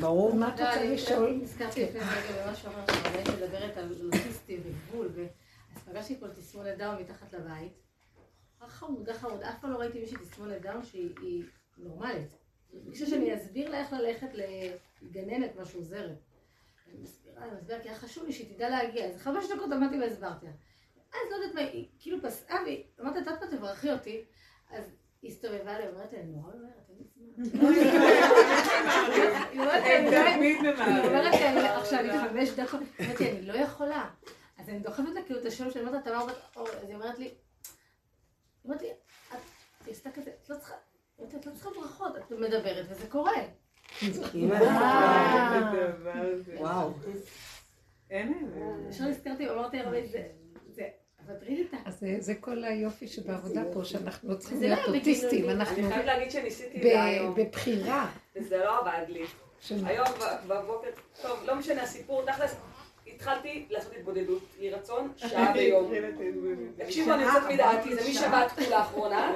ברור. 0.00 0.34
מה 0.34 0.48
את 0.48 0.60
רוצה 0.60 0.84
לשאול? 0.84 1.40
הזכרתי 1.42 1.84
לפני 1.84 2.00
רגע 2.00 2.44
במה 2.44 2.54
שאמרת, 2.54 2.90
שהרבנית 2.90 3.28
מדברת 3.28 3.76
על 3.76 3.92
אוטיסטים 4.04 4.62
וגבול, 4.64 5.10
אז 5.76 5.82
פגשתי 5.82 6.20
פה 6.20 6.28
תסמונת 6.28 6.78
דאון 6.78 7.02
מתחת 7.02 7.32
לבית. 7.32 7.72
חמודה 8.68 9.14
חמודה, 9.14 9.50
אף 9.50 9.60
פעם 9.60 9.70
לא 9.70 9.76
ראיתי 9.76 10.00
מישהי 10.00 10.16
תסמונת 10.16 10.62
דאון 10.62 10.84
שהיא 10.84 11.44
נורמלית. 11.78 12.28
ביקשה 12.72 13.06
שאני 13.06 13.34
אסביר 13.34 13.70
לה 13.70 13.78
איך 13.78 13.92
ללכת 13.92 14.28
לגננת 15.02 15.56
משהו 15.56 15.80
עוזרת. 15.80 16.18
אני 16.88 16.98
מסבירה, 16.98 17.44
אני 17.44 17.52
מסבירה, 17.56 17.80
כי 17.80 17.88
היה 17.88 17.98
חשוב 17.98 18.24
לי 18.24 18.32
שהיא 18.32 18.54
תדע 18.54 18.68
להגיע. 18.68 19.06
אז 19.06 19.16
חמש 19.16 19.44
דקות 19.44 19.72
עמדתי 19.72 19.98
והסברתי 19.98 20.46
לה. 20.46 20.52
אז 21.12 21.30
לא 21.30 21.36
יודעת 21.36 21.54
מה, 21.54 21.60
היא 21.60 21.88
כאילו 21.98 22.22
פסעה, 22.22 22.62
והיא 22.64 22.84
אמרת, 23.00 23.16
את 23.16 23.28
מה, 23.28 23.56
תברכי 23.56 23.92
אותי. 23.92 24.24
אז 24.70 24.84
היא 25.22 25.30
הסתובבה 25.30 25.78
לי, 25.78 25.88
אומרת 25.88 26.12
לי, 26.12 26.20
אני 26.20 26.32
נורא 26.32 26.52
אומרת, 26.52 26.90
אין 29.88 31.58
עכשיו, 31.58 31.98
אני 31.98 32.18
חמש 32.28 32.48
דקות, 32.48 32.80
אני 33.20 33.42
לא 33.42 33.52
יכולה. 33.52 34.08
אז 34.58 34.68
אני 34.68 34.78
דוחפת 34.78 35.08
לה 35.14 35.22
כאילו 35.22 35.40
את 35.40 35.46
השם 35.46 35.70
שלי, 35.70 35.82
אמרת, 35.82 36.08
אור, 36.08 36.68
אז 36.68 36.88
היא 36.88 36.94
אומרת 36.94 37.18
לי, 37.18 37.24
היא 37.24 37.32
אומרת 38.64 38.82
לי, 38.82 38.88
את 39.32 39.88
עשתה 39.88 40.10
כזה, 40.10 40.30
את 40.44 40.50
לא 40.50 40.56
צריכה, 40.56 40.74
את 41.24 41.46
לא 41.46 41.52
צריכה 41.52 41.70
ברכות, 41.70 42.16
את 42.16 42.30
מדברת 42.30 42.86
וזה 42.90 43.06
קורה. 43.06 43.32
וואו. 46.58 46.92
עכשיו 48.88 49.08
נזכרתי, 49.08 49.50
אמרתי 49.50 49.80
הרבה, 49.80 49.98
אז 51.84 52.04
זה 52.18 52.34
כל 52.34 52.64
היופי 52.64 53.08
שבעבודה 53.08 53.62
פה, 53.72 53.84
שאנחנו 53.84 54.28
לא 54.30 54.34
צריכים 54.34 54.58
זה 54.58 54.68
לא 54.68 54.74
להיות 54.74 54.88
אוטיסטים. 54.88 55.50
אנחנו 55.50 55.82
זה 55.82 55.82
בבחירה. 57.36 58.06
וזה 58.36 58.58
לא 58.58 58.78
עבד 58.80 59.08
לי. 59.08 59.24
היום 59.70 60.06
בבוקר, 60.48 60.88
טוב, 61.22 61.42
לא 61.46 61.54
משנה, 61.54 61.82
הסיפור, 61.82 62.22
תכלס, 62.26 62.56
התחלתי 63.14 63.66
לעשות 63.70 63.92
התבודדות, 63.98 64.42
יהי 64.58 64.70
רצון, 64.70 65.12
שעה 65.16 65.52
ביום. 65.52 65.92
תקשיבו, 66.76 67.12
אני 67.12 67.22
יוצאת 67.22 67.42
מדעתי, 67.48 67.94
זה 67.94 68.10
משבת 68.10 68.52
כולה 68.52 68.78
האחרונה, 68.78 69.32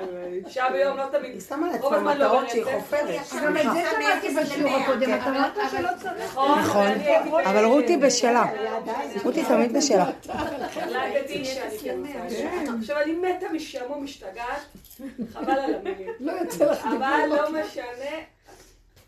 שעה 0.49 0.73
ביום, 0.73 0.97
לא 0.97 1.05
תמיד, 1.13 1.33
היא 1.33 1.41
שמה 1.41 1.73
לעצמה 1.73 2.15
לא 2.15 2.27
מטרות 2.29 2.51
שהיא. 2.51 2.65
חופרת. 2.65 3.21
גם 3.43 3.57
את 3.57 3.63
זה 3.63 3.83
שמעתי 3.91 4.35
בשיעור 4.35 4.77
הקודם, 4.77 5.15
אתה 5.15 5.27
אמרת 5.27 5.53
שלא 5.71 5.89
צריך. 6.03 6.39
נכון, 6.39 6.59
נכון. 6.59 7.45
אבל 7.45 7.65
רותי 7.65 7.97
בשלה. 7.97 8.45
רותי 9.25 9.45
תמיד 9.45 9.77
בשלה. 9.77 10.11
החלטתי 10.29 11.45
שאני 11.45 11.79
כן 11.79 12.03
את 12.25 12.31
זה. 12.31 12.51
עכשיו 12.79 12.99
אני 12.99 13.13
מתה 13.13 13.47
משעמום, 13.53 14.05
משתגעת, 14.05 14.61
חבל 15.33 15.51
על 15.51 15.75
המילים. 15.75 16.09
לא 16.21 16.33
יוצא 16.33 16.71
לך 16.71 16.87
אבל. 16.87 17.27
לא 17.29 17.51
משנה, 17.51 18.17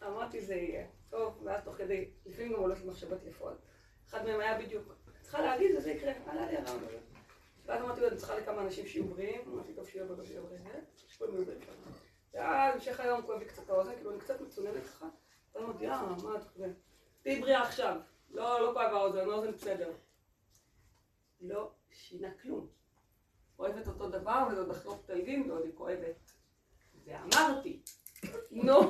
אמרתי 0.07 0.41
זה 0.41 0.55
יהיה. 0.55 0.83
טוב, 1.11 1.33
ואז 1.45 1.61
תוך 1.65 1.75
כדי, 1.79 2.05
לפעמים 2.27 2.53
גם 2.53 2.59
הולך 2.59 2.79
עם 2.83 2.89
מחשבות 2.91 3.19
יפות. 3.29 3.72
אחד 4.13 4.25
מהם 4.25 4.41
היה 4.41 4.59
בדיוק, 4.59 4.95
צריכה 5.21 5.41
להגיד 5.41 5.77
וזה 5.77 5.91
יקרה, 5.91 6.13
עלה 6.27 6.47
לי 6.47 6.57
הרעיון 6.57 6.85
הזה. 6.85 6.99
ואז 7.67 7.83
אמרתי 7.83 8.01
לו, 8.01 8.09
אני 8.09 8.17
צריכה 8.17 8.39
לכמה 8.39 8.63
אנשים 8.63 8.87
שיהיו 8.87 9.05
בריאים, 9.05 9.41
אמרתי, 9.47 9.75
טוב, 9.75 9.89
שיהיו 9.89 10.07
בריאים, 10.09 10.25
שיהיו 10.25 10.43
בריאים, 10.43 10.67
יש 11.09 11.17
פה 11.17 11.27
בריאים 11.27 11.61
שם. 11.61 11.91
ואז 12.35 12.75
המשך 12.75 13.01
היום 13.01 13.23
כואב 13.23 13.39
לי 13.39 13.45
קצת 13.45 13.71
האוזן, 13.71 13.95
כאילו 13.95 14.11
אני 14.11 14.21
קצת 14.21 14.41
מצוננת 14.41 14.85
ככה. 14.85 15.07
אז 15.55 15.63
אמרתי, 15.63 15.89
אה, 15.89 16.03
מה 16.07 16.37
את 16.37 16.45
כזה? 16.55 16.73
תהיי 17.23 17.41
בריאה 17.41 17.63
עכשיו. 17.63 18.01
לא, 18.31 18.61
לא 18.61 18.73
כואב 18.73 18.95
האוזן, 18.95 19.19
האוזן 19.19 19.53
בסדר. 19.53 19.93
לא 21.41 21.71
שינה 21.91 22.29
כלום. 22.43 22.67
אוהבת 23.59 23.87
אותו 23.87 24.09
דבר, 24.09 24.47
וזה 24.51 24.61
עוד 24.61 24.71
אחרי 24.71 24.93
פטלגין, 25.03 25.51
ועוד 25.51 25.65
היא 25.65 25.73
כואבת. 25.75 26.33
ואמרתי, 27.05 27.83
נו? 28.53 28.81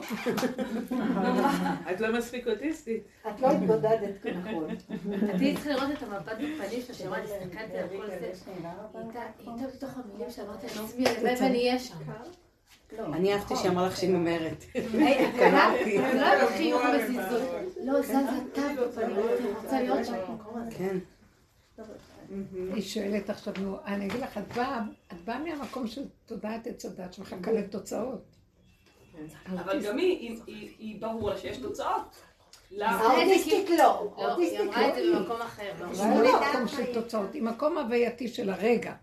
את 1.90 2.00
לא 2.00 2.18
מספיק 2.18 2.48
אוטיסטית. 2.48 3.02
את 3.28 3.40
לא 3.40 3.50
התבודדת 3.50 4.26
נכון. 4.26 4.70
עתיד 5.34 5.54
צריכה 5.54 5.70
לראות 5.70 5.90
את 5.90 6.02
המבט 6.02 6.32
בפנים 6.32 6.82
שלה, 6.82 6.94
שאמרה 6.94 7.18
לי, 7.20 7.24
הסתכלתי 7.24 7.78
על 7.78 7.88
כל 7.88 8.06
זה, 8.06 8.32
היא 9.38 9.50
הייתה 9.50 9.66
בתוך 9.76 9.90
המילים 9.96 10.30
שאמרתי 10.30 10.66
לעצמי, 10.66 11.08
הלוואי 11.08 11.34
ואני 11.40 11.58
אהיה 11.58 11.78
שם. 11.78 11.94
אני 12.98 13.32
אהבתי 13.32 13.54
שאמרה 13.56 13.86
לך 13.86 13.96
שהיא 13.96 14.10
ממהרת. 14.10 14.64
קלטתי. 15.38 15.98
לא 15.98 16.26
היה 16.26 16.56
חיוך 16.56 16.82
וזלזול. 16.82 17.40
לא, 17.84 18.02
זזה 18.02 18.16
תו 18.52 18.60
בפנים, 18.88 19.16
אני 19.16 19.52
רוצה 19.62 19.82
להיות 19.82 20.06
שם 20.06 20.14
במקום 20.28 20.56
הזה. 20.56 20.76
כן. 20.78 20.98
היא 22.74 22.82
שואלת 22.82 23.30
עכשיו, 23.30 23.54
נו, 23.60 23.76
אני 23.84 24.06
אגיד 24.06 24.20
לך, 24.20 24.38
את 24.38 24.56
באה 24.56 24.80
את 25.12 25.24
באה 25.24 25.38
מהמקום 25.38 25.86
של 25.86 26.02
תודעת 26.26 26.66
עץ 26.66 26.84
הדת 26.84 27.12
שמחכה 27.14 27.52
לתוצאות. 27.52 28.31
אבל 29.48 29.86
גם 29.86 29.98
היא, 29.98 30.40
היא- 30.46 31.00
ברור 31.00 31.30
לה 31.30 31.38
שיש 31.38 31.56
תוצאות. 31.56 32.22
האוטיסטית 32.80 33.70
לא. 33.70 34.14
לא, 34.18 34.36
היא 34.38 34.60
אמרה 34.60 34.88
את 34.88 34.94
זה 34.94 35.04
לא. 35.04 35.18
במקום 35.18 35.40
אחר. 35.42 35.72
זה 35.92 36.04
לא 36.22 36.40
מקום 36.40 36.68
של 36.68 36.94
תוצאות, 36.94 37.34
היא 37.34 37.42
מקום 37.42 37.78
הווייתי 37.78 38.28
של 38.28 38.50
הרגע, 38.50 38.94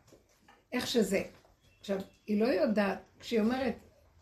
איך 0.73 0.87
שזה. 0.87 1.21
עכשיו, 1.79 1.97
היא 2.27 2.41
לא 2.41 2.47
יודעת, 2.47 2.99
כשהיא 3.19 3.39
אומרת, 3.41 3.75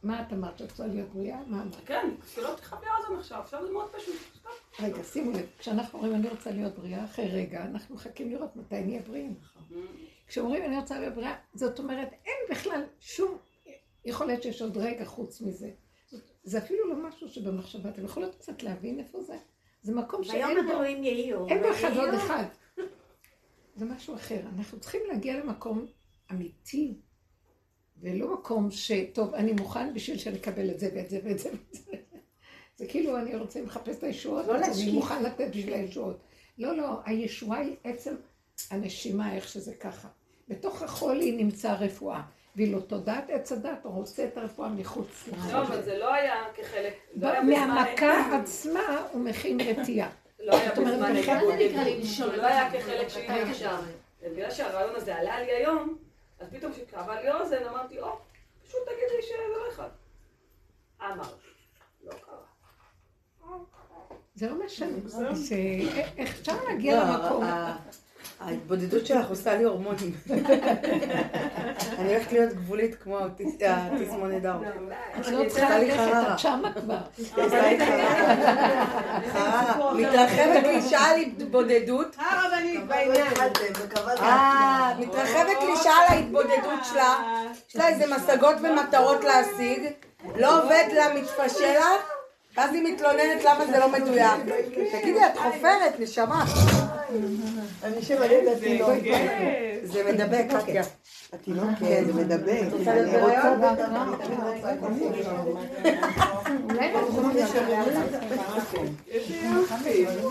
מה 0.03 0.21
את 0.21 0.33
אמרת, 0.33 0.57
שאת 0.57 0.71
רוצה 0.71 0.87
להיות 0.87 1.09
בריאה? 1.09 1.37
מה 1.47 1.61
אמרת? 1.61 1.75
כן, 1.85 2.09
שלא 2.35 2.53
תכבי 2.55 2.85
האוזן 2.87 3.19
עכשיו, 3.19 3.39
עכשיו 3.41 3.65
זה 3.67 3.71
מאוד 3.73 3.89
פשוט. 3.97 4.15
רגע, 4.79 5.03
שימו 5.03 5.31
לב, 5.31 5.45
כשאנחנו 5.59 5.99
אומרים 5.99 6.15
אני 6.15 6.29
רוצה 6.29 6.51
להיות 6.51 6.75
בריאה, 6.79 7.05
אחרי 7.05 7.27
רגע, 7.27 7.63
אנחנו 7.63 7.95
מחכים 7.95 8.29
לראות 8.31 8.55
מתי 8.55 8.81
נהיה 8.81 9.01
בריאים. 9.07 9.35
כשאומרים 10.27 10.63
אני 10.63 10.77
רוצה 10.77 10.99
להיות 10.99 11.13
בריאה, 11.15 11.35
זאת 11.53 11.79
אומרת, 11.79 12.09
אין 12.25 12.35
בכלל 12.57 12.83
שום, 12.99 13.37
יכול 14.07 14.27
להיות 14.27 14.43
שיש 14.43 14.61
עוד 14.61 14.77
רגע 14.77 15.05
חוץ 15.05 15.41
מזה. 15.41 15.69
זה 16.43 16.57
אפילו 16.57 16.87
לא 16.89 17.09
משהו 17.09 17.29
שבמחשבה, 17.29 17.89
אתם 17.89 18.05
יכולות 18.05 18.35
קצת 18.35 18.63
להבין 18.63 18.99
איפה 18.99 19.23
זה? 19.23 19.37
זה 19.81 19.95
מקום 19.95 20.23
שאין 20.23 20.57
בו. 20.65 20.71
אין 21.49 21.61
בו 21.63 21.71
אחד. 21.71 21.91
ועוד 21.95 22.13
אחד. 22.13 22.43
זה 23.75 23.85
משהו 23.85 24.15
אחר. 24.15 24.39
אנחנו 24.57 24.79
צריכים 24.79 25.01
להגיע 25.07 25.39
למקום 25.39 25.85
אמיתי, 26.31 26.93
ולא 28.01 28.33
מקום 28.33 28.71
שטוב, 28.71 29.33
אני 29.33 29.51
מוכן 29.51 29.93
בשביל 29.93 30.17
שנקבל 30.17 30.71
את 30.71 30.79
זה 30.79 30.89
ואת 30.95 31.09
זה 31.09 31.19
ואת 31.23 31.39
זה 31.39 31.49
ואת 31.49 31.73
זה. 31.73 31.91
זה 32.77 32.87
כאילו 32.87 33.17
אני 33.17 33.35
רוצה 33.35 33.61
לחפש 33.61 33.97
את 33.97 34.03
הישועות, 34.03 34.47
לא 34.47 34.55
אז 34.55 34.81
אני. 34.81 34.91
מוכן 34.91 35.23
לתת 35.23 35.47
בשביל 35.49 35.73
הישועות. 35.73 36.19
לא, 36.57 36.77
לא, 36.77 36.99
הישועה 37.05 37.59
היא 37.59 37.75
עצם 37.83 38.15
הנשימה, 38.71 39.35
איך 39.35 39.47
שזה 39.47 39.75
ככה. 39.75 40.07
בתוך 40.47 40.81
החולי 40.81 41.31
נמצא 41.31 41.73
רפואה. 41.73 42.21
ואילו 42.57 42.81
תודעת 42.81 43.29
עץ 43.29 43.51
הדת, 43.51 43.79
הוא 43.83 44.01
עושה 44.01 44.25
את 44.25 44.37
הרפואה 44.37 44.69
מחוץ 44.69 45.27
לא, 45.27 45.37
לחולי. 45.37 45.53
אבל 45.57 45.81
זה 45.83 45.97
לא 45.97 46.13
היה 46.13 46.43
כחלק, 46.55 46.93
לא. 47.15 47.43
מהמכה 47.43 48.37
עצמה 48.41 48.79
הוא 49.11 49.21
מכין 49.21 49.57
רתיעה. 49.61 50.09
לא 50.39 50.57
היה 50.57 50.71
בזמן 50.71 51.15
ההתבודדות. 51.15 52.37
לא 52.37 52.45
היה 52.47 52.71
כחלק 52.71 53.07
שהיא. 53.07 53.29
אפשר? 53.51 53.75
ובגלל 54.21 54.51
שהרעיון 54.51 54.95
הזה 54.95 55.15
עלה 55.15 55.41
לי 55.41 55.51
היום, 55.51 55.97
אז 56.39 56.47
פתאום 56.51 56.71
כשכאבה 56.73 57.21
לי 57.21 57.27
האוזן, 57.27 57.63
אמרתי, 57.69 57.99
או, 57.99 58.17
פשוט 58.67 58.79
תגידי 58.85 59.21
שזה 59.21 59.33
לא 59.57 59.73
אחד. 59.73 59.89
אמר, 61.01 61.23
לא 62.05 62.11
קרה. 62.11 63.57
זה 64.35 64.49
לא 64.49 64.65
משנה. 64.65 64.87
זה- 65.33 65.55
איך 66.17 66.39
אפשר 66.39 66.63
להגיע 66.67 67.03
לא, 67.03 67.13
למקום? 67.13 67.43
ההתבודדות 68.39 69.05
שלך 69.05 69.29
עושה 69.29 69.55
לי 69.55 69.63
הורמונים. 69.63 70.13
אני 71.99 72.13
הולכת 72.13 72.31
להיות 72.31 72.53
גבולית 72.53 72.95
כמו 72.95 73.19
התסמונת 73.19 74.41
דאון. 74.41 74.65
את 75.19 75.27
לא 75.27 75.49
צריכה 75.49 75.79
ללכת. 75.79 75.99
את 76.33 76.39
שמה 76.39 76.73
כבר. 76.73 76.97
עושה 77.37 77.69
לי 77.69 77.85
חררה. 77.85 78.85
חררה. 79.33 79.93
מתרחבת 79.93 80.63
לי 80.63 80.81
שעה 80.81 81.17
להתבודדות. 81.17 82.15
הרבנית 82.19 82.81
אה, 84.19 84.93
מתרחבת 84.99 85.63
לי 85.65 85.75
שעה 85.83 86.15
להתבודדות 86.15 86.85
שלה. 86.91 87.17
יש 87.69 87.75
לה 87.75 87.87
איזה 87.87 88.05
משגות 88.15 88.55
ומטרות 88.63 89.23
להשיג. 89.23 89.83
לא 90.35 90.63
עובד 90.63 90.85
לה, 90.93 91.13
מתפשל 91.13 91.73
לה. 91.73 91.95
ואז 92.57 92.73
היא 92.73 92.93
מתלוננת 92.93 93.43
למה 93.43 93.65
זה 93.65 93.79
לא 93.79 93.89
מדויק. 93.89 94.39
תגידי, 94.91 95.25
את 95.25 95.37
חופרת, 95.37 95.99
נשמה. 95.99 96.45
אני 97.83 98.01
שמעתי 98.01 98.37
את 98.37 98.57
התינוק. 98.57 98.89
זה 99.83 100.03
מדבק, 100.11 100.45
קטיה. 100.49 100.83
התינוק, 101.33 101.69
כן, 101.79 102.03
זה 102.05 102.13
מדבק. 102.13 102.49
אני 102.49 103.19
רוצה 103.19 103.53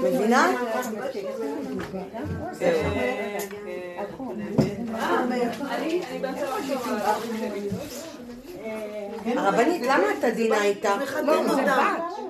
מבינה? 0.02 0.52
הדברים 0.78 1.02
שלי. 1.12 1.26
הרבנית, 9.37 9.82
למה 9.82 10.05
את 10.19 10.25
עדינה 10.25 10.64
איתה? 10.64 10.96
לא, 11.23 11.43
בת. 11.43 11.69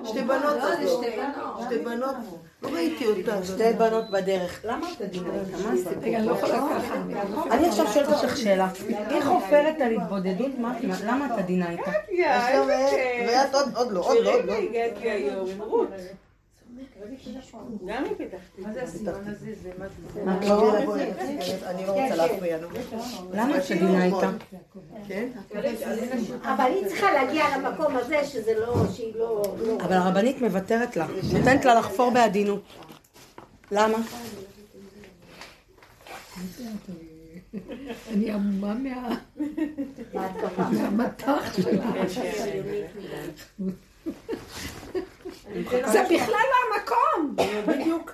שתי 0.05 0.21
בנות 0.21 0.57
לא. 0.57 0.65
שתי 1.65 1.77
בנות. 1.77 2.15
לא 2.63 2.69
ראיתי 2.73 3.05
אותה. 3.07 3.43
שתי 3.45 3.73
בנות 3.77 4.09
בדרך. 4.09 4.61
למה 4.65 4.87
את 4.97 5.01
עדינה 5.01 5.29
איתה? 5.33 5.57
מה 5.57 5.73
הסיפור? 5.73 5.93
רגע, 6.03 6.17
אני 6.17 6.25
לא 6.27 6.31
יכולה 6.31 6.53
ככה. 6.53 6.93
אני- 6.95 7.13
אני 7.51 7.67
עכשיו 7.67 7.87
שואלת 7.87 8.07
אותך 8.09 8.37
שאלה. 8.37 8.69
איך 9.09 9.27
עופרת 9.27 9.81
על 9.81 9.91
התבודדות? 9.95 10.51
מה- 10.59 10.73
למה 11.05 11.25
את 11.25 11.39
עדינה 11.39 11.69
איתה? 11.71 11.91
ואת 13.27 13.53
עוד 13.55 13.69
עוד 13.75 13.91
לא, 13.91 13.99
עוד 13.99 14.17
לא, 14.23 14.33
עוד 14.35 14.45
לא. 14.45 14.53
הגעתי 14.53 15.09
היום 15.09 15.49
עם 15.49 15.61
רות. 15.61 15.87
גם 17.87 18.03
מה 18.57 18.73
זה 18.73 18.83
הסימן 18.83 19.11
הזה? 19.25 19.53
זה 19.63 19.71
מה 19.79 19.85
זה? 20.13 20.23
מה 20.25 20.37
את 20.37 20.45
לא- 20.45 20.95
אני 21.65 21.85
לא 21.85 21.91
רוצה 21.91 22.15
להפריע, 22.15 22.57
נו. 22.57 22.67
למה 23.33 23.57
את 23.57 23.71
עדינה 23.71 24.05
איתה? 24.05 24.31
כן? 25.07 25.29
אבל 26.41 26.63
היא 26.65 26.87
צריכה 26.87 27.13
להגיע 27.13 27.43
למקום 27.57 27.95
הזה 27.97 28.25
שזה 28.25 28.53
לא, 28.59 28.75
שהיא 28.93 29.15
לא... 29.15 29.43
לא- 29.59 29.77
אבל 29.83 29.93
הרבנית 29.93 30.41
מוותרת 30.41 30.97
לה, 30.97 31.07
נותנת 31.33 31.65
לה 31.65 31.75
לחפור 31.75 32.11
בעדינות. 32.11 32.61
למה? 33.71 33.97
אני 38.13 38.31
עמומה 38.31 38.73
מה- 38.73 39.17
מהמטח 40.71 41.53
שלה. 41.55 41.91
זה 45.85 46.03
בכלל 46.03 46.43
לא 46.51 46.75
המקום. 46.75 47.35
בדיוק. 47.67 48.11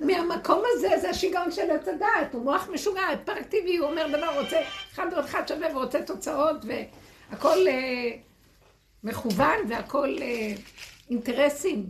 מהמקום 0.00 0.62
הזה 0.66 0.88
זה 1.00 1.10
השיגעון 1.10 1.52
של 1.52 1.70
עץ 1.70 1.88
הדעת, 1.88 2.34
הוא 2.34 2.44
מוח 2.44 2.68
משוגע, 2.72 3.06
היפראקטיבי, 3.06 3.76
הוא 3.76 3.88
אומר 3.88 4.06
דבר, 4.08 4.40
רוצה 4.40 4.60
אחד 4.92 5.06
ועוד 5.12 5.24
אחד 5.24 5.48
שווה 5.48 5.76
ורוצה 5.76 6.02
תוצאות 6.02 6.56
והכל 6.64 7.68
אה, 7.68 8.10
מכוון 9.04 9.58
והכל 9.68 10.16
אה, 10.22 10.52
אינטרסים, 11.10 11.86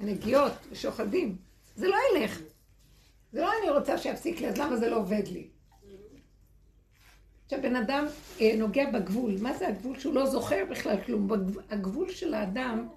נגיעות 0.00 0.52
ושוחדים. 0.70 1.36
זה 1.76 1.88
לא 1.88 1.96
ילך. 2.12 2.40
זה 3.32 3.40
לא 3.40 3.50
אני 3.62 3.70
רוצה 3.70 3.98
שיפסיק 3.98 4.40
לי, 4.40 4.48
אז 4.48 4.58
למה 4.58 4.76
זה 4.76 4.90
לא 4.90 4.96
עובד 4.96 5.28
לי? 5.28 5.48
עכשיו, 7.44 7.62
בן 7.62 7.76
אדם 7.76 8.06
אה, 8.40 8.52
נוגע 8.56 8.90
בגבול. 8.90 9.36
מה 9.40 9.52
זה 9.52 9.68
הגבול? 9.68 9.98
שהוא 9.98 10.14
לא 10.14 10.26
זוכר 10.26 10.64
בכלל 10.70 10.96
כלום. 11.06 11.28
הגבול 11.70 12.10
של 12.10 12.34
האדם 12.34 12.88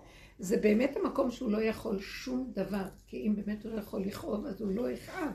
זה 0.42 0.58
באמת 0.58 0.98
המקום 0.98 1.32
שהוא 1.32 1.52
לא 1.52 1.62
יכול 1.62 2.00
שום 2.00 2.52
דבר. 2.54 2.84
כי 3.08 3.18
אם 3.28 3.36
באמת 3.36 3.66
הוא 3.66 3.72
לא 3.72 3.80
יכול 3.80 4.02
לכאוב, 4.02 4.46
אז 4.46 4.62
הוא 4.62 4.72
לא 4.72 4.92
יכאב. 4.92 5.32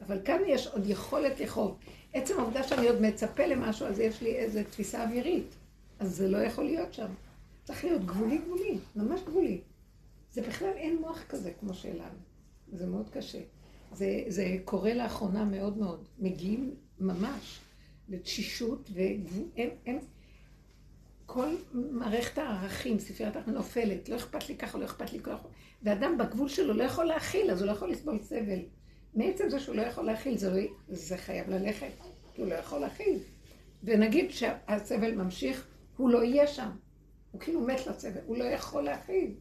אבל 0.00 0.20
כאן 0.24 0.38
יש 0.46 0.66
עוד 0.66 0.86
יכולת 0.86 1.40
לכאוב. 1.40 1.78
עצם 2.12 2.38
העובדה 2.38 2.62
שאני 2.62 2.88
עוד 2.88 3.00
מצפה 3.00 3.46
למשהו, 3.46 3.86
אז 3.86 3.98
יש 3.98 4.22
לי 4.22 4.36
איזו 4.36 4.60
תפיסה 4.70 5.04
אווירית. 5.04 5.54
אז 5.98 6.16
זה 6.16 6.28
לא 6.28 6.38
יכול 6.38 6.64
להיות 6.64 6.94
שם. 6.94 7.06
צריך 7.64 7.84
להיות 7.84 8.04
גבולי 8.06 8.38
גבולי, 8.38 8.78
ממש 8.96 9.20
גבולי. 9.26 9.60
זה 10.32 10.42
בכלל 10.42 10.72
אין 10.76 10.96
מוח 11.00 11.22
כזה 11.28 11.50
כמו 11.60 11.74
שלנו. 11.74 12.18
זה 12.72 12.86
מאוד 12.86 13.10
קשה. 13.10 13.40
זה, 13.92 14.22
זה 14.28 14.56
קורה 14.64 14.94
לאחרונה 14.94 15.44
מאוד 15.44 15.78
מאוד. 15.78 16.04
מגיעים 16.18 16.74
ממש 17.00 17.60
לתשישות, 18.08 18.90
הם, 19.86 19.98
כל 21.32 21.54
מערכת 21.72 22.38
הערכים, 22.38 22.98
ספריית 22.98 23.36
הערכים 23.36 23.54
נופלת, 23.54 24.08
לא 24.08 24.16
אכפת 24.16 24.48
לי 24.48 24.56
ככה, 24.56 24.78
לא 24.78 24.84
אכפת 24.84 25.12
לי 25.12 25.20
ככה. 25.20 25.48
ואדם 25.82 26.18
בגבול 26.18 26.48
שלו 26.48 26.74
לא 26.74 26.84
יכול 26.84 27.04
להכיל, 27.04 27.50
אז 27.50 27.60
הוא 27.60 27.66
לא 27.66 27.72
יכול 27.72 27.90
לסבול 27.90 28.18
סבל. 28.18 28.58
מעצם 29.14 29.50
זה 29.50 29.60
שהוא 29.60 29.76
לא 29.76 29.82
יכול 29.82 30.04
להכיל, 30.04 30.38
זה, 30.38 30.50
לא, 30.50 30.62
זה 30.88 31.16
חייב 31.16 31.50
ללכת, 31.50 31.90
כי 32.34 32.42
הוא 32.42 32.50
לא 32.50 32.54
יכול 32.54 32.78
להכיל. 32.78 33.18
ונגיד 33.84 34.30
שהסבל 34.30 35.14
ממשיך, 35.14 35.66
הוא 35.96 36.10
לא 36.10 36.24
יהיה 36.24 36.46
שם. 36.46 36.70
הוא 37.30 37.40
כאילו 37.40 37.60
מת 37.60 37.86
לסבל, 37.86 38.20
הוא 38.26 38.36
לא 38.36 38.44
יכול 38.44 38.82
להכיל. 38.82 39.34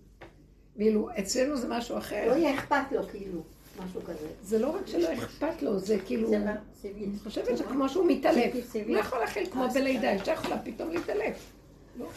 ואילו 0.77 1.09
אצלנו 1.19 1.57
זה 1.57 1.67
משהו 1.67 1.97
אחר. 1.97 2.27
לא 2.27 2.33
יהיה 2.33 2.55
אכפת 2.55 2.91
לו 2.91 3.03
כאילו, 3.07 3.43
משהו 3.85 4.01
כזה. 4.01 4.27
זה 4.41 4.59
לא 4.59 4.75
רק 4.75 4.87
שלא 4.87 5.13
אכפת 5.13 5.61
לו, 5.61 5.79
זה 5.79 5.97
כאילו... 6.05 6.31
אני 6.33 7.19
חושבת 7.23 7.57
שכמו 7.57 7.89
שהוא 7.89 8.07
מתעלף. 8.07 8.53
הוא 8.73 8.95
לא 8.95 8.99
יכול 8.99 9.19
להכיל 9.19 9.45
כמו 9.45 9.63
בלידה, 9.73 10.13
אישה 10.13 10.31
יכולה 10.31 10.59
פתאום 10.59 10.89
להתעלף. 10.89 11.60
לא. 11.99 12.07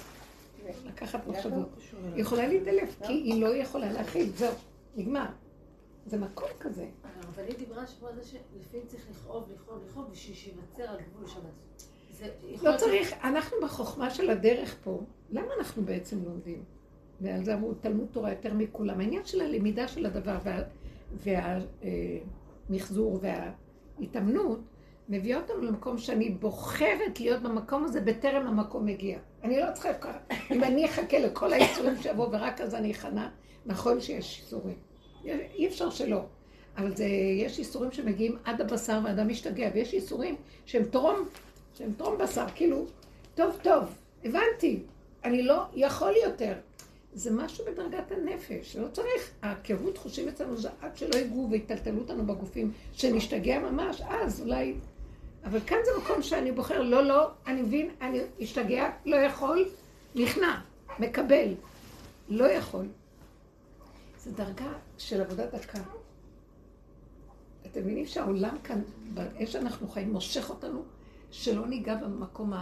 לקחת 0.87 1.27
מחשבות. 1.27 1.69
היא 2.15 2.23
יכולה 2.23 2.47
להתעלף, 2.47 3.03
כי 3.07 3.13
היא 3.13 3.43
לא 3.43 3.57
יכולה 3.57 3.93
להכיל, 3.93 4.31
זהו, 4.37 4.55
נגמר. 4.97 5.27
זה 6.07 6.19
מקום 6.19 6.49
כזה. 6.61 6.87
הרבנית 7.05 7.59
דיברה 7.59 7.83
השבוע 7.83 8.11
על 8.11 8.17
זה 8.17 8.25
שלפעמים 8.25 8.87
צריך 8.87 9.07
לכאוב, 9.11 9.49
לכאוב, 9.55 9.79
לכאוב, 9.89 10.11
בשביל 10.11 10.37
שייווצר 10.37 10.83
הגבול 10.83 11.27
שם. 11.27 11.41
לא 12.63 12.77
צריך, 12.77 13.13
אנחנו 13.25 13.57
בחוכמה 13.63 14.11
של 14.11 14.31
הדרך 14.31 14.77
פה, 14.85 15.01
למה 15.31 15.49
אנחנו 15.59 15.83
בעצם 15.85 16.25
לומדים? 16.25 16.65
ועל 17.21 17.45
זה 17.45 17.55
אמרו 17.55 17.75
תלמוד 17.75 18.07
תורה 18.13 18.31
יותר 18.31 18.55
מכולם. 18.55 19.01
העניין 19.01 19.25
של 19.25 19.41
הלמידה 19.41 19.89
של 19.89 20.07
הדבר 20.07 20.39
והמחזור 22.71 23.21
וההתאמנות 23.23 24.61
מביא 25.09 25.37
אותנו 25.37 25.63
למקום 25.63 25.99
שאני 25.99 26.31
בוחרת 26.31 27.21
להיות 27.21 27.43
במקום 27.43 27.85
הזה 27.85 28.01
בטרם 28.01 28.47
המקום 28.47 28.87
מגיע. 28.87 29.19
אני 29.43 29.61
לא 29.61 29.67
צריכה 29.75 29.95
ככה. 29.95 30.19
אם 30.51 30.65
אני 30.65 30.87
אחכה 30.87 31.19
לכל 31.19 31.53
האיסורים 31.53 31.97
שיבואו 32.03 32.33
ורק 32.33 32.61
אז 32.61 32.75
אני 32.75 32.93
אכנה, 32.93 33.31
נכון 33.67 34.01
שיש 34.01 34.41
איסורים. 34.43 34.77
אי 35.25 35.67
אפשר 35.67 35.91
שלא. 35.91 36.25
אבל 36.77 36.97
זה, 36.97 37.05
יש 37.39 37.59
איסורים 37.59 37.93
שמגיעים 37.93 38.37
עד 38.45 38.61
הבשר 38.61 39.01
ואדם 39.05 39.29
משתגע, 39.29 39.69
ויש 39.75 39.95
איסורים 39.95 40.37
שהם 40.67 40.85
טרום, 40.85 41.17
שהם 41.75 41.93
טרום 41.93 42.19
בשר, 42.19 42.47
כאילו, 42.55 42.87
טוב, 43.35 43.59
טוב, 43.63 43.85
הבנתי, 44.25 44.81
אני 45.25 45.43
לא 45.43 45.63
יכול 45.75 46.13
יותר. 46.25 46.55
זה 47.13 47.31
משהו 47.31 47.65
בדרגת 47.65 48.13
הנפש, 48.13 48.77
לא 48.77 48.89
צריך. 48.89 49.31
הקהות 49.43 49.99
חושים 49.99 50.29
אצלנו 50.29 50.57
זה 50.57 50.69
עד 50.81 50.97
שלא 50.97 51.17
יגעו 51.17 51.49
ויטלטלו 51.51 51.99
אותנו 51.99 52.27
בגופים, 52.27 52.73
שנשתגע 52.93 53.59
ממש, 53.59 54.03
אז 54.09 54.41
אולי... 54.41 54.75
אבל 55.45 55.61
כאן 55.67 55.79
זה 55.85 55.91
מקום 56.03 56.23
שאני 56.23 56.53
בוחר, 56.53 56.83
לא, 56.83 57.05
לא, 57.05 57.31
אני 57.47 57.63
מבין, 57.63 57.91
אני 58.01 58.21
אשתגע, 58.43 58.91
לא 59.07 59.17
יכול, 59.17 59.69
נכנע, 60.15 60.61
מקבל, 60.99 61.55
לא 62.29 62.45
יכול. 62.45 62.87
זו 64.19 64.31
דרגה 64.31 64.73
של 64.99 65.21
עבודת 65.21 65.55
דקה. 65.55 65.79
אתם 67.67 67.81
מבינים 67.81 68.07
שהעולם 68.07 68.57
כאן, 68.65 68.83
באש 69.15 69.53
שאנחנו 69.53 69.89
חיים, 69.89 70.13
מושך 70.13 70.51
אותנו, 70.51 70.83
שלא 71.31 71.67
ניגע 71.67 71.95
במקום. 71.95 72.53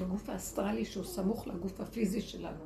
בגוף 0.00 0.28
האסטרלי 0.28 0.84
שהוא 0.84 1.04
סמוך 1.04 1.46
לגוף 1.46 1.80
הפיזי 1.80 2.20
שלנו. 2.20 2.64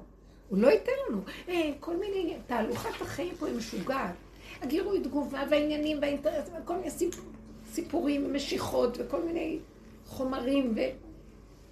הוא 0.48 0.58
לא 0.58 0.68
ייתן 0.68 0.92
לנו. 1.08 1.20
אה, 1.48 1.70
כל 1.80 1.96
מיני, 1.96 2.36
תהלוכת 2.46 3.02
החיים 3.02 3.34
פה 3.38 3.46
היא 3.46 3.56
משוגעת. 3.56 4.14
הגירוי 4.62 5.00
תגובה 5.00 5.42
והעניינים 5.50 5.98
והאינטרסים 6.02 6.54
וכל 6.62 6.76
מיני 6.76 6.90
סיפ... 6.90 7.14
סיפורים 7.78 8.26
ומשיכות 8.26 8.98
וכל 9.00 9.22
מיני 9.22 9.58
חומרים 10.06 10.74
ו... 10.76 10.80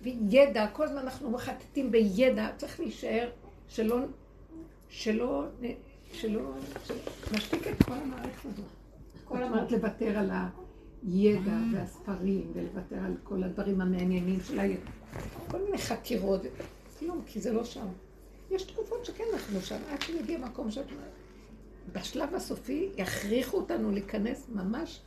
וידע. 0.03 0.67
כל 0.73 0.85
הזמן 0.85 0.99
אנחנו 0.99 1.31
מחטטים 1.31 1.91
בידע. 1.91 2.49
צריך 2.57 2.81
להישאר 2.81 3.31
שלא, 3.69 3.97
שלא, 4.89 5.45
שלא, 6.13 6.41
שלא 6.83 6.99
נשתיק 7.33 7.67
את 7.67 7.83
כל 7.83 7.93
המערכת 7.93 8.45
הזאת. 8.45 8.65
כל 9.25 9.43
הזמן 9.43 9.65
לוותר 9.71 10.19
על 10.19 10.31
הידע 11.03 11.59
והספרים 11.73 12.53
ולוותר 12.55 12.97
על 13.05 13.15
כל 13.25 13.43
הדברים 13.43 13.81
המעניינים 13.81 14.41
של 14.41 14.61
הידע. 14.61 14.91
כל 15.51 15.59
מיני 15.65 15.79
חקירות. 15.79 16.41
כלום, 16.99 17.23
כי 17.27 17.41
זה 17.41 17.53
לא 17.53 17.65
שם. 17.65 17.87
יש 18.51 18.63
תקופות 18.63 19.05
שכן 19.05 19.25
אנחנו 19.33 19.61
שם, 19.61 19.79
עד 19.91 20.03
שנגיע 20.03 20.39
מקום 20.39 20.71
שאת 20.71 20.91
אומרת. 20.91 21.11
בשלב 21.93 22.35
הסופי 22.35 22.89
יכריחו 22.97 23.57
אותנו 23.57 23.91
להיכנס 23.91 24.47
ממש, 24.55 25.01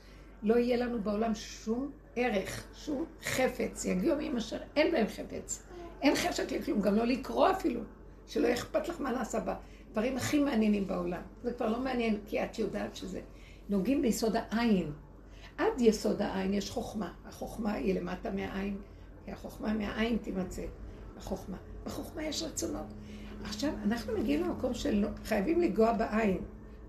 לא 0.43 0.55
יהיה 0.55 0.77
לנו 0.77 1.01
בעולם 1.01 1.35
שום 1.35 1.91
ערך, 2.15 2.67
שום 2.75 3.05
חפץ. 3.23 3.85
יגיעו 3.85 4.15
ימים 4.15 4.37
אשר 4.37 4.57
אין 4.75 4.91
בהם 4.91 5.07
חפץ. 5.07 5.63
אין 6.01 6.15
חשק 6.15 6.51
לכלום, 6.51 6.81
גם 6.81 6.95
לא 6.95 7.05
לקרוא 7.05 7.51
אפילו. 7.51 7.81
שלא 8.27 8.53
אכפת 8.53 8.87
לך 8.87 9.01
מה 9.01 9.11
נעשה 9.11 9.39
בדברים 9.39 10.17
הכי 10.17 10.39
מעניינים 10.39 10.87
בעולם. 10.87 11.21
זה 11.43 11.53
כבר 11.53 11.69
לא 11.69 11.79
מעניין, 11.79 12.17
כי 12.27 12.43
את 12.43 12.59
יודעת 12.59 12.95
שזה. 12.95 13.21
נוגעים 13.69 14.01
ביסוד 14.01 14.35
העין. 14.35 14.91
עד 15.57 15.81
יסוד 15.81 16.21
העין 16.21 16.53
יש 16.53 16.69
חוכמה. 16.69 17.13
החוכמה 17.25 17.73
היא 17.73 17.99
למטה 17.99 18.31
מהעין, 18.31 18.77
כי 19.25 19.31
החוכמה 19.31 19.73
מהעין 19.73 20.17
תימצא. 20.17 20.63
החוכמה. 21.17 21.57
בחוכמה 21.85 22.23
יש 22.23 22.43
רצונות. 22.43 22.93
עכשיו, 23.43 23.73
אנחנו 23.83 24.17
מגיעים 24.17 24.43
למקום 24.43 24.73
של 24.73 25.05
חייבים 25.25 25.61
לנגוע 25.61 25.93
בעין. 25.93 26.37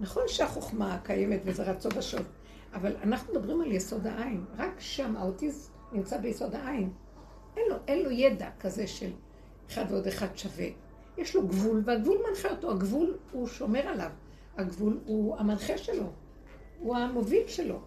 נכון 0.01 0.23
שהחוכמה 0.27 0.99
קיימת 1.05 1.41
וזה 1.45 1.63
רצון 1.63 1.93
בשוד, 1.97 2.25
אבל 2.75 2.97
אנחנו 3.03 3.35
מדברים 3.35 3.61
על 3.61 3.73
יסוד 3.73 4.07
העין. 4.07 4.45
רק 4.57 4.81
שם 4.81 5.17
האוטיזם 5.17 5.71
נמצא 5.93 6.19
ביסוד 6.19 6.55
העין. 6.55 6.91
אין 7.57 7.65
לו, 7.71 7.77
אין 7.89 8.03
לו 8.03 8.11
ידע 8.11 8.49
כזה 8.61 8.87
של 8.87 9.11
אחד 9.71 9.85
ועוד 9.89 10.07
אחד 10.07 10.37
שווה. 10.37 10.67
יש 11.19 11.35
לו 11.37 11.47
גבול, 11.47 11.83
והגבול 11.85 12.19
מנחה 12.29 12.51
אותו. 12.51 12.71
הגבול, 12.71 13.17
הוא 13.33 13.47
שומר 13.47 13.81
עליו. 13.81 14.11
הגבול 14.57 14.99
הוא 15.07 15.37
המנחה 15.37 15.79
שלו. 15.79 16.07
הוא 16.81 16.97
המוביל 16.97 17.43
שלו. 17.47 17.81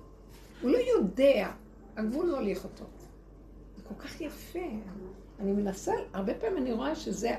הוא 0.61 0.71
לא 0.71 0.77
יודע. 0.77 1.51
הגבול 1.97 2.25
לא 2.25 2.37
הוליך 2.37 2.63
אותו. 2.63 2.85
זה 3.77 3.83
כל 3.83 3.95
כך 4.03 4.21
יפה. 4.21 4.59
אני 5.39 5.51
מנסה, 5.51 5.93
הרבה 6.13 6.33
פעמים 6.33 6.57
אני 6.57 6.73
רואה 6.73 6.95
שזה 6.95 7.29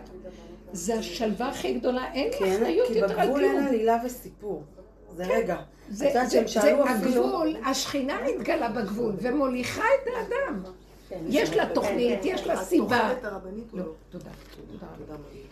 זה 0.73 0.95
השלווה 0.95 1.49
הכי 1.49 1.79
גדולה, 1.79 2.13
אין 2.13 2.29
לי 2.29 2.39
כן, 2.39 2.57
אחריות 2.57 2.89
כי 2.89 2.99
יותר 2.99 3.21
על 3.21 3.27
בגבול 3.27 3.45
אין 3.45 3.53
כלום. 3.53 3.67
עלילה 3.67 3.97
וסיפור. 4.07 4.63
זה 5.17 5.25
רגע. 5.27 5.57
זה, 5.91 6.11
זה, 6.13 6.27
זה 6.27 6.49
שאלו 6.49 6.85
אפילו... 6.85 7.25
הגבול, 7.25 7.57
השכינה 7.67 8.19
מתגלה 8.27 8.69
בגבול 8.69 9.13
ומוליכה 9.19 9.83
את 9.83 10.09
האדם. 10.17 10.63
יש 11.29 11.51
לה 11.51 11.67
תוכנית, 11.75 12.19
יש 12.25 12.47
לה 12.47 12.65
סיבה. 12.65 13.13
את 13.13 13.25
הרבנית 13.25 13.73
או 13.73 13.79
לא? 13.79 13.85
תודה. 14.11 14.31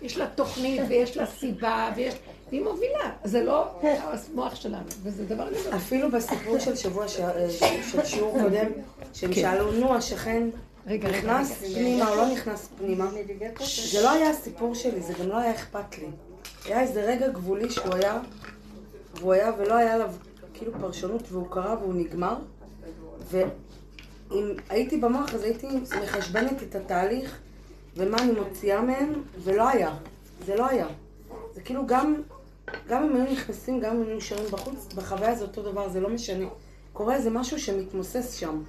יש 0.02 0.16
לה 0.16 0.26
תוכנית 0.26 0.80
ויש 0.88 1.16
לה 1.16 1.26
סיבה, 1.26 1.92
ויש... 1.96 2.14
והיא 2.48 2.62
מובילה. 2.62 3.12
זה 3.24 3.42
לא 3.44 3.80
המוח 3.82 4.54
שלנו, 4.54 4.84
וזה 5.02 5.24
דבר 5.24 5.48
גדול. 5.50 5.76
אפילו 5.76 6.10
בסיפור 6.10 6.58
של 6.58 6.76
שבוע, 6.76 7.08
ש- 7.08 7.20
של 7.92 8.04
שיעור 8.04 8.38
קודם, 8.42 8.66
שהם 9.14 9.34
כן. 9.34 9.40
שאלו, 9.40 9.72
נו, 9.72 9.94
השכן 9.94 10.48
נכנס. 10.86 11.52
פנימה 11.52 12.10
או 12.10 12.16
לא 12.16 12.32
נכנס 12.32 12.68
פנימה? 12.78 13.10
זה 13.92 14.02
לא 14.02 14.10
היה 14.10 14.30
הסיפור 14.30 14.74
שלי, 14.74 15.00
זה 15.00 15.12
גם 15.12 15.28
לא 15.28 15.36
היה 15.36 15.50
אכפת 15.50 15.98
לי. 15.98 16.06
היה 16.64 16.80
איזה 16.80 17.02
רגע 17.02 17.28
גבולי 17.28 17.70
שהוא 17.70 17.94
היה, 17.94 18.18
והוא 19.14 19.32
היה 19.32 19.52
ולא 19.58 19.74
היה 19.74 19.94
עליו 19.94 20.12
כאילו 20.54 20.72
פרשנות, 20.80 21.22
והוא 21.32 21.50
קרה 21.50 21.76
והוא 21.80 21.94
נגמר. 21.94 22.36
ואם 23.30 24.54
הייתי 24.68 24.96
במוח 24.96 25.34
אז 25.34 25.42
הייתי 25.42 25.66
מחשבנת 26.02 26.62
את 26.62 26.74
התהליך 26.74 27.38
ומה 27.96 28.18
אני 28.18 28.32
מוציאה 28.32 28.82
מהם, 28.82 29.12
ולא 29.38 29.68
היה. 29.68 29.94
זה 30.46 30.56
לא 30.56 30.66
היה. 30.68 30.86
זה 31.54 31.60
כאילו 31.60 31.86
גם, 31.86 32.14
גם 32.88 33.02
אם 33.02 33.16
היו 33.16 33.32
נכנסים, 33.32 33.80
גם 33.80 33.96
אם 33.96 34.02
היו 34.02 34.16
נשארים 34.16 34.46
בחוץ, 34.50 34.94
בחוויה 34.94 35.34
זה 35.34 35.44
אותו 35.44 35.62
דבר, 35.62 35.88
זה 35.88 36.00
לא 36.00 36.08
משנה. 36.08 36.46
קורה 36.92 37.14
איזה 37.14 37.30
משהו 37.30 37.58
שמתמוסס 37.58 38.34
שם. 38.34 38.62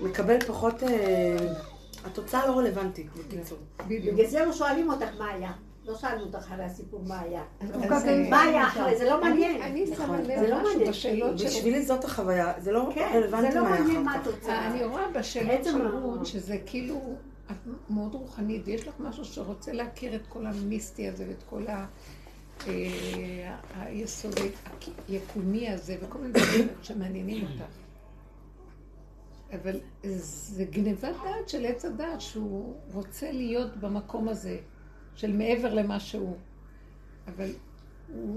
מקבל 0.00 0.40
פחות... 0.40 0.82
אה, 0.82 1.36
התוצאה 2.06 2.46
לא 2.46 2.58
רלוונטית, 2.58 3.06
בקיצור. 3.16 3.58
בגלל 3.88 4.26
זה 4.26 4.44
לא 4.44 4.52
שואלים 4.52 4.90
אותך 4.90 5.08
מה 5.18 5.30
היה. 5.30 5.52
לא 5.86 5.94
שאלנו 5.94 6.24
אותך 6.24 6.52
על 6.52 6.60
הסיפור 6.60 7.02
מה 7.06 7.20
היה. 7.20 7.42
אז, 7.60 7.70
מה 8.30 8.42
היה 8.42 8.66
אחרי? 8.66 8.98
זה 8.98 9.04
לא 9.04 9.20
מעניין. 9.20 9.62
אני 9.62 9.86
שמה 9.86 10.22
זה 10.22 10.36
לב 10.36 10.42
לא 10.50 10.60
משהו 10.62 10.70
מעניין. 10.78 11.34
בשבילי 11.34 11.82
זאת 11.86 12.04
החוויה, 12.04 12.52
זה 12.58 12.72
לא 12.72 12.90
כן, 12.94 13.10
רלוונטי 13.14 13.52
זה 13.52 13.58
לא 13.58 13.64
מה 13.64 13.74
היה 13.74 13.84
אחר 14.02 14.20
כך. 14.22 14.26
התוצאה. 14.26 14.66
אני 14.66 14.84
רואה 14.84 15.10
בשאלות 15.10 15.64
של 15.64 15.86
ה- 15.86 15.90
רות, 15.90 16.26
שזה 16.26 16.58
כאילו, 16.66 17.00
את 17.50 17.56
מאוד 17.90 18.14
רוחנית, 18.14 18.62
ויש 18.64 18.88
לך 18.88 18.94
משהו 18.98 19.24
שרוצה 19.24 19.72
להכיר 19.72 20.14
את 20.14 20.26
כל 20.28 20.46
המיסטי 20.46 21.08
הזה 21.08 21.24
ואת 21.28 21.42
כל 21.50 21.66
ה... 21.66 21.86
אה, 22.68 22.72
היסוד 23.76 24.34
היקומי 25.08 25.70
הזה, 25.70 25.96
וכל 26.02 26.18
מיני 26.18 26.32
דברים 26.32 26.68
שמעניינים 26.82 27.42
אותך. 27.46 27.64
אבל 29.52 29.80
זה 30.16 30.64
גניבת 30.64 31.02
דעת 31.24 31.48
של 31.48 31.66
עץ 31.66 31.84
הדעת, 31.84 32.20
שהוא 32.20 32.74
רוצה 32.94 33.32
להיות 33.32 33.76
במקום 33.76 34.28
הזה, 34.28 34.58
של 35.16 35.32
מעבר 35.36 35.74
למה 35.74 36.00
שהוא. 36.00 36.36
אבל 37.26 37.50
הוא 38.14 38.36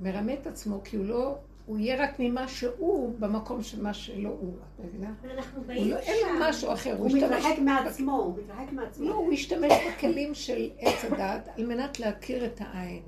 מרמה 0.00 0.34
את 0.34 0.46
עצמו, 0.46 0.80
כי 0.84 0.96
הוא 0.96 1.06
לא, 1.06 1.36
הוא 1.66 1.78
יהיה 1.78 2.02
רק 2.04 2.10
ממה 2.18 2.48
שהוא 2.48 3.14
במקום 3.18 3.62
של 3.62 3.82
מה 3.82 3.94
שלא 3.94 4.28
הוא, 4.28 4.52
את 4.80 4.84
מבינה? 4.84 5.14
הוא 5.52 5.86
לא, 5.86 5.96
אין 5.96 6.26
לו. 6.38 6.40
משהו 6.48 6.72
אחר, 6.72 6.96
הוא 6.98 7.08
ישתמש- 7.08 7.22
מתרחק 7.22 7.58
מעצמו, 7.64 8.12
הוא 8.12 8.38
מתרחק 8.44 8.72
מעצמו. 8.72 9.08
לא, 9.08 9.14
הוא 9.14 9.32
ישתמש 9.32 9.72
בכלים 9.88 10.34
של 10.34 10.70
עץ 10.78 11.04
הדת 11.04 11.48
על 11.56 11.66
מנת 11.66 12.00
להכיר 12.00 12.44
את 12.46 12.60
העין. 12.60 13.02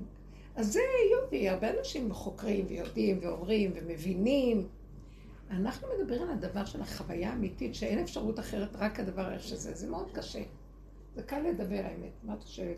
אז 0.55 0.73
זה 0.73 0.79
יופי, 1.11 1.49
הרבה 1.49 1.79
אנשים 1.79 2.13
חוקרים 2.13 2.65
ויודעים 2.69 3.19
ואומרים 3.21 3.71
ומבינים. 3.75 4.67
אנחנו 5.51 5.87
מדברים 5.99 6.21
על 6.21 6.29
הדבר 6.29 6.65
של 6.65 6.81
החוויה 6.81 7.29
האמיתית, 7.29 7.75
שאין 7.75 7.99
אפשרות 7.99 8.39
אחרת, 8.39 8.75
רק 8.75 8.99
הדבר 8.99 9.31
איך 9.33 9.43
שזה. 9.43 9.73
זה 9.73 9.89
מאוד 9.89 10.11
קשה. 10.13 10.41
זה 11.15 11.23
קל 11.23 11.39
לדבר, 11.39 11.81
האמת, 11.83 12.11
מה 12.23 12.33
את 12.33 12.43
חושבת? 12.43 12.77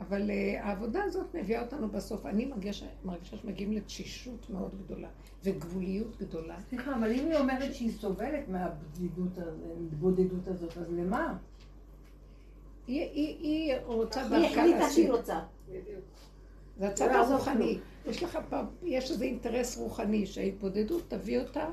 אבל 0.00 0.30
uh, 0.30 0.64
העבודה 0.64 1.04
הזאת 1.04 1.34
מביאה 1.34 1.62
אותנו 1.62 1.88
בסוף. 1.88 2.26
אני 2.26 2.44
מרגישה, 2.44 2.86
מרגישה 3.04 3.36
שמגיעים 3.36 3.72
לתשישות 3.72 4.50
מאוד 4.50 4.74
גדולה, 4.84 5.08
וגבוליות 5.44 6.16
גדולה. 6.16 6.56
סליחה, 6.68 6.96
אבל 6.96 7.12
אם 7.12 7.26
היא 7.26 7.36
אומרת 7.36 7.74
שהיא 7.74 7.92
סובלת 7.92 8.48
מהבדידות 8.48 9.38
הזאת, 9.38 9.78
מהבודדות 9.92 10.48
הזאת, 10.48 10.78
אז 10.78 10.92
למה? 10.92 11.36
היא, 12.86 13.00
היא, 13.00 13.36
היא 13.40 13.74
רוצה 13.84 14.22
היא 14.22 14.30
דרכה 14.30 14.46
החליטה 14.46 14.78
להשיג. 14.78 14.94
שהיא 14.94 15.12
רוצה. 15.12 15.40
בדיוק. 15.68 16.04
זה 16.78 16.88
הצד 16.88 17.06
לא 17.06 17.12
יעזור 17.12 17.34
הרוחני. 17.34 17.78
יש 18.06 18.22
לך 18.22 18.38
פעם, 18.48 18.66
יש 18.82 19.10
איזה 19.10 19.24
אינטרס 19.24 19.78
רוחני 19.78 20.26
שההתבודדות 20.26 21.02
תביא 21.08 21.40
אותה 21.40 21.68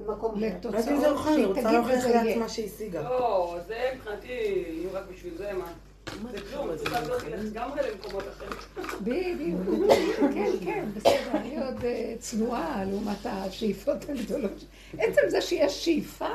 במקום 0.00 0.30
אחר. 0.30 0.40
זה 0.40 0.46
לתוצאות 0.46 1.24
שהיא 1.24 1.46
רוצה 1.46 1.60
תגיד 1.60 1.72
להוכיח 1.72 1.98
וזה 1.98 2.08
יהיה. 2.08 2.24
לעצמה 2.24 2.48
שהשיגה. 2.48 3.02
לא, 3.02 3.56
זה 3.66 3.90
מבחינתי, 3.94 4.64
אם 4.84 4.88
רק 4.92 5.04
בשביל 5.12 5.36
זה, 5.36 5.52
מה? 5.52 5.72
זה 6.30 6.38
כלום, 6.50 6.70
את 6.70 6.78
צריכה 6.78 7.00
להיות 7.00 7.22
לגמרי 7.22 7.80
למקומות 7.90 8.24
אחרים. 8.28 8.52
בדיוק. 9.00 9.90
כן, 10.34 10.50
כן, 10.64 10.88
בסדר, 10.94 11.30
אני 11.34 11.64
עוד 11.64 11.84
אה, 11.84 12.14
צנועה 12.18 12.84
לעומת 12.84 13.26
השאיפות 13.26 14.08
הגדולות. 14.08 14.64
עצם 14.98 15.20
זה 15.28 15.40
שיש 15.40 15.84
שאיפה, 15.84 16.34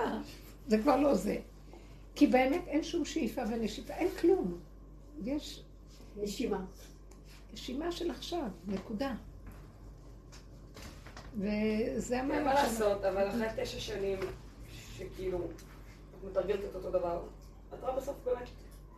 זה 0.67 0.77
כבר 0.77 0.97
לא 0.97 1.15
זה. 1.15 1.37
כי 2.15 2.27
באמת 2.27 2.67
אין 2.67 2.83
שום 2.83 3.05
שאיפה 3.05 3.41
ונשיפה, 3.49 3.93
אין 3.93 4.07
כלום. 4.21 4.57
יש 5.23 5.63
נשימה. 6.17 6.59
נשימה 7.53 7.91
של 7.91 8.11
עכשיו, 8.11 8.47
נקודה. 8.67 9.13
וזה 11.37 12.15
אין 12.15 12.27
מה 12.27 12.33
המהלך 12.37 12.59
שלנו. 12.59 12.69
לעשות, 12.69 13.05
אבל 13.05 13.29
אחרי 13.29 13.47
תשע 13.57 13.79
שנים, 13.79 14.19
שכאילו, 14.97 15.37
את 15.37 16.23
מתרגלת 16.29 16.59
את 16.69 16.75
אותו 16.75 16.89
דבר, 16.89 17.21
את 17.73 17.79
רואה 17.81 17.95
בסוף 17.95 18.15
באמת, 18.23 18.47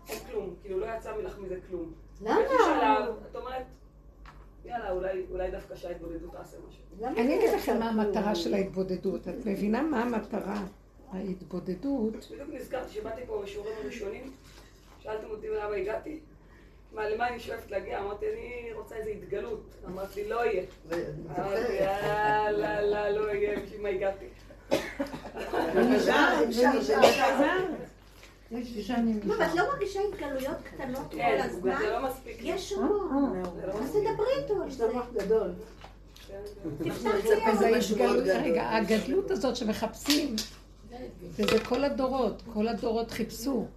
אין 0.10 0.20
כלום, 0.32 0.56
כאילו 0.62 0.80
לא 0.80 0.86
יצא 0.98 1.18
לך 1.18 1.40
מזה 1.40 1.56
כלום. 1.70 1.94
למה? 2.22 2.40
את 3.32 3.36
אומרת, 3.36 3.64
יאללה, 4.66 4.92
אולי, 4.92 5.26
אולי 5.32 5.52
דווקא 5.52 5.76
שההתבודדות 5.76 6.32
תעשה 6.32 6.58
משהו. 6.68 7.06
אני 7.08 7.38
אגיד 7.38 7.50
לכם 7.54 7.80
מה? 7.80 7.90
המטרה 7.90 8.36
של 8.36 8.54
ההתבודדות. 8.54 9.28
את 9.28 9.46
מבינה 9.46 9.82
מה 9.82 10.02
המטרה? 10.02 10.64
ההתבודדות, 11.12 12.14
בדיוק 12.32 12.50
נזכרתי 12.52 12.94
שבאתי 12.94 13.22
פה 13.28 13.42
בשיעורים 13.44 13.74
הראשונים, 13.84 14.32
שאלתם 15.00 15.30
אותי 15.30 15.48
למה 15.50 15.76
הגעתי. 15.76 16.20
מה, 16.94 17.10
למה 17.10 17.30
אני 17.30 17.40
שואפת 17.40 17.72
להגיע? 17.72 18.00
אמרתי, 18.00 18.26
אני 18.34 18.74
רוצה 18.74 18.96
איזו 18.96 19.10
התגלות. 19.10 19.76
אמרת 19.86 20.16
לי, 20.16 20.30
לא 20.30 20.46
יהיה. 20.46 20.64
אמרתי, 21.38 21.74
יאללה, 21.74 22.82
לא, 22.82 23.10
לא 23.10 23.32
יהיה, 23.32 23.60
בשביל 23.60 23.82
מה 23.82 23.90
הגעתי. 23.90 24.26
נשאר, 25.76 26.46
נשאר. 26.50 27.60
יש 28.52 28.92
לא, 29.24 29.34
ואת 29.40 29.56
לא 29.56 29.68
מרגישה 29.68 30.00
התגלויות 30.10 30.58
קטנות 30.64 31.12
כל 31.12 31.18
כן, 31.18 31.42
הזמן? 31.44 31.76
זה 31.80 31.90
לא 31.90 32.08
מספיק. 32.08 32.38
יש 32.42 32.74
המון. 32.74 33.44
זה 33.56 33.68
לא 33.68 33.74
אז 33.74 33.82
מספיק. 33.82 34.08
תדברי 34.08 34.34
איתו 34.44 34.62
על 34.62 34.72
זה. 34.72 34.88
כן, 36.28 36.38
אז 37.46 37.62
מאוד 37.62 37.74
ההתגלות, 37.74 38.24
גדול. 38.24 38.38
רגע, 38.44 38.70
הגדלות 38.70 39.32
הזאת 39.32 39.56
שמחפשים, 39.56 40.36
וזה 41.22 41.60
כל 41.66 41.84
הדורות, 41.84 42.44
כל 42.54 42.68
הדורות 42.68 43.12
חיפשו. 43.12 43.68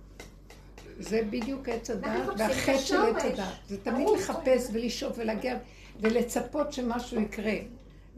זה 0.98 1.22
בדיוק 1.30 1.68
עץ 1.68 1.90
מחפשים 1.90 2.28
והחטא 2.38 2.78
של 2.78 2.96
עץ. 2.96 3.24
הדת. 3.24 3.44
זה 3.68 3.78
תמיד. 3.78 4.08
לחפש 4.16 4.68
ולשאוף 4.72 5.18
ולהגיע 5.18 5.58
ולצפות 6.00 6.72
שמשהו 6.72 7.20
יקרה. 7.20 7.56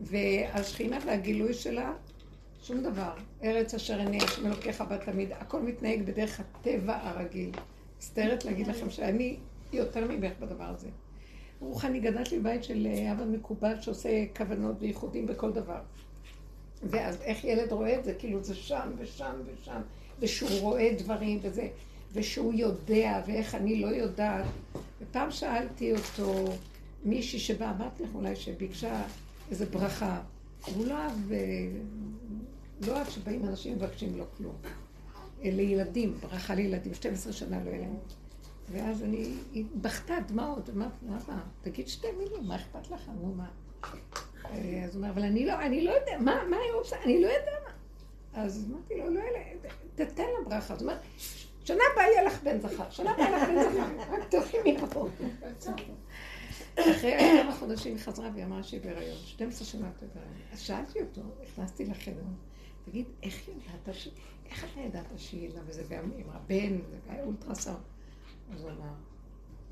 והשכינה 0.00 0.98
והגילוי 1.06 1.54
שלה, 1.54 1.92
שום 2.62 2.82
דבר. 2.82 3.12
ארץ 3.42 3.74
אשר 3.74 3.98
עיני 3.98 4.18
השם 4.22 4.46
אלוקיך 4.46 4.80
בה 4.80 4.98
תמיד, 4.98 5.32
הכל 5.32 5.60
מתנהג 5.62 6.02
בדרך 6.02 6.40
הטבע 6.40 6.96
הרגיל. 7.02 7.50
מצטערת 7.96 8.44
להגיד 8.44 8.66
לכם 8.66 8.90
שאני 8.90 9.36
יותר 9.72 10.04
ממך 10.08 10.32
בדבר 10.40 10.64
הזה. 10.64 10.88
רוחני 11.60 12.00
גדלתי 12.00 12.38
בבית 12.38 12.64
של 12.64 12.86
אה, 12.86 13.12
אבא 13.12 13.24
מקובל 13.24 13.80
שעושה 13.80 14.24
כוונות 14.36 14.76
וייחודים 14.80 15.26
בכל 15.26 15.52
דבר. 15.52 15.80
ואז 16.82 17.22
איך 17.22 17.44
ילד 17.44 17.72
רואה 17.72 17.98
את 17.98 18.04
זה? 18.04 18.14
כאילו 18.14 18.44
זה 18.44 18.54
שם 18.54 18.90
ושם 18.98 19.32
ושם, 19.46 19.80
ושהוא 20.18 20.60
רואה 20.60 20.94
דברים 20.98 21.38
וזה, 21.42 21.68
ושהוא 22.12 22.54
יודע, 22.54 23.22
ואיך 23.26 23.54
אני 23.54 23.80
לא 23.82 23.88
יודעת. 23.88 24.46
ופעם 25.00 25.30
שאלתי 25.30 25.92
אותו, 25.92 26.44
מישהי 27.04 27.38
שבאה, 27.38 27.70
אמרתי 27.70 28.02
לך 28.02 28.10
אולי 28.14 28.36
שביקשה 28.36 29.02
איזה 29.50 29.66
ברכה, 29.66 30.20
והוא 30.68 30.86
לא 30.86 30.94
אהב, 30.94 31.32
אה, 31.32 31.38
לא 32.86 32.96
אהב 32.96 33.10
שבאים 33.10 33.44
אנשים 33.44 33.72
ומבקשים 33.72 34.18
לו 34.18 34.24
כלום. 34.36 34.54
אה, 35.44 35.50
לילדים, 35.50 36.14
ברכה 36.20 36.54
לילדים, 36.54 36.94
12 36.94 37.32
שנה 37.32 37.64
לא 37.64 37.70
להם. 37.70 37.94
ואז 38.72 39.02
אני, 39.02 39.32
היא 39.52 39.64
בכתה 39.82 40.14
דמעות, 40.26 40.70
אמרתי, 40.70 41.06
למה? 41.06 41.42
תגיד 41.62 41.88
שתי 41.88 42.06
מילים, 42.18 42.48
מה 42.48 42.56
אכפת 42.56 42.90
לך? 42.90 43.10
נו, 43.20 43.34
מה? 43.34 43.48
אה, 44.44 44.84
אז 44.84 44.96
הוא 44.96 45.02
אומר, 45.02 45.10
אבל 45.10 45.22
אני 45.22 45.46
לא, 45.46 45.52
אני 45.52 45.84
לא 45.84 45.90
יודע, 45.90 46.18
מה, 46.18 46.42
מה 46.50 46.56
היא 46.56 46.72
רוצה? 46.78 46.96
אני 47.04 47.22
לא 47.22 47.26
יודע 47.26 47.52
מה. 47.64 47.72
אז 48.42 48.66
אמרתי 48.70 48.94
לו, 48.98 49.10
לא, 49.10 49.20
תתן 49.94 50.22
לה 50.22 50.48
ברכה. 50.50 50.74
אז 50.74 50.82
הוא 50.82 50.90
אומר, 50.90 51.00
שנה 51.68 51.82
הבאה 51.92 52.04
יהיה 52.04 52.22
לך 52.22 52.42
בן 52.42 52.60
זכר, 52.60 52.90
שנה 52.90 53.10
הבאה 53.10 53.28
יהיה 53.28 53.38
לך 53.38 53.48
בן 53.48 53.72
זכר, 53.72 54.12
רק 54.12 54.28
תלכי 54.28 54.56
מפה. 54.72 55.08
אחרי 56.78 57.18
כמה 57.42 57.52
חודשים 57.52 57.94
היא 57.94 58.02
חזרה 58.02 58.30
והיא 58.34 58.44
אמרה 58.44 58.62
שהיא 58.62 58.80
בהיריון, 58.80 59.16
12 59.16 59.66
שנה 59.66 59.86
הייתה 59.86 60.06
בהיריון. 60.14 60.36
אז 60.52 60.60
שאלתי 60.60 61.00
אותו, 61.00 61.20
נכנסתי 61.42 61.84
לחדר, 61.84 62.22
תגיד, 62.84 63.04
איך 63.22 63.48
ידעת 63.48 63.94
ש... 63.94 64.08
איך 64.50 64.64
אתה 64.64 64.80
ידעת 64.80 65.04
שהיא 65.16 65.50
לה 65.54 65.60
וזה 65.66 65.82
גם 65.88 66.10
עם 66.16 66.26
הבן, 66.32 66.78
זה 66.90 66.96
היה 67.08 67.24
אולטרסאונד. 67.24 67.78
אז 68.54 68.62
הוא 68.62 68.70
אמר, 68.70 68.92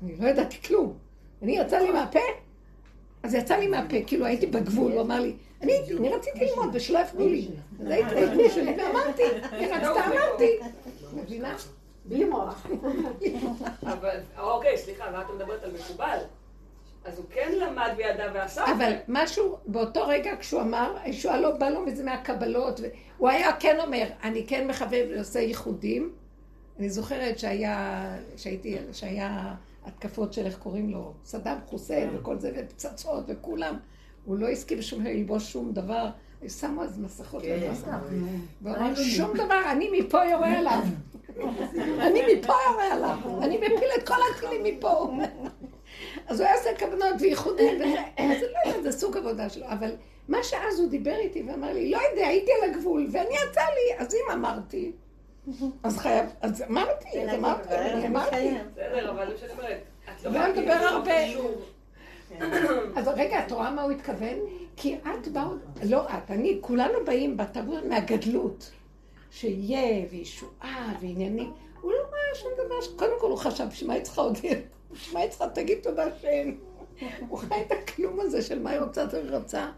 אני 0.03 0.17
לא 0.17 0.27
ידעתי 0.27 0.61
כלום. 0.61 0.97
אני 1.41 1.57
יצא 1.57 1.77
לי 1.77 1.91
מהפה, 1.91 2.19
אז 3.23 3.33
יצא 3.33 3.55
לי 3.55 3.67
מהפה, 3.67 3.97
כאילו 4.07 4.25
הייתי 4.25 4.47
בגבול, 4.47 4.91
הוא 4.91 5.01
אמר 5.01 5.19
לי, 5.19 5.35
אני 5.61 6.09
רציתי 6.09 6.39
ללמוד 6.45 6.69
ושלא 6.73 6.99
יפנו 6.99 7.27
לי. 7.27 7.47
הייתי 7.79 8.15
בגבול 8.15 8.49
שלי 8.49 8.75
ואמרתי, 8.77 9.23
אני 9.51 9.67
רצתה 9.67 10.07
אמרתי. 10.07 10.59
מבינה? 11.13 11.55
בלי 12.07 12.25
מוח. 12.25 12.67
אבל, 13.83 14.19
אוקיי, 14.39 14.77
סליחה, 14.77 15.05
ואת 15.13 15.25
מדברת 15.35 15.63
על 15.63 15.71
מקובל. 15.71 16.17
אז 17.05 17.17
הוא 17.17 17.25
כן 17.29 17.51
למד 17.51 17.89
וידע 17.97 18.31
ועשה. 18.33 18.65
אבל 18.77 18.93
משהו, 19.07 19.57
באותו 19.65 20.07
רגע 20.07 20.31
כשהוא 20.39 20.61
אמר, 20.61 20.97
הישועה 21.01 21.41
לא 21.41 21.51
בא 21.51 21.69
לו 21.69 21.81
מזה 21.81 22.03
מהקבלות, 22.03 22.79
הוא 23.17 23.29
היה 23.29 23.53
כן 23.59 23.79
אומר, 23.79 24.07
אני 24.23 24.47
כן 24.47 24.67
מחבב 24.67 25.05
ועושה 25.15 25.39
ייחודים. 25.39 26.13
אני 26.79 26.89
זוכרת 26.89 27.39
שהיה, 27.39 28.05
שהייתי, 28.37 28.77
שהיה 28.93 29.55
התקפות 29.85 30.33
של 30.33 30.45
איך 30.45 30.57
קוראים 30.57 30.89
לו, 30.89 31.13
סדאם 31.23 31.57
חוסיין 31.65 32.09
וכל 32.15 32.39
זה, 32.39 32.51
ופצצות 32.55 33.23
וכולם. 33.27 33.77
הוא 34.25 34.37
לא 34.37 34.47
הסכים 34.47 34.81
שום 34.81 35.03
ללבוש 35.03 35.51
שום 35.51 35.73
דבר. 35.73 36.09
שמו 36.47 36.83
אז 36.83 36.99
מסכות 36.99 37.43
לבנות. 37.43 37.77
והוא 38.61 38.75
אמר, 38.77 38.95
שום 38.95 39.33
דבר, 39.37 39.61
אני 39.71 39.89
מפה 39.99 40.25
יורה 40.25 40.51
עליו. 40.59 40.81
אני 41.99 42.21
מפה 42.35 42.53
יורה 42.71 42.93
עליו. 42.93 43.17
אני 43.41 43.57
מפיל 43.57 43.89
את 43.97 44.07
כל 44.07 44.15
הטילים 44.35 44.63
מפה. 44.77 45.17
אז 46.27 46.39
הוא 46.39 46.47
היה 46.47 46.57
עושה 46.57 46.69
כוונות 46.79 47.15
וייחודים, 47.19 47.75
וזה 47.75 48.45
לא 48.65 48.69
יודע, 48.71 48.91
זה 48.91 48.99
סוג 48.99 49.17
עבודה 49.17 49.49
שלו. 49.49 49.65
אבל 49.67 49.91
מה 50.27 50.43
שאז 50.43 50.79
הוא 50.79 50.89
דיבר 50.89 51.15
איתי 51.15 51.43
ואמר 51.47 51.73
לי, 51.73 51.91
לא 51.91 51.99
יודע, 52.11 52.27
הייתי 52.27 52.51
על 52.61 52.69
הגבול, 52.69 53.07
ואני 53.11 53.29
יצא 53.49 53.61
לי, 53.61 53.97
אז 54.05 54.13
אם 54.15 54.31
אמרתי, 54.33 54.91
אז 55.83 55.97
חייב, 55.97 56.25
אז 56.41 56.63
אמרתי, 56.69 57.21
אז 57.23 57.33
אמרתי, 57.39 57.75
אני 57.75 58.07
אמרתי. 58.07 58.35
בסדר, 58.75 59.11
אבל 59.11 59.31
זה 59.31 59.37
שאני 59.37 59.51
אומרת, 59.51 59.77
את 60.19 60.23
לא 60.25 60.31
לא 60.31 60.53
מדבר 60.53 60.71
הרבה. 60.73 61.11
קשור. 61.27 61.61
אז 62.97 63.07
רגע, 63.07 63.45
את 63.45 63.51
רואה 63.51 63.71
מה 63.71 63.81
הוא 63.81 63.91
התכוון? 63.91 64.37
כי 64.77 64.95
את 64.95 65.27
באה, 65.27 65.47
לא 65.83 66.05
את, 66.09 66.31
אני, 66.31 66.57
כולנו 66.61 67.05
באים 67.05 67.37
בתרבות 67.37 67.83
מהגדלות. 67.85 68.71
שיהיה, 69.31 70.05
וישועה, 70.11 70.93
ועניינים. 71.01 71.53
הוא 71.81 71.91
לא 71.91 71.97
ראה 71.97 72.35
שום 72.35 72.51
דבר, 72.65 72.97
קודם 72.97 73.19
כל 73.19 73.29
הוא 73.29 73.37
חשב, 73.37 73.65
בשביל 73.71 73.87
מה 73.87 73.93
היא 73.93 74.03
צריכה 74.03 74.21
עוד... 74.21 74.37
בשביל 74.91 75.13
מה 75.13 75.19
היא 75.19 75.29
צריכה, 75.29 75.49
תגיד 75.49 75.77
תודה 75.83 76.05
שאין. 76.21 76.57
הוא 77.27 77.37
חי 77.37 77.61
את 77.67 77.71
הכלום 77.71 78.19
הזה 78.19 78.41
של 78.41 78.59
מה 78.59 78.69
היא 78.69 78.79
רוצה, 78.79 79.03
הוא 79.03 79.11
רצה. 79.23 79.71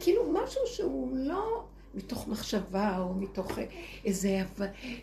כאילו 0.00 0.32
משהו 0.32 0.60
שהוא 0.66 1.16
לא 1.16 1.64
מתוך 1.94 2.28
מחשבה, 2.28 2.98
או 2.98 3.14
מתוך 3.14 3.58
איזה 4.04 4.42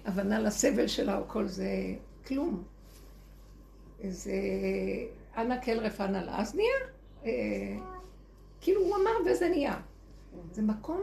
הבנה, 0.06 0.40
לסבל 0.40 0.88
שלה, 0.88 1.18
או 1.18 1.24
כל 1.28 1.48
זה, 1.48 1.70
כלום. 2.28 2.64
איזה 4.02 4.32
אנא 5.38 5.62
כל 5.64 5.80
רפא 5.80 6.04
נא 6.04 6.18
לה, 6.18 6.40
אז 6.40 6.56
נהיה. 6.56 7.99
כאילו 8.62 8.82
הוא 8.82 8.96
אמר 8.96 9.32
וזה 9.32 9.50
נהיה. 9.50 9.80
זה 10.52 10.62
מקום 10.62 11.02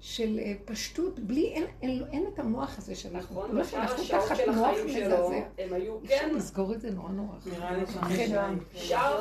של 0.00 0.38
אה, 0.38 0.52
פשטות, 0.64 1.18
בלי, 1.18 1.46
אין, 1.54 1.64
אין, 1.82 2.02
אין 2.12 2.24
את 2.34 2.38
המוח 2.38 2.78
הזה 2.78 2.94
שאנחנו, 2.94 3.40
נכון, 3.40 3.56
לא 3.56 3.64
שאנחנו 3.64 4.04
תחת 4.04 4.36
של 4.36 4.50
מוח 4.50 4.68
מזעזע. 4.86 5.34
הם 5.58 5.72
היו 5.72 5.98
אפשר 6.04 6.16
כן, 6.18 6.34
לסגור 6.34 6.72
את 6.72 6.80
זה 6.80 6.90
נורא 6.90 7.08
נורא. 7.10 7.34
נראה 7.46 7.76
לי 7.76 7.86
כן. 8.16 8.26
שם. 8.28 8.56
שאר 8.74 9.20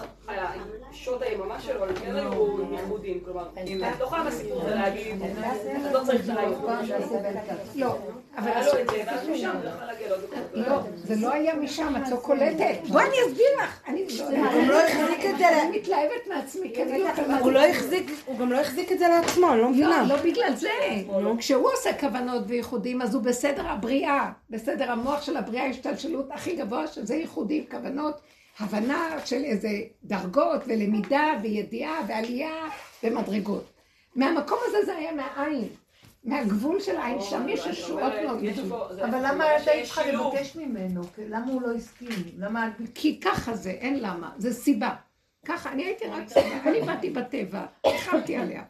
שעות 0.91 1.21
היממה 1.21 1.61
שלו, 1.61 1.83
הם 1.85 1.95
כן 1.95 2.15
היו 2.15 2.73
ייחודיים, 2.73 3.19
כלומר, 3.25 3.49
את 3.63 3.99
לא 3.99 4.05
יכולה 4.05 4.23
בסיפור 4.23 4.61
הזה 4.61 4.75
להגיד, 4.75 5.21
את 5.21 5.91
לא 5.93 5.99
צריך 6.05 6.29
הרעיון. 6.29 6.65
לא, 7.75 7.97
אבל 8.37 8.47
היה 8.47 8.65
לו 8.65 8.79
את 8.79 8.89
זה, 8.89 9.03
ואז 9.07 9.27
משם 9.29 9.55
הוא 9.55 9.69
יכול 9.69 9.85
להגיע. 9.85 10.09
לא, 10.53 10.79
זה 10.95 11.15
לא 11.15 11.33
היה 11.33 11.55
משם, 11.55 11.93
את 12.03 12.11
לא 12.11 12.15
קולטת. 12.15 12.87
בואי 12.89 13.05
אני 13.05 13.15
אסביר 13.27 13.47
לך. 13.63 13.81
אני 13.87 14.05
לא- 14.19 14.67
לא 14.67 14.81
החזיק 14.81 15.25
את 15.25 15.37
זה, 15.37 15.61
אני 15.61 15.77
מתלהבת 15.79 16.27
מעצמי, 16.29 16.73
לא. 16.99 17.35
הוא 17.39 17.51
לא 17.51 17.61
גם 18.39 18.51
לא 18.51 18.59
החזיק 18.59 18.91
את 18.91 18.99
זה 18.99 19.07
לעצמו, 19.07 19.49
אני 19.51 19.57
לא 19.57 19.63
לא, 19.63 19.69
מבינה. 19.69 20.03
לא 20.07 20.15
בגלל 20.15 20.55
זה. 20.55 20.68
כשהוא 21.39 21.69
עושה 21.73 21.89
כוונות 21.99 22.43
וייחודים, 22.47 23.01
אז 23.01 23.15
הוא 23.15 23.23
בסדר 23.23 23.67
הבריאה, 23.67 24.31
בסדר 24.49 24.91
המוח 24.91 25.21
של 25.21 25.37
הבריאה, 25.37 25.65
השתלשלות 25.65 26.29
הכי 26.31 26.55
גבוה, 26.55 26.87
שזה 26.87 27.15
ייחודים, 27.15 27.63
כוונות, 27.71 28.21
הבנה 28.59 29.07
של 29.25 29.43
איזה 29.43 29.69
דרגות 30.03 30.61
ולמידה 30.67 31.23
וידיעה 31.41 31.99
ועלייה 32.07 32.53
ומדרגות. 33.03 33.63
מהמקום 34.15 34.57
הזה 34.65 34.77
זה 34.85 34.95
היה 34.95 35.11
מהעין, 35.11 35.67
מהגבול 36.23 36.79
של 36.79 36.95
העין, 36.97 37.21
שם 37.21 37.49
יש 37.49 37.65
ישועות 37.65 38.13
מאוד 38.25 38.41
גדולות. 38.43 38.89
זה- 38.95 39.01
אבל 39.03 39.11
זה 39.11 39.17
למה 39.17 39.31
אומר 39.31 39.45
היית 39.45 39.85
צריכה. 39.85 40.11
לבקש 40.11 40.55
ממנו? 40.55 41.01
למה 41.29 41.51
הוא 41.51 41.61
לא 41.61 41.71
הסכים? 41.75 42.09
למה 42.37 42.67
את... 42.67 42.71
כי 42.95 43.19
ככה 43.19 43.53
זה, 43.55 43.69
אין 43.71 43.99
למה, 43.99 44.31
זה 44.37 44.53
סיבה. 44.53 44.89
ככה, 45.45 45.71
אני 45.71 45.83
הייתי 45.85 46.05
רק 46.05 46.27
סיבה, 46.27 46.63
אני 46.65 46.81
באתי 46.81 47.09
בטבע, 47.09 47.61
ריחמתי 47.87 48.37
עליה. 48.37 48.63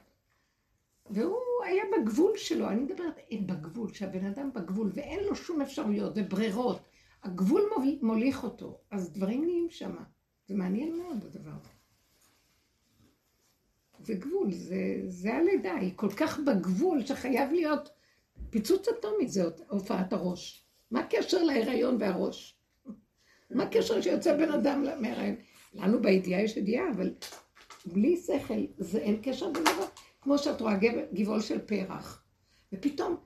והוא 1.09 1.37
היה 1.65 1.83
בגבול 1.97 2.37
שלו, 2.37 2.69
אני 2.69 2.81
מדברת 2.81 3.15
בגבול, 3.45 3.93
שהבן 3.93 4.25
אדם 4.25 4.49
בגבול, 4.53 4.91
ואין 4.93 5.23
לו 5.23 5.35
שום 5.35 5.61
אפשרויות 5.61 6.13
וברירות. 6.15 6.79
הגבול 7.23 7.61
מוליך- 8.01 8.43
אותו, 8.43 8.79
אז 8.91 9.11
דברים 9.13 9.43
נהיים 9.45 9.67
שם. 9.69 9.95
זה 10.47 10.55
מעניין 10.55 10.97
מאוד 10.97 11.25
הדבר 11.25 11.49
הזה. 11.49 11.69
זה 13.99 14.13
גבול, 14.13 14.51
זה, 14.51 14.75
זה 15.07 15.33
הלידה, 15.35 15.75
היא 15.75 15.91
כל 15.95 16.09
כך 16.09 16.39
בגבול 16.39 17.05
שחייב 17.05 17.51
להיות 17.51 17.89
פיצוץ 18.49 18.87
אטומי, 18.87 19.27
זה 19.27 19.43
הופעת 19.69 20.13
הראש. 20.13 20.65
מה 20.91 20.99
הקשר 20.99 21.43
להיריון 21.43 21.97
והראש? 21.99 22.57
מה 23.51 23.63
הקשר 23.63 24.01
שיוצא 24.01 24.37
בן 24.37 24.51
אדם 24.51 24.83
מההיריון? 25.01 25.35
לנו 25.73 26.01
בידיעה 26.01 26.41
יש 26.41 26.57
ידיעה, 26.57 26.91
אבל 26.91 27.13
בלי 27.85 28.17
שכל, 28.17 28.53
זה 28.77 28.99
אין 28.99 29.19
קשר 29.23 29.51
בין 29.51 29.63
דבר. 29.63 29.85
כמו 30.21 30.38
שאת 30.38 30.62
רואה 30.62 30.75
גב- 30.77 31.13
גבעול 31.13 31.41
של 31.41 31.60
פרח, 31.60 32.23
ופתאום 32.73 33.17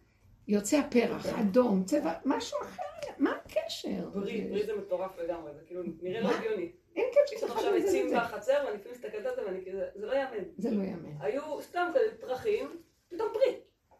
יוצא 0.47 0.77
הפרח, 0.77 1.25
אדום, 1.25 1.83
צבע, 1.83 2.13
משהו 2.25 2.57
אחר, 2.61 2.81
מה 3.17 3.31
הקשר? 3.45 4.09
בריא, 4.13 4.49
בריא 4.49 4.65
זה 4.65 4.71
מטורף 4.77 5.17
לגמרי, 5.17 5.51
זה 5.53 5.61
כאילו 5.67 5.83
נראה 6.01 6.21
לא? 6.21 6.31
הגיוני. 6.31 6.71
אין 6.95 7.05
יש 7.25 7.33
קשר 7.33 7.45
לך 7.45 7.51
אחד 7.51 7.59
עכשיו 7.59 7.75
עצים. 7.75 8.07
בחצר, 8.15 8.63
ואני 8.65 8.77
לפעמים 8.77 8.91
מסתכלת 8.97 9.25
על 9.25 9.35
זה 9.35 9.45
ואני 9.45 9.59
כזה, 9.65 9.85
זה 9.95 10.05
לא 10.05 10.13
יאמן. 10.13 10.43
זה 10.57 10.71
לא 10.71 10.83
יאמן. 10.83 11.09
היו 11.19 11.61
סתם 11.61 11.87
כאלה 11.93 12.11
פרחים, 12.19 12.67
פתאום 13.09 13.29
פרי. 13.33 13.55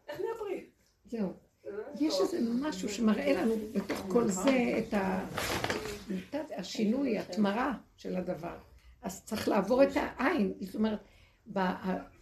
איך 0.08 0.19
נהיה 0.19 0.34
פרי? 0.39 0.65
זהו. 1.06 1.34
זה 1.63 1.71
באמת 1.71 2.01
יש. 2.01 2.19
איזה 2.21 2.38
משהו 2.62 2.89
שמראה 2.89 3.34
לנו 3.34 3.56
בתוך 3.71 4.06
כל 4.12 4.27
זה 4.27 4.51
את 4.79 6.51
השינוי, 6.58 7.17
התמרה 7.17 7.73
של 7.97 8.15
הדבר. 8.15 8.56
אז 9.01 9.25
צריך 9.25 9.47
לעבור 9.47 9.84
את 9.84 9.89
העין. 9.95 10.53
זאת 10.62 10.75
אומרת, 10.75 10.99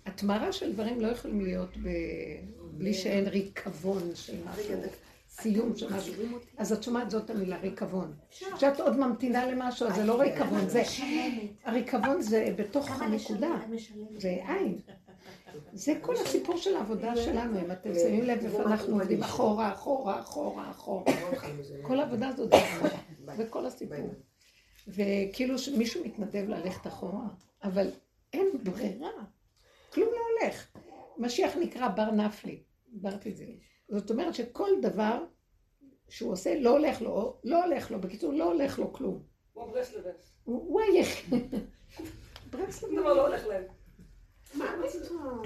ההתמרה 0.06 0.52
של 0.52 0.74
דברים 0.74 1.02
לא 1.02 1.08
יכולים 1.08 1.42
להיות. 1.42 1.78
בלי 2.74 2.94
שאין 2.94 3.28
ריקבון 3.28 4.12
של 4.16 4.36
משהו, 4.46 4.74
סיום 5.30 5.76
של 5.76 5.94
משהו. 5.94 6.14
אז 6.58 6.74
את 6.74 6.84
שומעת 6.84 7.12
זאת 7.12 7.30
המילה 7.30 7.58
ריקבון. 7.58 8.14
כשאת 8.30 8.80
עוד 8.80 8.98
ממתינה 8.98 9.52
למשהו, 9.52 9.88
אז 9.88 9.96
זה 9.96 10.04
לא 10.04 10.22
ריקבון, 10.22 10.70
זה... 10.70 10.84
הריקבון 11.64 12.22
זה 12.22 12.54
בתוך 12.58 13.02
הנקודה, 13.02 13.60
זה 14.18 14.38
עין. 14.48 14.78
זה 15.74 15.94
כל 16.02 16.16
הסיפור 16.16 16.58
של 16.58 16.76
העבודה 16.76 17.16
שלנו, 17.16 17.60
אם 17.60 17.72
אתם 17.72 17.94
שמים 17.94 18.24
לב 18.24 18.46
איפה 18.46 18.64
אנחנו 18.64 18.94
עובדים. 18.94 19.24
אחורה, 19.24 19.74
אחורה, 19.74 20.20
אחורה, 20.20 20.72
אחורה. 20.72 21.04
כל 21.82 22.00
העבודה 22.00 22.28
הזאת 22.28 22.50
זה 22.52 22.58
אחורה, 22.58 23.36
זה 23.38 23.46
כל 23.50 23.66
הסיפור. 23.66 24.14
וכאילו 24.88 25.56
מישהו 25.78 26.06
מתנדב 26.06 26.46
ללכת 26.48 26.88
אחורה, 26.88 27.28
אבל 27.64 27.88
אין 28.34 28.48
ברירה, 28.64 29.10
כלום 29.94 30.10
לא 30.10 30.46
הולך. 30.46 30.68
משיח 31.18 31.56
נקרא 31.56 31.88
בר 31.88 32.12
נפלי, 32.12 32.64
דיברתי 32.90 33.30
את 33.30 33.38
זה. 33.38 33.46
זאת 33.90 34.12
אומרת 34.12 34.36
שכל 34.36 34.70
דבר 34.82 35.26
שהוא 36.10 36.32
עושה 36.32 36.60
לא 36.60 36.70
הולך 36.70 37.02
לו, 37.02 37.40
לא 37.44 37.64
הולך 37.64 37.92
לו, 37.92 38.02
בקיצור 38.02 38.34
לא 38.34 38.44
הולך 38.44 38.80
לו 38.80 38.94
כלום. 38.94 39.24
כמו 39.54 39.72
ברסלבס. 39.72 40.34
הוא 40.44 40.82
היחיד. 40.82 41.56
ברסלב 42.50 42.90
שום 42.90 43.00
דבר 43.00 43.14
לא 43.14 43.28
הולך 43.28 43.48
להם. 43.48 43.64
מה 44.54 44.66
פתאום? 44.92 45.42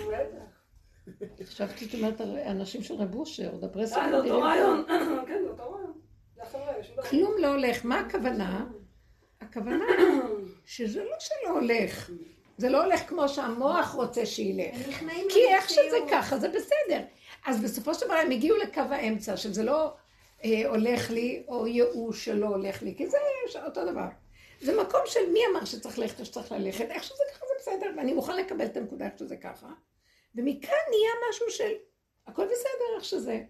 בטח. 1.19 1.43
חשבתי 1.43 1.85
שאת 1.85 1.93
אומרת 1.93 2.21
על 2.21 2.37
אנשים 2.37 2.83
של 2.83 2.93
רב 2.93 3.15
אושר, 3.15 3.57
דברי 3.57 3.81
אה, 3.81 3.87
זה 3.87 4.17
אותו 4.17 4.39
רעיון. 4.39 4.83
כן, 5.27 5.41
זה 5.43 5.49
אותו 5.49 5.71
רעיון. 5.71 5.93
כלום 7.09 7.33
לא 7.39 7.47
הולך. 7.47 7.85
מה 7.85 7.99
הכוונה? 7.99 8.65
הכוונה 9.41 9.85
שזה 10.65 11.03
לא 11.03 11.15
שלא 11.19 11.49
הולך. 11.59 12.11
זה 12.57 12.69
לא 12.69 12.83
הולך 12.83 13.09
כמו 13.09 13.29
שהמוח 13.29 13.93
רוצה 13.93 14.25
שילך. 14.25 14.75
כי 15.29 15.47
איך 15.47 15.69
שזה. 15.69 15.97
ככה, 16.11 16.37
זה 16.37 16.49
בסדר. 16.49 17.01
אז 17.45 17.63
בסופו 17.63 17.93
של 17.93 18.05
דבר 18.05 18.15
הם 18.15 18.31
הגיעו 18.31 18.57
לקו 18.57 18.81
האמצע, 18.81 19.37
שזה 19.37 19.63
לא 19.63 19.93
אה, 20.43 20.67
הולך 20.69 21.11
לי, 21.11 21.43
או 21.47 21.67
ייאוש 21.67 22.25
שלא 22.25 22.45
הולך 22.45 22.81
לי, 22.81 22.95
כי 22.97 23.07
זה 23.07 23.17
אותו 23.65 23.85
דבר. 23.91 24.07
זה 24.61 24.81
מקום 24.81 25.01
של 25.05 25.31
מי 25.33 25.39
אמר 25.51 25.65
שצריך 25.65 25.99
ללכת 25.99 26.19
או 26.19 26.25
שצריך 26.25 26.51
ללכת, 26.51 26.85
איך 26.89 27.03
שזה 27.03 27.23
ככה 27.33 27.45
זה 27.45 27.53
בסדר, 27.59 27.91
ואני 27.97 28.13
מוכן 28.13 28.37
לקבל 28.37 28.65
את 28.65 28.77
הנקודה 28.77 29.05
איך 29.05 29.13
שזה 29.19 29.35
ככה. 29.35 29.67
ומכאן 30.35 30.77
נהיה 30.89 31.29
משהו 31.29 31.49
של 31.49 31.71
הכל 32.27 32.45
בסדר 32.45 32.95
איך 32.95 33.05
שזה. 33.05 33.41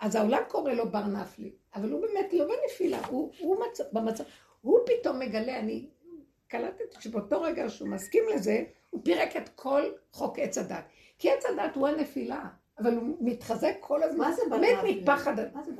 אז 0.00 0.14
העולם 0.14 0.42
קורא 0.48 0.72
לו 0.72 0.90
בר 0.90 1.06
נפלי, 1.06 1.52
אבל 1.74 1.90
הוא 1.90 2.00
באמת 2.00 2.32
לא 2.32 2.44
בנפילה, 2.44 3.06
הוא, 3.06 3.32
הוא 3.38 3.56
מצ... 3.60 3.80
במצב, 3.92 4.24
הוא 4.60 4.78
פתאום 4.86 5.18
מגלה, 5.18 5.58
אני 5.58 5.86
קלטתי 6.48 6.84
שבאותו 7.00 7.42
רגע 7.42 7.68
שהוא 7.68 7.88
מסכים 7.88 8.24
לזה, 8.34 8.64
הוא 8.90 9.00
פירק 9.04 9.36
את 9.36 9.48
כל 9.48 9.82
חוק 10.12 10.38
עץ 10.38 10.58
הדת. 10.58 10.84
כי 11.18 11.30
עץ 11.30 11.44
הדת 11.44 11.76
הוא 11.76 11.88
הנפילה, 11.88 12.44
אבל 12.78 12.94
הוא 12.96 13.16
מתחזק 13.20 13.74
כל 13.80 14.02
הזמן, 14.02 14.18
מה 14.18 14.32
זה 14.32 14.42
בר 14.50 14.58
מת? 14.58 14.78
מפחד. 14.84 15.34
מה 15.54 15.62
זה 15.62 15.70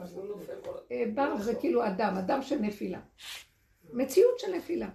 כל 0.64 0.72
אה, 0.92 1.04
בר 1.14 1.36
זה 1.36 1.54
כאילו 1.54 1.86
אדם, 1.86 2.16
אדם 2.16 2.42
של 2.42 2.58
נפילה. 2.58 3.00
מציאות 3.92 4.38
של 4.38 4.56
נפילה. 4.56 4.88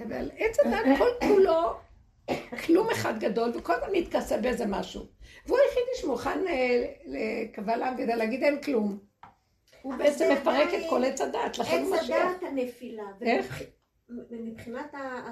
אבל 0.00 0.30
עץ 0.36 0.58
הדת 0.60 0.98
כל 0.98 1.26
כולו 1.28 1.74
כלום 2.66 2.90
אחד 2.90 3.18
גדול, 3.18 3.50
וכל 3.54 3.72
הזמן 3.72 3.88
מתכסה 3.92 4.36
באיזה 4.36 4.66
משהו. 4.66 5.06
והוא 5.46 5.58
היחידי 5.58 6.00
שמוכן 6.00 6.46
אה, 6.48 6.84
לקבל 7.06 7.82
עם 7.82 7.96
כדי 7.96 8.16
להגיד 8.16 8.42
אין 8.42 8.62
כלום. 8.62 8.98
הוא 9.82 9.94
בעצם 9.94 10.32
מפרק 10.32 10.68
את 10.74 10.90
כל 10.90 11.04
עץ 11.04 11.20
הדת, 11.20 11.58
לכן 11.58 11.82
הוא 11.82 11.94
עץ 11.94 12.02
משיח. 12.02 12.16
הדעת 12.16 12.42
הנפילה. 12.42 13.02
איך? 13.22 13.62
מבחינת 14.30 14.94
ה... 14.94 15.30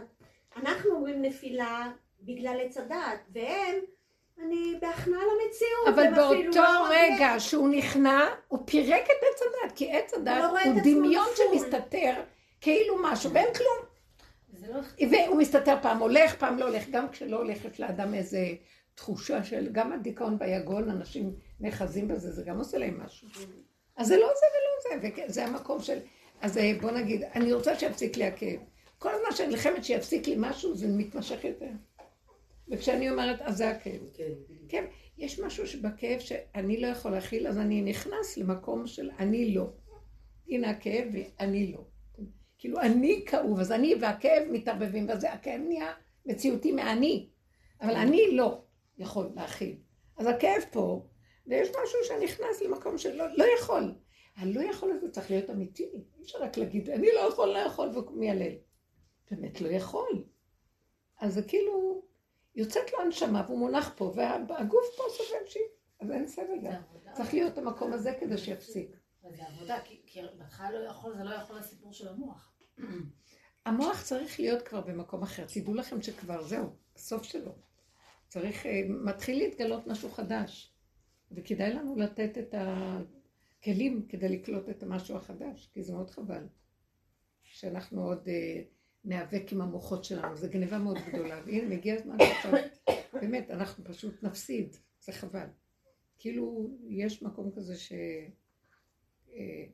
אנחנו 0.56 0.90
אומרים 0.90 1.22
נפילה 1.22 1.92
בגלל 2.22 2.58
עץ 2.62 2.76
הדעת, 2.76 3.20
והם, 3.32 3.74
אני 4.44 4.74
בהכנעה 4.80 5.20
למציאות. 5.20 5.88
אבל 5.88 6.14
באותו 6.14 6.60
לא 6.60 6.88
רגע 6.90 7.34
שהוא 7.38 7.68
נכנע, 7.68 8.26
הוא 8.48 8.58
פירק 8.66 9.04
את 9.04 9.24
עץ 9.32 9.42
הדת, 9.42 9.76
כי 9.76 9.92
עץ 9.92 10.12
לא 10.12 10.18
הדת 10.18 10.50
רואה 10.50 10.62
את 10.62 10.66
הוא 10.66 10.80
דמיון. 10.84 11.26
שמסתתר 11.36 12.14
כאילו 12.60 12.96
משהו, 13.02 13.32
ואין 13.32 13.54
כלום. 13.54 13.88
זה 14.52 14.66
לא... 14.72 14.80
והוא 15.10 15.38
מסתתר 15.38 15.76
פעם 15.82 15.98
הולך, 15.98 16.34
פעם 16.34 16.58
לא 16.58 16.64
הולך, 16.64 16.88
גם 16.90 17.08
כשלא 17.08 17.36
הולך 17.36 17.64
יש 17.64 17.80
לאדם 17.80 18.14
איזה 18.14 18.46
תחושה 18.94 19.44
של, 19.44 19.68
גם 19.72 19.92
הדיכאון 19.92 20.38
ביגון, 20.38 20.90
אנשים 20.90 21.34
נאחזים 21.60 22.08
בזה, 22.08 22.32
זה 22.32 22.42
גם 22.42 22.58
עושה 22.58 22.78
להם 22.78 23.00
משהו. 23.04 23.28
אז 23.96 24.06
זה 24.06 24.16
לא 24.16 24.26
זה 24.26 24.46
ולא 24.54 25.00
זה, 25.00 25.22
וזה 25.28 25.44
המקום 25.44 25.80
של, 25.80 25.98
אז 26.40 26.58
אה, 26.58 26.72
בוא 26.80 26.90
נגיד, 26.90 27.22
אני 27.22 27.52
רוצה 27.52 27.78
שיפסיק 27.78 28.16
לי 28.16 28.24
הכאב. 28.24 28.60
כל 28.98 29.08
הזמן 29.14 29.36
שאני 29.36 29.48
נלחמת 29.48 29.84
שיפסיק 29.84 30.26
לי 30.26 30.34
משהו, 30.38 30.76
זה 30.76 30.88
מתמשך 30.88 31.44
יותר. 31.44 31.70
וכשאני 32.68 33.10
אומרת, 33.10 33.40
אז 33.40 33.56
זה 33.56 33.70
הכאב. 33.70 34.00
כן, 34.68 34.84
יש 35.18 35.40
משהו 35.40 35.66
שבכאב 35.66 36.18
שאני 36.18 36.80
לא 36.80 36.86
יכול 36.86 37.10
להכיל, 37.10 37.46
אז 37.46 37.58
אני 37.58 37.82
נכנס 37.82 38.36
למקום 38.36 38.86
של 38.86 39.10
אני 39.18 39.54
לא. 39.54 39.70
הנה 40.48 40.70
הכאב 40.70 41.04
ואני 41.12 41.72
לא. 41.72 41.84
כאילו 42.58 42.80
אני 42.80 43.24
כאוב, 43.26 43.60
אז 43.60 43.72
אני 43.72 43.94
והכאב 44.00 44.42
מתערבבים 44.50 45.06
בזה, 45.06 45.32
הכאב 45.32 45.60
נהיה 45.68 45.92
מציאותי 46.26 46.72
מאני, 46.72 47.28
אבל 47.80 47.94
אני 47.94 48.22
לא 48.32 48.62
יכול 48.98 49.30
להכיל. 49.36 49.76
אז 50.16 50.26
הכאב 50.26 50.62
פה, 50.70 51.06
ויש 51.46 51.68
משהו 51.68 51.98
שנכנס 52.04 52.62
למקום 52.62 52.98
שלא 52.98 53.24
לא 53.36 53.44
יכול. 53.58 53.94
הלא 54.38 54.60
יכול 54.60 54.90
הזה 54.92 55.10
צריך 55.10 55.30
להיות 55.30 55.50
אמיתי, 55.50 55.90
אי 55.94 56.22
אפשר 56.22 56.38
רק 56.42 56.56
להגיד, 56.56 56.90
אני 56.90 57.08
לא 57.14 57.20
יכול, 57.20 57.48
לא 57.48 57.58
יכול, 57.58 57.88
ומיילל. 57.98 58.52
באמת 59.30 59.60
לא 59.60 59.68
יכול. 59.68 60.24
אז 61.20 61.34
זה 61.34 61.42
כאילו, 61.42 62.02
יוצאת 62.54 62.92
לו 62.92 63.00
הנשמה 63.00 63.44
והוא 63.46 63.58
מונח 63.58 63.92
פה, 63.96 64.04
והגוף 64.48 64.86
פה 64.96 65.02
סובל 65.16 65.46
שיט, 65.46 65.62
אז 66.00 66.10
אין 66.10 66.26
סבל 66.26 66.60
גם. 66.64 66.82
צריך 67.12 67.34
להיות 67.34 67.58
המקום 67.58 67.92
הזה 67.92 68.12
כדי 68.20 68.38
שיפסיק. 68.38 68.96
זה 69.36 69.42
עבודה, 69.46 69.78
כי- 69.84 70.02
בהתחלה 70.38 70.70
לא 70.70 70.88
יכול, 70.88 71.16
זה 71.16 71.24
לא 71.24 71.34
יכול 71.34 71.56
לסיפור 71.58 71.92
של 71.92 72.08
המוח. 72.08 72.54
המוח 73.66 74.02
צריך 74.02 74.40
להיות 74.40 74.62
כבר 74.62 74.80
במקום 74.80 75.22
אחר. 75.22 75.44
תדעו 75.54 75.74
לכם 75.74 76.02
שכבר 76.02 76.42
זהו, 76.42 76.66
הסוף 76.96 77.22
שלו. 77.22 77.52
צריך, 78.28 78.66
אה, 78.66 78.80
מתחיל 78.88 79.38
להתגלות 79.38 79.86
משהו 79.86 80.10
חדש. 80.10 80.74
וכדאי 81.32 81.74
לנו 81.74 81.96
לתת 81.96 82.38
את 82.38 82.54
הכלים 83.58 84.06
כדי 84.08 84.28
לקלוט 84.28 84.68
את 84.68 84.82
המשהו 84.82 85.16
החדש, 85.16 85.70
כי 85.72 85.82
זה 85.82 85.92
מאוד 85.92 86.10
חבל. 86.10 86.46
שאנחנו 87.42 88.02
עוד 88.02 88.28
אה, 88.28 88.62
ניאבק 89.04 89.52
עם 89.52 89.60
המוחות 89.60 90.04
שלנו, 90.04 90.36
זו 90.36 90.46
גניבה 90.50 90.78
מאוד 90.78 90.96
גדולה. 91.08 91.42
והנה, 91.46 91.76
מגיע 91.76 91.94
הזמן 91.94 92.16
עכשיו, 92.20 92.52
באמת, 93.12 93.50
אנחנו 93.50 93.84
פשוט 93.84 94.22
נפסיד, 94.22 94.76
זה 95.00 95.12
חבל. 95.12 95.46
כאילו, 96.18 96.70
יש 96.88 97.22
מקום 97.22 97.50
כזה 97.56 97.76
ש... 97.76 97.92
אה, 99.32 99.64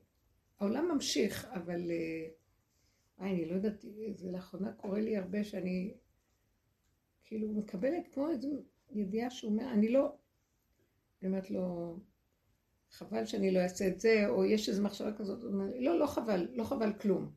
העולם 0.59 0.89
ממשיך, 0.95 1.45
אבל... 1.45 1.91
אה, 1.91 2.29
אני 3.21 3.45
לא 3.45 3.55
יודעת, 3.55 3.85
זה 4.15 4.33
לאחרונה 4.33 4.73
קורה 4.73 5.01
לי 5.01 5.17
הרבה 5.17 5.45
שאני 5.45 5.95
כאילו 7.25 7.49
מקבלת 7.49 8.09
כמו 8.15 8.31
איזו 8.31 8.49
ידיעה 8.91 9.31
שהוא 9.31 9.53
אומר, 9.53 9.73
אני 9.73 9.89
לא, 9.89 10.17
אני 11.23 11.29
אומרת 11.29 11.51
לו, 11.51 11.97
חבל 12.95 13.27
שאני 13.27 13.51
לא 13.51 13.59
אעשה 13.59 13.87
את 13.87 14.01
זה, 14.01 14.29
או 14.29 14.45
יש 14.45 14.69
איזו 14.69 14.83
מחשבה 14.83 15.13
כזאת, 15.13 15.39
לא, 15.79 15.99
לא 15.99 16.07
חבל, 16.07 16.49
לא 16.55 16.65
חבל 16.65 16.93
כלום. 16.93 17.31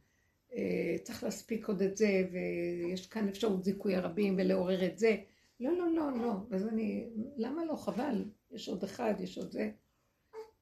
אה, 0.54 0.96
צריך 1.04 1.24
להספיק 1.24 1.68
עוד 1.68 1.82
את 1.82 1.98
זה, 1.98 2.28
ויש 2.32 3.08
כאן 3.08 3.28
אפשרות 3.28 3.64
זיכוי 3.64 3.96
הרבים 3.96 4.36
ולעורר 4.38 4.86
את 4.86 4.98
זה. 4.98 5.18
לא, 5.60 5.78
לא, 5.78 5.92
לא, 5.92 6.12
לא. 6.22 6.34
אז 6.52 6.68
אני, 6.68 7.10
למה 7.38 7.66
לא? 7.66 7.76
חבל. 7.76 8.26
יש 8.52 8.70
עוד 8.70 8.84
אחד, 8.84 9.14
יש 9.20 9.38
עוד 9.38 9.52
זה. 9.52 9.72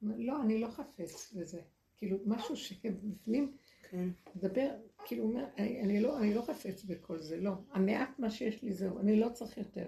לא, 0.01 0.41
אני 0.41 0.59
לא 0.59 0.67
חפץ 0.67 1.33
בזה. 1.33 1.61
כאילו, 1.97 2.17
משהו 2.25 2.55
שבפנים 2.55 3.51
כן. 3.89 4.09
מדבר, 4.35 4.69
כאילו, 5.05 5.23
אומר, 5.23 5.45
אני, 5.57 5.81
אני, 5.81 5.99
לא, 5.99 6.19
אני 6.19 6.33
לא 6.33 6.41
חפץ 6.41 6.83
בכל 6.83 7.19
זה, 7.19 7.37
לא. 7.37 7.51
המעט 7.71 8.19
מה 8.19 8.29
שיש 8.29 8.63
לי 8.63 8.73
זהו, 8.73 8.99
אני 8.99 9.19
לא 9.19 9.29
צריך 9.29 9.57
יותר. 9.57 9.87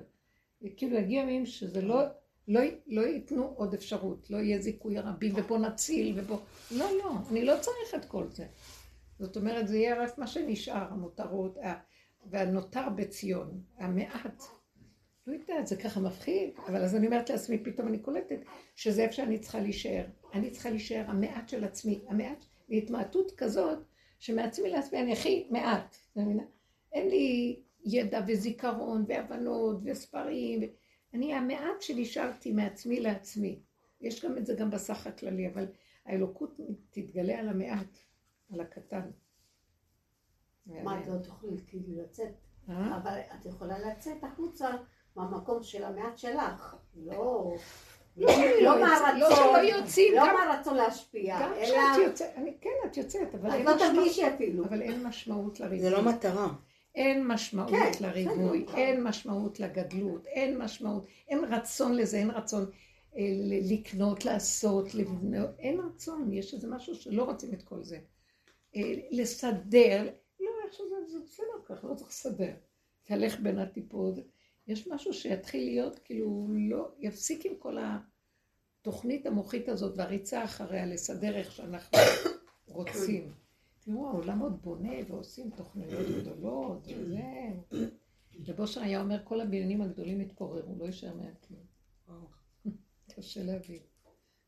כאילו, 0.75 0.97
יגיע 0.97 1.21
ימים 1.21 1.45
שזה 1.45 1.81
לא, 1.81 2.01
לא, 2.47 2.61
לא 2.87 3.01
ייתנו 3.01 3.53
עוד 3.55 3.73
אפשרות, 3.73 4.29
לא 4.29 4.37
יהיה 4.37 4.61
זיכוי 4.61 4.97
הרבים, 4.97 5.33
ובוא 5.35 5.57
נציל, 5.57 6.19
ובוא... 6.19 6.37
לא, 6.71 6.85
לא, 6.97 7.11
אני 7.31 7.45
לא 7.45 7.53
צריך 7.61 7.95
את 7.95 8.05
כל 8.05 8.27
זה. 8.29 8.45
זאת 9.19 9.37
אומרת, 9.37 9.67
זה 9.67 9.77
יהיה 9.77 10.03
רק 10.03 10.17
מה 10.17 10.27
שנשאר, 10.27 10.87
המותרות, 10.89 11.57
והנותר 12.29 12.89
בציון, 12.95 13.61
המעט. 13.77 14.43
לא 15.27 15.33
יודעת, 15.33 15.67
זה 15.67 15.75
ככה 15.75 15.99
מפחיד, 15.99 16.49
אבל 16.67 16.83
אז 16.83 16.95
אני 16.95 17.07
אומרת 17.07 17.29
לעצמי, 17.29 17.63
פתאום 17.63 17.87
אני 17.87 17.99
קולטת 17.99 18.39
שזה 18.75 19.01
איפה 19.03 19.13
שאני 19.13 19.39
צריכה 19.39 19.59
להישאר. 19.59 20.05
אני 20.33 20.49
צריכה 20.51 20.69
להישאר 20.69 21.03
המעט 21.07 21.49
של 21.49 21.63
עצמי, 21.63 22.01
המעט, 22.07 22.45
להתמעטות 22.69 23.31
כזאת, 23.37 23.79
שמעצמי 24.19 24.69
לעצמי 24.69 24.99
אני 24.99 25.13
הכי 25.13 25.47
מעט? 25.51 25.95
אין 26.93 27.09
לי 27.09 27.59
ידע 27.85 28.21
וזיכרון 28.27 29.05
והבנות 29.07 29.77
וספרים, 29.85 30.61
אני 31.17 31.33
המעט 31.33 31.81
שנשארתי 31.81 32.51
מעצמי 32.51 32.99
לעצמי. 32.99 33.59
יש 34.01 34.25
גם 34.25 34.37
את 34.37 34.45
זה 34.45 34.53
גם 34.53 34.69
בסך 34.71 35.07
הכללי, 35.07 35.47
אבל 35.47 35.65
האלוקות 36.05 36.57
תתגלה 36.91 37.39
על 37.39 37.49
המעט, 37.49 37.97
על 38.53 38.61
הקטן. 38.61 39.09
מה, 40.65 40.99
את 41.01 41.07
לא 41.07 41.17
תוכלי 41.17 41.57
כאילו 41.67 42.01
לצאת? 42.03 42.27
אה? 42.69 42.97
אבל 42.97 43.19
את 43.39 43.45
יכולה 43.45 43.79
לצאת 43.79 44.23
החוצה 44.23 44.69
מהמקום 45.15 45.63
של 45.63 45.83
המעט 45.83 46.17
שלך. 46.17 46.75
לא... 46.95 47.55
לא, 48.17 48.31
שאני 48.31 48.61
לא 48.61 48.79
לא 48.79 48.79
לא 50.15 50.33
מהרצון 50.33 50.75
להשפיע, 50.75 51.39
גם 51.41 51.53
אלא... 51.53 51.65
כשאת 51.65 52.05
יוצאת, 52.07 52.29
אני- 52.35 52.57
כן, 52.61 52.69
את 52.85 52.97
יוצאת, 52.97 53.35
אבל 53.35 53.49
את 53.49 53.53
אין 53.55 53.65
לא 53.65 53.75
משמעות- 53.75 53.93
תרגישי 53.95 54.27
אפילו. 54.27 54.65
אבל 54.65 54.81
אין 54.81 55.03
משמעות 55.07 55.59
לריבוי. 55.59 55.79
זה 55.79 55.89
לא 55.89 56.01
מטרה. 56.01 56.47
אין 56.97 57.27
משמעות 57.27 57.69
כן, 57.69 57.91
לריבוי, 58.07 58.63
בסדר. 58.63 58.77
אין 58.77 59.03
משמעות 59.03 59.59
לגדלות, 59.59 60.25
אין 60.25 60.57
משמעות, 60.57 61.07
אין 61.27 61.39
רצון 61.43 61.95
לזה, 61.95 62.17
אין 62.17 62.31
רצון 62.31 62.65
אה, 63.17 63.21
ל- 63.35 63.73
לקנות, 63.73 64.25
לעשות, 64.25 64.95
לבנות, 64.95 65.49
אין 65.59 65.79
רצון, 65.79 66.33
יש 66.33 66.53
איזה 66.53 66.67
משהו 66.67 66.95
שלא 66.95 67.23
רוצים 67.23 67.53
את 67.53 67.63
כל 67.63 67.83
זה. 67.83 67.99
אה, 68.75 68.93
לסדר, 69.11 70.09
לא, 70.39 70.49
איך 70.65 70.73
שזה, 70.73 70.95
זה 71.07 71.17
בסדר 71.25 71.45
ככה, 71.65 71.87
לא 71.87 71.93
צריך 71.95 72.09
לסדר. 72.09 72.53
תהלך 73.03 73.39
בין 73.39 73.59
הטיפות, 73.59 74.15
יש 74.67 74.87
משהו 74.87 75.13
שיתחיל 75.13 75.63
להיות, 75.65 75.99
כאילו, 75.99 76.47
לא, 76.69 76.91
יפסיק 76.99 77.45
עם 77.45 77.53
כל 77.59 77.77
התוכנית 78.81 79.25
המוחית 79.25 79.69
הזאת 79.69 79.93
והריצה 79.97 80.43
אחריה 80.43 80.85
לסדר 80.85 81.35
איך 81.35 81.51
שאנחנו 81.51 81.97
רוצים. 82.67 83.31
תראו, 83.87 84.07
העולם 84.07 84.39
עוד 84.39 84.61
בונה 84.61 84.93
ועושים 85.07 85.49
תוכניות 85.49 86.07
גדולות, 86.21 86.87
וזה... 86.97 87.21
ובושר 88.45 88.81
היה 88.81 89.01
אומר, 89.01 89.21
כל 89.23 89.41
הבניינים 89.41 89.81
הגדולים 89.81 90.21
יתפוררו, 90.21 90.75
לא 90.77 90.85
יישאר 90.85 91.15
מהם 91.15 91.33
כלום. 91.47 91.65
קשה 93.15 93.43
להבין. 93.43 93.81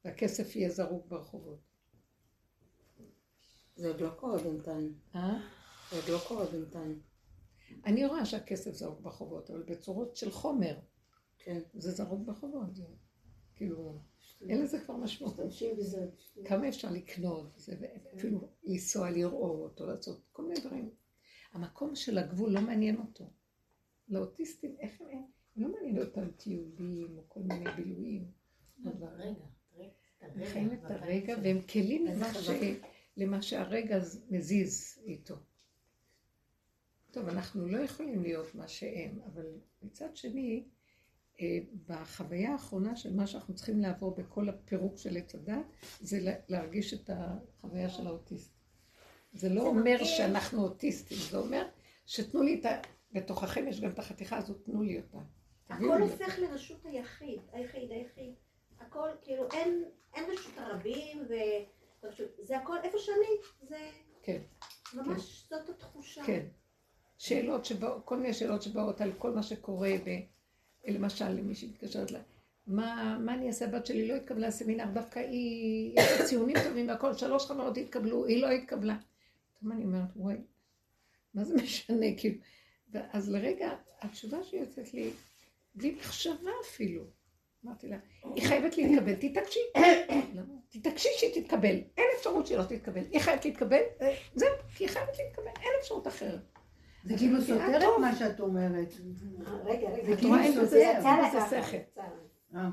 והכסף 0.06 0.56
יהיה 0.56 0.70
זרוק 0.70 1.08
ברחובות. 1.08 1.60
זה 3.76 3.88
עוד 3.88 4.02
לא 4.02 4.10
קורה 4.10 4.38
בינתיים. 4.38 5.00
אה? 5.16 5.40
זה 5.92 5.96
עוד 5.96 6.10
לא 6.10 6.20
קורה 6.28 6.46
בינתיים. 6.46 7.02
אני 7.86 8.06
רואה 8.06 8.26
שהכסף 8.26 8.72
זרוק 8.72 9.00
ברחובות, 9.00 9.50
אבל 9.50 9.64
בצורות 9.64 10.16
של 10.16 10.32
חומר, 10.32 10.80
כן. 11.38 11.60
זה 11.74 11.92
זרוק 11.92 12.26
ברחובות. 12.26 12.76
זה 12.76 12.84
כאילו, 13.56 14.00
אין 14.42 14.62
לזה 14.62 14.80
כבר 14.80 14.96
משמעות. 14.96 15.40
כמה 16.46 16.68
אפשר 16.68 16.92
לקנות, 16.92 17.54
זה, 17.58 17.76
ואפילו 17.80 18.48
לנסוע 18.64 19.12
לראות, 19.12 19.82
או 19.82 19.86
לעשות 19.86 20.22
כל 20.32 20.44
מיני 20.44 20.60
דברים. 20.60 20.90
המקום 21.52 21.96
של 21.96 22.18
הגבול 22.18 22.52
לא 22.52 22.62
מעניין 22.62 22.98
אותו. 22.98 23.30
לאוטיסטים, 24.10 24.76
איך 24.80 25.02
הם, 25.02 25.22
לא 25.56 25.72
מעניין 25.72 26.00
אותם 26.00 26.32
טיולים 26.32 27.18
או 27.18 27.24
כל 27.28 27.40
מיני 27.40 27.66
בילויים. 27.76 28.32
הם 30.22 30.46
חיים 30.46 30.74
את 30.74 30.92
הרגע 30.92 31.36
והם 31.44 31.62
כלים 31.62 32.08
למה 33.18 33.42
שהרגע 33.42 34.00
מזיז 34.30 35.00
איתו. 35.04 35.36
טוב, 37.12 37.28
אנחנו 37.28 37.68
לא 37.68 37.78
יכולים 37.78 38.24
להיות 38.24 38.56
מה 38.56 38.68
שהם, 38.68 39.20
אבל 39.26 39.46
מצד 39.82 40.16
שני, 40.16 40.64
בחוויה 41.88 42.52
האחרונה 42.52 42.96
של 42.96 43.16
מה 43.16 43.28
שאנחנו 43.28 43.56
צריכים 43.56 43.80
לעבור 43.80 44.16
בכל 44.16 44.50
הפירוק 44.50 44.98
של 44.98 45.18
עץ 45.18 45.36
הדת, 45.36 45.66
זה 46.02 46.20
לה- 46.20 46.34
להרגיש 46.50 46.94
את 46.94 47.10
החוויה 47.14 47.90
של 47.90 48.08
האוטיסט. 48.08 48.52
זה 49.34 49.50
לא 49.50 49.62
אומר 49.62 49.84
מרגיש- 49.84 50.18
שאנחנו 50.18 50.64
אוטיסטים, 50.64 51.18
זה 51.32 51.38
אומר 51.38 51.68
שתנו 52.06 52.42
לי 52.42 52.60
את 52.60 52.66
ה... 52.66 52.70
בתוככם 53.12 53.68
יש 53.68 53.82
גם 53.82 53.90
את 53.90 54.00
החתיכה 54.00 54.38
הזאת, 54.38 54.64
תנו 54.66 54.82
לי 54.84 54.98
אותה. 54.98 55.18
הכל. 55.70 56.02
הופך 56.02 56.40
לרשות 56.40 56.86
היחיד, 56.86 57.40
היחיד, 57.52 57.92
היחיד. 57.92 58.34
הכל, 58.80 59.10
כאילו, 59.22 59.48
אין, 59.54 59.84
אין 60.16 60.26
רשות 60.32 60.58
הרבים, 60.58 61.24
זה 62.44 62.58
הכל, 62.58 62.76
איפה 62.84 62.98
שאני, 62.98 63.68
זה 63.70 63.78
כן. 64.24 64.42
ממש, 64.94 65.48
זאת 65.50 65.70
התחושה. 65.70 66.24
כן. 66.26 66.46
שאלות 67.18 67.66
שבאות, 67.66 68.02
כל 68.06 68.18
מיני 68.20 68.34
שאלות 68.34 68.62
שבאות 68.62 69.02
על 69.02 69.12
כל 69.18 69.32
מה 69.36 69.44
שקורה, 69.44 69.92
למשל, 70.88 71.30
למי 71.30 71.56
שמתקשרת 71.56 72.12
לה, 72.12 72.20
מה, 72.68 73.18
מה 73.20 73.34
אני 73.34 73.48
אעשה, 73.48 73.66
הבת 73.66 73.86
שלי 73.86 74.08
לא 74.08 74.14
התקבלה 74.14 74.48
לסמינר, 74.48 74.86
דווקא 74.94 75.20
היא, 75.20 75.94
יש 76.00 76.20
לה 76.20 76.26
ציונים 76.26 76.56
טובים 76.68 76.88
והכל, 76.88 77.14
שלוש 77.14 77.46
חברות 77.46 77.78
התקבלו, 77.78 78.26
היא 78.26 78.42
לא 78.42 78.50
התקבלה. 78.50 78.98
טוב, 79.62 79.72
אני 79.72 79.84
אומרת, 79.84 80.10
וואי, 80.16 80.36
מה 81.34 81.44
זה 81.44 81.56
משנה, 81.56 82.06
כאילו. 82.18 82.36
ואז 82.92 83.30
לרגע, 83.32 83.72
התשובה 84.02 84.44
שיוצאת 84.44 84.94
לי, 84.94 85.12
בלי 85.76 85.92
מחשבה 85.92 86.52
אפילו. 86.66 87.04
אמרתי 87.66 87.88
לה, 87.88 87.98
היא 88.36 88.48
חייבת 88.48 88.78
להתקבל, 88.78 89.16
תתעקשי. 89.16 89.60
תתעקשי 90.72 91.10
שהיא 91.18 91.44
תתקבל, 91.44 91.76
אין 91.98 92.06
אפשרות 92.18 92.48
שהיא 92.48 92.58
לא 92.58 92.64
תתקבל. 92.64 93.04
היא 93.12 93.20
חייבת 93.22 93.46
להתקבל, 93.46 93.82
זהו, 94.36 94.50
כי 94.76 94.84
היא 94.84 94.90
חייבת 94.90 95.18
להתקבל, 95.18 95.52
אין 95.62 95.72
אפשרות 95.80 96.08
אחרת. 96.08 96.59
זה 97.04 97.18
כאילו 97.18 97.42
סותר. 97.42 97.78
את 97.78 98.02
מה 98.02 98.16
שאת 98.16 98.40
אומרת. 98.40 98.94
רגע, 99.66 99.90
רגע. 99.90 100.06
זה 100.06 100.18
כאילו 100.18 100.36
אין 100.36 100.54
סותר. 100.54 100.76
אין 100.76 101.30
בזה 101.30 101.62
שכל. 101.62 101.78
לה. 101.98 102.04
אה. 102.56 102.70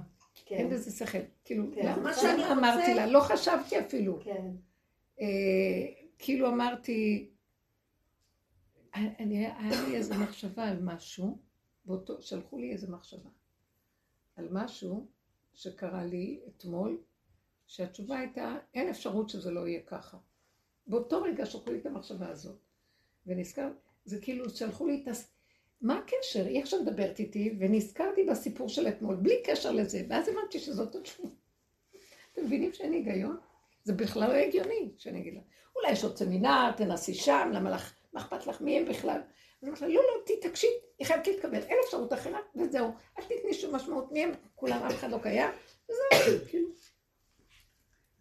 אין 0.51 0.69
כן, 0.69 0.75
בזה 0.75 0.91
שכל. 0.91 1.19
כאילו, 1.45 1.65
כן. 1.75 2.03
מה 2.03 2.15
שאני 2.15 2.53
אמרתי 2.53 2.95
לה? 2.95 3.07
לא 3.07 3.21
חשבתי 3.21 3.81
אפילו. 3.81 4.21
כן. 4.25 4.51
אה, 5.21 5.27
כאילו 6.19 6.49
אמרתי, 6.49 7.31
אני, 8.95 9.47
היה 9.47 9.83
לי 9.89 9.97
איזו 9.97 10.15
מחשבה 10.15 10.69
על 10.69 10.83
משהו, 10.83 11.39
באותו, 11.85 12.23
שלחו 12.23 12.59
לי 12.59 12.73
איזו 12.73 12.93
מחשבה, 12.93 13.31
על 14.37 14.49
משהו 14.51 15.07
שקרה 15.55 16.05
לי 16.05 16.41
אתמול, 16.49 16.99
שהתשובה 17.67 18.19
הייתה, 18.19 18.57
אין 18.75 18.89
אפשרות 18.89 19.29
שזה 19.29 19.51
לא 19.51 19.69
יהיה 19.69 19.81
ככה. 19.87 20.19
באותו 20.87 21.23
רגע 21.23 21.47
שלחו 21.47 21.73
לי 21.73 21.79
את 21.79 21.87
המחשבה 21.87 22.29
הזאת. 22.29 22.59
ונזכר, 23.27 23.71
זה 24.07 24.21
כאילו 24.21 24.51
שלחו 24.51 24.87
לי 24.87 25.01
את 25.03 25.09
הס... 25.09 25.33
מה 25.81 25.99
הקשר? 25.99 26.47
היא 26.47 26.63
עכשיו 26.63 26.83
מדברת 26.83 27.19
איתי, 27.19 27.57
ונזכרתי 27.61 28.25
בסיפור 28.25 28.69
של 28.69 28.89
אתמול, 28.89 29.17
בלי 29.17 29.43
קשר 29.45 29.71
לזה, 29.71 30.03
ואז 30.09 30.29
הבנתי 30.29 30.59
שזאת 30.59 30.95
התשובה. 30.95 31.29
אתם 32.33 32.45
מבינים 32.45 32.73
שאין 32.73 32.93
היגיון? 32.93 33.37
זה 33.85 33.93
בכלל 33.93 34.29
לא 34.29 34.35
הגיוני 34.35 34.91
שאני 34.99 35.21
אגיד 35.21 35.35
לה, 35.35 35.41
אולי 35.77 35.93
יש 35.93 36.05
עוד 36.05 36.17
סמינר, 36.17 36.73
תנסי 36.77 37.15
שם, 37.15 37.51
למה 37.53 37.71
לך, 37.71 37.95
מה 38.13 38.21
אכפת 38.21 38.47
לך, 38.47 38.61
מי 38.61 38.79
הם 38.79 38.85
בכלל? 38.85 39.21
אז 39.63 39.69
אמרתי 39.69 39.81
לה, 39.81 39.89
לא, 39.89 39.95
לא, 40.03 40.23
תתעקשי, 40.27 40.67
היא 40.99 41.07
חייבת 41.07 41.27
להתקבל, 41.27 41.63
אין 41.63 41.79
אפשרות 41.85 42.13
אחרת, 42.13 42.45
וזהו, 42.57 42.91
אל 43.19 43.25
תתני 43.25 43.55
שום 43.55 43.75
משמעות 43.75 44.13
מי 44.13 44.25
הם, 44.25 44.31
כולם, 44.55 44.83
אף 44.83 44.95
אחד 44.95 45.11
לא 45.11 45.19
קיים, 45.23 45.51
וזהו, 45.85 46.39
כאילו. 46.49 46.69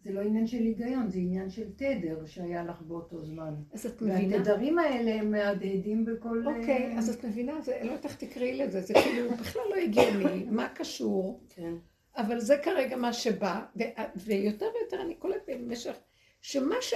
זה 0.06 0.12
לא 0.12 0.20
עניין 0.20 0.46
של 0.46 0.56
היגיון, 0.56 1.10
זה 1.10 1.18
עניין 1.18 1.50
של 1.50 1.72
תדר 1.76 2.26
שהיה 2.26 2.64
לך 2.64 2.82
באותו 2.82 3.24
זמן. 3.24 3.54
אז 3.72 3.86
את 3.86 4.02
מבינה? 4.02 4.36
והתדרים 4.36 4.78
האלה 4.78 5.14
הם 5.14 5.30
מהדהדים 5.30 6.04
בכל... 6.04 6.42
אוקיי, 6.46 6.92
אה, 6.92 6.98
אז 6.98 7.10
את 7.10 7.24
מבינה, 7.24 7.60
זה, 7.60 7.78
לא 7.82 7.84
יודעת 7.90 8.04
איך 8.04 8.16
תקראי 8.16 8.56
לזה, 8.56 8.80
זה 8.80 8.94
כאילו 8.94 9.30
בכלל 9.30 9.62
לא 9.70 9.74
הגיוני, 9.74 10.44
מה 10.50 10.68
קשור, 10.68 11.40
כן. 11.48 11.74
אבל 12.16 12.40
זה 12.40 12.58
כרגע 12.58 12.96
מה 12.96 13.12
שבא, 13.12 13.64
ו- 13.76 13.82
ויותר 14.16 14.66
ויותר 14.80 15.02
אני 15.02 15.14
קולטת 15.14 15.50
במשך, 15.60 15.96
שמה 16.40 16.76
ש... 16.80 16.94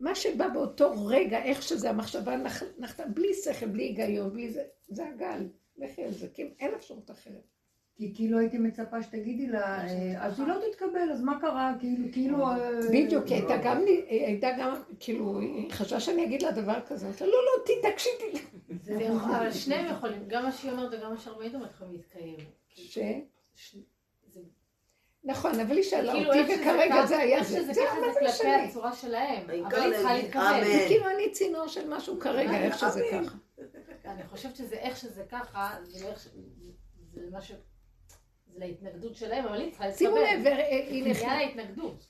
מה 0.00 0.14
שבא 0.14 0.48
באותו 0.48 1.06
רגע, 1.06 1.42
איך 1.42 1.62
שזה 1.62 1.90
המחשבה 1.90 2.36
נח- 2.36 2.62
נחתה, 2.78 3.06
בלי 3.06 3.34
שכל, 3.34 3.66
בלי 3.66 3.82
היגיון, 3.82 4.32
בלי 4.32 4.50
זה, 4.50 4.62
זה 4.88 5.08
הגל, 5.08 5.48
לכי 5.78 6.04
על 6.04 6.12
זה, 6.12 6.28
כי 6.34 6.42
אין 6.60 6.74
אפשרות 6.74 7.10
אחרת. 7.10 7.51
כי 7.96 8.12
כאילו 8.14 8.38
הייתי 8.38 8.58
מצפה 8.58 9.02
שתגידי 9.02 9.46
לה, 9.46 9.84
אה, 9.88 10.26
אז 10.26 10.40
היא 10.40 10.48
לא 10.48 10.54
תתקבל, 10.70 11.12
אז 11.12 11.20
מה 11.22 11.40
קרה? 11.40 11.72
כאילו, 11.80 12.08
כאילו... 12.12 12.46
אה, 12.46 12.70
בדיוק, 12.92 13.26
היא 13.26 13.34
הייתה 13.34 13.56
גם, 13.64 13.82
הייתה 14.08 14.48
גם, 14.58 14.74
כאילו, 15.00 15.40
היא 15.40 15.70
חשבה 15.72 16.00
שאני 16.00 16.24
אגיד 16.24 16.42
לה 16.42 16.50
דבר 16.50 16.80
כזה, 16.86 17.06
אמרתי 17.06 17.24
לה, 17.24 17.30
לא, 17.30 17.32
לא, 17.32 17.90
זה 18.82 18.92
יכול- 18.94 19.34
אבל 19.34 19.52
שניהם 19.52 19.92
יכולים, 19.96 20.24
גם 20.28 20.42
מה 20.44 20.52
שהיא 20.52 20.72
אומרת 20.72 20.92
וגם 20.98 21.10
מה 21.10 21.18
שהרבנית 21.18 21.54
אומרת 21.54 21.70
יכולים 21.70 21.92
להתקיים. 21.94 22.36
ש... 22.74 22.98
זה- 22.98 24.40
נכון, 25.24 25.60
אבל 25.60 25.76
היא 25.76 25.82
שאלה 25.84 26.12
כאילו 26.12 26.32
אותי, 26.34 26.54
וכרגע 26.54 27.06
זה 27.06 27.18
היה 27.18 27.38
איך 27.38 27.48
זה. 27.48 27.60
שזה 27.62 27.72
ככה 27.86 27.96
זה 28.00 28.12
זה 28.12 28.20
כלפי? 28.20 28.48
הצורה 28.68 28.92
שלהם, 28.92 29.42
אבל 29.42 29.50
היא 29.54 29.64
צריכה 29.92 30.14
להתקבל. 30.14 30.64
זה 30.64 30.84
כאילו 30.88 31.04
אני 31.10 31.30
צינור 31.30 31.66
של 31.68 31.88
משהו 31.96 32.20
כרגע, 32.20 32.58
איך 32.58 32.78
שזה. 32.78 33.02
ככה. 33.12 33.36
אני 34.04 34.22
חושבת 34.26 34.56
שזה 34.56 34.74
איך 34.74 34.96
שזה 34.96 35.22
ככה, 35.30 35.76
זה 35.82 36.04
לא. 36.04 36.14
זה 37.14 37.30
מה 37.30 37.40
ש... 37.40 37.52
זה 38.52 38.58
להתנגדות 38.58 39.16
שלהם, 39.16 39.46
אבל 39.46 39.60
היא 39.60 39.70
צריכה 39.70 39.86
להתקבל. 39.86 39.98
שימו 40.06 40.16
לב, 40.16 40.46
אה, 40.46 40.66
היא 40.66 41.04
זה 41.04 41.10
נכנסה. 41.10 41.26
עניין 41.32 41.48
ההתנגדות. 41.48 42.06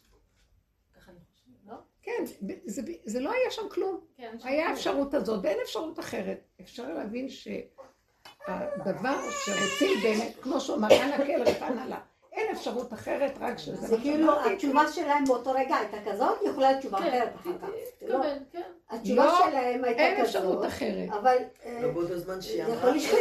ככה 0.97 1.11
אני 1.11 1.19
חושבת, 1.33 1.55
לא? 1.67 1.75
כן, 2.03 2.25
זה, 2.67 2.83
זה 3.05 3.21
לא 3.21 3.31
היה 3.33 3.51
שם 3.51 3.69
כלום. 3.71 4.01
כן, 4.17 4.37
היה. 4.43 4.73
אפשרות 4.73 5.15
הזאת, 5.15 5.41
ואין 5.45 5.59
אפשרות 5.63 6.01
אחרת. 6.01 6.49
אפשר 6.61 6.95
להבין 6.95 7.29
שהדבר 7.29 9.17
שרוצים 9.45 10.01
באמת, 10.03 10.37
כמו 10.43 10.61
שהוא 10.61 10.77
אמר, 10.77 10.89
אנא 11.03 11.17
כל 11.17 11.43
רפנה 11.43 11.87
לה. 11.87 12.01
אין 12.33 12.57
אפשרות 12.57 12.93
אחרת, 12.93 13.39
רק 13.41 13.59
שזה 13.59 13.87
זה 13.87 13.97
כאילו. 13.97 14.33
התשובה 14.47 14.93
שלהם 14.93 15.25
באותו 15.25 15.53
רגע 15.53 15.77
הייתה 15.77 16.11
כזאת, 16.11 16.41
היא 16.41 16.51
יכולה 16.51 16.71
להיות 16.71 16.81
תשובה 16.81 16.99
כן, 16.99 17.09
אחרת 17.09 17.35
אחר 17.35 17.59
כך. 17.63 17.69
לא, 18.03 18.19
כן. 18.53 18.63
התשובה 18.91 19.25
לא, 19.25 19.39
שלהם 19.39 19.85
הייתה 19.85 20.03
אין 20.03 20.15
כזאת, 20.15 20.37
אפשרות 20.37 20.67
אחרת. 20.67 21.09
אבל 21.09 21.37
אה, 21.65 21.83
לא. 21.83 21.89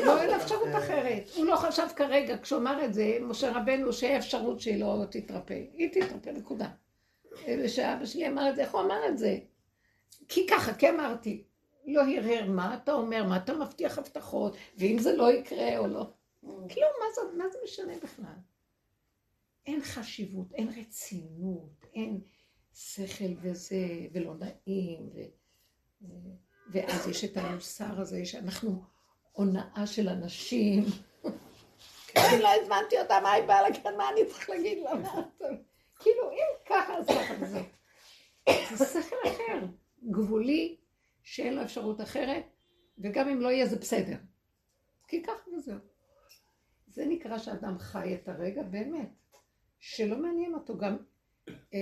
לא, 0.06 0.22
אין 0.22 0.30
אפשרות 0.30 0.70
אחרת. 0.78 1.30
הוא 1.36 1.46
לא 1.46 1.56
חשב 1.56 1.88
כרגע, 1.96 2.38
כשהוא 2.38 2.60
אמר 2.60 2.86
את 2.86 2.94
זה, 2.94 3.18
משה 3.22 3.52
רבנו, 3.52 3.94
שאין 3.94 4.16
אפשרות 4.18 4.60
שהיא 4.60 4.80
לא 4.80 5.04
תתרפא. 5.12 5.62
היא 5.74 5.90
תתרפא, 5.90 6.30
נקודה. 6.30 6.68
ושאבא 7.48 8.06
שלי 8.06 8.28
אמר 8.28 8.50
את 8.50 8.56
זה, 8.56 8.62
איך 8.62 8.72
הוא 8.72 8.82
אמר 8.82 9.08
את 9.08 9.18
זה? 9.18 9.38
כי 10.28 10.48
ככה, 10.48 10.74
כי 10.74 10.90
אמרתי. 10.90 11.44
לא 11.86 12.02
הרהר, 12.02 12.46
מה 12.48 12.76
אתה 12.84 12.94
אומר, 12.94 13.24
מה 13.24 13.38
אתה 13.38 13.54
מבטיח 13.54 13.98
הבטחות, 13.98 14.56
ואם 14.78 14.98
זה 15.00 15.16
לא 15.16 15.32
יקרה 15.32 15.78
או 15.78 15.88
לא. 15.88 16.06
כלום, 16.42 16.92
מה 17.00 17.06
זה, 17.16 17.22
מה 17.38 17.50
זה 17.50 17.58
משנה 17.64 17.94
בכלל? 18.04 18.26
אין 19.66 19.82
חשיבות, 19.82 20.54
אין 20.54 20.70
רצינות, 20.78 21.86
אין 21.94 22.22
שכל 22.74 23.34
וזה, 23.42 23.88
ולא 24.14 24.34
נעים, 24.36 25.10
ו... 25.16 25.20
ואז 26.72 27.08
יש 27.08 27.24
את 27.24 27.38
המוסר 27.38 28.02
הזה 28.02 28.26
שאנחנו 28.26 28.84
הונאה 29.32 29.88
של 29.88 30.10
אנשים. 30.10 30.84
אני 32.16 32.42
לא 32.42 32.50
הזמנתי 32.62 33.00
אותה, 33.02 33.20
מה 33.24 33.32
היא 33.32 33.48
באה 33.48 33.62
להגיד, 33.62 33.82
מה 33.98 34.10
אני 34.10 34.26
צריך 34.26 34.50
להגיד 34.50 34.78
לה? 34.84 34.94
מה 34.94 35.22
כאילו, 36.00 36.32
אם 36.32 36.66
ככה, 36.66 36.98
אז 36.98 37.08
ככה 37.08 37.34
וזהו. 37.42 37.64
זה 38.76 38.86
שכל 38.86 39.16
אחר, 39.28 39.66
גבולי, 40.12 40.78
שאין 41.24 41.54
לו 41.54 41.64
אפשרות 41.64 42.02
אחרת, 42.02 42.44
וגם 42.98 43.30
אם 43.30 43.42
לא 43.42 43.50
יהיה 43.50 43.66
זה 43.66 43.76
בסדר. 43.76 44.18
כי 45.08 45.24
ככה 45.24 45.50
וזהו. 45.58 45.78
זה 46.88 47.06
נקרא 47.06 47.38
שאדם 47.38 47.80
חי 47.80 48.16
את 48.16 48.30
הרגע 48.30 48.64
באמת, 48.64 49.10
שלא 49.82 50.22
מעניין 50.22 50.54
אותו 50.54 50.78
גם 50.78 50.98
אה, 51.74 51.80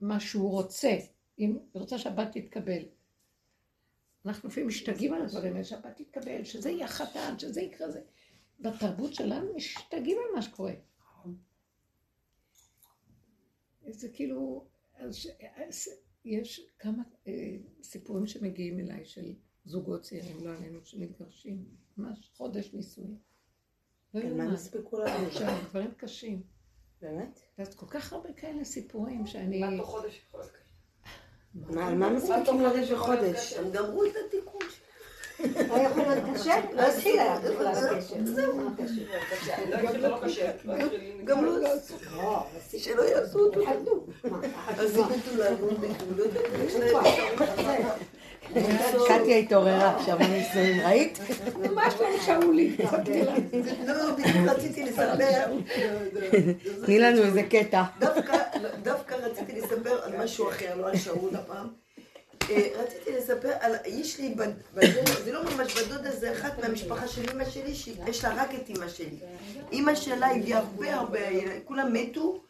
מה 0.00 0.20
שהוא 0.20 0.50
רוצה. 0.50 0.96
אם 1.38 1.58
הוא 1.72 1.80
רוצה 1.82 1.98
שהבת 1.98 2.28
תתקבל. 2.32 2.82
אנחנו 4.26 4.48
לפעמים 4.48 4.68
משתגעים 4.68 5.14
על 5.14 5.22
הדברים 5.22 5.52
האלה, 5.52 5.64
שהבת 5.64 5.96
תתקבל, 5.96 6.44
שזה 6.44 6.70
יהיה 6.70 6.88
חתן, 6.88 7.38
שזה 7.38 7.60
יקרה 7.60 7.90
זה. 7.90 8.00
בתרבות 8.60 9.14
שלנו 9.14 9.54
משתגעים 9.56 10.16
על 10.18 10.34
מה 10.34 10.42
שקורה. 10.42 10.72
זה 13.88 14.08
כאילו, 14.12 14.66
אז 14.94 15.16
ש- 15.16 15.26
אז 15.56 15.88
יש 16.24 16.60
כמה 16.78 17.02
אה, 17.26 17.56
סיפורים 17.82 18.26
שמגיעים 18.26 18.80
אליי 18.80 19.04
של 19.04 19.34
זוגות 19.64 20.02
צעירים, 20.02 20.44
לא 20.46 20.56
עלינו, 20.56 20.84
שמתגרשים, 20.84 21.64
ממש 21.96 22.30
חודש 22.36 22.74
נישואים. 22.74 23.18
לא 24.14 24.20
יאומן. 24.20 24.44
דברים 25.70 25.90
קשים. 25.96 26.42
באמת? 27.06 27.40
ואז 27.58 27.74
כל 27.74 27.86
כך 27.86 28.12
הרבה 28.12 28.28
כאלה 28.36 28.64
סיפורים 28.64 29.26
שאני... 29.26 29.58
מה 29.60 29.76
תוך 29.76 29.86
חודש 29.90 30.20
יכול 30.28 30.40
להיות 30.40 30.52
קשה? 30.52 30.60
מה, 31.74 31.88
על 31.88 31.94
מה 31.94 32.10
מספיקים 32.10 32.44
תוך 32.44 32.56
חודש 32.68 32.90
בחודש? 32.92 33.36
קשה? 33.52 33.60
הם 33.60 33.70
גמרו 33.70 34.04
את 34.04 34.10
התיקון 34.26 34.60
שלהם. 34.60 34.76
היה 35.72 35.90
יכול 35.90 36.02
להיות 36.02 36.24
קשה? 36.34 36.54
להתחיל 36.74 37.18
היה 37.20 37.38
בכלל 37.38 37.74
קשה. 38.00 38.16
לא 38.18 39.76
התחיל 39.76 40.06
לא 40.06 40.18
קשה. 40.22 40.52
לא 40.64 40.74
התחיל- 40.74 41.20
גם 41.24 41.44
לא 41.44 41.52
שלא 42.78 43.02
יעשו 43.02 43.38
אותו. 43.38 43.60
אז 44.78 44.98
יש 46.64 46.74
להם 46.74 46.96
קטיה 49.08 49.36
התעוררה 49.36 49.96
עכשיו 49.96 50.18
בנישואים, 50.18 50.80
ראית? 50.80 51.18
מה 51.74 51.90
שלום 51.90 52.10
שאולי? 52.26 52.76
לא, 53.86 54.12
בדיוק 54.12 54.36
רציתי 54.46 54.84
לספר, 54.84 55.14
תני 56.86 56.98
לנו 56.98 57.22
איזה 57.22 57.42
קטע. 57.42 57.82
דווקא, 58.82 59.14
רציתי 59.14 59.60
לספר 59.60 60.02
על 60.04 60.16
משהו 60.24 60.48
אחר, 60.48 60.76
לא 60.76 60.88
על 60.88 60.96
שאול 60.96 61.36
הפעם. 61.36 61.66
אה, 62.50 62.68
רציתי 62.78 63.12
לספר 63.16 63.52
על, 63.60 63.74
יש 63.86 64.20
לי 64.20 64.34
בת 64.34 64.48
דודה, 64.74 65.24
זה 65.24 65.32
לא 65.32 65.44
ממש 65.44 65.76
בת 65.76 65.88
דודה, 65.88 66.10
זה 66.10 66.32
אחת 66.32 66.58
מהמשפחה 66.62 67.08
של 67.08 67.22
אמא 67.34 67.44
שלי, 67.44 67.74
שיש 67.74 68.24
לה 68.24 68.34
רק 68.42 68.54
את 68.54 68.70
אמא 68.70 68.88
שלי. 68.88 69.18
אמא 69.72 69.94
שלה 69.94 70.26
הביאה 70.30 70.58
הרבה 70.58 70.94
הרבה, 70.94 71.18
כולם 71.64 71.92
מתו, 71.92 72.40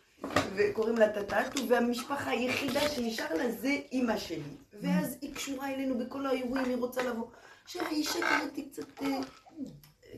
וקוראים 0.56 0.96
לה 0.96 1.08
טטטו, 1.08 1.68
והמשפחה 1.68 2.30
היחידה 2.30 2.88
שנשאר 2.88 3.34
לה 3.34 3.52
זה 3.52 3.76
אמא 3.92 4.18
שלי. 4.18 4.56
ואז 4.80 5.18
היא 5.20 5.34
קשורה 5.34 5.74
אלינו 5.74 5.98
בכל 5.98 6.26
האירועים, 6.26 6.64
היא 6.64 6.76
רוצה 6.76 7.02
לבוא. 7.02 7.26
עכשיו 7.64 7.82
האישה 7.86 8.12
כזאת 8.12 8.56
היא 8.56 8.64
קצת... 8.72 9.02
אה, 9.02 9.18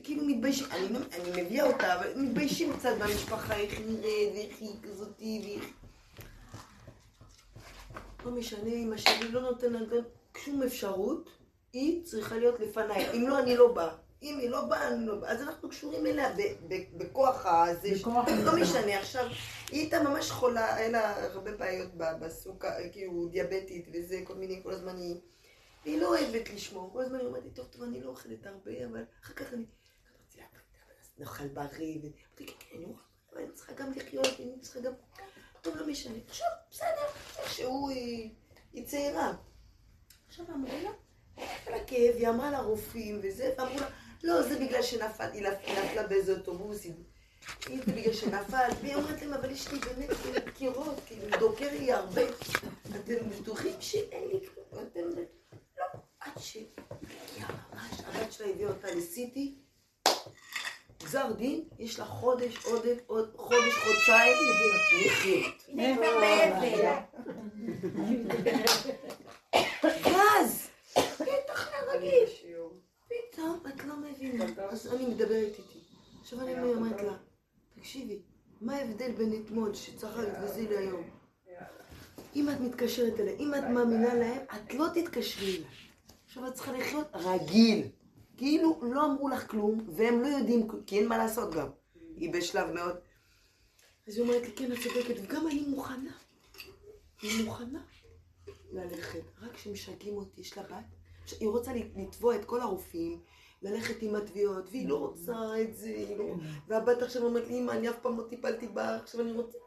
כאילו 0.02 0.24
מתביישים, 0.24 0.66
אני, 0.70 0.86
אני 1.12 1.42
מביאה 1.42 1.66
אותה, 1.66 1.94
אבל 1.94 2.12
מתביישים 2.16 2.72
קצת 2.72 2.90
במשפחה, 2.98 3.56
איך 3.56 3.80
נראית, 3.80 4.32
ואיך 4.34 4.60
היא 4.60 4.74
כזאתי, 4.82 5.42
ואיך... 5.44 5.64
לא 8.24 8.30
משנה, 8.30 8.70
אמא 8.70 8.96
שלי 8.96 9.28
לא 9.28 9.40
נותנת 9.40 9.88
שום 10.44 10.62
אפשרות, 10.62 11.30
היא 11.72 12.04
צריכה 12.04 12.36
להיות 12.36 12.60
לפניי. 12.60 13.10
אם 13.16 13.28
לא, 13.28 13.38
אני 13.38 13.56
לא 13.56 13.72
באה. 13.72 13.94
אם 14.22 14.38
היא 14.38 14.50
לא 14.50 14.64
באה, 14.64 14.90
לא 14.90 15.14
באה. 15.14 15.30
אז 15.32 15.42
אנחנו 15.42 15.68
קשורים 15.68 16.06
אליה 16.06 16.28
בכוח 16.96 17.46
הזה. 17.46 17.88
בכוח 18.00 18.28
לא 18.44 18.52
משנה, 18.60 18.98
עכשיו, 18.98 19.26
היא 19.70 19.80
הייתה 19.80 20.02
ממש 20.02 20.30
חולה, 20.30 20.74
היה 20.74 20.88
לה 20.88 21.26
הרבה 21.26 21.56
בעיות 21.56 21.94
ב- 21.96 22.18
בסוכר, 22.20 22.68
כאילו 22.92 23.28
דיאבטית 23.28 23.88
וזה, 23.92 24.20
כל 24.24 24.34
מיני, 24.34 24.60
כל 24.62 24.72
הזמן 24.72 24.96
היא... 24.96 25.20
והיא 25.84 26.00
לא 26.00 26.08
אוהבת 26.08 26.50
לשמור, 26.54 26.92
כל 26.92 27.02
הזמן 27.02 27.18
היא 27.18 27.26
אומרת 27.26 27.44
לי, 27.44 27.50
טוב, 27.50 27.66
טוב, 27.66 27.82
אני 27.82 28.00
לא 28.00 28.10
אוכלת 28.10 28.46
הרבה, 28.46 28.86
אבל 28.86 29.04
אחר 29.24 29.32
כך 29.34 29.52
אני... 29.52 29.64
אמרתי 29.64 30.38
לה, 30.38 30.44
"אבל 30.44 30.94
אז 31.02 31.10
נאכל 31.18 31.48
בריא, 31.48 31.98
ו... 31.98 32.06
אמרתי, 32.06 32.46
כן, 32.46 32.54
כן, 32.70 33.38
אני 33.38 33.52
צריכה 33.54 33.72
גם 33.72 33.92
לחיות, 33.96 34.26
אני 34.40 34.58
צריכה 34.60 34.80
גם... 34.80 34.92
טוב, 35.62 35.76
לא 35.76 35.86
משנה. 35.86 36.14
עכשיו, 36.28 36.46
בסדר, 36.70 36.88
איכשהו 37.38 37.88
היא, 37.88 38.30
היא 38.72 38.86
צעירה. 38.86 39.32
עכשיו 40.28 40.46
אמרו 40.54 40.72
לה, 40.82 40.90
איך 41.38 41.68
לה 41.68 41.84
כאב, 41.86 42.14
היא 42.16 42.28
אמרה 42.28 42.50
לרופאים 42.50 43.20
וזה, 43.22 43.54
ואמרו 43.58 43.80
לה, 43.80 43.88
לא, 44.22 44.42
זה 44.42 44.58
בגלל 44.58 44.82
שנפלת, 44.82 45.32
היא 45.34 45.42
נפ- 45.48 45.68
נפלה 45.84 46.06
באיזה 46.06 46.32
אוטובוס, 46.32 46.84
היא- 46.84 46.92
זה 47.86 47.92
בגלל 47.92 48.12
שנפלת, 48.14 48.76
והיא 48.82 48.94
אומרת 48.94 49.22
להם, 49.22 49.34
אבל 49.34 49.50
יש 49.50 49.68
לי 49.72 49.78
באמת 49.78 50.10
דקירות, 50.46 51.00
כאילו 51.06 51.38
דוקר 51.40 51.68
לי 51.72 51.92
הרבה. 51.92 52.22
אתם 52.90 53.14
בטוחים 53.30 53.72
שאין 53.80 54.28
לי 54.28 54.38
כלום, 54.46 54.82
אתם... 54.92 55.00
לא, 55.78 55.84
עד 56.20 56.32
שהגיעה 56.38 57.48
ממש, 57.72 58.00
הבת 58.06 58.32
שלה 58.32 58.46
הביאה 58.46 58.68
אותה 58.68 58.94
לסיטי, 58.94 59.54
גזר 61.02 61.32
דין, 61.32 61.64
יש 61.78 61.98
לה 61.98 62.04
חודש, 62.04 62.64
עוד, 62.64 62.86
עוד 63.06 63.32
חודש, 63.36 63.74
חודשיים, 63.84 64.36
לחיות. 65.06 65.66
גז! 70.04 70.68
בטח 71.20 71.70
בשיעור. 71.96 72.47
פתאום, 73.38 73.60
את 73.68 73.84
לא 73.84 73.96
מבינה. 73.96 74.44
אז 74.70 74.94
אני 74.94 75.06
מדברת 75.06 75.52
איתי. 75.58 75.78
עכשיו 76.20 76.40
אני 76.40 76.74
אומרת 76.74 77.02
לה, 77.02 77.16
תקשיבי, 77.74 78.22
מה 78.60 78.76
ההבדל 78.76 79.12
בין 79.12 79.42
אתמול 79.42 79.74
שצחקת 79.74 80.28
וזה 80.42 80.66
להיום? 80.70 81.10
אם 82.36 82.50
את 82.50 82.60
מתקשרת 82.60 83.20
אליי, 83.20 83.36
אם 83.38 83.54
את 83.54 83.64
מאמינה 83.64 84.14
להם, 84.14 84.40
את 84.54 84.74
לא 84.74 84.86
תתקשרי 84.94 85.56
אליי. 85.56 85.70
עכשיו 86.26 86.46
את 86.46 86.54
צריכה 86.54 86.72
לחיות 86.72 87.06
רגיל. 87.14 87.88
כאילו 88.36 88.80
לא 88.82 89.04
אמרו 89.04 89.28
לך 89.28 89.50
כלום, 89.50 89.86
והם 89.96 90.22
לא 90.22 90.26
יודעים, 90.26 90.68
כי 90.86 90.98
אין 90.98 91.08
מה 91.08 91.18
לעשות 91.18 91.54
גם. 91.54 91.68
היא 92.16 92.32
בשלב 92.32 92.70
מאוד. 92.70 92.96
אז 94.08 94.16
היא 94.16 94.22
אומרת 94.22 94.42
לי, 94.42 94.52
כן, 94.56 94.72
את 94.72 94.78
צודקת, 94.82 95.14
וגם 95.22 95.46
אני 95.46 95.62
מוכנה. 95.68 96.12
היא 97.22 97.44
מוכנה 97.44 97.82
ללכת, 98.72 99.22
רק 99.40 99.56
שמשגעים 99.56 100.14
אותי, 100.14 100.40
יש 100.40 100.56
לה 100.56 100.62
בת. 100.62 100.98
היא 101.40 101.48
רוצה 101.48 101.72
לתבוע 101.96 102.36
את 102.36 102.44
כל 102.44 102.60
הרופאים, 102.60 103.20
ללכת 103.62 104.02
עם 104.02 104.14
התביעות, 104.14 104.68
והיא 104.70 104.88
לא 104.88 104.98
רוצה 104.98 105.62
את 105.62 105.76
זה, 105.76 106.14
לא... 106.18 106.24
והבת 106.68 107.02
עכשיו 107.02 107.22
אומרת 107.22 107.48
לי, 107.48 107.58
אמא, 107.58 107.72
אני 107.72 107.90
אף 107.90 107.98
פעם 108.02 108.18
לא 108.18 108.24
טיפלתי 108.28 108.68
בה, 108.68 108.96
עכשיו 108.96 109.20
אני 109.20 109.32
רוצה... 109.32 109.58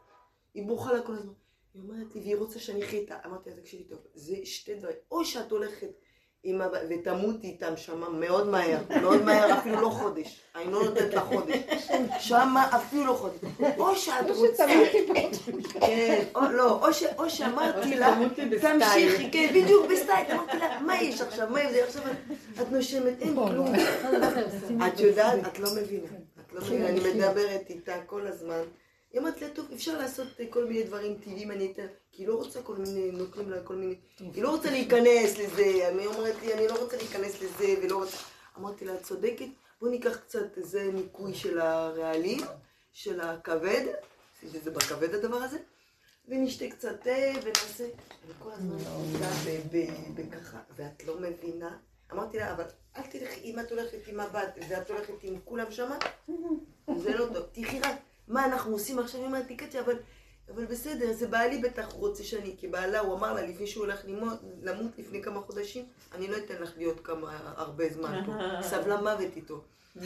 היא 0.54 0.66
בוכה 0.66 0.92
לה 0.92 1.02
כל 1.02 1.14
הזמן. 1.14 1.32
היא 1.74 1.82
אומרת 1.82 2.14
לי, 2.14 2.20
והיא 2.20 2.36
רוצה 2.36 2.58
שאני 2.58 2.84
אחיה 2.84 3.00
איתה. 3.00 3.16
אמרתי 3.26 3.50
לה, 3.50 3.56
תקשיבי 3.56 3.84
טוב, 3.84 3.98
זה 4.14 4.36
שתי 4.44 4.74
דברים. 4.74 4.96
או 5.10 5.24
שאת 5.24 5.50
הולכת 5.50 5.90
עם 6.44 6.60
ותמותי 6.90 7.46
איתם 7.46 7.76
שמה 7.76 8.08
מאוד 8.08 8.46
מהר, 8.48 8.78
מאוד 9.00 9.22
מהר, 9.24 9.58
אפילו 9.58 9.80
לא 9.80 9.88
חודש. 9.88 10.40
אני 10.56 10.72
לא 10.72 10.84
נותנת 10.84 11.14
לה 11.14 11.20
חודש. 11.20 11.56
שמה 12.18 12.68
אפילו 12.76 13.06
לא 13.06 13.12
חודש. 13.12 13.38
או 13.78 13.96
שאת 13.96 14.30
רוצה... 14.36 14.64
כן, 15.80 16.24
או 16.34 16.40
לא, 16.50 16.70
או 16.70 16.86
או 17.18 17.30
שאמרתי 17.30 17.94
לה, 17.94 18.16
תמשיכי, 18.60 19.30
כן, 19.30 19.48
בדיוק 19.54 19.86
בסטייל, 19.90 20.26
אמרתי 20.32 20.58
לה, 20.58 20.80
מה 20.80 21.02
יש 21.02 21.20
עכשיו, 21.20 21.48
מה 21.50 21.62
יש, 21.62 21.76
עכשיו 21.76 22.02
את- 22.06 22.16
את 22.62 22.72
נושמת, 22.72 23.14
אין 23.20 23.34
כלום. 23.34 23.72
את 24.88 25.00
יודעת, 25.00 25.46
את 25.46 25.58
לא 25.58 25.68
מבינה, 25.76 26.06
את 26.46 26.52
לא 26.52 26.60
מבינה, 26.60 26.88
אני 26.88 27.00
מדברת 27.00 27.62
איתה 27.70 27.94
כל 28.06 28.26
הזמן. 28.26 28.62
היא 29.12 29.18
אומרת 29.18 29.40
לה, 29.40 29.48
טוב, 29.50 29.66
אפשר 29.74 29.98
לעשות 29.98 30.28
אה, 30.40 30.44
כל 30.50 30.64
מיני 30.64 30.82
דברים 30.82 31.18
טבעיים, 31.18 31.50
אני 31.50 31.72
אתן, 31.72 31.86
כי 32.12 32.22
היא 32.22 32.28
לא 32.28 32.34
רוצה 32.34 32.62
כל 32.62 32.76
מיני, 32.76 33.10
נותנים 33.10 33.50
לה 33.50 33.62
כל 33.62 33.74
מיני, 33.76 33.94
היא 34.18 34.42
לא 34.42 34.50
רוצה 34.50 34.70
להיכנס 34.70 35.38
לזה, 35.38 35.64
היא 35.64 36.06
אומרת 36.06 36.34
לי, 36.42 36.54
אני 36.54 36.68
לא 36.68 36.82
רוצה 36.82 36.96
להיכנס 36.96 37.42
לזה, 37.42 37.74
ולא 37.82 37.96
רוצה, 37.96 38.16
אמרתי 38.58 38.84
לה, 38.84 38.94
את 38.94 39.02
צודקת, 39.02 39.46
בוא 39.80 39.88
ניקח 39.88 40.16
קצת 40.16 40.58
איזה 40.58 40.90
ניקוי 40.92 41.34
של 41.34 41.60
הרעלים, 41.60 42.40
של 42.92 43.20
הכבד, 43.20 43.86
שזה 44.40 44.70
בכבד 44.70 45.14
הדבר 45.14 45.36
הזה, 45.36 45.58
ונשתה 46.28 46.64
קצת 46.70 47.02
תה 47.02 47.10
ונעשה, 47.42 47.88
וכל 48.28 48.52
הזמן 48.52 48.76
עובדה 48.94 49.30
בככה, 50.14 50.58
ואת 50.76 51.04
לא 51.06 51.20
מבינה, 51.20 51.78
אמרתי 52.12 52.38
לה, 52.38 52.52
אבל 52.52 52.64
אל 52.96 53.02
תלכי, 53.02 53.40
אם 53.40 53.60
את 53.60 53.70
הולכת 53.70 54.06
עם 54.06 54.20
הבת 54.20 54.58
ואת 54.68 54.90
הולכת 54.90 55.14
עם 55.22 55.38
כולם 55.44 55.70
שמה, 55.70 55.98
זה 56.98 57.16
לא 57.16 57.26
טוב, 57.34 57.46
תלכי 57.52 57.80
רק, 57.80 57.96
מה 58.28 58.44
אנחנו 58.46 58.72
עושים 58.72 58.98
עכשיו? 58.98 59.20
לי, 59.48 59.56
קטיה, 59.56 59.80
אבל, 59.80 59.96
אבל 60.54 60.64
בסדר, 60.64 61.12
זה 61.12 61.26
בעלי 61.26 61.58
בטח 61.58 61.92
רוצה 61.92 62.24
שאני, 62.24 62.54
כי 62.58 62.68
בעלה, 62.68 63.00
הוא 63.00 63.14
אמר 63.14 63.32
לה 63.32 63.42
לפני 63.42 63.66
שהוא 63.66 63.84
הולך 63.84 64.00
למות, 64.06 64.32
למות 64.62 64.90
לפני 64.98 65.22
כמה 65.22 65.40
חודשים, 65.40 65.84
אני 66.14 66.28
לא 66.28 66.36
אתן 66.36 66.54
לך 66.62 66.70
להיות 66.76 67.00
כמה, 67.04 67.38
הרבה 67.56 67.84
זמן 67.92 68.22
פה, 68.26 68.32
סבלה 68.70 68.96
מוות 69.00 69.36
איתו. 69.36 69.60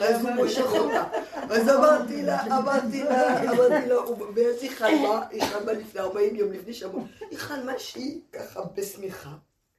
אז, 0.00 0.20
הוא 0.24 0.30
מושך 0.30 0.66
אותה. 0.66 1.04
אז 1.50 1.68
אמרתי 1.68 2.22
לה, 2.22 2.42
אמרתי 2.58 3.02
לה, 3.04 3.42
אמרתי 3.52 3.88
לה, 3.88 3.94
הוא- 3.94 4.26
ואז 4.34 4.62
היא 4.62 4.70
חלמה, 4.70 5.26
היא 5.30 5.42
חלמה 5.44 5.72
לפני 5.72 6.00
40 6.00 6.36
יום, 6.36 6.52
לפני 6.52 6.74
שבוע, 6.74 7.02
היא 7.30 7.38
חלמה 7.38 7.78
שהיא 7.78 8.20
ככה 8.32 8.60
בשמיכה 8.74 9.30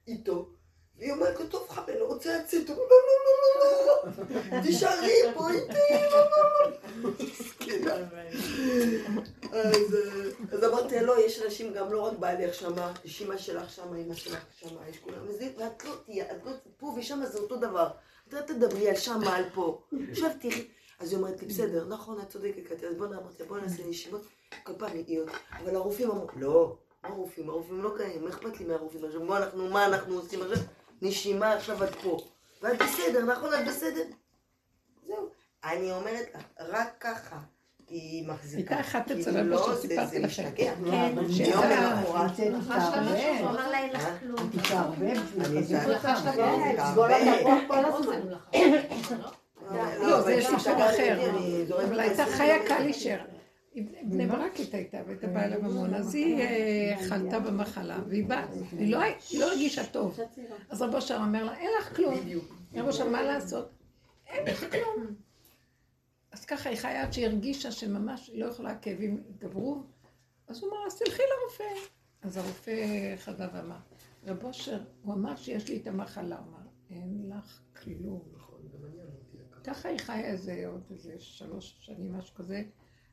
איתו, 0.08 0.48
והיא 0.98 1.12
אומרת 1.12 1.40
לו, 1.40 1.46
טוב 1.46 1.68
חבר, 1.68 1.92
אני 1.92 2.00
רוצה 2.00 2.38
לצאת, 2.38 2.68
הוא 2.68 2.76
אומר, 2.76 2.86
לא, 2.90 3.24
לא, 3.24 3.70
לא, 3.70 3.86
לא, 3.86 4.56
לא, 4.56 4.62
תישארי 4.62 5.34
פה 5.34 5.50
איתי, 5.50 5.94
לא, 6.10 6.18
לא, 6.18 6.70
לא. 7.02 7.10
מסכנה. 7.20 7.94
אז, 10.52 10.64
אמרתי 10.64 11.00
לא, 11.00 11.20
יש 11.26 11.42
אנשים, 11.42 11.72
גם 11.72 11.92
לא 11.92 12.00
רק 12.00 12.18
בעלך 12.18 12.54
שמה, 12.54 12.92
יש 13.04 13.22
אמא 13.22 13.36
שלך 13.36 13.70
שמה, 13.70 13.96
אמא 13.96 14.14
שלך 14.14 14.44
שמה, 14.60 14.88
יש 14.88 14.98
כולם, 14.98 15.26
ואת 15.58 15.84
לא 15.84 15.94
תהיה, 16.06 16.24
את 16.24 16.46
לא, 16.46 16.52
פה 16.76 16.94
ושמה 16.96 17.26
זה 17.26 17.38
אותו 17.38 17.56
דבר. 17.56 17.88
את 18.28 18.32
לא 18.32 18.40
תדברי 18.40 18.88
על 18.88 18.96
שמה, 18.96 19.36
על 19.36 19.44
פה. 19.54 19.80
עכשיו 20.10 20.30
תראי. 20.40 20.68
אז 21.00 21.12
היא 21.12 21.18
אומרת 21.18 21.42
לי, 21.42 21.48
בסדר, 21.48 21.84
נכון, 21.88 22.20
את 22.20 22.28
צודקת, 22.28 22.66
קטיה, 22.66 22.88
אז 22.88 22.96
בוא 22.96 23.06
נעמוד, 23.06 23.32
בוא 23.48 23.58
נעשה 23.58 23.82
נשימות, 23.86 24.22
כל 24.62 24.72
פעם 24.78 24.90
עוד. 25.18 25.28
אבל 25.62 25.76
הרופאים 25.76 26.10
אמרו, 26.10 26.26
לא, 26.36 26.76
הרופאים? 27.02 27.50
הרופאים 27.50 27.82
לא 27.82 27.90
קיימים, 27.96 28.24
מה 28.24 28.30
אכפת 28.30 28.60
לי 28.60 28.66
מהרופאים? 28.66 29.04
עכשיו, 29.04 29.26
בוא, 29.26 29.36
אנחנו, 29.36 29.68
מה 29.68 29.86
אנחנו 29.86 30.14
עושים 30.14 30.42
עכשיו? 30.42 30.58
נשימה, 31.02 31.52
עכשיו 31.52 31.84
את 31.84 31.94
פה. 31.94 32.18
ואת 32.62 32.82
בסדר, 32.82 33.24
נכון, 33.24 33.50
את 33.54 33.68
בסדר? 33.68 34.02
זהו. 35.06 35.28
אני 35.64 35.92
אומרת 35.92 36.26
לך, 36.34 36.42
רק 36.58 36.88
ככה 37.00 37.36
היא 37.88 38.28
מחזיקה. 38.28 38.74
הייתה 38.74 38.88
אחת 38.88 39.10
אצל 39.10 39.38
רבו 39.40 39.48
לא, 39.48 39.74
זה- 39.74 39.78
שסיפרתי 39.78 40.18
לכם. 40.18 40.26
משתגע. 40.26 40.74
כן. 40.74 40.74
יום 41.28 41.62
למחרת. 42.50 42.94
הוא 43.40 43.48
אמר 43.50 43.70
לה 43.70 43.78
אין 43.78 43.92
לך 43.92 44.04
אה? 44.06 44.18
כלום. 44.20 44.50
תתערבב 44.52 45.16
אני 45.40 45.64
את 46.70 46.78
הפה 47.46 47.66
כל 47.68 47.84
הזמן. 47.84 48.20
לא, 50.00 50.20
זה 50.22 50.38
סיפור 50.42 50.58
אחר. 50.86 51.30
אבל 51.84 52.00
הייתה 52.00 52.24
חיה. 52.26 52.66
קלישר. 52.68 53.18
היא 53.78 54.04
בני 54.10 54.26
ברקית 54.26 54.74
הייתה, 54.74 54.98
והייתה 55.06 55.26
באה 55.26 55.44
אליו 55.44 55.64
המון, 55.64 55.94
אז 55.94 56.14
היא 56.14 56.36
חלתה 57.08 57.38
במחלה, 57.40 57.98
והיא 58.08 58.26
באה, 58.26 58.46
היא 58.78 58.92
לא- 59.40 59.46
הרגישה 59.50 59.86
טוב. 59.86 60.18
אז 60.70 60.82
רבו 60.82 61.00
שם 61.00 61.20
אומר 61.26 61.44
לה, 61.44 61.56
אין 61.58 61.70
לך 61.80 61.96
כלום. 61.96 62.14
רבו 62.74 62.92
שם, 62.92 63.12
מה 63.12 63.22
לעשות? 63.22 63.70
אין 64.26 64.46
לך 64.46 64.70
כלום. 64.72 65.06
אז 66.32 66.44
ככה 66.44 66.68
היא 66.68 66.78
חיה 66.78 67.02
עד 67.02 67.12
שהיא 67.12 67.26
הרגישה 67.26 67.72
שממש 67.72 68.28
היא 68.28 68.40
לא 68.44 68.46
יכולה, 68.50 68.70
הכאבים 68.70 69.22
התגברו, 69.30 69.82
אז 70.48 70.62
הוא 70.62 70.70
אמר, 70.70 70.86
אז 70.86 70.98
תלכי 70.98 71.22
לרופא. 71.22 71.80
אז 72.22 72.36
הרופא 72.36 72.72
חזר 73.16 73.48
ואמר, 73.54 73.76
רב 74.26 74.44
אושר, 74.44 74.78
הוא 75.02 75.14
אמר 75.14 75.36
שיש 75.36 75.68
לי 75.68 75.76
את 75.76 75.86
המחלה, 75.86 76.36
הוא 76.38 76.46
אמר, 76.46 76.66
אין 76.90 77.30
לך 77.36 77.60
כלום. 77.82 78.20
ככה 79.64 79.88
היא 79.88 79.98
חיה 79.98 80.20
איזה 80.24 80.64
עוד 80.66 80.82
איזה 80.90 81.14
שלוש 81.18 81.76
שנים, 81.80 82.12
משהו 82.18 82.34
כזה, 82.34 82.62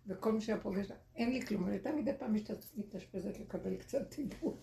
וכל 0.08 0.32
מי 0.32 0.42
שהיה 0.42 0.60
פוגש 0.60 0.88
אין 1.16 1.34
לי 1.34 1.42
כלום, 1.42 1.68
הייתה 1.68 1.92
מדי 1.92 2.12
פעם 2.20 2.34
מתאשפזת 2.76 3.40
לקבל 3.40 3.76
קצת 3.76 4.10
טיפול. 4.10 4.54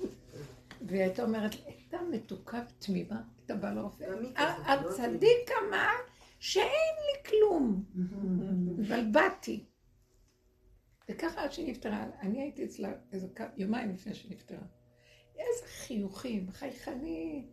והיא 0.86 1.02
הייתה 1.02 1.22
אומרת, 1.22 1.50
הייתה 1.66 1.98
מתוקה 2.10 2.64
ותמימה, 2.68 3.22
הייתה 3.38 3.54
באה 3.54 3.74
לרופא. 3.74 4.04
כזאת, 4.04 4.36
לא 4.36 4.90
הצדיק 4.90 5.50
אמר 5.68 5.94
שאין 6.38 6.66
לי 6.66 7.30
כלום. 7.30 7.84
התבלבלתי. 8.80 9.64
וככה 11.10 11.44
עד 11.44 11.52
שהיא 11.52 11.70
נפטרה, 11.70 12.06
אני 12.20 12.40
הייתי 12.40 12.64
אצלה 12.64 12.92
איזה 13.12 13.28
יומיים 13.56 13.90
לפני 13.90 14.14
שהיא 14.14 14.32
נפטרה. 14.32 14.66
איזה 15.36 15.66
חיוכים, 15.66 16.50
חייכנית. 16.50 17.46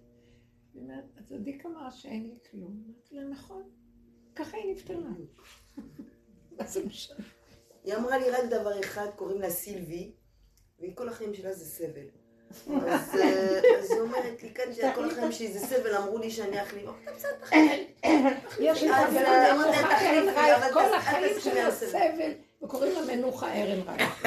היא 0.73 0.81
אומרת, 0.81 1.05
הצדיק 1.17 1.65
אמר 1.65 1.91
שאין 1.91 2.23
לי 2.23 2.37
כלום. 2.51 2.83
אמרתי 2.87 3.15
לה, 3.15 3.23
נכון, 3.23 3.63
ככה 4.35 4.57
היא 4.57 4.73
נפטרה. 4.73 5.09
מה 6.57 6.67
זה 6.67 6.85
משנה? 6.85 7.38
היא 7.89 7.97
אמרה 7.97 8.17
לי 8.17 8.29
רק 8.29 8.43
דבר 8.43 8.79
אחד, 8.79 9.07
קוראים 9.15 9.41
לה 9.41 9.49
סילבי, 9.49 10.11
וכל 10.81 11.09
החיים 11.09 11.33
שלה 11.33 11.53
זה 11.53 11.65
סבל. 11.65 12.07
אז 12.87 13.15
אה, 13.15 13.59
היא 13.89 13.99
אומרת 13.99 14.43
לי, 14.43 14.53
כאן 14.53 14.73
שכל 14.73 15.09
החיים 15.09 15.31
שלי 15.31 15.51
זה 15.51 15.59
סבל, 15.59 15.95
אמרו 15.95 16.17
לי 16.17 16.31
שאני 16.31 16.61
אחליף. 16.61 16.89
תחליף. 17.41 18.59
יש 18.59 18.83
לי 18.83 18.93
חברה 18.93 19.21
אה, 19.21 20.57
אבל 20.57 20.73
כל 20.73 20.93
החיים 20.93 21.39
שלה 21.39 21.71
סבל. 21.71 22.31
וקוראים 22.63 22.93
לה 22.93 23.15
מנוחה 23.15 23.53
ארן 23.53 23.81
רייך. 23.81 24.25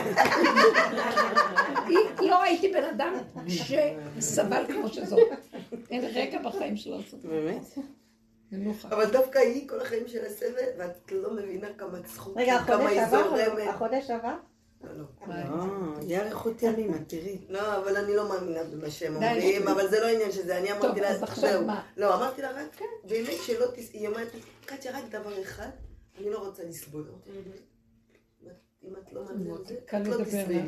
לא 2.20 2.40
ראיתי 2.40 2.72
בן 2.72 2.84
אדם 2.84 3.14
שסבל 3.48 4.64
כמו 4.66 4.88
שזאת. 4.88 5.20
אין 5.90 6.04
רגע 6.14 6.38
בחיים 6.38 6.76
שלו. 6.76 6.98
באמת? 7.22 7.62
מנוחה. 8.52 8.88
אבל 8.88 9.10
דווקא 9.10 9.38
היא, 9.38 9.68
כל 9.68 9.80
החיים 9.80 10.08
שלה 10.08 10.30
סבל, 10.30 10.68
ואת 10.78 11.12
לא 11.12 11.34
מבינה 11.34 11.68
כמה 11.78 12.02
צחוק, 12.02 12.36
רגע, 12.36 12.58
כמה 12.66 12.88
היא? 12.88 13.06
זורמת. 13.06 13.68
החודש 13.68 14.10
עבר? 14.10 14.34
לא, 14.84 15.04
יהיה 16.02 16.22
אריכות 16.22 16.62
ימים, 16.62 16.94
את 16.94 17.00
תראי. 17.06 17.38
לא, 17.48 17.76
אבל 17.76 17.96
אני 17.96 18.16
לא 18.16 18.28
מאמינה 18.28 18.64
במה 18.64 18.90
שהם 18.90 19.16
אומרים. 19.16 19.68
אבל 19.68 19.88
זה 19.88 20.00
לא 20.00 20.06
עניין 20.06 20.32
שזה, 20.32 20.58
אני 20.58 20.72
אמרתי 20.72 21.00
לה, 21.00 21.08
אז 21.08 21.22
עכשיו 21.22 21.50
זהו. 21.50 21.66
מה? 21.66 21.82
לא, 21.96 22.14
אמרתי 22.14 22.42
לה 22.42 22.50
רק, 22.50 22.80
באמת 23.04 23.42
שלא 23.42 23.66
תס... 23.74 23.90
היא 23.92 24.08
אומרת 24.08 24.34
לי, 24.34 24.40
קטיה, 24.66 24.98
רק 24.98 25.04
דבר 25.10 25.42
אחד, 25.42 25.68
אני 26.20 26.30
לא 26.30 26.38
רוצה 26.38 26.62
לסבול. 26.64 27.04
אם 28.84 28.92
את 28.96 29.12
לא 29.12 29.24
מאמינה 29.24 29.54
בזה, 29.54 29.74
קל 29.86 30.02
את 30.02 30.06
לא 30.06 30.24
תסבלי. 30.24 30.60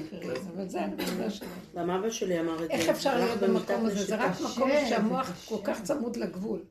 אבל 0.54 0.68
זה 0.68 0.80
הנקודה 0.80 1.30
שלנו. 1.30 1.50
גם 1.74 1.90
אבא 1.90 2.10
שלי 2.10 2.40
אמר 2.40 2.54
את 2.54 2.68
זה. 2.68 2.74
איך 2.74 2.88
אפשר 2.88 3.16
להיות 3.16 3.38
במקום 3.40 3.86
הזה? 3.86 4.04
זה 4.04 4.16
רק. 4.16 4.32
מקום 4.40 4.70
שהמוח 4.88 5.30
כל 5.48 5.58
כך 5.64 5.82
צמוד 5.82 6.16
לגבול, 6.16 6.64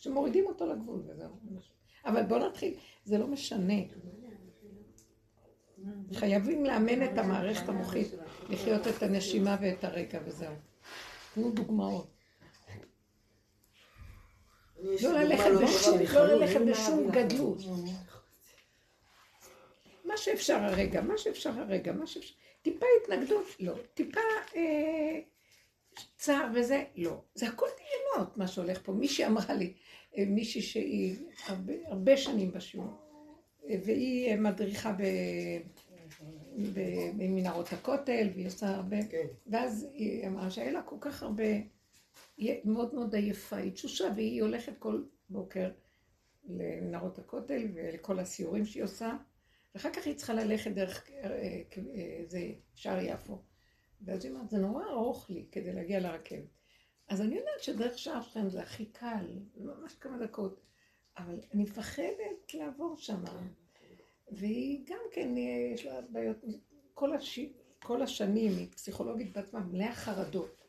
שמורידים 0.00 0.46
אותו 0.46 0.66
לגבול 0.66 1.02
וזהו. 1.06 1.36
אבל 2.04 2.22
בואו 2.22 2.48
נתחיל, 2.48 2.74
זה 3.04 3.18
לא 3.18 3.26
משנה. 3.26 3.74
חייבים 6.14 6.64
לאמן 6.64 7.04
את 7.04 7.18
המערכת 7.18 7.68
המוחית, 7.68 8.08
לחיות 8.48 8.88
את 8.88 9.02
הנשימה 9.02 9.56
ואת 9.60 9.84
הרגע 9.84 10.20
וזהו. 10.24 10.54
תנו 11.34 11.50
דוגמאות. 11.50 12.10
לא 14.82 15.12
ללכת 15.12 15.50
לא 15.50 15.62
בשום, 15.62 15.98
בכלל. 15.98 16.26
לא 16.26 16.34
ללכת 16.34 16.60
בשום 16.60 17.10
גדלות. 17.10 17.58
מה 20.04 20.16
שאפשר 20.16 20.56
הרגע, 20.56 21.00
מה 21.00 21.18
שאפשר 21.18 21.50
הרגע, 21.50 21.92
מה 21.92 22.06
שאפשר... 22.06 22.34
טיפה 22.62 22.86
התנגדות, 23.02 23.46
לא. 23.60 23.74
טיפה 23.94 24.20
אה, 24.56 25.20
צער 26.16 26.46
וזה, 26.54 26.84
לא. 26.96 27.20
זה 27.34 27.48
הכל 27.48 27.66
דמיונות, 27.66 28.36
מה 28.36 28.48
שהולך 28.48 28.80
פה. 28.82 28.92
מישהי 28.92 29.26
אמרה 29.26 29.54
לי, 29.54 29.74
מישהי 30.16 30.62
שהיא 30.62 31.16
הרבה, 31.46 31.72
הרבה 31.86 32.16
שנים 32.16 32.52
בשיעור, 32.52 32.90
אה, 33.68 33.76
והיא 33.84 34.30
אה, 34.30 34.36
מדריכה 34.36 34.92
ב... 34.92 35.02
במנהרות 37.16 37.72
הכותל, 37.72 38.28
והיא 38.34 38.46
עושה 38.46 38.68
הרבה... 38.68 38.96
כן. 39.10 39.26
ואז 39.46 39.88
היא 39.92 40.26
אמרה 40.26 40.50
שהיה 40.50 40.72
לה 40.72 40.82
כל 40.82 40.96
כך 41.00 41.22
הרבה... 41.22 41.44
היא 42.36 42.54
מאוד 42.64 42.94
מאוד 42.94 43.14
עייפה, 43.14 43.56
היא 43.56 43.72
תשושה, 43.72 44.04
והיא 44.16 44.42
הולכת 44.42 44.72
כל 44.78 45.02
בוקר 45.30 45.70
למנהרות 46.48 47.18
הכותל 47.18 47.68
ולכל 47.74 48.18
הסיורים 48.18 48.64
שהיא 48.64 48.84
עושה, 48.84 49.16
ואחר 49.74 49.90
כך 49.92 50.06
היא 50.06 50.14
צריכה 50.14 50.34
ללכת 50.34 50.70
דרך 50.70 51.10
אה, 51.10 51.30
אה, 51.30 51.62
איזה 51.94 52.52
שער 52.74 53.00
יפו. 53.02 53.42
ואז 54.04 54.24
היא 54.24 54.32
אומרת, 54.32 54.50
זה 54.50 54.58
נורא 54.58 54.84
ארוך 54.84 55.30
לי 55.30 55.46
כדי 55.52 55.72
להגיע 55.72 56.00
לרכבת. 56.00 56.59
אז 57.10 57.20
אני 57.20 57.34
יודעת 57.34 57.62
שדרך 57.62 57.98
שער 57.98 58.22
שלכם 58.22 58.48
זה 58.48 58.62
הכי 58.62 58.86
קל, 58.86 59.26
ממש 59.56 59.94
כמה 59.94 60.18
דקות, 60.18 60.60
אבל 61.18 61.34
אני 61.54 61.62
מפחדת 61.62 62.54
לעבור 62.54 62.96
שם. 62.96 63.24
והיא 64.32 64.84
גם 64.86 65.00
כן, 65.12 65.34
יש 65.74 65.86
לה 65.86 66.00
בעיות, 66.08 66.36
כל, 66.94 67.14
הש... 67.14 67.40
כל 67.82 68.02
השנים 68.02 68.52
היא 68.56 68.68
פסיכולוגית 68.70 69.32
בעצמה 69.32 69.60
מלאה 69.60 69.94
חרדות. 69.94 70.64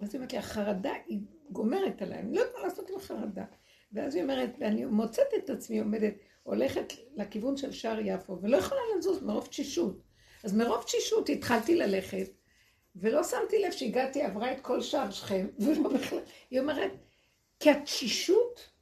אז 0.00 0.08
היא 0.08 0.14
אומרת 0.14 0.32
לי, 0.32 0.38
החרדה 0.38 0.92
היא 1.06 1.20
גומרת 1.50 2.02
עליי, 2.02 2.18
אני 2.18 2.34
לא 2.34 2.42
מה 2.56 2.62
לעשות 2.62 2.90
עם 2.90 2.96
החרדה. 2.96 3.44
ואז 3.92 4.14
היא 4.14 4.22
אומרת, 4.22 4.50
ואני 4.60 4.84
מוצאת 4.84 5.26
את 5.38 5.50
עצמי 5.50 5.78
עומדת, 5.78 6.14
הולכת 6.42 6.92
לכיוון 7.16 7.56
של 7.56 7.72
שער 7.72 7.98
יפו, 8.00 8.38
ולא 8.42 8.56
יכולה 8.56 8.80
לזוז 8.96 9.22
מרוב 9.22 9.46
תשישות. 9.46 10.02
אז 10.44 10.54
מרוב 10.54 10.82
תשישות 10.82 11.28
התחלתי 11.28 11.76
ללכת, 11.76 12.26
ולא 12.96 13.24
שמתי 13.24 13.58
לב 13.58 13.70
שהגעתי, 13.70 14.22
עברה 14.22 14.52
את 14.52 14.60
כל 14.60 14.80
שער 14.80 15.10
שכם, 15.10 15.46
ולא 15.64 15.88
בכלל. 15.88 16.18
היא 16.50 16.60
אומרת, 16.60 16.92
כי 17.60 17.70
התשישות 17.70 18.72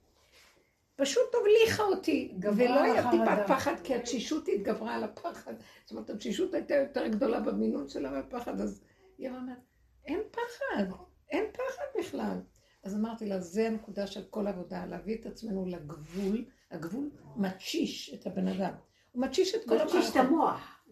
פשוט 0.96 1.34
הבליחה 1.40 1.82
אותי, 1.82 2.34
ולא 2.42 2.80
היה. 2.80 3.10
טיפת 3.10 3.46
פחד, 3.46 3.74
כי 3.84 3.94
התשישות 3.94 4.48
התגברה 4.48 4.94
על 4.94 5.04
הפחד. 5.04 5.54
זאת 5.84 5.90
אומרת, 5.90 6.10
התשישות 6.10 6.54
הייתה 6.54 6.74
יותר 6.74 7.06
גדולה 7.06 7.40
במינון 7.40 7.88
שלה 7.88 8.10
מהפחד, 8.10 8.60
אז 8.60 8.82
היא 9.18 9.28
אומרת, 9.28 9.58
אין 10.04 10.20
פחד, 10.30 10.84
אין 11.30 11.44
פחד 11.52 11.84
בכלל. 11.98 12.38
אז 12.82 12.94
אמרתי 12.94 13.26
לה, 13.26 13.40
זה 13.40 13.66
הנקודה 13.66 14.06
של 14.06 14.24
כל 14.30 14.46
עבודה, 14.46 14.86
להביא 14.86 15.16
את 15.20 15.26
עצמנו 15.26 15.66
לגבול, 15.66 16.44
הגבול 16.70 17.10
מתשיש 17.36 18.14
את 18.14 18.26
הבן 18.26 18.48
אדם. 18.48 18.72
הוא 19.12 19.22
מתשיש 19.22 19.54
את 19.54 19.68
כל 19.68 19.84
מתשיש 19.84 20.10
את. 20.10 20.16
המוח. 20.16 20.84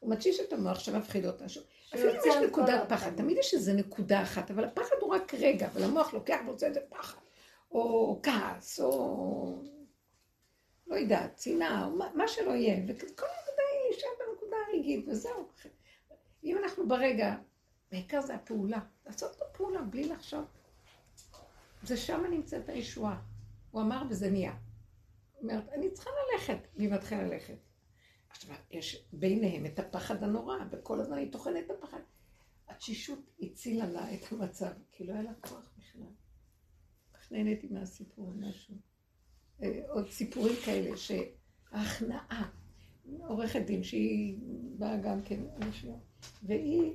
הוא 0.00 0.10
מתשיש 0.10 0.40
את 0.40 0.52
המוח 0.52 0.78
שמפחיד 0.78 1.26
אותה. 1.26 1.44
אפילו 1.94 2.10
שיוצא 2.12 2.28
יש 2.28 2.34
נקודת 2.36 2.82
הפחד. 2.82 2.96
פחד, 2.96 3.16
תמיד 3.16 3.36
יש 3.38 3.54
איזה 3.54 3.72
נקודה 3.72 4.22
אחת, 4.22 4.50
אבל 4.50 4.64
הפחד 4.64 4.96
הוא 5.00 5.14
רק 5.14 5.34
רגע, 5.34 5.66
אבל 5.66 5.82
המוח 5.84 6.14
לוקח 6.14 6.38
ועושה 6.46 6.66
את 6.66 6.74
זה 6.74 6.80
פחד, 6.88 7.18
או 7.70 8.20
כעס, 8.22 8.80
או 8.80 9.62
לא 10.86 10.96
יודעת, 10.96 11.36
צנעה, 11.36 11.84
או 11.86 11.90
מה- 12.14 12.28
שלא 12.28 12.50
יהיה, 12.50 12.76
וכל 12.88 13.04
הנקודה 13.26 13.62
היא 13.72 13.90
להישאר 13.90 14.08
בנקודה 14.18 14.56
הרגעית, 14.68 15.04
וזהו. 15.08 15.48
אם 16.44 16.58
אנחנו 16.58 16.88
ברגע, 16.88 17.34
בעיקר 17.92 18.20
זה 18.20 18.34
הפעולה, 18.34 18.78
לעשות 19.06 19.36
את 19.36 19.42
הפעולה 19.42 19.82
בלי 19.82 20.04
לחשוב. 20.08 20.44
זה 21.82 21.96
שם 21.96 22.24
נמצאת 22.30 22.68
הישועה. 22.68 23.20
הוא 23.70 23.82
אמר 23.82 24.02
וזה 24.10 24.30
נהיה. 24.30 24.52
הוא 24.52 25.42
אומר, 25.50 25.60
אני 25.74 25.90
צריכה 25.90 26.10
ללכת, 26.32 26.58
והיא 26.76 26.90
מתחילה 26.92 27.22
ללכת. 27.22 27.54
עכשיו, 28.38 28.56
יש 28.70 29.06
ביניהם 29.12 29.66
את 29.66 29.78
הפחד 29.78 30.22
הנורא, 30.22 30.56
וכל 30.70 31.00
הזמן 31.00 31.18
היא 31.18 31.32
טוחנת 31.32 31.64
את 31.66 31.70
הפחד. 31.70 32.00
התשישות 32.68 33.18
הצילה 33.40 33.86
לה 33.86 34.14
את 34.14 34.32
המצב, 34.32 34.70
כי 34.92 35.04
לא 35.04 35.12
היה 35.12 35.22
לה 35.22 35.34
כוח 35.40 35.70
בכלל. 35.78 36.06
כך 37.14 37.32
נהניתי 37.32 37.68
מהסיפור, 37.70 38.32
משהו. 38.36 38.74
אה, 39.62 39.80
עוד 39.88 40.10
סיפורים 40.10 40.54
כאלה, 40.64 40.96
שההכנעה, 40.96 42.50
עורכת 43.20 43.60
דין 43.66 43.82
שהיא 43.82 44.38
באה 44.78 44.96
גם 44.96 45.22
כן, 45.22 45.40
והיא 46.42 46.92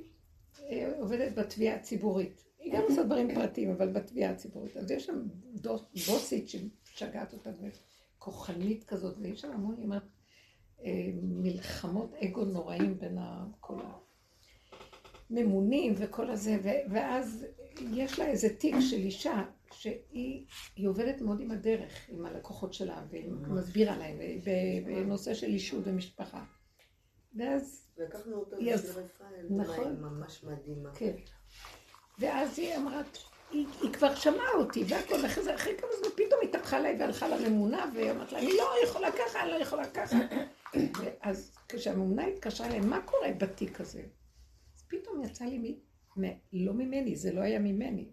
אה, 0.62 0.92
עובדת 0.98 1.38
בתביעה 1.38 1.76
הציבורית. 1.76 2.44
היא 2.58 2.72
גם 2.72 2.82
עושה 2.88 3.02
דברים 3.02 3.34
פרטיים, 3.34 3.70
אבל 3.70 3.92
בתביעה 3.92 4.30
הציבורית. 4.30 4.76
אז 4.76 4.90
יש 4.90 5.06
שם 5.06 5.28
בוסית 6.06 6.48
שמשגעת 6.48 7.32
אותה, 7.32 7.50
וכוחנית 8.18 8.84
כזאת, 8.84 9.16
ויש 9.20 9.40
שם 9.40 9.50
המון, 9.50 9.76
היא 9.76 9.84
אומרת, 9.84 10.02
מלחמות 11.22 12.14
אגו 12.14 12.44
נוראים 12.44 12.98
בין 12.98 13.18
כל 13.60 13.78
הממונים 15.30 15.94
וכל 15.96 16.30
הזה, 16.30 16.58
ואז 16.90 17.46
יש 17.92 18.18
לה 18.18 18.26
איזה 18.26 18.56
תיק 18.56 18.74
של 18.80 18.96
אישה 18.96 19.42
שהיא 19.72 20.46
היא 20.76 20.88
עובדת 20.88 21.20
מאוד 21.20 21.40
עם 21.40 21.50
הדרך, 21.50 22.06
עם 22.08 22.26
הלקוחות 22.26 22.74
שלה, 22.74 23.02
והיא 23.10 23.30
מסבירה 23.30 23.96
להם, 23.96 24.18
בנושא 24.84 25.34
של 25.34 25.46
אישות 25.46 25.82
ומשפחה. 25.86 26.44
ואז, 27.36 27.88
לקחנו 27.98 28.36
אותו 28.36 28.56
היא 28.56 28.74
בשביל 28.74 28.90
רפאל. 28.90 29.46
נכון. 29.50 30.00
ממש 30.00 30.44
מדהימה. 30.44 30.90
כן. 30.94 31.14
ואז 32.18 32.58
היא 32.58 32.76
אמרה, 32.76 33.02
היא, 33.50 33.66
היא 33.82 33.92
כבר 33.92 34.14
שמעה 34.14 34.52
אותי 34.54 34.84
והכל, 34.88 35.14
ואחרי 35.22 35.44
זה, 35.44 35.54
אחרי 35.54 35.72
כמה 35.78 35.90
זמן 35.98 36.08
פתאום 36.16 36.40
התהפכה 36.44 36.76
אליי 36.76 36.96
והלכה 37.00 37.28
לממונה, 37.28 37.90
והיא 37.94 38.10
אמרת 38.10 38.32
לה, 38.32 38.38
אני 38.38 38.52
לא 38.56 38.70
יכולה 38.84 39.12
ככה, 39.12 39.42
אני 39.42 39.50
לא 39.50 39.56
יכולה 39.56 39.90
ככה. 39.90 40.16
ואז 40.74 41.56
כשהממונה 41.68 42.26
התקשרה 42.26 42.66
אליי, 42.66 42.80
מה 42.80 43.02
קורה 43.06 43.32
בתיק 43.40 43.80
הזה? 43.80 44.06
אז 44.76 44.82
פתאום 44.88 45.24
יצא 45.24 45.44
לי, 45.44 45.58
מ... 45.58 45.64
מ... 46.20 46.24
לא 46.52 46.74
ממני, 46.74 47.16
זה 47.16 47.32
לא 47.32 47.40
היה 47.40 47.58
ממני. 47.58 48.08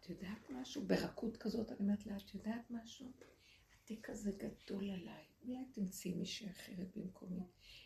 את 0.00 0.08
יודעת 0.10 0.50
משהו? 0.50 0.82
ברכות 0.82 1.36
כזאת, 1.36 1.70
אני 1.70 1.78
אומרת 1.80 2.06
לה, 2.06 2.16
את 2.16 2.34
יודעת 2.34 2.70
משהו? 2.70 3.12
התיק 3.74 4.10
הזה 4.10 4.30
גדול 4.32 4.90
עליי, 4.90 5.24
אולי 5.44 5.64
תמצאי 5.72 6.14
מישהי 6.14 6.50
אחרת 6.50 6.96
במקומי. 6.96 7.42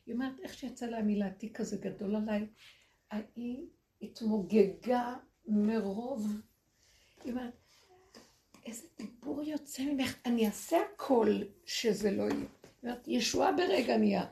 היא 0.06 0.14
אומרת, 0.14 0.40
איך 0.42 0.54
שיצא 0.54 0.86
לה 0.86 0.98
המילה, 0.98 1.26
התיק 1.26 1.60
הזה 1.60 1.76
גדול 1.76 2.16
עליי, 2.16 2.46
ההיא 3.10 3.66
התמוגגה 4.02 5.14
מרוב. 5.46 6.26
היא 7.24 7.32
אומרת, 7.32 7.54
איזה 8.66 8.86
דיבור 8.98 9.42
יוצא 9.42 9.82
ממך, 9.82 10.16
אני 10.26 10.46
אעשה 10.46 10.76
הכל 10.94 11.40
שזה 11.64 12.10
לא 12.10 12.22
יהיה. 12.22 12.46
אומרת, 12.86 13.08
ישועה 13.08 13.52
ברגע 13.52 13.96
נהיה. 13.96 14.24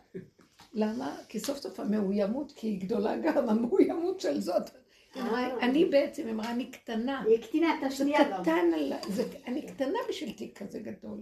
למה? 0.75 1.17
כי 1.29 1.41
סוף 1.41 1.59
סוף 1.59 1.81
המאוימות, 1.81 2.53
כי 2.57 2.67
היא 2.67 2.81
גדולה 2.81 3.17
גם, 3.17 3.49
המאוימות 3.49 4.21
של 4.21 4.41
זאת. 4.41 4.71
אמרה, 5.17 5.61
אני 5.61 5.85
בעצם, 5.85 6.29
אמרה, 6.29 6.51
אני 6.51 6.71
קטנה. 6.71 7.23
היא 7.23 7.39
הקטינה 7.39 7.75
את 7.75 7.81
זה 7.81 7.87
השנייה 7.87 8.31
גם. 8.31 8.43
קטן. 8.43 8.71
זה- 9.09 9.39
אני 9.47 9.67
קטנה 9.67 9.99
בשביל 10.09 10.33
תיק 10.33 10.63
כזה 10.63 10.79
גדול. 10.79 11.21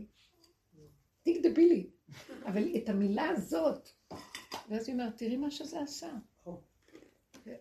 תיק 1.22 1.46
דבילי. 1.46 1.86
אבל 2.46 2.76
את 2.76 2.88
המילה 2.88 3.28
הזאת, 3.28 3.88
ואז 4.68 4.88
היא 4.88 4.94
אומרת, 4.94 5.16
תראי 5.16 5.36
מה 5.36 5.50
שזה 5.50 5.80
עשה. 5.80 6.10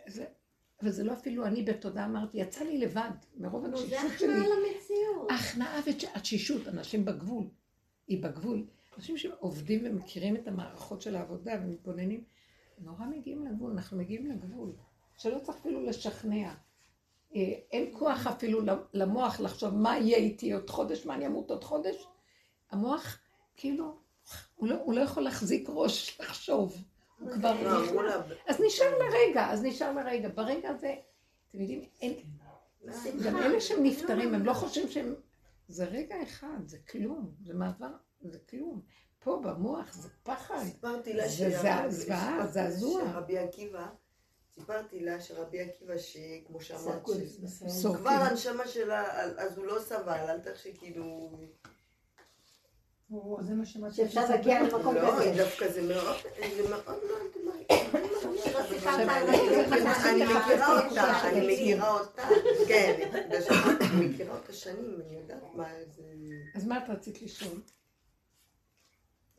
זה- 0.08 0.26
אבל 0.82 0.92
זה 0.92 1.04
לא 1.04 1.14
אפילו 1.14 1.46
אני 1.46 1.64
בתודה 1.64 2.06
אמרתי, 2.06 2.38
יצא 2.38 2.64
לי 2.64 2.78
לבד, 2.78 3.10
מרוב 3.38 3.66
זה 3.68 4.02
התשישות 4.02 4.20
שלי. 4.20 4.28
הכנעה 4.34 4.48
למציאות. 4.48 5.32
הכנעה 5.32 5.80
והתשישות, 5.86 6.68
אנשים 6.68 7.06
בגבול. 7.06 7.46
היא 8.08 8.24
בגבול. 8.24 8.66
אנשים 8.98 9.18
שעובדים 9.18 9.82
ומכירים 9.86 10.36
את 10.36 10.48
המערכות 10.48 11.02
של 11.02 11.16
העבודה 11.16 11.54
ומתבוננים, 11.62 12.24
נורא 12.78 13.06
מגיעים 13.06 13.46
לגבול, 13.46 13.72
אנחנו 13.72 13.98
מגיעים 13.98 14.32
לגבול. 14.32 14.72
שלא 15.18 15.40
צריך 15.40 15.58
אפילו 15.58 15.86
לשכנע. 15.86 16.54
אה, 17.36 17.54
אין 17.72 17.90
כוח 17.92 18.28
אפילו 18.28 18.62
למוח 18.94 19.40
לחשוב 19.40 19.74
מה 19.76 19.98
יהיה 19.98 20.18
איתי 20.18 20.54
עוד 20.54 20.70
חודש, 20.70 21.06
מה 21.06 21.16
אני 21.16 21.28
אמות 21.28 21.52
עוד 21.52 21.64
חודש. 21.64 22.08
המוח, 22.72 23.18
כאילו, 23.56 23.98
הוא 24.56 24.68
לא, 24.68 24.76
הוא 24.76 24.94
לא 24.94 25.02
יכול 25.02 25.24
להחזיק 25.24 25.70
ראש 25.70 26.20
לחשוב. 26.20 26.84
הוא 27.20 27.32
כבר... 27.32 27.64
לא, 27.64 28.04
לה, 28.04 28.16
אז 28.48 28.62
נשאר 28.66 28.98
לרגע, 28.98 29.50
אז 29.52 29.64
נשאר 29.64 29.94
לרגע. 29.94 30.30
ברגע 30.30 30.70
הזה, 30.70 30.96
אתם 31.50 31.62
יודעים, 31.62 31.82
אין... 32.02 32.14
גם 33.26 33.38
אלה 33.38 33.62
שהם 33.62 33.84
נפטרים, 33.84 34.34
הם 34.34 34.46
לא 34.46 34.54
חושבים 34.54 34.88
שהם... 34.88 35.16
זה 35.68 35.86
רגע 35.86 36.24
אחד, 36.24 36.60
זה 36.66 36.78
כלום, 36.78 37.32
זה 37.44 37.54
מעבר, 37.54 37.92
זה 38.24 38.38
כלום. 38.50 38.82
פה 39.20 39.42
במוח 39.44 39.94
זה 39.94 40.10
פחד. 40.24 40.64
סיפרתי 40.64 41.14
לה 41.14 41.28
זה 41.28 41.50
זעזוע. 42.46 43.02
שרבי 43.14 43.38
עקיבא, 43.38 43.88
סיפרתי 44.56 45.00
לה 45.00 45.22
שרבי 45.22 45.62
עקיבא, 45.62 45.98
שכמו 45.98 46.62
שאמרת. 46.62 47.04
כבר 47.98 48.10
הנשמה 48.10 48.68
שלה, 48.68 49.22
אז 49.22 49.58
הוא 49.58 49.66
לא 49.66 49.80
סבל, 49.80 50.20
אל 50.30 50.40
תחשי 50.40 50.74
כאילו... 50.78 51.32
זה 53.42 53.54
מה 53.54 53.66
שמצאתי. 53.66 53.96
שאפשר 53.96 54.30
להגיע 54.30 54.64
למקום 54.64 54.96
לא, 54.96 55.12
כזה. 55.20 55.34
דווקא 55.38 55.72
זה 55.72 55.82
מאוד, 55.82 56.16
זה 56.58 56.70
מאוד 56.70 56.84
אני- 58.86 59.04
אני- 59.04 59.94
אני 60.10 60.34
מכירה 60.34 60.86
אותה, 60.86 61.20
אני. 61.30 61.54
מכירה 61.54 62.00
אותה, 62.00 62.22
כן, 62.68 63.10
שאני 63.48 64.06
מכירה 64.08 64.36
אותה 64.38 64.54
שנים, 64.54 65.00
אני 65.08 65.18
יודעת 65.18 65.44
מה 65.54 65.70
זה... 65.96 66.04
אז 66.56 66.66
מה 66.68 66.78
את 66.78 66.90
רצית 66.90 67.22
לשאול? 67.22 67.62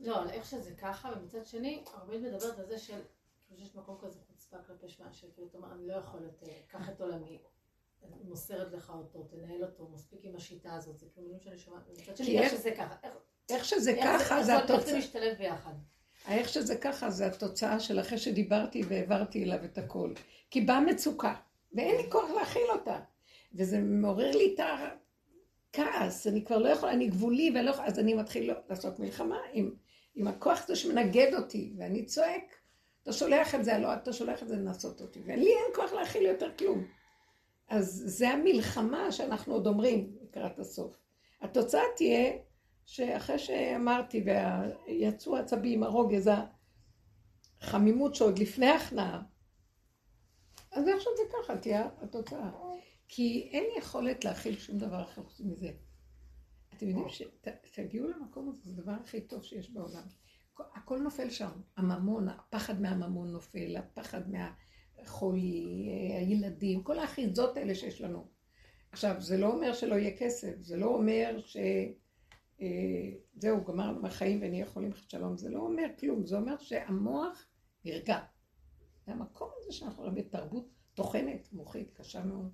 לא, 0.02 0.22
על 0.22 0.30
איך 0.30 0.44
שזה 0.44 0.74
ככה, 0.74 1.12
ומצד 1.16 1.46
שני, 1.46 1.84
הרבנית 1.94 2.22
מדברת 2.22 2.58
על 2.58 2.66
זה 2.66 2.78
של, 2.78 3.00
כאילו 3.46 3.60
שיש 3.60 3.74
מקום 3.74 3.98
כזה 4.00 4.18
חוצפה 4.28 4.56
כלפי 4.66 4.88
שמע, 4.88 5.12
שכאילו, 5.12 5.48
אתה 5.48 5.58
אומר, 5.58 5.72
אני 5.72 5.86
לא 5.86 5.94
יכול 5.94 6.22
יותר, 6.22 6.46
קח 6.66 6.88
את 6.88 7.00
עולמי, 7.00 7.38
מוסרת 8.24 8.72
לך 8.72 8.90
אותו, 8.90 9.22
תנהל 9.22 9.64
אותו, 9.64 9.88
מספיק 9.88 10.20
עם 10.24 10.36
השיטה 10.36 10.74
הזאת, 10.74 10.98
זה 10.98 11.06
כאילו 11.12 11.26
מילים 11.26 11.40
שאני 11.40 11.58
שומעת, 11.58 11.82
ומצד 11.88 12.16
שני, 12.16 12.38
איך 12.38 12.52
שזה 12.52 12.70
ככה, 12.70 12.96
איך 13.02 13.14
איך 13.50 13.64
שזה 13.64 13.96
ככה, 14.02 14.42
זה 14.42 14.56
איך 14.56 14.66
זה 14.66 14.74
התוצאה. 14.74 14.98
משתלב 14.98 15.38
ביחד. 15.38 15.72
איך 16.28 16.48
שזה 16.48 16.76
ככה, 16.76 17.10
זה 17.10 17.26
התוצאה 17.26 17.80
של 17.80 18.00
אחרי 18.00 18.18
שדיברתי 18.18 18.82
והעברתי 18.88 19.44
אליו 19.44 19.64
את 19.64 19.78
הכל. 19.78 20.12
כי 20.50 20.60
באה 20.60 20.80
מצוקה, 20.80 21.34
ואין 21.72 21.96
לי 21.96 22.10
כוח 22.10 22.30
להכיל 22.30 22.70
אותה. 22.72 23.00
וזה 23.54 23.78
מעורר 23.80 24.30
לי 24.30 24.54
את 24.54 24.60
הכעס, 25.70 26.26
אני 26.26 26.44
כבר 26.44 26.58
לא 26.58 26.68
יכולה, 26.68 26.92
אני 26.92 27.08
גבולי 27.08 27.50
ואני 27.54 27.66
לא 27.66 27.70
יכולה, 27.70 27.88
אז 27.88 27.98
אני 27.98 28.14
מתחיל 28.14 28.52
לעשות 28.68 28.98
מלחמה 28.98 29.38
עם, 29.52 29.74
עם 30.14 30.28
הכוח 30.28 30.62
הזה 30.64 30.76
שמנגד 30.76 31.34
אותי, 31.34 31.72
ואני 31.78 32.04
צועק, 32.04 32.56
אתה 33.02 33.12
שולח 33.12 33.54
את 33.54 33.64
זה, 33.64 33.78
לא, 33.78 33.94
אתה 33.94 34.12
שולח 34.12 34.42
את 34.42 34.48
זה 34.48 34.56
לנסות 34.56 35.00
אותי, 35.00 35.20
ולי 35.24 35.48
אין 35.48 35.74
כוח 35.74 35.92
להכיל 35.92 36.22
יותר 36.22 36.50
כלום. 36.58 36.84
אז 37.68 38.02
זה 38.06 38.28
המלחמה 38.28 39.12
שאנחנו 39.12 39.54
עוד 39.54 39.66
אומרים 39.66 40.16
לקראת 40.22 40.58
הסוף. 40.58 40.96
התוצאה 41.40 41.82
תהיה 41.96 42.32
שאחרי 42.86 43.38
שאמרתי 43.38 44.24
ויצאו 44.86 45.36
עצבים, 45.36 45.82
הרוגז, 45.82 46.30
החמימות 47.60 48.14
שעוד 48.14 48.38
לפני 48.38 48.66
ההכנעה, 48.66 49.22
אז 50.72 50.88
עכשיו 50.88 51.12
זה 51.16 51.22
ככה 51.32 51.56
תהיה 51.56 51.88
התוצאה. 52.02 52.50
כי 53.08 53.48
אין 53.52 53.64
יכולת 53.78 54.24
להכיל 54.24 54.58
שום 54.58 54.78
דבר 54.78 55.02
אחר 55.02 55.22
חוץ 55.22 55.40
מזה. 55.40 55.70
אתם 56.82 56.90
יודעים 56.90 57.08
שתגיעו 57.64 58.08
למקום 58.08 58.48
הזה, 58.48 58.62
זה 58.64 58.80
הדבר 58.80 58.92
הכי 58.92 59.20
טוב 59.20 59.42
שיש 59.42 59.70
בעולם. 59.70 60.02
הכל- 60.74 60.98
נופל 60.98 61.30
שם. 61.30 61.50
הממון, 61.76 62.28
הפחד 62.28 62.80
מהממון 62.80 63.32
נופל, 63.32 63.76
הפחד 63.76 64.22
מהחולי, 64.30 65.88
אה, 65.90 66.18
הילדים, 66.18 66.82
כל 66.82 66.98
האחיזות 66.98 67.56
האלה 67.56 67.74
שיש 67.74 68.00
לנו. 68.00 68.26
עכשיו, 68.92 69.16
זה 69.20 69.36
לא 69.38 69.52
אומר 69.52 69.72
שלא 69.72 69.94
יהיה 69.94 70.16
כסף, 70.16 70.54
זה 70.60 70.76
לא 70.76 70.86
אומר 70.86 71.40
ש... 71.40 71.56
אה, 72.60 73.10
זהו, 73.34 73.64
גמרנו 73.64 74.02
מהחיים 74.02 74.38
ונהיה 74.42 74.66
חולים 74.66 74.90
שלום, 75.08 75.36
זה 75.36 75.50
לא 75.50 75.58
אומר 75.58 75.86
כלום, 76.00 76.26
זה 76.26 76.36
אומר 76.36 76.58
שהמוח 76.58 77.46
נרגע. 77.84 78.18
זה 79.06 79.12
המקום 79.12 79.48
הזה 79.58 79.72
שאנחנו 79.72 80.02
רואים 80.02 80.14
בתרבות 80.14 80.68
טוחנת, 80.94 81.52
מוחית, 81.52 81.90
קשה 81.94 82.24
מאוד. 82.24 82.52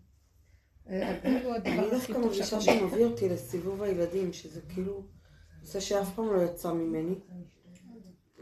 אני 0.89 1.91
דווקא 1.91 2.13
טוב 2.13 2.23
מרגישה. 2.23 2.61
שמביא 2.61 3.05
אותי 3.05 3.29
לסיבוב 3.29 3.83
הילדים, 3.83 4.33
שזה 4.33 4.61
כאילו 4.69 5.03
נושא 5.61 5.81
שאף 5.81 6.15
פעם 6.15 6.33
לא 6.33 6.43
יצא 6.43 6.73
ממני. 6.73 7.15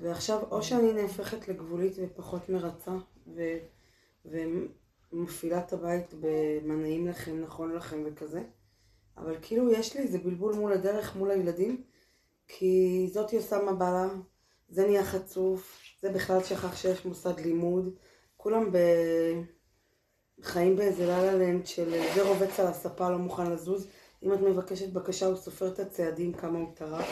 ועכשיו, 0.03 0.43
או 0.51 0.63
שאני 0.63 0.93
נהפכת 0.93 1.49
לגבולית 1.49 1.97
ופחות 1.99 2.49
מרצה, 2.49 2.93
ו... 3.27 3.43
ומפעילה 5.13 5.59
את 5.59 5.73
הבית 5.73 6.15
במה 6.21 6.75
נעים 6.75 7.07
לכם, 7.07 7.41
נכון 7.41 7.73
לכם 7.73 8.03
וכזה, 8.07 8.43
אבל 9.17 9.37
כאילו 9.43 9.73
יש 9.73 9.97
לי 9.97 10.03
איזה 10.03 10.19
בלבול 10.19 10.55
מול 10.55 10.73
הדרך, 10.73 11.17
מול 11.17 11.31
הילדים, 11.31 11.83
כי 12.49 13.07
זאתי 13.13 13.37
עושה 13.37 13.63
מה 13.63 13.73
בא 13.73 13.91
לה, 13.91 14.09
זה 14.69 14.87
נהיה 14.87 15.05
חצוף, 15.05 15.83
זה 16.01 16.11
בכלל 16.11 16.43
שכח 16.43 16.77
שיש 16.77 17.05
מוסד 17.05 17.41
לימוד, 17.41 17.95
כולם 18.37 18.73
ב... 18.73 18.79
חיים 20.47 20.77
באיזה 20.77 21.07
לה 21.07 21.33
לנד 21.33 21.67
של 21.67 21.91
זה 22.15 22.23
רובץ 22.23 22.61
על 22.61 22.67
הספה, 22.67 23.11
לא 23.11 23.19
מוכן 23.19 23.51
לזוז. 23.51 23.89
אם 24.23 24.33
את 24.33 24.41
מבקשת 24.41 24.89
בקשה, 24.89 25.27
הוא 25.27 25.37
סופר 25.37 25.69
את 25.69 25.79
הצעדים, 25.79 26.33
כמה 26.33 26.59
הוא 26.59 26.75
טרח. 26.75 27.07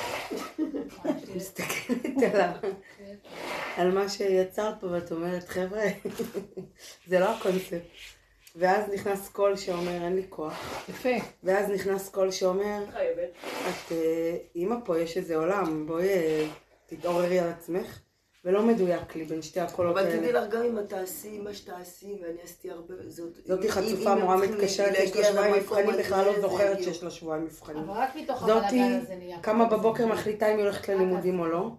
את 1.11 1.37
מסתכלת 1.37 2.35
על, 2.35 2.41
ה... 2.41 2.59
על 3.77 3.91
מה 3.91 4.09
שיצרת 4.09 4.81
פה, 4.81 4.87
ואת 4.87 5.13
אומרת, 5.13 5.49
חבר'ה, 5.49 5.83
זה 7.09 7.21
לא 7.21 7.37
הקונספט. 7.37 7.83
ואז 8.57 8.91
נכנס 8.95 9.29
קול 9.29 9.57
שאומר, 9.57 10.05
אין 10.05 10.17
לי 10.17 10.27
כוח. 10.29 10.85
יפה. 10.89 11.25
ואז 11.43 11.71
נכנס 11.71 12.09
קול 12.09 12.31
שאומר, 12.31 12.85
חייבת. 12.93 13.31
את 13.43 13.93
אה, 13.93 14.37
אימא 14.57 14.77
פה, 14.85 14.99
יש 14.99 15.17
איזה 15.17 15.37
עולם, 15.37 15.87
בואי 15.87 16.09
אה, 16.09 16.47
תתעוררי 16.87 17.39
על 17.39 17.49
עצמך. 17.49 17.99
ולא 18.45 18.63
מדויק 18.63 19.17
לי 19.17 19.25
בין 19.25 19.43
שתי 19.43 19.61
הקולות 19.61 19.97
אבל 19.97 20.11
תדעי 20.11 20.27
האלה. 20.27 20.41
לך, 20.41 20.53
גם 20.53 20.63
אם 20.63 20.79
את 20.79 20.89
תעשי 20.89 21.39
מה 21.39 21.55
שתעשי, 21.55 22.19
ואני 22.23 22.43
עשיתי 22.43 22.71
הרבה, 22.71 22.95
זאת... 23.09 23.33
זאתי 23.45 23.73
חצופה 23.73 24.15
צריכים 24.15 24.51
מתקשרת, 24.51 24.95
יש 24.99 25.17
לה 25.17 25.25
שבועיים 25.25 25.55
מבחנים, 25.55 25.97
בכלל 25.99 26.25
לא 26.25 26.41
זוכרת. 26.41 26.83
שיש 26.83 27.03
לה 27.03 27.11
שבועיים 27.11 27.45
מבחנים. 27.45 27.77
אבל 27.77 27.93
רק 27.93 28.17
מתוך 28.17 28.47
זאתי, 28.47 28.81
הבלאגן 28.81 29.01
הזה 29.03 29.15
נהיה. 29.15 29.39
קמה. 29.41 29.65
בבוקר 29.65 30.07
מחליטה 30.07 30.47
אם 30.47 30.57
היא 30.57 30.65
הולכת 30.65 30.89
ללימודים 30.89 31.41
או 31.41 31.47
לא. 31.47 31.71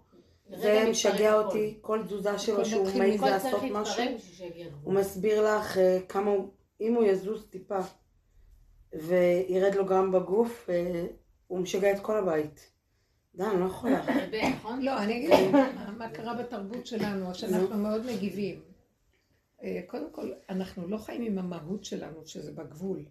זה 0.58 0.86
משגע. 0.90 1.34
אותי, 1.38 1.78
כל 1.82 2.04
תזוזה 2.04 2.40
שלו 2.40 2.66
שהוא 2.66 2.88
מעז 2.98 3.22
לעשות 3.22 3.64
משהו. 3.72 4.04
הוא. 4.84 4.94
מסביר 4.94 5.58
לך 5.58 5.78
אה, 5.78 6.00
כמה 6.10 6.32
הוא, 6.32 6.50
אם 6.82 6.94
הוא 6.94 7.04
יזוז 7.04 7.46
טיפה 7.50 7.80
וירד 8.94 9.76
לו 9.76 9.86
גם 9.86 10.12
בגוף, 10.12 10.70
אה, 10.70 11.06
הוא 11.48 11.60
משגע 11.60 11.92
את 11.92 12.00
כל 12.00 12.18
הבית. 12.18 12.75
די, 13.38 13.44
אני 13.44 13.60
לא 13.60 13.66
יכולה. 13.66 14.06
נכון? 14.56 14.82
לא, 14.82 14.98
אני 14.98 15.18
אגיד 15.18 15.30
לך 15.30 15.56
מה- 15.98 16.10
קרה 16.10 16.34
בתרבות 16.34 16.86
שלנו, 16.86 17.36
שאנחנו 17.36 17.78
מאוד 17.78 18.06
מגיבים. 18.06 18.62
אה, 19.64 19.80
קודם 19.88 20.12
כל, 20.12 20.32
אנחנו 20.50 20.88
לא 20.88 20.98
חיים 20.98 21.22
עם 21.22 21.38
המהות 21.38 21.86
שלנו, 21.86 22.28
שזה 22.28 22.52
בגבול, 22.52 23.06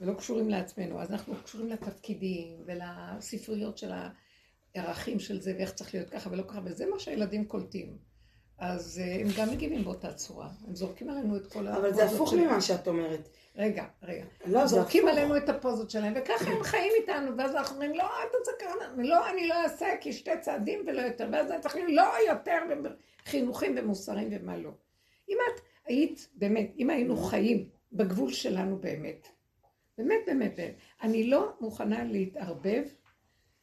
ולא 0.00 0.14
קשורים 0.14 0.48
לעצמנו, 0.48 1.00
אז 1.00 1.10
אנחנו 1.10 1.34
קשורים 1.44 1.68
לתפקידים 1.68 2.64
ולספריות 2.66 3.78
של 3.78 3.92
הערכים 4.74 5.18
של 5.20 5.40
זה, 5.40 5.54
ואיך 5.58 5.72
צריך 5.72 5.94
להיות 5.94 6.10
ככה 6.10 6.30
ולא 6.32 6.42
ככה, 6.42 6.60
וזה 6.64 6.86
מה 6.86 6.98
שהילדים 6.98 7.44
קולטים. 7.44 7.98
אז 8.58 9.00
אה, 9.04 9.20
הם 9.20 9.28
גם 9.38 9.50
מגיבים 9.50 9.84
באותה 9.84 10.12
צורה, 10.12 10.50
הם 10.66 10.74
זורקים 10.74 11.10
עלינו 11.10 11.36
את 11.36 11.46
כל 11.46 11.68
אבל 11.68 11.92
זה 11.94 12.04
הפוך. 12.04 12.34
ממה 12.34 12.60
שאת 12.60 12.88
אומרת. 12.88 13.28
רגע, 13.56 13.84
רגע. 14.02 14.24
לא, 14.46 14.66
זה 14.66 14.76
זורקים. 14.76 15.08
עלינו 15.08 15.36
את 15.36 15.48
הפוזות 15.48 15.90
שלהם, 15.90 16.12
וככה 16.16 16.50
הם 16.50 16.62
חיים 16.62 16.92
איתנו, 17.00 17.36
ואז 17.38 17.54
אנחנו 17.54 17.74
אומרים, 17.74 17.94
לא, 17.94 18.02
אל 18.02 18.28
תצקרנה, 18.28 19.02
לא, 19.08 19.30
אני 19.30 19.48
לא 19.48 19.54
אעשה, 19.54 19.86
כי 20.00 20.12
שתי 20.12 20.30
צעדים 20.40 20.84
ולא 20.86 21.00
יותר, 21.00 21.28
ואז 21.32 21.46
אנחנו 21.46 21.62
צריכים, 21.62 21.86
לא 21.88 22.04
יותר, 22.28 22.58
חינוכים 23.24 23.74
ומוסריים 23.78 24.28
ומה 24.32 24.56
לא. 24.56 24.70
אם 25.28 25.36
את 25.54 25.60
היית, 25.86 26.28
באמת, 26.34 26.72
אם 26.78 26.90
היינו 26.90 27.16
חיים 27.16 27.68
בגבול 27.92 28.32
שלנו 28.32 28.78
באמת, 28.78 29.28
באמת, 29.98 30.20
באמת, 30.26 30.56
באמת, 30.56 30.74
אני 31.02 31.30
לא 31.30 31.52
מוכנה 31.60 32.04
להתערבב, 32.04 32.84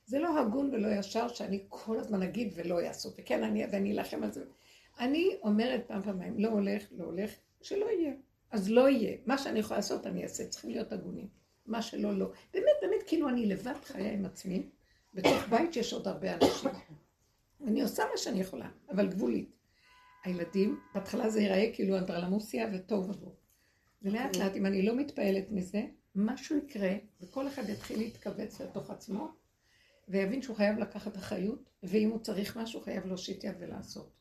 זה 0.06 0.20
לא 0.20 0.40
הגון 0.40 0.70
ולא 0.74 0.88
ישר 0.88 1.28
שאני 1.28 1.66
כל 1.70 2.00
הזמן 2.00 2.22
אגיד 2.22 2.54
ולא 2.56 2.82
יעשו, 2.82 3.10
וכן, 3.18 3.44
אני, 3.44 3.66
ואני 3.72 3.92
אלחם 3.92 4.24
על 4.24 4.32
זה. 4.32 4.44
אני 5.00 5.38
אומרת 5.44 5.84
פעם 5.88 6.02
פעמיים, 6.02 6.40
לא 6.40 6.50
הולך, 6.50 6.84
לא 6.92 7.04
הולך, 7.04 7.32
שלא 7.62 7.86
יהיה. 7.86 8.14
אז 8.52 8.70
לא 8.70 8.90
יהיה. 8.90 9.18
מה 9.26 9.38
שאני 9.38 9.60
יכולה 9.60 9.78
לעשות, 9.78 10.08
אני 10.08 10.24
אעשה. 10.24 10.48
צריכים 10.48 10.70
להיות 10.70 10.92
הגונים. 10.92 11.28
מה 11.66 11.82
שלא, 11.82 12.18
לא. 12.18 12.32
באמת, 12.54 12.76
באמת, 12.82 13.04
כאילו 13.08 13.30
אני 13.30 13.46
לבד 13.46 13.84
חיה 13.84 14.14
עם 14.14 14.26
עצמי, 14.26 14.70
בתוך 15.14 15.48
בית 15.50 15.74
שיש 15.74 15.94
עוד 15.94 16.08
הרבה 16.08 16.34
אנשים. 16.36 16.70
אני 17.68 17.82
עושה 17.82 18.04
מה 18.12 18.18
שאני 18.18 18.42
יכולה, 18.42 18.70
אבל 18.90 19.08
גבולית. 19.08 19.56
הילדים, 20.24 20.80
בהתחלה 20.94 21.30
זה 21.30 21.42
ייראה 21.42 21.72
כאילו 21.74 21.98
אנדרלמוסיה 21.98 22.70
וטוב 22.74 23.10
ובוא. 23.10 23.32
ולאט 24.02 24.36
לאט, 24.36 24.56
אם 24.56 24.66
אני 24.66 24.82
לא 24.82 24.96
מתפעלת 24.96 25.52
מזה, 25.52 25.84
משהו 26.16 26.58
יקרה, 26.58 26.94
וכל 27.22 27.48
אחד 27.48 27.70
יתחיל 27.70 28.00
להתכווץ 28.00 28.62
לתוך 28.62 28.90
עצמו, 28.90 29.28
ויבין 30.08 30.42
שהוא 30.42 30.56
חייב 30.56 30.78
לקחת 30.78 31.18
אחריות, 31.18 31.70
ואם 31.84 32.10
הוא 32.10 32.20
צריך 32.20 32.58
משהו, 32.58 32.82
חייב 32.82 33.06
להושיט 33.06 33.44
יד 33.44 33.56
ולעשות. 33.60 34.12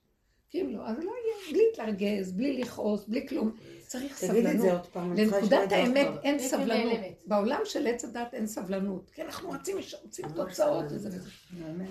כי 0.50 0.60
אם 0.60 0.70
לא, 0.70 0.88
אז 0.88 0.98
לא 0.98 1.12
בלי 1.50 1.62
להתרגז, 1.70 2.32
בלי 2.32 2.58
לכעוס, 2.58 3.04
בלי 3.08 3.28
כלום. 3.28 3.56
צריך 3.86 4.24
תגידי 4.24 4.38
את 4.38 4.44
זה 4.44 4.58
סבלנות. 4.58 4.70
עוד 4.70 4.86
פעם. 4.86 5.16
לנקודת 5.16 5.72
האמת. 5.72 6.08
אין 6.22 6.34
איפה 6.34 6.48
סבלנות. 6.48 6.92
נעלמת? 6.92 7.22
בעולם 7.26 7.60
של 7.64 7.86
עץ 7.86 8.04
הדת 8.04 8.34
אין 8.34 8.46
סבלנות. 8.46 9.10
כי 9.10 9.22
אנחנו 9.22 9.50
רצים, 9.50 9.76
רוצים 10.02 10.26
תוצאות 10.34 10.84
וזה 10.90 11.08
וזה. 11.08 11.30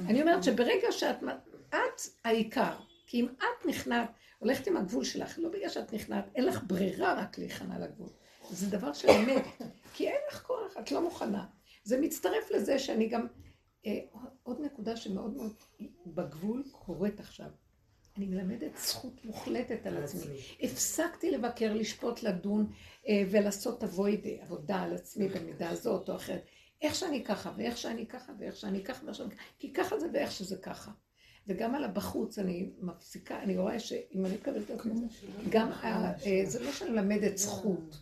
אני 0.07 0.21
אומרת 0.21 0.43
שברגע 0.43 0.91
שאת, 0.91 1.17
את 1.69 2.01
העיקר, 2.25 2.73
כי 3.07 3.21
אם 3.21 3.27
את 3.37 3.65
נכנעת, 3.65 4.09
הולכת 4.39 4.67
עם 4.67 4.77
הגבול 4.77 5.03
שלך, 5.03 5.39
לא 5.39 5.49
בגלל 5.49 5.69
שאת 5.69 5.93
נכנעת, 5.93 6.25
אין 6.35 6.45
לך 6.45 6.63
ברירה 6.67 7.13
רק 7.13 7.37
להיכנע 7.37 7.79
לגבול. 7.79 8.09
זה 8.49 8.77
דבר 8.77 8.93
של 8.93 9.09
אמת, 9.09 9.43
כי 9.93 10.07
אין 10.07 10.21
לך 10.31 10.41
כוח, 10.41 10.77
את 10.79 10.91
לא 10.91 11.01
מוכנה. 11.01 11.45
זה 11.83 12.01
מצטרף 12.01 12.51
לזה 12.51 12.79
שאני 12.79 13.07
גם, 13.07 13.27
אה, 13.85 13.99
עוד 14.43 14.61
נקודה 14.61 14.97
שמאוד 14.97 15.35
מאוד 15.35 15.53
בגבול 16.05 16.63
קורית 16.71 17.19
עכשיו. 17.19 17.49
אני 18.19 18.27
מלמדת 18.27 18.77
זכות 18.77 19.25
מוחלטת 19.25 19.85
על 19.85 19.97
עצמי. 20.03 20.21
הפסקתי 20.61 21.31
לבקר, 21.31 21.73
לשפוט, 21.73 22.23
לדון 22.23 22.71
אה, 23.07 23.23
ולעשות 23.31 23.83
עבודה 24.41 24.81
על 24.81 24.93
עצמי 24.93 25.27
במידה 25.27 25.69
הזאת 25.69 26.09
או 26.09 26.15
אחרת. 26.15 26.45
איך 26.81 26.95
שאני 26.95 27.23
ככה, 27.23 27.51
ואיך 27.57 27.77
שאני 27.77 28.05
ככה, 28.07 28.33
ואיך 28.39 28.55
שאני 28.55 28.83
ככה, 28.83 29.03
ואיך 29.05 29.15
שאני 29.15 29.29
ככה, 29.29 29.39
כי 29.59 29.73
ככה 29.73 29.99
זה 29.99 30.07
ואיך 30.13 30.31
שזה 30.31 30.57
ככה. 30.57 30.91
וגם 31.47 31.75
על 31.75 31.83
הבחוץ 31.83 32.39
אני 32.39 32.69
מפסיקה, 32.79 33.39
אני 33.43 33.57
רואה 33.57 33.79
שאם 33.79 34.25
אני 34.25 34.33
מקבלת 34.35 34.71
את 34.71 34.79
עצמי, 34.79 34.93
גם, 35.49 35.71
ה- 35.71 35.85
אה, 36.25 36.41
זה 36.45 36.63
לא 36.63 36.71
שאני 36.71 36.89
מלמדת 36.91 37.37
זכות. 37.37 37.97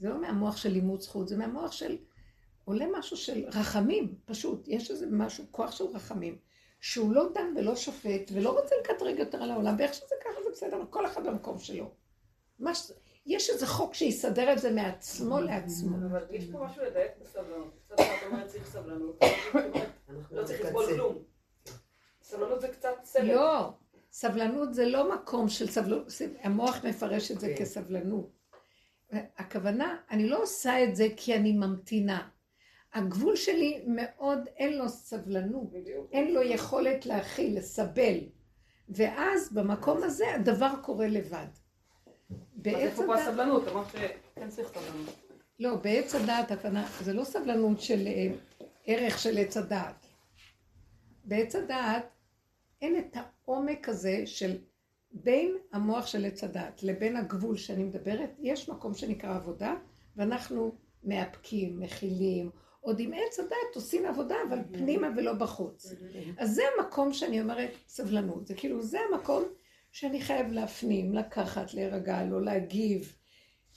זה 0.00 0.08
לא 0.08 0.20
מהמוח 0.20 0.56
של 0.56 0.68
לימוד 0.70 1.00
זכות, 1.00 1.28
זה 1.28 1.36
מהמוח 1.36 1.72
של, 1.72 1.96
עולה 2.64 2.84
משהו 2.98 3.16
של 3.16 3.44
רחמים, 3.48 4.14
פשוט. 4.24 4.68
יש 4.68 4.90
איזה 4.90 5.06
משהו, 5.10 5.44
כוח 5.50 5.70
של 5.72 5.84
רחמים, 5.84 6.38
שהוא 6.84 7.14
לא 7.14 7.28
דן 7.34 7.54
ולא 7.56 7.76
שופט, 7.76 8.30
ולא 8.32 8.60
רוצה 8.60 8.74
לקטרג 8.80 9.18
יותר 9.18 9.42
על 9.42 9.50
העולם, 9.50 9.74
ואיך 9.78 9.94
שזה 9.94 10.14
ככה 10.24 10.42
זה 10.44 10.50
בסדר, 10.50 10.82
כל 10.90 11.06
אחד 11.06 11.26
במקום 11.26 11.58
שלו. 11.58 11.90
מה 12.58 12.74
ש... 12.74 12.92
יש 13.26 13.50
איזה 13.50 13.66
חוק 13.66 13.94
שיסדר 13.94 14.52
את 14.52 14.58
זה 14.58 14.70
מעצמו 14.70 15.40
לעצמו. 15.40 15.96
אבל 16.10 16.24
יש 16.30 16.44
פה 16.52 16.58
משהו 16.58 16.82
לדייק 16.84 17.10
בסבלנות. 17.20 17.72
אחד 17.94 18.02
את 18.02 18.26
אומרת 18.26 18.46
צריך 18.46 18.66
סבלנות, 18.66 19.20
לא 20.30 20.44
צריך 20.44 20.60
לסבול 20.60 20.86
כלום. 20.86 21.18
סבלנות 22.22 22.60
זה 22.60 22.68
קצת 22.68 22.94
סבל. 23.04 23.24
לא, 23.24 23.70
סבלנות 24.12 24.74
זה 24.74 24.86
לא 24.86 25.14
מקום 25.14 25.48
של 25.48 25.70
סבלנות, 25.70 26.06
המוח 26.42 26.84
מפרש 26.84 27.30
את 27.30 27.40
זה 27.40 27.48
כן. 27.48 27.64
כסבלנות. 27.64 28.30
הכוונה, 29.12 29.96
אני 30.10 30.28
לא 30.28 30.42
עושה 30.42 30.84
את 30.84 30.96
זה 30.96 31.08
כי 31.16 31.34
אני 31.34 31.52
ממתינה. 31.52 32.28
הגבול 32.94 33.36
שלי 33.36 33.84
מאוד, 33.86 34.38
אין 34.56 34.78
לו 34.78 34.88
סבלנות, 34.88 35.72
בדיוק. 35.72 36.08
אין 36.12 36.34
לו 36.34 36.42
יכולת 36.42 37.06
להכיל, 37.06 37.58
לסבל. 37.58 38.18
ואז 38.88 39.52
במקום 39.52 40.02
הזה 40.02 40.34
הדבר 40.34 40.70
קורה 40.82 41.08
לבד. 41.08 41.46
אז 41.50 42.36
בעץ 42.54 42.76
איפה 42.76 43.02
פה 43.06 43.14
הסבלנות? 43.14 43.68
אמרת 43.68 43.86
שכן 43.90 44.48
צריך 44.48 44.68
סבלנות. 44.68 45.14
לא, 45.60 45.76
בעץ 45.76 46.14
הדעת 46.14 46.50
הכוונה, 46.50 46.88
זה 47.00 47.12
לא 47.12 47.24
סבלנות 47.24 47.80
של 47.80 48.06
אה, 48.06 48.26
ערך 48.86 49.18
של 49.18 49.38
עץ 49.38 49.56
הדעת. 49.56 50.06
בעץ 51.24 51.54
הדעת 51.54 52.06
אין 52.82 52.98
את 52.98 53.16
העומק 53.16 53.88
הזה 53.88 54.22
של 54.26 54.56
בין 55.10 55.56
המוח 55.72 56.06
של 56.06 56.24
עץ 56.24 56.44
הדעת 56.44 56.82
לבין 56.82 57.16
הגבול 57.16 57.56
שאני 57.56 57.84
מדברת, 57.84 58.30
יש 58.40 58.68
מקום 58.68 58.94
שנקרא 58.94 59.36
עבודה, 59.36 59.74
ואנחנו 60.16 60.74
מאפקים, 61.04 61.80
מכילים, 61.80 62.50
עוד 62.84 63.00
עם 63.00 63.12
עץ 63.12 63.38
הדעת 63.38 63.74
עושים 63.74 64.06
עבודה, 64.06 64.36
אבל 64.48 64.58
פנימה 64.72 65.08
ולא 65.16 65.32
בחוץ. 65.32 65.92
אז 66.38 66.54
זה 66.54 66.62
המקום 66.78 67.12
שאני 67.12 67.40
אומרת 67.40 67.70
סבלנות, 67.88 68.46
זה 68.46 68.54
כאילו, 68.54 68.82
זה 68.82 68.98
המקום 69.00 69.44
שאני 69.92 70.20
חייב 70.20 70.52
להפנים, 70.52 71.14
לקחת, 71.14 71.74
להירגע, 71.74 72.24
לא 72.24 72.42
להגיב, 72.42 73.16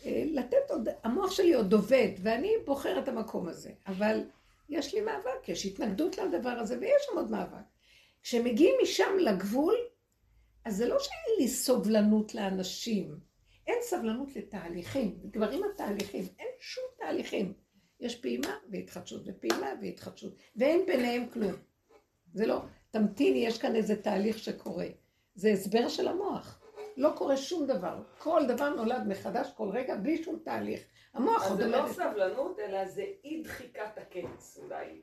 אה, 0.05 0.23
לתת 0.25 0.71
עוד, 0.71 0.89
המוח 1.03 1.31
שלי 1.31 1.53
עוד 1.53 1.73
עובד, 1.73 2.09
ואני 2.21 2.51
בוחרת 2.65 3.03
את 3.03 3.07
המקום 3.07 3.47
הזה, 3.47 3.71
אבל 3.87 4.23
יש 4.69 4.93
לי 4.93 5.01
מאבק, 5.01 5.49
יש 5.49 5.65
התנגדות 5.65 6.17
לדבר 6.17 6.49
הזה, 6.49 6.77
ויש 6.81 7.01
שם 7.09 7.17
עוד 7.17 7.31
מאבק. 7.31 7.65
כשמגיעים 8.23 8.75
משם 8.81 9.17
לגבול, 9.19 9.75
אז 10.65 10.75
זה 10.75 10.87
לא 10.87 10.99
שאין 10.99 11.35
לי 11.39 11.47
סובלנות 11.47 12.35
לאנשים, 12.35 13.19
אין 13.67 13.77
סבלנות 13.81 14.35
לתהליכים, 14.35 15.19
כבר 15.33 15.51
עם 15.51 15.61
התהליכים, 15.73 16.25
אין 16.39 16.47
שום 16.59 16.83
תהליכים. 16.97 17.66
יש 17.99 18.15
פעימה 18.15 18.57
והתחדשות, 18.71 19.21
ופעימה 19.25 19.73
והתחדשות, 19.81 20.35
ואין 20.55 20.85
ביניהם 20.85 21.29
כלום. 21.29 21.53
זה 22.33 22.45
לא, 22.45 22.61
תמתיני, 22.91 23.45
יש 23.45 23.57
כאן 23.57 23.75
איזה 23.75 24.01
תהליך 24.01 24.39
שקורה. 24.39 24.87
זה 25.35 25.49
הסבר 25.49 25.89
של 25.89 26.07
המוח. 26.07 26.61
לא 26.97 27.09
קורה 27.15 27.37
שום 27.37 27.67
דבר. 27.67 28.03
כל 28.17 28.41
דבר 28.47 28.69
נולד 28.69 29.07
מחדש 29.07 29.51
כל 29.57 29.69
רגע 29.69 29.95
בלי 29.95 30.23
שום 30.23 30.39
תהליך. 30.43 30.81
המוח 31.13 31.43
אז 31.45 31.51
עוד 31.51 31.59
זה 31.59 31.67
לא. 31.67 31.87
סבלנות, 31.93 32.59
אלא 32.59 32.85
זה 32.85 33.05
אי 33.23 33.41
דחיקת 33.43 33.97
הקץ 33.97 34.59
אולי. 34.63 35.01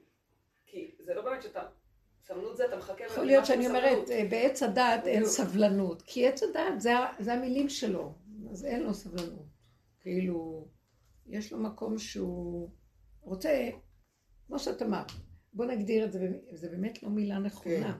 כי 0.67 0.95
זה 1.01 1.15
לא 1.15 1.23
באמת 1.23 1.43
שאתה... 1.43 1.63
סבלנות 2.25 2.57
זה 2.57 2.67
אתה 2.67 2.77
מחכה... 2.77 3.05
יכול 3.05 3.25
להיות 3.25 3.47
שאני. 3.47 3.67
אומרת, 3.67 4.11
אה, 4.11 4.27
בעץ 4.31 4.63
הדעת 4.63 5.07
אין. 5.07 5.25
סבלנות, 5.27 6.03
כי 6.03 6.29
עץ 6.29 6.43
הדעת 6.43 6.81
זה, 6.81 6.91
זה 7.19 7.33
המילים 7.33 7.69
שלו, 7.69 8.15
אז 8.51 8.65
אין 8.65 8.83
לו 8.83 8.95
סבלנות. 8.95 9.47
כאילו, 10.01 10.69
יש 11.27 11.53
לו 11.53 11.59
מקום 11.59 11.99
שהוא 11.99 12.71
רוצה, 13.25 13.71
כמו 14.47 14.59
שאת 14.59 14.83
אמרת, 14.83 15.13
בוא 15.53 15.65
נגדיר 15.65 16.05
את 16.05 16.13
זה, 16.13 16.33
זה 16.53 16.69
באמת 16.69 17.03
לא 17.03 17.09
מילה 17.09 17.39
נכונה. 17.39 17.99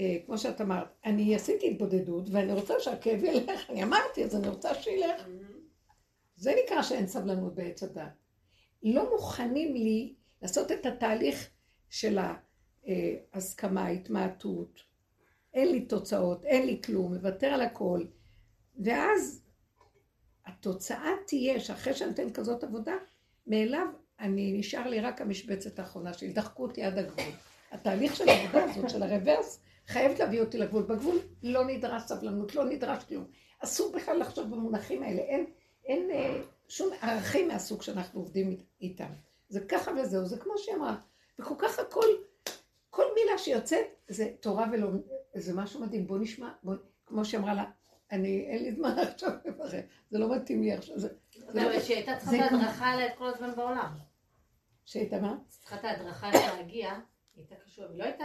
אה, 0.00 0.16
כמו 0.26 0.38
שאת 0.38 0.60
אמרת, 0.60 0.88
אני 1.04 1.34
עשיתי 1.34 1.70
התבודדות 1.70 2.28
ואני 2.30 2.52
רוצה 2.52 2.74
שהכאב 2.80 3.24
ילך, 3.24 3.70
אני 3.70 3.82
אמרתי 3.82 4.24
אז 4.24 4.36
אני 4.36 4.48
רוצה 4.48 4.74
שילך. 4.74 5.26
זה 6.36 6.54
נקרא 6.64 6.82
שאין 6.82 7.06
סבלנות 7.06 7.54
בעץ 7.54 7.82
הדת. 7.82 8.12
לא 8.82 9.10
מוכנים 9.10 9.74
לי 9.74 10.14
לעשות 10.42 10.72
את 10.72 10.86
התהליך 10.86 11.50
של 11.90 12.18
ההסכמה, 13.32 13.84
ההתמעטות. 13.84 14.80
אין 15.54 15.72
לי 15.72 15.80
תוצאות, 15.80 16.44
אין 16.44 16.66
לי 16.66 16.82
כלום, 16.84 17.14
מוותר 17.14 17.46
על 17.46 17.62
הכל. 17.62 18.04
ואז 18.84 19.42
התוצאה 20.46 21.10
תהיה 21.26 21.60
שאחרי 21.60 21.94
שאני 21.94 22.10
נותן 22.10 22.32
כזאת 22.32 22.64
עבודה, 22.64 22.94
מאליו 23.46 23.86
אני 24.20 24.52
נשאר 24.58 24.88
לי 24.88 25.00
רק 25.00 25.20
המשבצת 25.20 25.78
האחרונה 25.78 26.12
שלי, 26.12 26.32
דחקו 26.32 26.62
אותי 26.62 26.82
עד 26.82 26.98
הגבול. 26.98 27.24
התהליך 27.72 28.16
של 28.16 28.28
העבודה 28.28 28.64
הזאת, 28.64 28.90
של 28.90 29.02
הרוורס, 29.02 29.60
חייבת 29.86 30.18
להביא 30.18 30.40
אותי 30.40 30.58
לגבול. 30.58 30.82
בגבול 30.82 31.18
לא 31.42 31.64
נדרש 31.64 32.02
סבלנות, 32.02 32.54
לא 32.54 32.64
נדרש 32.64 33.04
כלום. 33.04 33.24
אסור 33.64 33.92
בכלל 33.92 34.18
לחשוב 34.20 34.50
במונחים 34.50 35.02
האלה, 35.02 35.20
אין, 35.20 35.46
אין 35.84 36.10
אה, 36.10 36.40
שום 36.68 36.90
ערכים 37.02 37.48
מהסוג 37.48 37.82
שאנחנו 37.82 38.20
עובדים 38.20 38.50
אית- 38.50 38.64
איתם. 38.80 39.08
זה 39.48 39.60
ככה 39.60 39.90
וזהו, 39.90 40.26
זה 40.26 40.38
כמו 40.38 40.52
שהיא 40.58 40.74
אמרה. 40.76 40.96
וכל 41.38 41.54
כך 41.58 41.78
הכל 41.78 42.04
כל 42.90 43.04
מילה 43.14 43.38
שיוצאת 43.38 43.86
זה 44.08 44.30
תורה 44.40 44.66
ולא... 44.72 44.88
זה 45.34 45.54
משהו 45.54 45.80
מדהים. 45.80 46.06
בוא 46.06 46.18
נשמע, 46.18 46.48
בוא... 46.62 46.74
כמו 47.06 47.24
שאמרה 47.24 47.54
לה, 47.54 47.64
אני, 48.12 48.46
אין 48.50 48.62
לי 48.64 48.72
זמן 48.72 48.94
עכשיו 49.14 49.30
לברך, 49.44 49.74
זה 50.10 50.18
לא 50.18 50.36
מתאים 50.36 50.62
לי 50.62 50.72
עכשיו. 50.72 50.98
זה, 50.98 51.08
זה 51.48 51.60
לא... 51.62 51.66
אבל 51.70 51.80
שהיא 51.80 51.96
הייתה 51.96 52.16
צריכה 52.16 52.36
את 53.06 53.12
כל 53.18 53.26
הזמן 53.34 53.54
בעולם. 53.56 54.07
שהייתה 54.88 55.20
מה? 55.20 55.34
צריכה 55.48 55.76
את 55.76 55.84
ההדרכה 55.84 56.30
איך 56.32 56.54
להגיע, 56.54 56.92
הייתה 57.36 57.54
קשורה, 57.66 57.88
היא 57.88 57.98
לא 57.98 58.04
הייתה, 58.04 58.24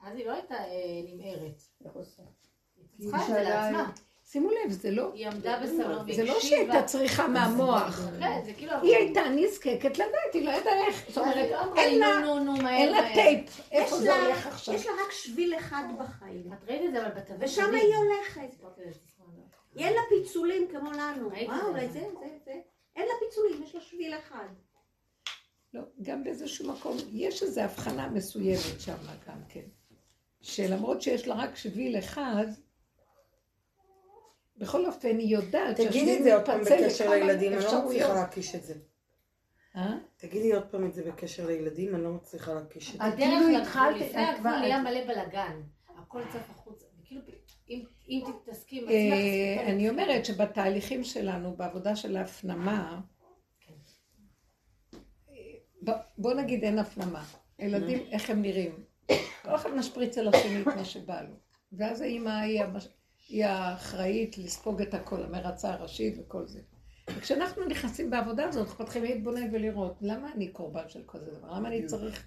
אז 0.00 0.16
היא 0.16 0.26
לא 0.26 0.32
הייתה 0.32 0.54
אה, 0.54 1.00
נמהרת. 1.08 1.62
היא 1.80 3.10
צריכה 3.10 3.22
את 3.22 3.26
זה 3.26 3.42
לעצמה. 3.42 3.90
שימו 4.24 4.50
לב, 4.50 4.70
זה 4.70 4.90
לא... 4.90 5.10
היא 5.14 5.28
עמדה 5.28 5.60
בסבלנות 5.62 6.06
זה 6.14 6.24
לא 6.24 6.40
שהייתה 6.40 6.82
צריכה 6.82 7.28
מהמוח. 7.28 8.00
כן, 8.20 8.40
זה 8.44 8.52
כאילו... 8.52 8.72
היא 8.82 8.96
הייתה 8.96 9.20
נזקקת 9.36 9.98
לדעת, 9.98 10.34
היא 10.34 10.44
לא 10.46 10.50
ידעה 10.50 10.86
איך. 10.86 11.04
זאת 11.08 11.18
אומרת, 11.18 11.50
אין 11.76 11.98
לה- 11.98 12.20
מהר, 12.62 12.76
אין 12.76 12.92
לה. 12.92 13.14
טייפ. 13.14 13.48
יש 13.58 13.60
איפה 13.72 13.96
זה 13.96 14.16
הולך 14.22 14.46
עכשיו? 14.46 14.74
יש 14.74 14.86
לה 14.86 14.92
רק 14.92 15.12
שביל 15.12 15.54
אחד 15.56 15.84
בחיים. 15.98 16.52
את 16.52 16.68
ראית 16.68 16.82
את 16.84 16.92
זה 16.92 17.06
אבל 17.06 17.10
בתווי 17.20 17.46
ושם 17.46 17.62
קדימה. 17.62 17.78
היא 17.78 17.94
הולכת. 17.96 18.62
לא. 18.62 18.68
אין 19.76 19.92
לה 19.92 20.00
פיצולים 20.08 20.68
כמו 20.70 20.90
לנו. 20.92 21.30
אה. 21.32 21.66
אולי 21.66 21.88
זה, 21.88 22.00
זה, 22.00 22.26
זה. 22.44 22.54
אין 22.96 23.06
לה 23.06 23.14
פיצולים, 23.20 23.62
יש 23.62 23.74
לה 23.74 23.80
שביל 23.80 24.14
אחד. 24.14 24.46
לא, 25.74 25.82
גם 26.02 26.24
באיזשהו 26.24 26.72
מקום, 26.72 26.96
יש 27.12 27.42
איזו 27.42 27.60
הבחנה 27.60 28.08
מסוימת 28.08 28.80
שם 28.80 28.94
גם 29.28 29.38
כן. 29.48 29.60
שלמרות 30.40 31.02
שיש 31.02 31.28
לה 31.28 31.34
רק 31.34 31.56
שביל 31.56 31.98
אחד, 31.98 32.46
בכל 34.56 34.86
אופן 34.86 35.18
היא 35.18 35.36
יודעת 35.36 35.76
תגידי 35.80 36.18
את 36.18 36.22
זה 36.24 36.34
עוד 36.34 36.44
פעם 36.46 36.60
בקשר 36.60 37.10
לילדים, 37.10 37.52
אני 37.52 37.64
לא. 37.64 37.84
מצליחה 37.84 38.14
להקיש 38.14 38.54
את 38.54 38.62
זה. 38.64 38.74
אה? 39.76 39.94
תגידי 40.16 40.52
עוד 40.54 40.64
פעם 40.70 40.86
את 40.86 40.94
זה 40.94 41.02
בקשר 41.04 41.46
לילדים, 41.46 41.94
אני 41.94 42.02
לא 42.04 42.10
מצליחה 42.10 42.54
להקיש 42.54 42.94
את 42.94 43.00
זה. 43.00 43.08
את 43.08 43.12
הדרך 43.12 43.18
כאילו 43.46 43.58
התחלת- 43.58 43.96
לפני 44.00 44.22
הגבול 44.26 44.56
נהיה 44.58 44.82
מלא 44.82 45.04
בלאגן. 45.06 45.60
הכל 45.98 46.22
צף 46.32 46.50
החוצה. 46.50 46.86
וכאילו, 47.02 47.20
אם- 47.70 47.84
אם 48.08 48.20
תתעסקי 48.44 48.78
עם 48.80 48.88
אה, 48.88 48.94
עצמך... 49.58 49.68
אני 49.70 49.88
אומרת 49.88 50.24
שבתהליכים 50.24 51.04
שלנו, 51.04 51.56
בעבודה 51.56 51.96
של 51.96 52.16
ההפנמה, 52.16 52.92
אה, 52.92 52.98
בוא 56.18 56.34
נגיד 56.34 56.64
אין 56.64 56.78
הפנמה. 56.78 57.24
ילדים, 57.58 57.98
איך 58.10 58.30
הם 58.30 58.42
נראים? 58.42 58.72
כל 59.42 59.54
אחד 59.54 59.70
משפריץ 59.74 60.18
על 60.18 60.28
השני 60.28 60.62
את 60.62 60.66
מה 60.66 60.84
שבא 60.84 61.22
לו. 61.22 61.34
ואז 61.72 62.00
האימא 62.00 62.30
היא 62.40 62.62
המש- 62.62 62.88
היא 63.28 63.44
האחראית 63.44 64.38
לספוג 64.38 64.82
את 64.82 64.94
הכל, 64.94 65.22
המרצה 65.22 65.72
הראשית 65.74 66.14
וכל 66.18 66.46
זה. 66.46 66.60
וכשאנחנו 67.16 67.64
נכנסים 67.64 68.10
בעבודה 68.10 68.48
הזאת, 68.48 68.68
אנחנו 68.68 68.84
מתחילים 68.84 69.10
להתבונן 69.12 69.54
ולראות, 69.54 69.98
למה 70.00 70.32
אני 70.34 70.48
קורבן 70.48 70.88
של 70.88 71.02
כל 71.06 71.18
דבר? 71.18 71.54
למה 71.56 71.68
אני 71.68 71.86
צריך... 71.86 72.26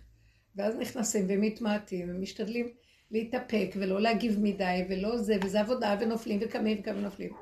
ואז 0.55 0.75
נכנסים 0.75 1.25
ומתמעטים 1.29 2.09
ומשתדלים 2.09 2.67
להתאפק 3.11 3.69
ולא 3.75 4.01
להגיב 4.01 4.39
מדי 4.41 4.85
ולא 4.89 5.17
זה, 5.17 5.37
וזה 5.43 5.61
עבודה 5.61 5.95
ונופלים 6.01 6.39
וקמים 6.43 6.77
וקמים 6.79 6.97
ונופלים. 6.97 7.33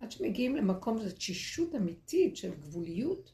עד 0.00 0.10
שמגיעים 0.10 0.56
למקום 0.56 0.98
של 0.98 1.10
תשישות 1.10 1.74
אמיתית 1.74 2.36
של 2.36 2.50
גבוליות, 2.54 3.32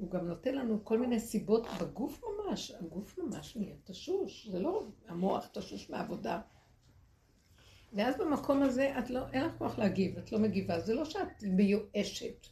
הוא 0.00 0.10
גם 0.10 0.28
נותן 0.28 0.54
לנו 0.54 0.84
כל 0.84 0.98
מיני 0.98 1.20
סיבות 1.20 1.66
בגוף 1.80 2.20
ממש, 2.24 2.70
הגוף 2.70 3.18
ממש 3.18 3.56
נהיה 3.56 3.74
תשוש, 3.84 4.48
זה 4.48 4.58
לא 4.58 4.86
המוח 5.08 5.46
תשוש 5.46 5.90
מעבודה. 5.90 6.40
ואז 7.92 8.18
במקום 8.18 8.62
הזה 8.62 8.98
את 8.98 9.10
לא, 9.10 9.20
אין 9.32 9.44
לך 9.44 9.52
כוח 9.58 9.78
להגיב, 9.78 10.18
את 10.18 10.32
לא 10.32 10.38
מגיבה, 10.38 10.80
זה 10.80 10.94
לא 10.94 11.04
שאת 11.04 11.42
מיואשת. 11.42 12.46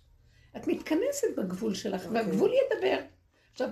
את 0.56 0.66
מתכנסת 0.66 1.26
בגבול 1.36 1.74
שלך, 1.74 2.06
אוקיי. 2.06 2.22
והגבול 2.22 2.50
ידבר. 2.50 2.98
עכשיו, 3.52 3.68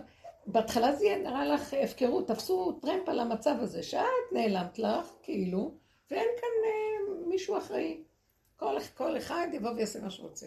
בהתחלה 0.46 0.96
זה 0.96 1.04
יהיה 1.04 1.18
נראה 1.18 1.46
לך 1.46 1.74
הפקרות, 1.74 2.28
תפסו 2.28 2.72
טרמפ 2.72 3.08
על 3.08 3.20
המצב 3.20 3.56
הזה, 3.60 3.82
שאת 3.82 4.02
נעלמת 4.32 4.78
לך, 4.78 5.06
כאילו, 5.22 5.74
ואין 6.10 6.28
כאן 6.40 6.48
אה, 6.64 7.28
מישהו 7.28 7.58
אחראי. 7.58 8.02
כל, 8.56 8.76
כל 8.94 9.16
אחד 9.16 9.48
יבוא 9.52 9.70
ויעשה 9.70 10.00
מה 10.00 10.10
שהוא 10.10 10.28
רוצה. 10.28 10.46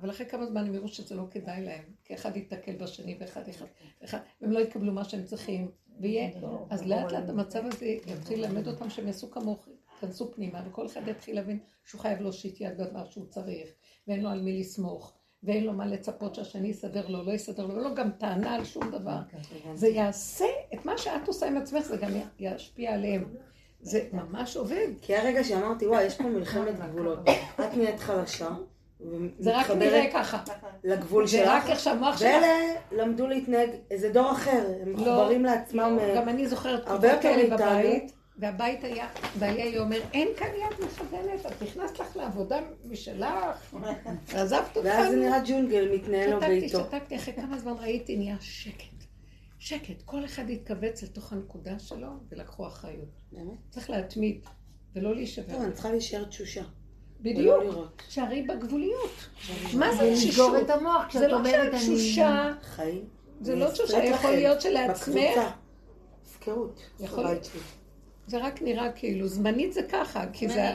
אבל 0.00 0.10
אחרי 0.10 0.26
כמה 0.26 0.46
זמן 0.46 0.66
הם 0.66 0.74
יראו 0.74 0.88
שזה 0.88 1.14
לא 1.14 1.24
כדאי 1.30 1.64
להם, 1.64 1.84
כי 2.04 2.14
אחד 2.14 2.36
ייתקל 2.36 2.76
בשני 2.76 3.16
ואחד 3.20 3.48
אחד, 3.48 3.66
אחד, 4.04 4.18
והם 4.40 4.50
לא 4.50 4.58
יקבלו 4.58 4.92
מה 4.92 5.04
שהם 5.04 5.24
צריכים, 5.24 5.70
ויהיה, 6.00 6.30
אז 6.70 6.86
לאט 6.86 7.12
לאט 7.12 7.28
המצב 7.28 7.62
הזה 7.66 7.86
יתחיל 7.86 8.44
ללמד 8.44 8.68
אותם 8.68 8.90
שהם 8.90 9.06
יעשו 9.06 9.30
כמוך, 9.30 9.68
כנסו 10.00 10.32
פנימה, 10.32 10.62
וכל 10.66 10.86
אחד 10.86 11.08
יתחיל 11.08 11.36
להבין 11.36 11.58
שהוא 11.84 12.00
חייב 12.00 12.20
להושיט 12.20 12.60
יד 12.60 12.78
בדבר 12.78 13.04
שהוא 13.04 13.26
צריך, 13.26 13.68
ואין 14.08 14.22
לו 14.22 14.30
על 14.30 14.40
מי 14.40 14.60
לסמוך, 14.60 15.12
ואין 15.42 15.64
לו 15.64 15.72
מה 15.72 15.86
לצפות 15.86 16.34
שהשני 16.34 16.68
יסדר 16.68 17.08
לו, 17.08 17.22
לא 17.22 17.32
יסדר 17.32 17.66
לו, 17.66 17.80
לו 17.80 17.94
גם 17.94 18.10
טענה 18.10 18.54
על 18.54 18.64
שום 18.64 18.90
דבר. 18.90 19.18
זה 19.74 19.88
יעשה 19.88 20.44
את 20.74 20.84
מה 20.84 20.98
שאת 20.98 21.28
עושה 21.28 21.46
עם 21.46 21.56
עצמך, 21.56 21.84
זה 21.84 21.96
גם 21.96 22.10
ישפיע 22.38 22.94
עליהם. 22.94 23.34
זה 23.80 24.08
ממש 24.12 24.56
עובד. 24.56 24.88
כי 25.02 25.16
הרגע 25.16 25.44
שאמרתי, 25.44 25.86
וואי, 25.86 26.04
יש 26.04 26.16
פה 26.16 26.24
מלחמת 26.24 26.78
גבולות. 26.78 27.18
את 27.54 27.74
נהיית 27.76 28.00
חלשה, 28.00 28.48
זה 29.38 29.58
רק 29.58 29.70
נראה 29.70 30.10
ככה. 30.12 30.42
לגבול 30.84 31.26
זה 31.26 31.52
רק 31.52 31.62
שלך, 31.62 31.70
איך 31.70 31.80
שהמוח 31.80 32.16
שלך... 32.18 32.28
ואלה 32.28 32.74
למדו 32.92 33.26
להתנהג 33.26 33.70
איזה 33.90 34.12
דור 34.12 34.32
אחר, 34.32 34.66
הם 34.82 34.88
לא, 34.88 34.94
מחוברים 34.94 35.44
לעצמם. 35.44 35.96
אה, 36.00 36.14
גם 36.16 36.28
אני 36.28 36.48
זוכרת 36.48 36.82
תקופות 36.82 37.10
כאלה. 37.22 37.56
בבית, 37.56 38.12
והבית 38.38 38.84
היה, 38.84 39.08
בעלי 39.38 39.62
היה 39.62 39.80
אומר, 39.80 40.00
אין 40.12 40.28
כאן 40.36 40.48
יד 40.48 40.86
מכוונת, 40.86 41.46
את 41.46 41.62
נכנסת 41.62 41.98
לך 41.98 42.16
לעבודה 42.16 42.58
משלך, 42.84 43.74
ועזבת 44.28 44.76
אותנו. 44.76 44.84
ואז 44.84 45.10
זה 45.10 45.16
נראה 45.16 45.40
ג'ונגל 45.46 45.94
מתנהל 45.94 46.30
לו 46.30 46.36
שתקתי, 46.36 46.60
בעיתו. 46.60 46.78
שתקתי, 46.78 47.16
אחרי 47.16 47.34
כמה 47.34 47.58
זמן 47.58 47.74
ראיתי, 47.80 48.16
נהיה 48.16 48.36
שקט. 48.40 49.04
שקט, 49.58 50.02
כל 50.04 50.24
אחד 50.24 50.50
התכווץ 50.50 51.02
לתוך 51.02 51.32
הנקודה 51.32 51.78
שלו, 51.78 52.08
ולקחו 52.28 52.66
אחריות. 52.66 53.08
באמת? 53.32 53.58
צריך 53.70 53.90
להתמיד, 53.90 54.46
ולא 54.94 55.14
להישבר. 55.14 55.52
טוב, 55.52 55.62
אני 55.62 55.72
צריכה 55.72 55.90
להישאר 55.90 56.24
תשושה. 56.24 56.62
בדיוק. 57.24 58.02
שערי 58.08 58.42
בגבוליות. 58.42 59.28
מה 59.74 59.94
זה 59.94 60.10
תשישות? 60.14 60.62
את 60.62 60.70
המוח 60.70 61.02
זה 61.12 61.18
כשאת 61.18 61.30
לא 61.30 61.36
אומרת 61.36 61.52
שאת 61.52 61.74
אני... 61.74 61.80
תשושה, 61.80 62.52
חיים. 62.62 63.04
זה 63.40 63.56
לא 63.56 63.70
תשושה, 63.70 64.04
יכול 64.04 64.30
להיות 64.30 64.60
שלעצמך. 64.60 65.40
הפקרות. 66.24 66.82
יכול 67.00 67.24
שלי. 67.42 67.60
זה 68.26 68.38
רק 68.38 68.62
נראה 68.62 68.92
כאילו, 68.92 69.28
זמנית 69.28 69.72
זה 69.72 69.82
ככה, 69.82 70.24
כי 70.32 70.48
זה... 70.48 70.70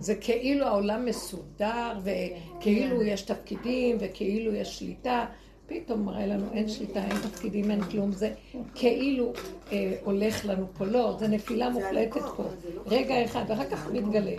זה 0.00 0.14
כאילו 0.14 0.66
העולם 0.66 1.04
מסודר, 1.04 1.92
וכאילו 2.02 3.02
יש 3.02 3.22
תפקידים, 3.22 3.96
וכאילו 4.00 4.54
יש 4.54 4.78
שליטה. 4.78 5.26
פתאום 5.66 6.04
מראה 6.04 6.26
לנו 6.26 6.46
אין 6.52 6.68
שליטה, 6.68 7.04
אין 7.04 7.16
תפקידים, 7.16 7.70
אין 7.70 7.82
כלום. 7.82 8.12
זה 8.12 8.32
כאילו 8.74 9.32
אה, 9.72 9.96
הולך 10.04 10.44
לנו 10.44 10.66
פה. 10.74 10.84
לא, 10.84 11.16
זה 11.18 11.28
נפילה 11.28 11.72
זה 11.72 11.80
מוחלטת 11.80 12.20
פה. 12.36 12.42
לא 12.42 12.82
רגע 12.86 13.24
אחד, 13.24 13.44
ואחר 13.48 13.70
כך 13.70 13.90
מתגלה. 13.90 14.36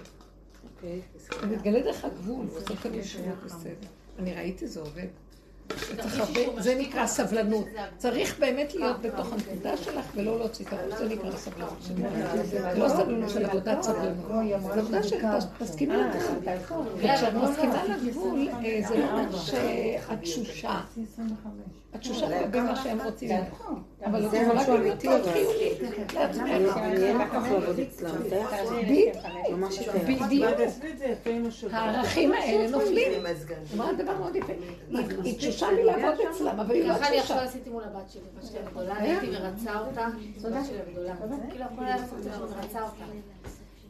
אוקיי, 1.33 1.49
מתגלה 1.49 1.79
דרך 1.81 2.05
הגבול, 2.05 2.45
בסוף 2.45 2.85
אני 2.85 3.03
שומעת 3.03 3.43
בסדר. 3.45 3.87
אני 4.19 4.33
ראיתי 4.33 4.67
זה 4.67 4.79
עובד. 4.79 5.07
זה 6.57 6.75
נקרא 6.79 7.07
סבלנות. 7.07 7.65
צריך 7.97 8.39
באמת 8.39 8.75
להיות 8.75 9.01
בתוך 9.01 9.33
הנקודה 9.33 9.77
שלך 9.77 10.05
ולא 10.15 10.39
להוציא 10.39 10.65
את 10.65 10.73
הראש, 10.73 10.93
זה 10.97 11.05
נקרא 11.09 11.31
סבלנות. 11.31 11.81
זה 12.43 12.73
לא 12.77 12.89
סבלנות 12.89 13.29
של 13.29 13.45
עבודת 13.45 13.81
סבלנות. 13.81 14.25
זה 14.73 14.75
עבודה 14.79 15.03
של 15.03 15.17
תסכימי 15.59 15.95
לגבול. 15.97 16.85
וכשאת 16.97 17.33
מסכימה 17.33 17.83
לגבול, 17.85 18.49
אה, 18.49 18.81
זה 18.87 18.97
לא 18.97 19.11
אומר 19.11 19.37
שאת 19.37 20.21
תשושה. 20.21 20.79
את 21.95 21.99
תשושה 21.99 22.29
לגבי 22.29 22.59
מה 22.59 22.75
שהם 22.75 23.01
רוצים. 23.01 23.29
אבל 24.05 24.25
את 24.25 24.31
זה 24.31 24.41
מאוד. 24.47 24.57
אני 24.57 24.99
אני 26.39 27.05
אין 27.05 27.17
לי 27.17 27.17
לעבוד 27.33 27.79
אצלם. 27.79 28.09
יכול? 28.29 28.77
בדיוק. 28.81 29.15
בדיוק. 30.03 30.49
הערכים 31.71 32.31
האלה 32.33 32.69
נופלים. 32.71 33.11
אמרה 33.75 33.93
דבר 33.93 34.17
מאוד 34.17 34.35
יפה. 34.35 34.53
היא- 35.23 35.37
תשושה 35.37 35.67
מלעבוד 35.71 36.25
אצלם, 36.31 36.59
אבל 36.59 36.75
היא 36.75 36.83
לא 36.87 36.93
ככה 36.93 37.07
אני 37.07 37.19
עכשיו 37.19 37.37
תשושה. 37.37 37.49
עשיתי 37.49 37.69
מול 37.69 37.83
הבת 37.83 38.09
שלי, 38.11 38.21
הבת 38.37 38.47
שלי 38.49 38.59
הגדולה, 38.59 38.97
אני 38.97 39.07
הייתי 39.09 39.27
מרצה 39.29 39.79
אותה, 39.79 40.05
הבת 40.05 40.65
שלי 40.67 40.77
הגדולה. 40.87 41.13
כאילו 41.49 41.65
הכל 41.65 41.83
היה 41.83 41.95
לעשות 41.97 42.19
שאני 42.23 42.35
מרצה 42.61 42.81
אותה. 42.83 43.03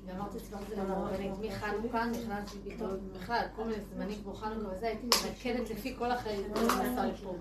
ואמרתי, 0.08 0.38
את 0.38 0.68
זה 0.70 0.76
לרבנית, 0.76 1.32
מחנוכה 1.42 2.06
נכנסתי 2.06 2.58
פתאום, 2.76 2.92
בכלל, 3.14 3.46
כל 3.56 3.64
מיני 3.64 3.84
זמנים 3.94 4.24
כמו 4.24 4.34
חנוכה 4.34 4.68
וזה, 4.76 4.88
הייתי 4.88 5.08
מרקדת 5.28 5.70
לפי 5.70 5.96
כל 5.98 6.12
החיים, 6.12 6.42
לפה. 6.54 7.34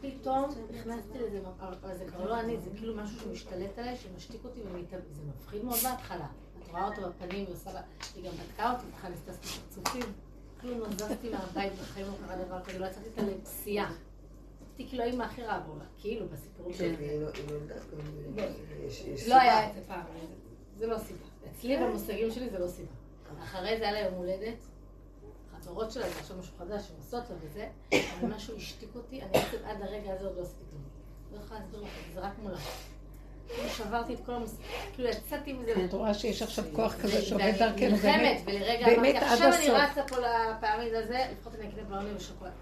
פתאום 0.00 0.44
נכנסתי 0.74 1.18
לזה, 1.18 1.40
זה 1.98 2.04
כבר 2.06 2.24
לא 2.28 2.40
אני, 2.40 2.56
זה 2.60 2.70
כאילו 2.76 2.96
משהו 2.96 3.20
שמשתלט 3.20 3.78
עליי, 3.78 3.96
שמשתיק 3.96 4.44
אותי 4.44 4.60
ומתאבד, 4.62 5.02
זה 5.12 5.22
מפחיד 5.28 5.64
מאוד 5.64 5.78
בהתחלה. 5.82 6.26
את 6.62 6.70
רואה 6.70 6.84
אותו 6.88 7.02
בפנים, 7.08 7.46
היא 7.46 7.54
עושה 7.54 7.72
לה, 7.72 7.80
היא 8.14 8.24
גם 8.24 8.36
בדקה 8.36 8.72
אותי, 8.72 8.84
בכלל 8.96 9.10
נסתסתי 9.12 9.48
פרצופים. 9.48 10.12
כלום 10.60 10.78
לא 10.80 10.86
זזתי 10.90 11.30
מהבית, 11.30 11.72
בחיים 11.72 12.06
לא 12.06 12.12
קרה 12.26 12.44
דבר 12.44 12.60
כזה, 12.64 12.78
לא 12.78 12.86
יצאתי 12.86 13.06
איתה 13.06 13.22
לפסיעה. 13.22 13.92
הייתי 14.78 14.88
כאילו 14.90 15.02
האמא 15.04 15.22
הכי 15.22 15.42
רע 15.42 15.58
בעולם, 15.58 15.84
כאילו 15.98 16.26
בסיפורים 16.28 16.72
כן, 16.72 16.94
שלי. 16.96 17.20
לא- 17.20 17.26
לא 17.26 17.32
גם... 18.36 18.44
יש- 18.86 19.00
יש 19.06 19.28
לא 19.28 19.34
היה. 19.34 19.68
את 19.70 19.74
זה 19.74 19.80
פעם, 19.86 20.00
זה 20.78 20.86
לא 20.86 20.98
סיבה. 20.98 21.24
אצלי 21.50 21.76
במושגים 21.76 22.30
שלי 22.30 22.50
זה 22.50 22.58
לא 22.58 22.68
סיבה. 22.68 22.92
אחרי 23.42 23.78
זה 23.78 23.88
היה 23.88 23.92
לה 23.92 24.00
יום 24.00 24.14
הולדת, 24.14 24.56
חברות 25.62 25.92
שלה, 25.92 26.08
זה 26.08 26.20
עכשיו 26.20 26.36
משהו 26.36 26.52
חדש, 26.58 26.82
שהן 26.88 26.96
עושות 26.98 27.30
לה 27.30 27.36
וזה, 27.40 27.68
אבל 27.92 28.28
משהו 28.34 28.56
השתיק 28.56 28.88
אותי, 28.94 29.22
אני 29.22 29.30
בעצם 29.32 29.56
עד 29.64 29.82
הרגע 29.82 30.12
הזה 30.12 30.26
עוד 30.26 30.36
לא 30.36 30.42
עשיתי 30.42 30.64
כלום. 30.70 30.82
לא 31.32 31.38
יכולה 31.44 31.60
להסביר 31.60 31.80
לך, 31.80 31.88
זה 32.14 32.20
רק 32.20 32.32
מולה. 32.42 32.56
כאילו 33.48 33.68
שברתי 33.68 34.14
את 34.14 34.18
כל 34.26 34.32
המוס... 34.32 34.56
כאילו 34.94 35.08
יצאתי 35.08 35.52
מזה. 35.52 35.84
את 35.84 35.92
רואה 35.92 36.14
שיש 36.14 36.42
עכשיו 36.42 36.64
כוח 36.72 36.94
כזה 36.94 37.22
שעובד 37.22 37.52
דרכנו, 37.58 37.96
באמת, 37.96 38.42
ולרגע 38.46 38.86
באמת 38.86 39.16
אמרתי, 39.16 39.32
עכשיו 39.32 39.52
אני. 39.52 39.68
רצה 39.70 40.02
פה 40.08 40.16
לפעמים 40.18 40.94
הזה, 40.94 41.26
לפחות 41.32 41.54
אני 41.54 41.68
אקנה 41.68 41.82
בלוני 41.82 42.14
ושוקולד. 42.16 42.52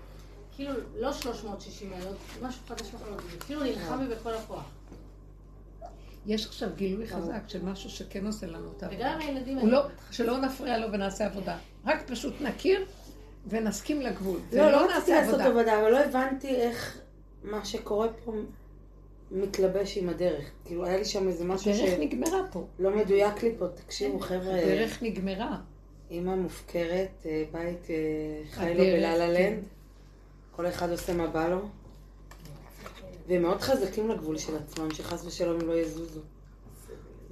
כאילו, 0.57 0.73
לא 0.95 1.13
360 1.13 1.91
מעלות, 1.91 2.17
משהו 2.43 2.63
חדש 2.69 2.95
לחלוטין. 2.95 3.39
כאילו 3.47 3.63
נלחם 3.63 4.09
בי 4.09 4.15
בכל 4.15 4.35
הכוח. 4.35 4.65
יש 6.27 6.47
עכשיו 6.47 6.69
גילוי 6.77 7.07
חזק 7.07 7.41
של 7.49 7.65
משהו 7.65 7.91
שכן 7.91 8.27
עושה 8.27 8.47
לנו 8.47 8.73
את 8.77 8.83
העבודה. 8.83 9.01
וגם 9.01 9.21
הילדים 9.21 9.59
הוא 9.59 9.69
לא, 9.69 9.83
האלה. 9.83 9.91
שלא 10.11 10.39
נפריע 10.39 10.79
לו 10.79 10.93
ונעשה 10.93 11.27
עבודה. 11.27 11.59
רק 11.87 12.03
פשוט 12.07 12.35
נכיר 12.41 12.87
ונסכים 13.49 14.01
לגבול. 14.01 14.39
לא, 14.53 14.71
לא 14.71 14.77
רציתי 14.85 14.95
נעשה 14.99 15.21
לעשות 15.21 15.41
עבודה. 15.41 15.81
אבל 15.81 15.91
לא 15.91 15.99
הבנתי 15.99 16.49
איך 16.49 16.99
מה 17.43 17.65
שקורה 17.65 18.09
פה 18.25 18.33
מתלבש 19.31 19.99
עם 19.99 20.09
הדרך. 20.09 20.51
כאילו, 20.65 20.85
היה 20.85 20.97
לי 20.97 21.05
שם 21.05 21.29
איזה 21.29 21.45
משהו 21.45 21.71
הדרך 21.71 21.99
נגמרה 22.01 22.41
פה. 22.53 22.67
שלא 22.79 22.97
מדויק 22.97 23.43
לי 23.43 23.53
פה. 23.59 23.69
תקשיבו, 23.69 24.21
חבר'ה, 24.21 24.61
הדרך 24.61 25.03
נגמרה. 25.03 25.57
אימא 26.11 26.35
מופקרת, 26.37 27.27
אה, 27.27 27.45
בית 27.53 27.91
אה, 27.91 27.97
חי 28.51 28.75
לו 28.75 28.85
בלה 28.85 29.15
כן. 29.15 29.31
לנד. 29.35 29.65
כל 30.51 30.67
אחד 30.67 30.91
עושה 30.91 31.15
מה 31.15 31.27
בא 31.27 31.49
לו. 31.49 31.69
והם 33.27 33.43
מאוד 33.43 33.61
חזקים 33.61 34.09
לגבול 34.09 34.39
של 34.39 34.57
עצמם, 34.57 34.91
שחס 34.91 35.27
ושלום 35.27 35.61
הם 35.61 35.69
לא 35.69 35.75
יזוזו. 35.75 36.21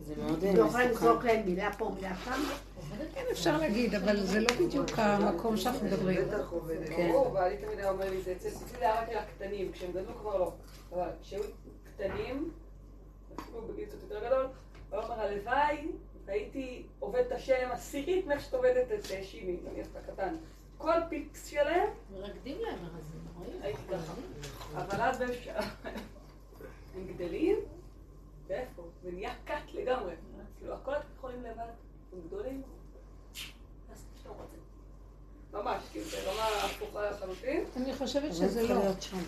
זה 0.06 0.14
מאוד 0.16 0.44
אה, 0.44 0.52
לא 0.54 0.64
יכולה 0.64 0.86
מסוכן. 0.86 1.06
לזרוק 1.06 1.24
להם 1.24 1.46
מילה 1.46 1.72
פה, 1.78 1.90
מילה 1.94 2.16
שם. 2.24 2.42
כן, 3.14 3.24
אפשר 3.30 3.58
להגיד, 3.58 3.94
אבל 3.94 4.26
זה 4.26 4.40
לא 4.40 4.48
בדיוק 4.60 4.90
המקום 4.96 5.56
שאנחנו 5.56 5.86
מדברים. 5.86 6.20
כן. 6.96 7.08
ברור, 7.12 7.32
ואני 7.32 7.56
תמיד 7.56 7.78
היה 7.78 7.90
אומר 7.90 8.10
לי, 8.10 8.22
זה 8.22 8.32
אצל 8.32 8.48
אצלי 8.48 8.68
זה 8.78 8.78
היה 8.78 9.02
רק 9.02 9.08
על 9.08 9.16
הקטנים, 9.16 9.72
כשהם 9.72 9.90
גדלו 9.90 10.14
כבר 10.20 10.38
לא. 10.38 10.52
אבל 10.92 11.08
כשהיו 11.22 11.42
קטנים, 11.84 12.50
אפילו 13.40 13.62
בגיל 13.62 13.84
קצת 13.84 14.02
יותר 14.02 14.26
גדול, 14.26 14.46
הוא 14.90 14.98
אומר, 14.98 15.20
הלוואי, 15.20 15.88
הייתי 16.26 16.82
עובד 17.00 17.22
את 17.26 17.32
השם 17.32 17.68
עשירית 17.72 18.26
מאיך 18.26 18.40
שאת 18.40 18.54
עובדת 18.54 18.86
את 18.86 19.10
אה, 19.10 19.24
שימי, 19.24 19.56
נניח 19.64 19.86
את 19.92 19.96
הקטן. 19.96 20.34
כל 20.78 20.98
פיקס 21.08 21.46
שלהם, 21.46 21.88
מרקדים 22.12 22.58
להם 22.60 22.78
מרזים, 22.82 23.20
רואים? 23.38 23.62
הייתי 23.62 23.80
ככה. 23.90 24.12
אבל 24.76 25.00
אז 25.00 25.20
הם 26.94 27.06
גדלים, 27.06 27.56
ואיפה? 28.46 28.82
זה 29.02 29.10
נהיה 29.12 29.34
קאט 29.44 29.74
לגמרי. 29.74 30.14
כאילו, 30.58 30.74
הכל 30.74 30.92
אתם 30.92 31.06
יכולים 31.16 31.42
לבד, 31.42 31.64
הם 32.12 32.20
גדולים, 32.26 32.62
מה 33.88 33.94
שאתם 34.16 34.30
רוצים. 34.30 34.58
ממש, 35.52 35.82
כאילו, 35.92 36.06
ברמה 36.06 36.46
הפוכה 36.46 37.10
לחלוטין. 37.10 37.64
אני 37.76 37.94
חושבת 37.94 38.34
שזה 38.34 38.68
לא. 38.68 38.80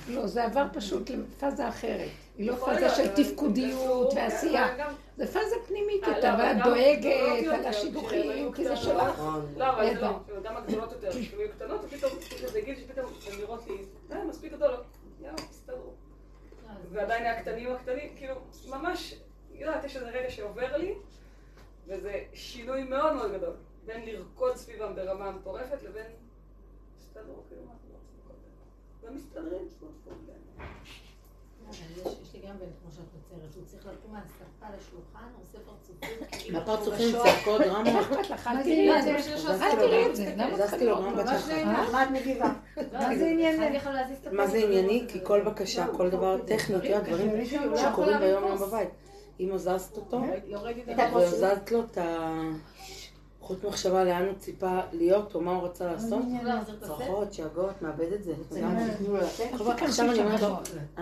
לא, 0.09 0.26
זה 0.26 0.45
עבר 0.45 0.66
פשוט 0.72 1.11
לפאזה 1.11 1.68
אחרת. 1.68 2.09
היא 2.36 2.51
לא 2.51 2.57
פאזה 2.57 2.90
של 2.90 3.09
תפקודיות 3.14 4.11
זה 4.11 4.16
ועשייה. 4.16 4.92
זה 5.16 5.26
פאזה 5.26 5.57
פנימית 5.66 6.03
יותר, 6.07 6.34
אבל 6.34 6.42
ואת 6.42 6.64
דואגת 6.64 7.55
על 7.55 7.64
השידוכים, 7.66 8.53
כי 8.53 8.64
זה. 8.64 8.76
שלך. 8.76 9.22
לא, 9.57 9.70
אבל 9.70 9.95
זה. 9.95 10.01
לא, 10.01 10.09
כאילו, 10.26 10.42
גם 10.42 10.57
הגדולות 10.57 10.92
יותר, 10.92 11.11
כשהן 11.11 11.38
היו 11.38 11.49
קטנות, 11.57 11.84
ופתאום, 11.84 12.12
פתאום 12.12 12.53
זה 12.53 12.61
גיל 12.61 12.76
שפתאום 12.76 13.07
הן 13.26 13.38
נראות 13.38 13.66
לי, 13.68 13.76
אה, 14.12 14.24
מספיק 14.24 14.53
גדולות, 14.53 14.84
יאללה, 15.25 15.37
תסתדרו. 15.37 15.93
ועדיין 16.93 17.27
הקטנים 17.27 17.72
הקטנים, 17.72 18.16
כאילו, 18.16 18.35
ממש, 18.68 19.14
יודעת, 19.53 19.85
יש 19.85 19.97
איזה 19.97 20.11
רגע 20.11 20.31
שעובר 20.31 20.77
לי, 20.77 20.95
וזה 21.87 22.25
שינוי 22.33 22.83
מאוד 22.85 23.12
מאוד 23.12 23.33
גדול, 23.33 23.57
בין 23.85 24.05
לרקוד 24.05 24.57
סביבם 24.57 24.95
ברמה 24.95 25.31
מטורפת, 25.31 25.83
לבין, 25.83 26.07
תסתדרו, 26.99 27.43
כאילו, 27.49 27.62
מה 27.62 27.72
אתם 27.72 27.89
רוצים? 27.93 28.45
ומסתדרים, 29.03 29.68
סוף 29.68 29.91
סוף. 30.05 30.12
אבל 30.59 30.64
יש- 31.71 32.35
לי 32.35 32.41
גם 32.49 32.59
בן, 32.59 32.67
כמו 32.83 32.91
שאת 32.91 33.05
מציירת, 33.19 33.55
הוא 33.57 33.65
צריך 33.67 33.83
לקום 33.87 34.12
מהשפה 34.12 34.67
לשולחן, 34.77 35.27
הוא 35.35 35.43
עושה 35.49 35.59
פרצופים. 35.67 36.29
כאילו. 36.31 36.59
צעקות 37.23 37.61
דרמה. 37.61 37.93
מה 37.93 38.01
אכפת 38.01 38.31
לך? 38.31 38.47
אל 39.62 39.75
תראי 39.77 40.07
את 40.07 40.17
זה. 40.17 40.35
מה 41.93 42.03
את 42.03 42.11
מגיבה? 42.11 42.53
מה 42.93 43.17
זה 43.17 43.27
ענייני? 43.27 43.79
מה 44.33 44.47
זה 44.47 44.59
ענייני? 44.59 45.05
כי 45.09 45.19
כל 45.23 45.41
בקשה, 45.43 45.87
כל 45.97 46.11
דבר 46.11 46.39
טכני, 46.47 46.77
את 46.77 46.85
יודעת, 46.85 47.05
דברים 47.09 47.31
שקורים 47.77 48.19
ביום 48.19 48.45
יום 48.47 48.59
בבית. 48.59 48.89
אם 49.41 49.53
הזזת 49.53 49.97
אותו. 49.97 50.21
והזזת 50.97 51.71
לו 51.73 51.81
את 51.81 51.99
החוט 53.45 53.64
מחשבה 53.64 54.05
לאן 54.05 54.26
הוא 54.26 54.34
ציפה 54.38 54.80
להיות, 54.92 55.34
או 55.34 55.40
מה 55.40 55.57
הוא 55.57 55.62
רצה 55.62 55.86
לעשות. 55.86 56.22
צרחות, 56.80 57.32
שאגות, 57.32 57.82
מאבד 57.82 58.12
את 58.12 58.24
זה. 58.24 58.34
תיכנסי 58.49 59.84
עכשיו 59.84 60.11
אני 60.11 60.18
אומרת 60.18 60.40
לו, 60.40 60.57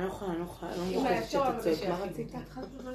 נכון. 0.07 0.31
אני 0.31 0.39
לא 0.39 0.45
יכולה, 0.45 0.73
אני 0.73 0.95
לא 0.95 0.97
יכולה, 0.97 1.11
אני 1.11 1.19
לא 1.19 1.19
אפשר, 1.19 1.61
שתצא, 1.61 1.89
מה. 1.89 1.99
רצית? 1.99 2.35
לא 2.35 2.93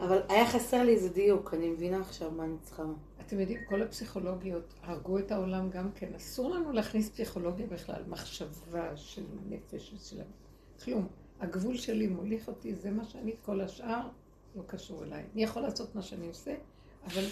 לא. 0.00 0.06
אבל 0.06 0.20
היה 0.28 0.46
חסר 0.46 0.82
לי 0.82 0.92
איזה 0.92 1.08
דיוק, 1.08 1.54
אני 1.54 1.68
מבינה 1.68 2.00
עכשיו 2.00 2.30
מה 2.30 2.44
אני 2.44 2.54
צריכה. 2.62 2.82
אתם 3.26 3.40
יודעים, 3.40 3.58
כל 3.68 3.82
הפסיכולוגיות 3.82 4.74
הרגו 4.82 5.18
את 5.18 5.32
העולם 5.32 5.70
גם 5.70 5.90
כן. 5.94 6.14
אסור 6.16 6.50
לנו 6.50 6.72
להכניס 6.72 7.10
פסיכולוגיה 7.10 7.66
בכלל, 7.66 8.02
מחשבה 8.08 8.96
של 8.96 9.22
נפש 9.48 9.92
ושל... 9.94 10.16
כלום. 10.84 11.06
הגבול 11.40 11.76
שלי 11.76 12.06
מוליך 12.06 12.48
אותי, 12.48 12.74
זה 12.74 12.90
מה 12.90 13.04
שאני, 13.04 13.32
כל 13.42 13.60
השאר 13.60 14.00
לא 14.56 14.62
קשור 14.66 15.04
אליי. 15.04 15.24
אני 15.34 15.42
יכול 15.42 15.62
לעשות 15.62 15.94
מה 15.94 16.02
שאני 16.02 16.28
עושה, 16.28 16.54
אבל 17.06 17.24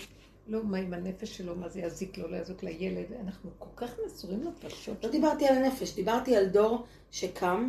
לא 0.48 0.60
מה 0.64 0.78
עם 0.78 0.94
הנפש 0.94 1.36
שלו, 1.36 1.56
מה 1.56 1.68
זה 1.68 1.80
יזיק 1.80 2.18
לו, 2.18 2.28
לא 2.30 2.36
יזיק 2.36 2.62
לילד. 2.62 3.04
אנחנו 3.24 3.50
כל 3.58 3.86
כך 3.86 3.90
מסורים 4.06 4.44
לפרשות. 4.44 5.04
לא 5.04 5.10
דיברתי 5.10 5.46
על 5.46 5.56
הנפש, 5.56 5.94
דיברתי 5.94 6.36
על 6.36 6.46
דור 6.46 6.84
שקם, 7.10 7.68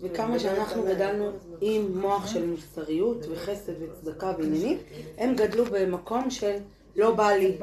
וכמה 0.00 0.38
שאנחנו 0.38 0.82
גדלנו 0.82 1.30
עם 1.60 1.98
מוח 2.00 2.26
של 2.26 2.46
מוסריות 2.46 3.26
וחסד 3.30 3.72
וצדקה 3.82 4.32
ועניינים, 4.38 4.78
הם 5.18 5.34
גדלו 5.34 5.64
במקום 5.64 6.30
של 6.30 6.56
לא 6.96 7.14
בא 7.14 7.30
לי. 7.30 7.56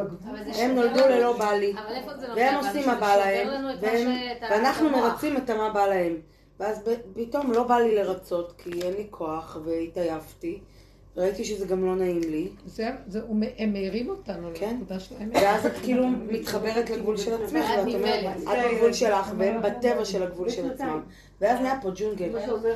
הם 0.56 0.76
נולדו 0.76 1.00
ללא 1.00 1.38
בא 1.38 1.52
לי. 1.52 1.74
והם? 2.36 2.56
עושים 2.56 2.86
מה 2.86 2.96
בא 2.96 3.16
להם, 3.16 3.66
ואנחנו. 4.42 4.90
מרצים 4.90 5.38
את 5.38 5.50
המה 5.50 5.70
בא 5.70 5.88
להם. 5.88 6.18
ואז 6.60 6.82
פתאום 7.14 7.52
לא 7.52 7.64
בא 7.64 7.78
לי 7.78 7.96
לרצות, 7.96 8.54
כי 8.58 8.82
אין 8.82 8.94
לי 8.94 9.08
כוח, 9.10 9.58
והתעייפתי, 9.64 10.60
וראיתי 11.18 11.44
שזה 11.46 11.66
גם 11.66 11.86
לא 11.86 11.96
נעים 11.96 12.20
לי, 12.22 12.48
זה, 12.66 12.90
זה, 13.08 13.22
הוא, 13.22 13.36
הם 13.58 13.74
מעירים 13.74 14.10
אותנו 14.10 14.50
כן. 14.54 14.70
לנקודה 14.70 15.00
שלהם. 15.00 15.30
ואז 15.34 15.66
את 15.66 15.72
כאילו 15.84 16.08
מתחברת 16.08 16.90
לגבול 16.90 17.18
של 17.18 17.44
עצמך, 17.44 17.66
ואת 17.78 17.96
אומרת. 17.96 18.38
את 18.38 18.74
בגבול 18.74 18.94
שלך, 18.94 19.32
והם 19.38 19.62
בטבע 19.62 20.06
של 20.06 20.24
הגבול 20.24 20.50
של 20.50 20.72
עצמם. 20.72 21.02
ואז 21.42 21.60
נהיה 21.60 21.80
פה 21.82 21.90
ג'ונגל. 21.96 22.30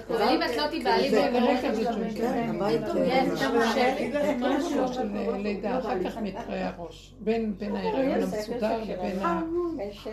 אבל 0.09 0.21
אם 0.21 0.39
את 0.43 0.55
לא 0.57 0.67
תיבהלי 0.67 1.09
זה- 1.09 1.29
ברכב 1.33 1.73
זה- 1.73 1.83
שלך, 1.83 1.95
כן, 2.17 2.49
הבית... 2.55 2.81
אה, 2.83 4.35
משהו 4.39 4.93
של 4.93 5.07
לידה, 5.37 5.79
אחר 5.79 6.03
כך 6.03 6.17
מתראה 6.17 6.69
הראש. 6.69 7.13
בין, 7.19 7.53
בין 7.57 7.75
ההיריון 7.75 8.21
המסודר 8.23 8.83
לבין 8.83 9.19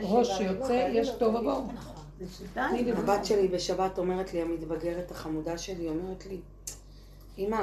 הראש 0.02 0.38
שיוצא, 0.38 0.88
יש. 0.92 1.10
תני 2.54 2.84
לי 2.84 2.92
הבת 2.92 3.24
שלי 3.24 3.48
בשבת 3.48 3.98
אומרת 3.98 4.34
לי, 4.34 4.42
המתבגרת 4.42 5.10
החמודה 5.10 5.58
שלי, 5.58 5.88
אומרת 5.88 6.26
לי, 6.26 6.36
אמא, 7.38 7.62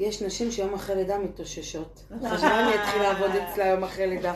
יש 0.00 0.22
נשים 0.22 0.50
שיום 0.50 0.74
אחרי 0.74 0.96
לידה 0.96 1.18
מתאוששות. 1.18 2.04
חשבה 2.16 2.60
אני 2.60 2.74
אתחיל 2.74 3.02
לעבוד 3.02 3.30
אצלה 3.30 3.66
יום 3.66 3.84
אחרי 3.84 4.06
לידה. 4.06 4.34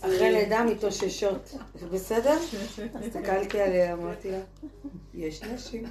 אחרי 0.00 0.32
לידה 0.32 0.64
מתאוששות. 0.64 1.54
בסדר? 1.92 2.36
הסתכלתי 3.04 3.60
עליה, 3.60 3.92
אמרתי 3.92 4.30
לה, 4.30 4.38
יש 5.14 5.42
נשים. 5.42 5.84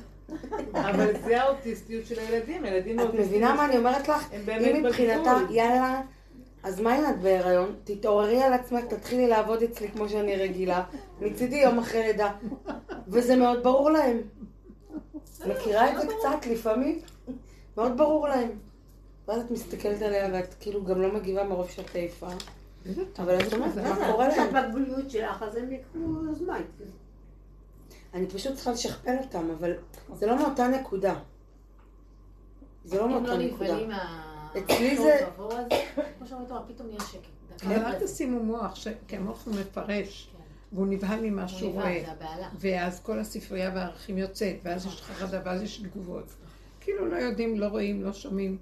אבל 0.74 1.12
זה 1.26 1.42
האוטיסטיות 1.42 2.06
של 2.06 2.20
הילדים, 2.20 2.66
ילדים 2.66 3.00
את 3.00 3.14
מבינה 3.14 3.56
מה 3.56 3.66
אני 3.66 3.78
אומרת 3.78 4.08
לך? 4.08 4.30
הם 4.34 4.46
באמת 4.46 4.76
היא 4.76 4.84
מבחינתה. 4.84 5.38
יאללה, 5.50 6.02
אז 6.64 6.82
מה 6.82 7.00
אם 7.00 7.06
את 7.06 7.20
בהיריון? 7.22 7.76
תתעוררי 7.84 8.44
על 8.44 8.54
עצמך, 8.54 8.84
תתחילי 8.86 9.28
לעבוד 9.28 9.64
אצלי 9.64 9.88
כמו 9.92 10.10
שאני 10.10 10.36
רגילה. 10.36 10.84
מצידי 11.22 11.56
יום 11.56 11.80
אחרי 11.80 12.04
לידה. 12.04 12.32
וזה 13.08 13.36
מאוד 13.36 13.64
ברור 13.64 13.92
להם. 13.92 14.22
מכירה 15.48 15.92
את 15.92 16.02
זה 16.02 16.08
קצת 16.08 16.48
לפעמים? 16.48 17.00
מאוד 17.78 17.98
ברור 17.98 18.28
להם. 18.28 18.67
ואז 19.28 19.42
את 19.42 19.52
מסתכלת 19.52 20.02
עליה 20.02 20.30
ואת 20.34 20.54
כאילו 20.60 20.86
גם 20.86 21.02
לא 21.02 21.14
מגיבה 21.14 21.44
מרוב 21.44 21.70
שאת 21.70 21.96
עייפה. 21.96 22.28
אבל 23.20 23.40
את 23.48 23.54
אומרת, 23.54 23.78
מה 23.78 24.12
קורה 24.12 24.28
להם? 24.28 24.56
את 24.56 24.64
בגבוליות 24.66 25.10
שלך, 25.12 25.44
אז 25.44 25.56
הם 25.56 25.72
יקחו 25.72 26.00
זמן. 26.34 26.62
אני 28.14 28.28
פשוט 28.28 28.56
צריכה 28.56 28.72
לשכפל 28.72 29.16
אותם, 29.24 29.50
אבל 29.60 29.74
זה 30.14 30.26
לא 30.28 30.38
מאותה 30.38 30.68
נקודה. 30.68 31.16
זה 32.86 32.98
לא 32.98 33.10
מאותה 33.10 33.28
לא 33.28 33.38
נקודה. 33.38 33.78
אצלי 34.58 34.98
זה- 34.98 35.26
כמו 36.18 36.28
שאומרת, 36.28 36.52
פתאום 36.68 36.88
נהיה 36.88 37.00
שקט. 37.00 37.64
אבל 37.66 37.76
אל 37.86 38.00
תשימו 38.06 38.44
מוח, 38.44 38.78
כי 39.08 39.16
המוח 39.18 39.46
הוא 39.46 39.56
מפרש, 39.56 40.30
והוא 40.72 40.88
נבהל 40.88 41.20
ממה 41.22 41.48
שהוא 41.48 41.72
הוא 41.72 41.82
רואה. 41.82 42.04
ואז 42.60 43.00
כל 43.00 43.20
הספרייה 43.20 43.72
והערכים 43.76 44.18
יוצאת, 44.18 44.56
ואז 44.64 44.86
יש 44.86 45.02
חרדה, 45.02 45.42
ואז 45.46 45.62
יש 45.62 45.78
תגובות. 45.78 46.26
כאילו 46.82 47.08
לא 47.08 47.16
יודעים, 47.16 47.60
לא 47.60 47.66
רואים, 47.68 48.04
לא 48.04 48.14
שומעים. 48.14 48.58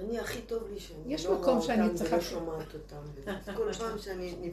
אני 0.00 0.18
הכי 0.18 0.40
טוב 0.42 0.62
לי 0.72 0.80
שאני 0.80 1.14
יש 1.14 1.26
לא 1.26 1.38
מקום 1.38 1.62
שאני 1.62 1.94
צריכה- 1.94 2.14
ולא 2.16 2.24
שומעת 2.24 2.74
אותם. 2.74 3.02
כל 3.56 3.72
פעם 3.72 3.98
שאני... 3.98 4.52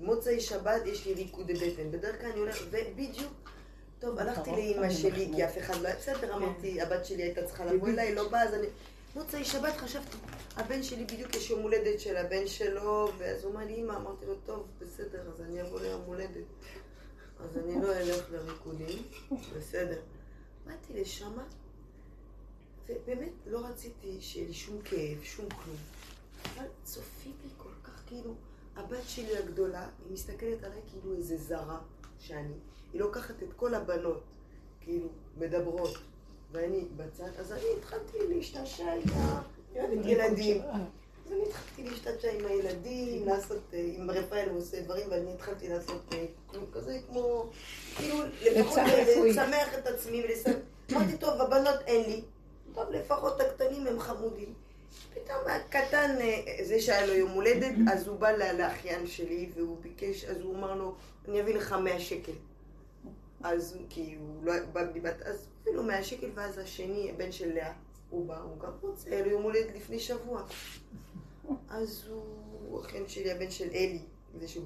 מוצאי 0.00 0.40
שבת 0.40 0.86
יש 0.86 1.06
לי 1.06 1.14
ריקודי 1.14 1.54
בטן. 1.54 1.90
בדרך 1.90 2.20
כלל 2.20 2.30
אני 2.30 2.40
הולכת, 2.40 2.64
ובדיוק 2.70 3.32
טוב, 4.00 4.18
הלכתי 4.18 4.50
לאימא 4.50 4.90
שלי, 4.90 5.30
כי 5.34 5.44
אף 5.44 5.58
אחד 5.58 5.80
לא 5.82 5.88
היה 5.88 5.96
בסדר, 5.96 6.34
אמרתי, 6.36 6.80
הבת 6.80 7.06
שלי 7.06 7.22
הייתה 7.22 7.44
צריכה 7.46 7.64
לבוא 7.64 7.88
אליי, 7.88 8.14
לא 8.14 8.28
באה, 8.28 8.42
אז 8.42 8.54
אני... 8.54 8.66
מוצאי 9.16 9.44
שבת 9.44 9.76
חשבתי, 9.76 10.16
הבן 10.56 10.82
שלי 10.82 11.04
בדיוק 11.04 11.34
יש 11.36 11.50
יום 11.50 11.60
הולדת 11.62 12.00
של 12.00 12.16
הבן 12.16 12.46
שלו, 12.46 13.08
ואז 13.18 13.44
הוא 13.44 13.52
אמר 13.52 13.64
לי, 13.64 13.74
אימא, 13.74 13.92
אמרתי 13.92 14.26
לו, 14.26 14.34
טוב, 14.46 14.66
בסדר, 14.80 15.22
אז 15.34 15.40
אני 15.40 15.62
אבוא 15.62 15.80
ליום 15.80 16.00
הולדת. 16.06 16.44
אז 17.40 17.58
אני 17.64 17.82
לא 17.82 17.96
אלך 17.96 18.24
לריקודים, 18.32 19.02
בסדר. 19.56 20.00
באתי 20.66 21.00
לשמה, 21.00 21.42
ובאמת 22.88 23.32
לא 23.46 23.60
רציתי 23.66 24.16
שיהיה 24.20 24.46
לי 24.48 24.54
שום 24.54 24.82
כאב, 24.84 25.18
שום 25.22 25.48
כלום. 25.48 25.76
אבל 26.56 26.64
צופים 26.84 27.32
לי 27.44 27.50
כל 27.56 27.68
כך, 27.84 28.02
כאילו, 28.06 28.34
הבת 28.76 29.02
שלי 29.08 29.36
הגדולה, 29.36 29.80
היא 30.04 30.12
מסתכלת 30.12 30.64
עליי 30.64 30.80
כאילו 30.90 31.14
איזה 31.16 31.36
זרה 31.36 31.78
שאני. 32.20 32.54
היא 32.92 33.00
לוקחת 33.00 33.42
את 33.42 33.52
כל 33.56 33.74
הבנות, 33.74 34.22
כאילו, 34.80 35.08
מדברות, 35.38 35.98
ואני 36.52 36.84
בצד, 36.96 37.30
אז 37.38 37.52
אני 37.52 37.64
התחלתי 37.78 38.18
להשתעשע 38.28 38.92
עם 38.92 39.12
ה- 39.14 39.42
עם 39.74 40.08
ילדים. 40.08 40.62
אז 41.26 41.32
אני 41.32 41.42
התחלתי 41.48 41.82
להשתעשע 41.90 42.30
עם 42.32 42.46
הילדים, 42.46 43.26
לעשות, 43.26 43.58
אה, 43.74 43.90
עם 43.96 44.10
רפאל 44.10 44.48
הוא 44.48 44.58
עושה 44.58 44.80
דברים, 44.82 45.06
ואני 45.10 45.32
התחלתי 45.32 45.68
לעשות 45.68 46.02
אה, 46.12 46.24
כלום 46.46 46.64
כזה, 46.72 46.98
כמו, 47.08 47.50
כאילו, 47.96 48.16
לפחות. 48.42 48.78
לשמח 49.26 49.74
את 49.78 49.86
עצמי. 49.86 50.22
אמרתי, 50.92 51.16
טוב, 51.18 51.40
הבנות 51.40 51.80
אין 51.86 52.10
לי. 52.10 52.22
טוב, 52.74 52.90
לפחות 52.90 53.40
הקטנים 53.40 53.86
הם 53.86 54.00
חמודים. 54.00 54.54
פתאום 55.14 55.38
הקטן, 55.46 56.16
אה, 56.20 56.64
זה 56.64 56.80
שהיה 56.80 57.06
לו 57.06 57.14
יום 57.14 57.30
הולדת, 57.30 57.74
אז 57.92 58.08
הוא 58.08 58.18
בא 58.18 58.30
לאחיין 58.32 59.06
שלי, 59.06 59.50
והוא 59.54 59.78
ביקש, 59.80 60.24
אז 60.24 60.40
הוא 60.40 60.56
אמר 60.56 60.74
לו, 60.74 60.94
אני 61.28 61.40
אביא 61.40 61.54
לך 61.54 61.72
100 61.72 62.00
שקל. 62.00 62.32
אז 63.42 63.78
כי 63.88 64.16
הוא 64.20 64.44
לא 64.44 64.52
בא 64.72 64.90
בלי 64.90 65.00
בת, 65.00 65.22
אז 65.22 65.46
הביא 65.60 65.72
לו 65.72 65.82
100 65.82 66.04
שקל, 66.04 66.30
ואז 66.34 66.58
השני, 66.58 67.10
הבן 67.10 67.32
של 67.32 67.54
לאה, 67.54 67.72
הוא 68.10 68.26
בא, 68.26 68.38
הוא 68.38 68.58
גם 68.58 68.72
רוצה, 68.80 69.10
היה 69.10 69.24
לו 69.24 69.30
יום 69.30 69.42
הולדת 69.42 69.74
לפני 69.74 69.98
שבוע. 69.98 70.42
אז 71.68 72.04
הוא, 72.08 72.80
אחיין 72.80 73.08
שלי, 73.08 73.32
הבן 73.32 73.50
של 73.50 73.68
אלי, 73.70 74.02
זה 74.40 74.48
שהוא, 74.48 74.64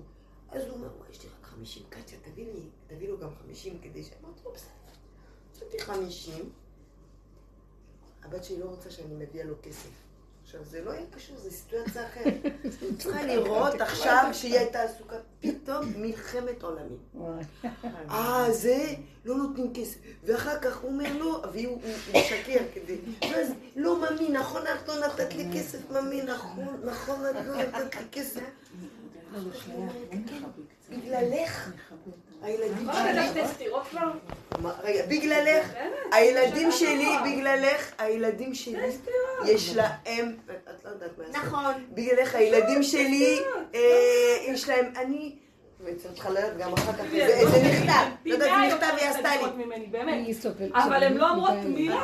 אז 0.48 0.62
הוא 0.62 0.72
אומר, 0.72 0.88
וואי, 0.98 1.10
יש 1.10 1.22
לי 1.22 1.28
רק 1.40 1.46
50, 1.46 1.82
קטיה, 1.88 2.18
תביא 2.22 2.44
לי, 2.44 2.60
תביא 2.86 3.08
לו 3.08 3.18
גם 3.18 3.28
50 3.46 3.78
כדי 3.82 4.02
ש... 4.02 4.10
אמרתי 4.24 4.40
לו, 4.44 4.52
בסדר. 4.52 4.70
נתתי 5.56 5.78
50. 5.78 6.52
הבת 8.26 8.44
שלי 8.44 8.58
לא 8.58 8.64
רוצה 8.64 8.90
שאני 8.90 9.14
מביאה 9.18 9.44
לו 9.44 9.54
כסף. 9.62 9.88
עכשיו, 10.44 10.60
זה 10.64 10.84
לא 10.84 10.90
יהיה 10.90 11.06
קשור, 11.16 11.36
זו 11.38 11.50
סיטואציה 11.50 12.06
אחרת. 12.08 12.34
אני 12.44 12.96
צריכה 12.98 13.22
לראות 13.22 13.80
עכשיו 13.80 14.28
שהיא 14.32 14.58
הייתה 14.58 14.82
עסוקה, 14.82 15.16
פתאום 15.40 15.92
מלחמת 15.96 16.62
עולמים. 16.62 16.98
אה, 18.10 18.52
זה, 18.52 18.86
לא 19.24 19.34
נותנים 19.36 19.72
כסף. 19.74 19.96
ואחר 20.24 20.58
כך 20.60 20.76
הוא 20.76 20.90
אומר 20.90 21.18
לא, 21.18 21.24
והוא 21.52 21.64
הוא- 21.66 21.80
הוא 22.12 22.20
משקר 22.20 22.60
כדי. 22.74 22.98
ואז, 23.20 23.48
לא, 23.76 23.96
ממי, 23.98 24.28
נכון, 24.28 24.62
את 24.62 24.88
לא 24.88 25.06
נתת 25.06 25.34
לי 25.34 25.46
כסף, 25.54 25.90
ממי, 25.90 26.22
נכון, 26.22 26.80
נכון, 26.84 27.20
את 27.30 27.46
לא 27.46 27.56
נתת 27.56 27.94
לי 27.94 28.06
כסף. 28.12 28.40
בגללך, 30.90 31.70
הילדים 32.42 32.88
שלי... 32.92 33.70
רגע, 34.82 35.02
בגללך, 35.06 35.72
הילדים 36.12 36.72
שלי, 36.72 37.08
בגללך, 37.24 37.92
הילדים 37.98 38.54
שלי, 38.54 38.96
יש 39.46 39.76
להם, 39.76 40.36
את 40.70 40.84
לא 40.84 40.90
יודעת 40.90 41.18
מה 41.18 41.24
זה. 41.24 41.38
נכון. 41.38 41.74
בגללך, 41.92 42.34
הילדים 42.34 42.82
שלי, 42.82 43.38
אה, 43.74 43.80
יש 44.46 44.68
להם, 44.68 44.92
אני, 44.96 45.36
וצריכה 45.84 46.30
לדעת 46.30 46.56
גם 46.58 46.72
אחר 46.72 46.92
כך, 46.92 47.02
זה 47.10 47.44
זה 47.50 47.58
פי 48.22 48.30
לא 48.30 48.34
יודעת, 48.34 48.52
מכתב 48.52 48.70
יותר 48.70 48.96
היא 48.96 49.08
עשתה 49.08 49.30
לי. 49.36 49.64
אבל 50.74 51.02
הן 51.02 51.16
לא 51.16 51.30
אומרות. 51.30 51.52
מילה. 51.64 52.02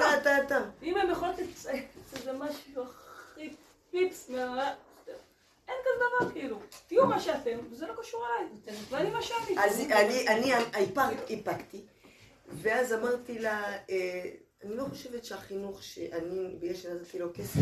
אם 0.83 0.97
הן 0.97 1.11
יכולות 1.11 1.35
לצייץ 1.39 1.85
איזה 2.17 2.33
משהו 2.33 2.83
הכי 2.83 3.51
פיפס, 3.91 4.31
מה- 4.31 4.73
אין 5.69 5.77
כזה 5.85 6.05
דבר 6.21 6.33
כאילו. 6.33 6.59
תהיו 6.89 7.07
מה 7.07 7.21
שאתם, 7.21 7.59
וזה 7.71 7.87
לא 7.87 7.93
קשור 8.03 8.25
אליי. 8.27 8.77
ואני 8.91 9.11
מה 9.11 9.23
שאני. 9.23 9.59
אז 9.59 9.81
אני, 9.81 10.29
אני 10.29 10.55
איפק- 10.75 11.31
איפקתי, 11.31 11.81
ואז 12.49 12.93
אמרתי 12.93 13.39
לה, 13.39 13.63
אה, 13.91 14.23
אני 14.65 14.77
לא 14.77 14.85
חושבת 14.91 15.25
שהחינוך 15.25 15.83
שאני, 15.83 16.57
בגלל 16.61 16.75
שנתתי 16.75 17.19
לו 17.19 17.27
כסף? 17.35 17.57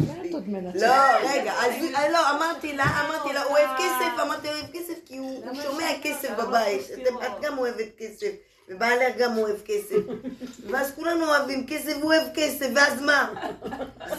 לא, 0.75 0.93
רגע, 1.31 1.53
אז 1.53 1.73
אה, 1.95 2.09
לא, 2.09 2.31
אמרתי 2.31 2.73
לה, 2.77 2.85
אמרתי 2.85 3.33
לה, 3.33 3.43
הוא 3.43 3.51
אוהב 3.57 3.71
כסף, 3.79 4.23
אמרתי 4.23 4.47
לו, 4.49 4.53
הוא 4.55 4.61
אוהב 4.63 4.73
כסף 4.73 4.95
כי 5.07 5.17
הוא 5.17 5.45
שומע 5.63 5.87
כסף 6.03 6.31
בבית, 6.39 6.81
את 7.27 7.41
גם 7.43 7.59
אוהבת 7.59 7.97
כסף, 7.99 8.31
ובעלך 8.69 9.17
גם 9.19 9.39
אוהב 9.39 9.57
כסף, 9.65 9.97
ואז 10.71 10.93
כולנו 10.95 11.27
אוהבים 11.29 11.67
כסף, 11.67 11.93
הוא 12.03 12.15
אוהב 12.15 12.27
כסף, 12.35 12.67
ואז 12.75 13.03
מה? 13.03 13.33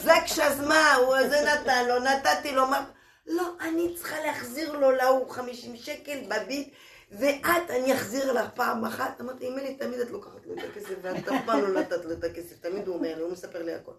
זקש 0.02 0.40
אז 0.40 0.60
מה, 0.60 0.94
הוא 0.96 1.28
זה 1.30 1.42
נתן 1.54 1.86
לו, 1.88 2.00
נתתי 2.00 2.52
לו, 2.52 2.68
מה? 2.68 2.86
לא, 3.32 3.44
אני 3.62 3.96
צריכה 3.98 4.20
להחזיר 4.20 4.72
לו 4.80 4.92
להוא 4.92 5.30
50 5.32 5.76
שקל 5.76 6.20
בביט, 6.30 6.74
ואת, 7.12 7.70
אני 7.70 7.94
אחזיר 7.94 8.34
לך 8.34 8.50
פעם 8.56 8.86
אחת. 8.86 9.22
אמרתי, 9.22 9.48
אם 9.48 9.58
לי, 9.58 9.76
תמיד 9.76 10.00
את 10.00 10.10
לוקחת 10.12 10.46
לו 10.46 10.54
את 10.54 10.60
הכסף, 10.72 10.96
ואת 11.02 11.28
אף 11.28 11.46
פעם 11.46 11.62
לא 11.62 11.82
נתת 11.82 12.06
לו 12.06 12.12
את 12.12 12.24
הכסף, 12.24 12.60
תמיד 12.60 12.88
הוא 12.88 12.96
אומר 12.96 13.16
לי, 13.16 13.22
הוא 13.22 13.32
מספר 13.32 13.64
לי 13.64 13.74
הכל. 13.74 13.92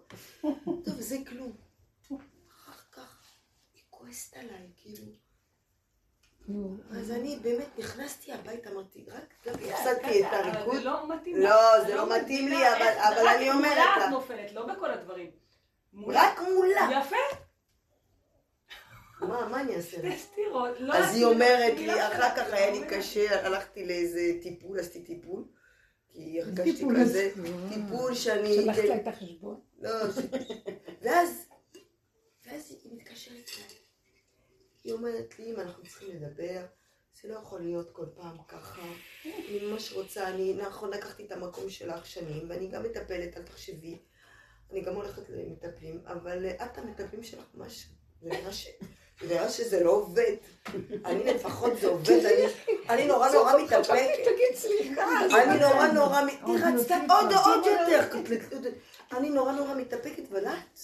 טוב, 0.65 0.95
זה 0.99 1.17
כלום. 1.29 1.51
אחר 2.51 2.71
כך, 2.91 3.21
היא 3.73 3.83
כועסת 3.89 4.37
עליי, 4.37 4.69
כאילו. 4.77 5.05
אז 6.91 7.11
אני 7.11 7.39
באמת 7.41 7.67
נכנסתי 7.77 8.31
הביתה, 8.33 8.69
אמרתי, 8.69 9.05
רק 9.07 9.33
רק 9.45 9.55
הפסדתי 9.61 10.21
את 10.21 10.33
אבל 10.33 10.49
הריקוד. 10.49 10.75
זה 10.75 10.83
לא 10.83 11.07
מתאים 11.15 11.37
לך. 11.37 11.49
לא, 11.49 11.83
זה 11.87 11.95
לא 11.95 12.15
מתאים 12.15 12.47
לי, 12.47 12.55
אבל- 12.69 12.87
רק 13.27 13.35
אני 13.35 13.51
אומרת 13.51 13.61
מולה 13.77 13.97
לה. 13.97 14.05
את 14.05 14.11
נופלת, 14.11 14.51
לא 14.53 14.65
בכל 14.65 14.91
הדברים. 14.91 15.31
מולה. 15.93 16.21
רק 16.23 16.39
מולה. 16.55 16.89
יפה. 17.05 17.15
מה, 19.21 19.47
מה 19.47 19.61
אני 19.61 19.75
אעשה? 19.75 19.97
שתי 19.97 20.17
סטירות. 20.17 20.79
לא 20.79 20.93
אז 20.93 21.15
היא 21.15 21.25
אומרת 21.25 21.77
לי, 21.77 21.93
אחר 21.93 22.27
אחת, 22.27 22.37
כך 22.37 22.47
לא 22.49 22.55
היה 22.55 22.71
לי. 22.71 22.87
קשה, 22.89 23.45
הלכתי 23.45 23.85
לאיזה 23.85 24.31
טיפול, 24.41 24.79
עשיתי 24.79 25.15
טיפול. 25.15 25.43
כי 26.13 26.41
הרגשתי 26.41 26.85
כזה. 27.01 27.31
טיפול 27.73 28.15
שאני... 28.15 28.55
שלחת 28.55 28.77
לה 28.83 28.95
את 28.95 29.07
החשבון. 29.07 29.59
לא, 29.79 30.11
ש- 30.11 30.15
ואז, 31.01 31.45
ואז 32.45 32.77
היא 32.83 32.91
מתקשרת 32.97 33.33
אליי. 33.57 33.77
היא 34.83 34.93
אומרת 34.93 35.39
לי, 35.39 35.53
אם 35.53 35.59
אנחנו 35.59 35.83
צריכים 35.83 36.09
לדבר, 36.15 36.65
זה 37.21 37.29
לא 37.29 37.33
יכול 37.35 37.61
להיות 37.61 37.89
כל 37.91 38.05
פעם 38.15 38.37
ככה. 38.47 38.81
אני 39.25 39.59
ממש 39.71 39.91
רוצה, 39.93 40.27
אני, 40.29 40.53
נכון, 40.53 40.89
לקחתי 40.93 41.25
את 41.25 41.31
המקום 41.31 41.69
שלך 41.69 42.05
שנים, 42.05 42.49
ואני 42.49 42.67
גם 42.67 42.83
מטפלת, 42.83 43.37
אל 43.37 43.43
תחשבי. 43.43 43.99
אני 44.71 44.81
גם 44.81 44.95
הולכת 44.95 45.29
למטפלים, 45.29 46.01
אבל 46.05 46.45
אה, 46.45 46.65
את 46.65 46.77
המטפלים 46.77 47.23
שלך 47.23 47.45
ממש, 47.53 47.89
זה 48.21 48.29
נראה 48.29 48.53
ש... 48.53 48.67
זה 49.27 49.35
נראה 49.35 49.49
שזה 49.49 49.83
לא 49.83 49.91
עובד. 49.91 50.33
אני 51.05 51.23
לפחות 51.23 51.73
זה 51.81 51.87
עובד, 51.87 52.25
אני, 52.25 52.45
אני 52.89 53.05
נורא 53.07 53.29
נורא 53.31 53.53
מתאפקת. 53.63 53.95
תגיד 54.23 54.55
סליחה. 54.55 55.03
אני 55.43 55.59
נורא 55.59 55.87
נורא, 55.87 56.21
היא 56.45 56.57
רצתה 56.63 56.95
עוד. 57.09 57.33
עוד 57.33 57.65
יותר. 57.65 58.69
אני 59.17 59.29
נורא 59.29 59.51
נורא 59.51 59.73
מתאפקת, 59.75 60.23
אבל 60.31 60.45
את, 60.47 60.79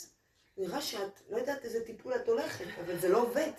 נראה 0.57 0.81
שאת 0.81 0.99
לא 1.29 1.37
יודעת 1.37 1.65
איזה 1.65 1.79
טיפול 1.85 2.13
את 2.15 2.27
הולכת, 2.27 2.65
אבל 2.85 2.93
זה 3.01 3.09
לא 3.09 3.17
עובד. 3.17 3.49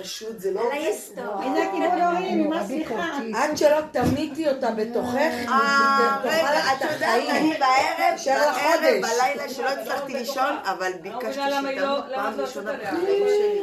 פשוט 0.00 0.38
זה 0.40 0.50
לא 0.50 0.60
על 0.60 0.66
עובד. 0.66 0.76
ההיסטוריה. 0.78 1.70
כיבוד 1.72 2.00
הורים, 2.00 2.50
מה 2.50 2.66
סליחה? 2.66 3.18
עד 3.34 3.56
שלא 3.56 3.80
תמיתי 3.92 4.48
אותה 4.48 4.70
בתוכך, 4.70 5.48
אה, 5.48 6.20
רגע, 6.24 6.58
את 6.76 6.80
יודעת, 6.80 7.02
החיים. 7.02 7.30
אני 7.30 7.58
בערב, 7.58 8.18
בערב, 8.26 8.54
חודש. 8.54 9.00
בלילה 9.12 9.48
שלא 9.48 9.68
הצלחתי 9.68 10.12
לישון, 10.12 10.56
אבל 10.64 10.92
ביקשתי 11.02 11.40
לא- 11.40 11.60
שתמות 11.60 11.74
למה 11.74 12.06
פעם 12.14 12.34
את 12.34 12.38
ראשונה 12.38 12.72
בחיים. 12.72 13.26
שלי. 13.28 13.62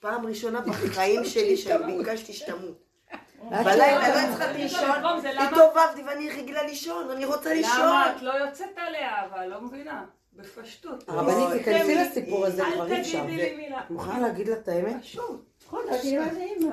פעם 0.00 0.26
ראשונה 0.26 0.60
בחיים 0.60 1.24
שלי 1.32 1.56
שביקשתי 1.56 2.32
שתמות. 2.32 2.82
בלילה 3.64 4.08
לא 4.08 4.20
הצלחתי 4.20 4.58
לישון, 4.58 4.80
זה 5.22 5.32
למה- 5.32 5.48
התעוררתי 5.48 6.02
ואני 6.02 6.30
רגילה 6.30 6.62
לישון, 6.62 7.10
אני 7.10 7.24
רוצה 7.24 7.54
לישון. 7.54 7.72
למה 7.80 8.12
את 8.16 8.22
לא 8.22 8.32
יוצאת 8.32 8.70
עליה, 8.76 9.10
אבל 9.26 9.46
לא 9.46 9.60
מבינה. 9.60 10.04
בפשטות. 10.32 11.04
הרבנית, 11.08 11.62
תיכנסי 11.64 11.94
לסיפור 11.94 12.46
הזה 12.46 12.66
אל 12.66 12.72
כבר 12.72 12.86
אי 12.86 13.00
אפשר. 13.00 13.22
תגידי 13.24 13.36
לי 13.50 13.56
מילה. 13.56 13.80
מוכנה 13.90 14.20
להגיד 14.20 14.48
לה 14.48 14.56
את 14.56 14.68
האמת? 14.68 14.96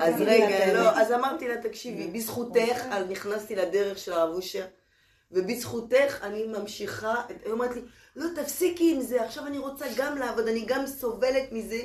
אז 0.00 0.20
לה 0.20 0.36
את 0.36 0.42
רגע. 0.42 0.72
לא, 0.82 0.90
אז 0.90 1.12
אמרתי 1.12 1.48
לה, 1.48 1.56
תקשיבי, 1.62 2.06
בזכותך, 2.06 2.82
אז 2.90 3.06
נכנסתי 3.10 3.56
לדרך 3.56 3.98
של 3.98 4.12
הרב 4.12 4.34
אושר, 4.34 4.64
ובזכותך 5.32 6.18
אני 6.22 6.46
ממשיכה, 6.46 7.14
היא 7.44 7.52
אומרת 7.52 7.74
לי, 7.76 7.80
לא, 8.16 8.26
תפסיקי 8.42 8.94
עם 8.94 9.00
זה, 9.00 9.24
עכשיו 9.24 9.46
אני 9.46 9.58
רוצה 9.58 9.84
גם 9.96 10.18
לעבוד, 10.18 10.48
אני 10.48 10.64
גם 10.66 10.86
סובלת 10.86 11.52
מזה 11.52 11.78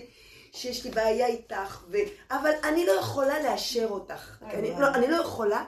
שיש 0.53 0.85
לי 0.85 0.91
בעיה 0.91 1.27
איתך, 1.27 1.83
ו... 1.91 1.97
אבל 2.31 2.51
אני 2.63 2.85
לא 2.85 2.91
יכולה 2.91 3.43
לאשר 3.43 3.87
אותך, 3.89 4.37
אני 4.41 4.71
לא, 4.79 4.87
אני 4.87 5.07
לא 5.07 5.15
יכולה. 5.15 5.65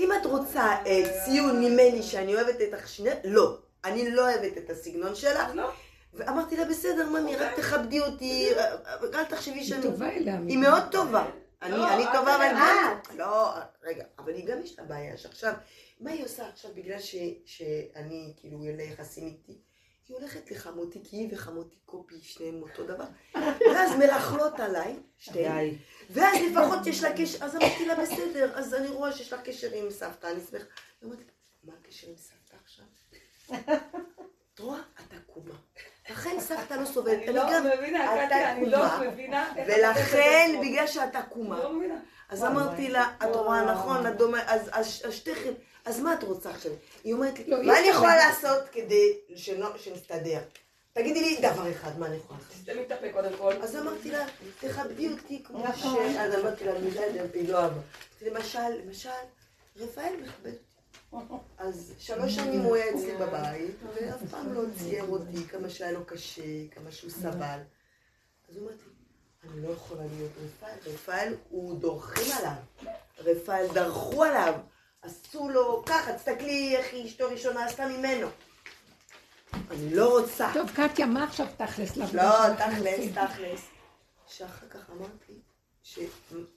אם 0.00 0.12
את 0.20 0.26
רוצה 0.26 0.76
אה, 0.86 1.22
ציון 1.24 1.64
ממני 1.64 2.02
שאני 2.02 2.34
אוהבת 2.34 2.60
את 2.60 2.74
השני, 2.74 3.10
לא. 3.24 3.58
אני 3.84 4.10
לא 4.10 4.30
אוהבת 4.30 4.58
את 4.58 4.70
הסגנון 4.70 5.14
שלך. 5.14 5.54
לא. 5.54 5.70
ואמרתי 6.14 6.56
לה, 6.56 6.64
בסדר, 6.64 7.08
ממי, 7.08 7.36
רק 7.36 7.56
תכבדי 7.56 8.00
אותי, 8.00 8.48
אה, 8.56 8.74
אל 9.14 9.24
תחשבי 9.24 9.54
היא 9.54 9.64
שאני... 9.64 9.82
טובה 9.82 10.08
אליה. 10.08 10.38
היא 10.48 10.58
מאוד 10.58 10.82
טובה. 10.90 11.26
אני, 11.62 11.76
לא, 11.76 11.86
טובה, 12.12 12.36
אבל. 12.36 12.52
גם... 12.56 13.18
לא, 13.18 13.50
רגע, 13.82 14.04
אבל 14.18 14.34
היא 14.34 14.46
גם 14.46 14.62
יש 14.62 14.78
לה 14.78 14.84
בעיה 14.84 15.16
שעכשיו 15.16 15.54
מה 16.00 16.10
היא 16.10 16.24
עושה 16.24 16.48
עכשיו 16.48 16.70
בגלל 16.74 16.98
ש, 16.98 17.16
שאני, 17.46 18.34
כאילו, 18.36 18.64
אין 18.64 18.76
לה 18.76 18.82
יחסים 18.82 19.26
איתי? 19.26 19.58
היא 20.10 20.16
הולכת 20.18 20.50
לחמותי, 20.50 21.00
כי 21.04 21.16
היא 21.16 21.28
וחמותי 21.32 21.76
קופי, 21.86 22.20
שניהם 22.22 22.62
אותו 22.62 22.84
דבר. 22.84 23.04
ואז 23.74 23.96
מרכלות 23.98 24.60
עליי, 24.60 24.96
שתיהן. 25.18 25.74
ואז 26.10 26.36
לפחות 26.50 26.86
יש 26.86 27.02
לה 27.02 27.16
קשר, 27.16 27.44
אז 27.44 27.56
אמרתי 27.56 27.86
לה, 27.86 27.94
בסדר, 27.94 28.58
אז 28.58 28.74
אני 28.74 28.88
רואה 28.88 29.12
שיש 29.12 29.32
לה 29.32 29.42
קשר 29.42 29.68
עם 29.74 29.90
סבתא, 29.90 30.26
אני 30.26 30.40
שמחה. 30.40 30.64
אומרת, 31.02 31.18
מה 31.64 31.72
הקשר 31.80 32.06
עם 32.06 32.16
סבתא 32.16 32.56
עכשיו? 32.64 32.84
את 34.54 34.58
רואה? 34.58 34.78
את 34.78 35.14
עקומה. 35.14 35.54
לכן 36.10 36.40
סבתא 36.40 36.74
לא 36.74 36.84
סובלת. 36.84 37.28
אני 37.28 37.36
לא 37.36 37.74
מבינה, 37.76 38.24
את 38.24 38.26
קטיה, 38.26 38.52
אני 38.52 38.66
לא 38.66 38.86
עקומה. 38.86 39.10
מבינה. 39.10 39.52
ולכן, 39.66 40.60
בגלל 40.62 40.86
שאת. 40.86 41.16
עקומה, 41.16 41.58
לא. 41.58 41.70
אז 42.28 42.44
אמרתי 42.44 42.88
לה, 42.88 43.14
את 43.22 43.36
רואה 43.36 43.72
נכון, 43.72 44.06
אז 44.72 45.02
שתיכן, 45.10 45.52
אז 45.84 46.00
מה 46.00 46.14
את 46.14 46.22
רוצה 46.22 46.50
עכשיו? 46.50 46.72
היא 47.04 47.14
אומרת 47.14 47.38
לי, 47.38 47.44
לא, 47.46 47.62
מה 47.62 47.78
אני 47.78 47.88
יכולה 47.88 48.16
לעשות 48.16 48.68
כדי 48.72 49.18
שנסתדר? 49.76 50.40
תגידי 50.92 51.20
לי 51.20 51.50
דבר 51.50 51.70
אחד, 51.72 51.98
מה 51.98 52.06
אני 52.06 52.16
יכולה 52.16 52.38
לעשות? 52.38 52.52
תסתמי 52.56 52.82
את 52.86 52.92
הפה 52.92 53.12
קודם 53.12 53.36
כל. 53.38 53.52
אז 53.62 53.76
אמרתי 53.76 54.10
לה, 54.10 54.26
תכבדי 54.60 55.08
אותי 55.12 55.42
כמו 55.44 55.64
ש... 55.76 55.80
נכון. 55.80 56.16
אז 56.16 56.34
אמרתי 56.34 56.64
לה, 56.64 56.72
בסדר, 56.74 57.26
היא 57.34 57.48
לא 57.48 57.58
אהבה. 57.58 57.80
למשל, 58.22 58.68
למשל, 58.84 59.10
רפאל 59.76 60.12
מכבד. 60.22 60.52
אז 61.58 61.92
שלוש 61.98 62.34
שנים 62.34 62.60
הוא 62.60 62.76
היה 62.76 62.90
אצלי 62.90 63.16
בבית, 63.16 63.74
ואף 63.94 64.20
פעם 64.30 64.52
לא 64.52 64.62
צייר 64.78 65.04
אותי 65.04 65.48
כמה 65.48 65.70
שהיה 65.70 65.92
לו 65.92 66.04
קשה, 66.04 66.42
כמה 66.70 66.92
שהוא 66.92 67.10
סבל. 67.10 67.58
אז 68.48 68.56
הוא 68.56 68.62
אמר 68.62 68.70
לי, 68.70 69.50
אני 69.52 69.62
לא 69.66 69.72
יכולה 69.72 70.02
להיות 70.16 70.30
רפאל, 70.44 70.92
רפאל 70.92 71.34
הוא 71.50 71.78
דורכים 71.78 72.32
עליו, 72.38 72.92
רפאל 73.18 73.66
דרכו 73.74 74.24
עליו, 74.24 74.54
עשו 75.02 75.48
לו 75.48 75.82
ככה, 75.86 76.12
תסתכלי 76.12 76.76
איך 76.76 76.94
אשתו 76.94 77.24
ראשונה 77.30 77.64
עשתה 77.66 77.86
ממנו. 77.88 78.28
אני 79.70 79.94
לא 79.94 80.18
רוצה. 80.20 80.50
טוב, 80.54 80.70
קטיה, 80.70 81.06
מה 81.06 81.24
עכשיו 81.24 81.46
תכלס 81.56 81.96
לא, 81.96 82.04
תכלס? 82.56 83.00
תכלס. 83.14 83.60
שאחר 84.26 84.66
כך 84.68 84.90
אמרתי 84.90 85.32
ש- 85.82 85.98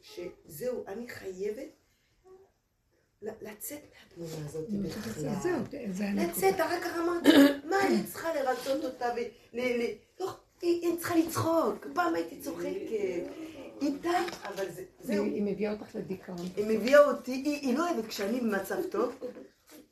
שזהו, 0.01 0.83
אני 0.87 1.09
חייבת 1.09 1.67
לצאת 3.21 3.79
מהתמונה 3.93 4.45
הזאת 4.45 4.69
בכלל. 4.69 5.29
לצאת, 6.15 6.55
אחר 6.61 6.81
כך 6.81 6.91
אמרתי, 6.97 7.29
מה 7.69 7.75
אני 7.87 8.03
צריכה 8.03 8.33
לרצות 8.33 8.83
אותה 8.83 9.05
ו... 9.15 9.19
ל- 9.53 9.81
ל- 9.83 9.93
לא, 10.19 10.31
היא 10.61 10.87
היא 10.87 10.97
צריכה 10.99 11.15
לצחוק. 11.15 11.87
פעם 11.93 12.15
הייתי 12.15 12.41
צוחקת. 12.41 13.23
איתה, 13.87 14.09
אבל 14.43 14.71
זה- 14.71 14.83
זהו. 14.99 15.23
היא 15.23 15.33
היא 15.33 15.43
מביאה 15.43 15.71
אותך 15.71 15.95
לדיכאון. 15.95 16.37
היא 16.57 16.65
מביאה 16.79 16.99
אותי, 17.05 17.31
היא 17.31 17.59
היא 17.61 17.77
לא 17.77 17.89
אוהבת 17.89 18.05
כשאני 18.07 18.39
במצב 18.39 18.75
טוב, 18.91 19.15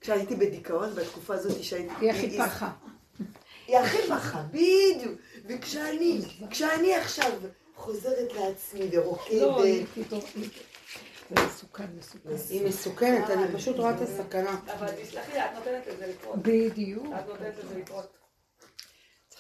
כשהייתי 0.02 0.36
בדיכאון, 0.36 0.94
בתקופה 0.96 1.34
הזאת 1.34 1.64
שהייתי... 1.64 1.94
היא 2.02 2.12
הכי 2.12 2.38
פחה. 2.38 2.72
היא 3.68 3.78
הכי 3.78 3.98
פחה, 4.10 4.44
בדיוק. 4.52 5.20
וכשאני, 5.48 6.22
כשאני 6.50 6.96
עכשיו 6.96 7.32
חוזרת 7.76 8.34
לעצמי 8.34 8.90
לא, 8.94 9.00
ורוקדת, 9.02 9.64
היא 9.64 9.86
פתאום... 10.06 10.22
היא- 10.36 10.50
זה 11.36 11.46
מסוכן, 11.48 11.86
מסוכן. 12.00 12.30
היא 12.50 12.66
מסוכנת, 12.68 13.30
אני 13.30 13.54
פשוט 13.56 13.78
רואה 13.78 13.92
את 13.96 14.02
הסכנה. 14.02 14.60
אבל 14.78 14.88
תסלחי 14.92 15.32
לי, 15.34 15.40
את 15.40 15.50
נותנת 15.56 15.88
לזה 15.88 16.08
לקרות. 16.08 16.36
בדיוק. 16.42 17.06
את 17.20 17.28
נותנת 17.30 17.54
לזה 17.64 17.80
לקרות. 17.80 18.18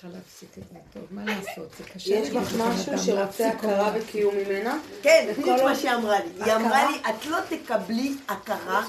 צריכה 0.01 0.17
להפסיק 0.17 0.49
את 0.57 0.63
זה. 0.73 0.79
טוב, 0.93 1.03
מה 1.11 1.21
לעשות? 1.25 1.67
זה 1.77 1.83
קשה. 1.83 2.13
יש 2.15 2.29
לבן 2.29 2.61
משהו 2.61 2.97
שרוצה 3.05 3.47
הכרה 3.49 3.91
וקיום 3.95 4.35
ממנה? 4.35 4.77
כן, 5.01 5.27
בדיוק 5.31 5.47
מה 5.47 5.61
עוד- 5.61 5.73
שהיא 5.75 5.91
אמרה 5.91 6.19
לי. 6.19 6.43
היא? 6.45 6.53
אמרה 6.55 6.91
לי, 6.91 6.97
את 7.09 7.25
לא 7.25 7.37
תקבלי 7.49 8.13
הכרה. 8.27 8.83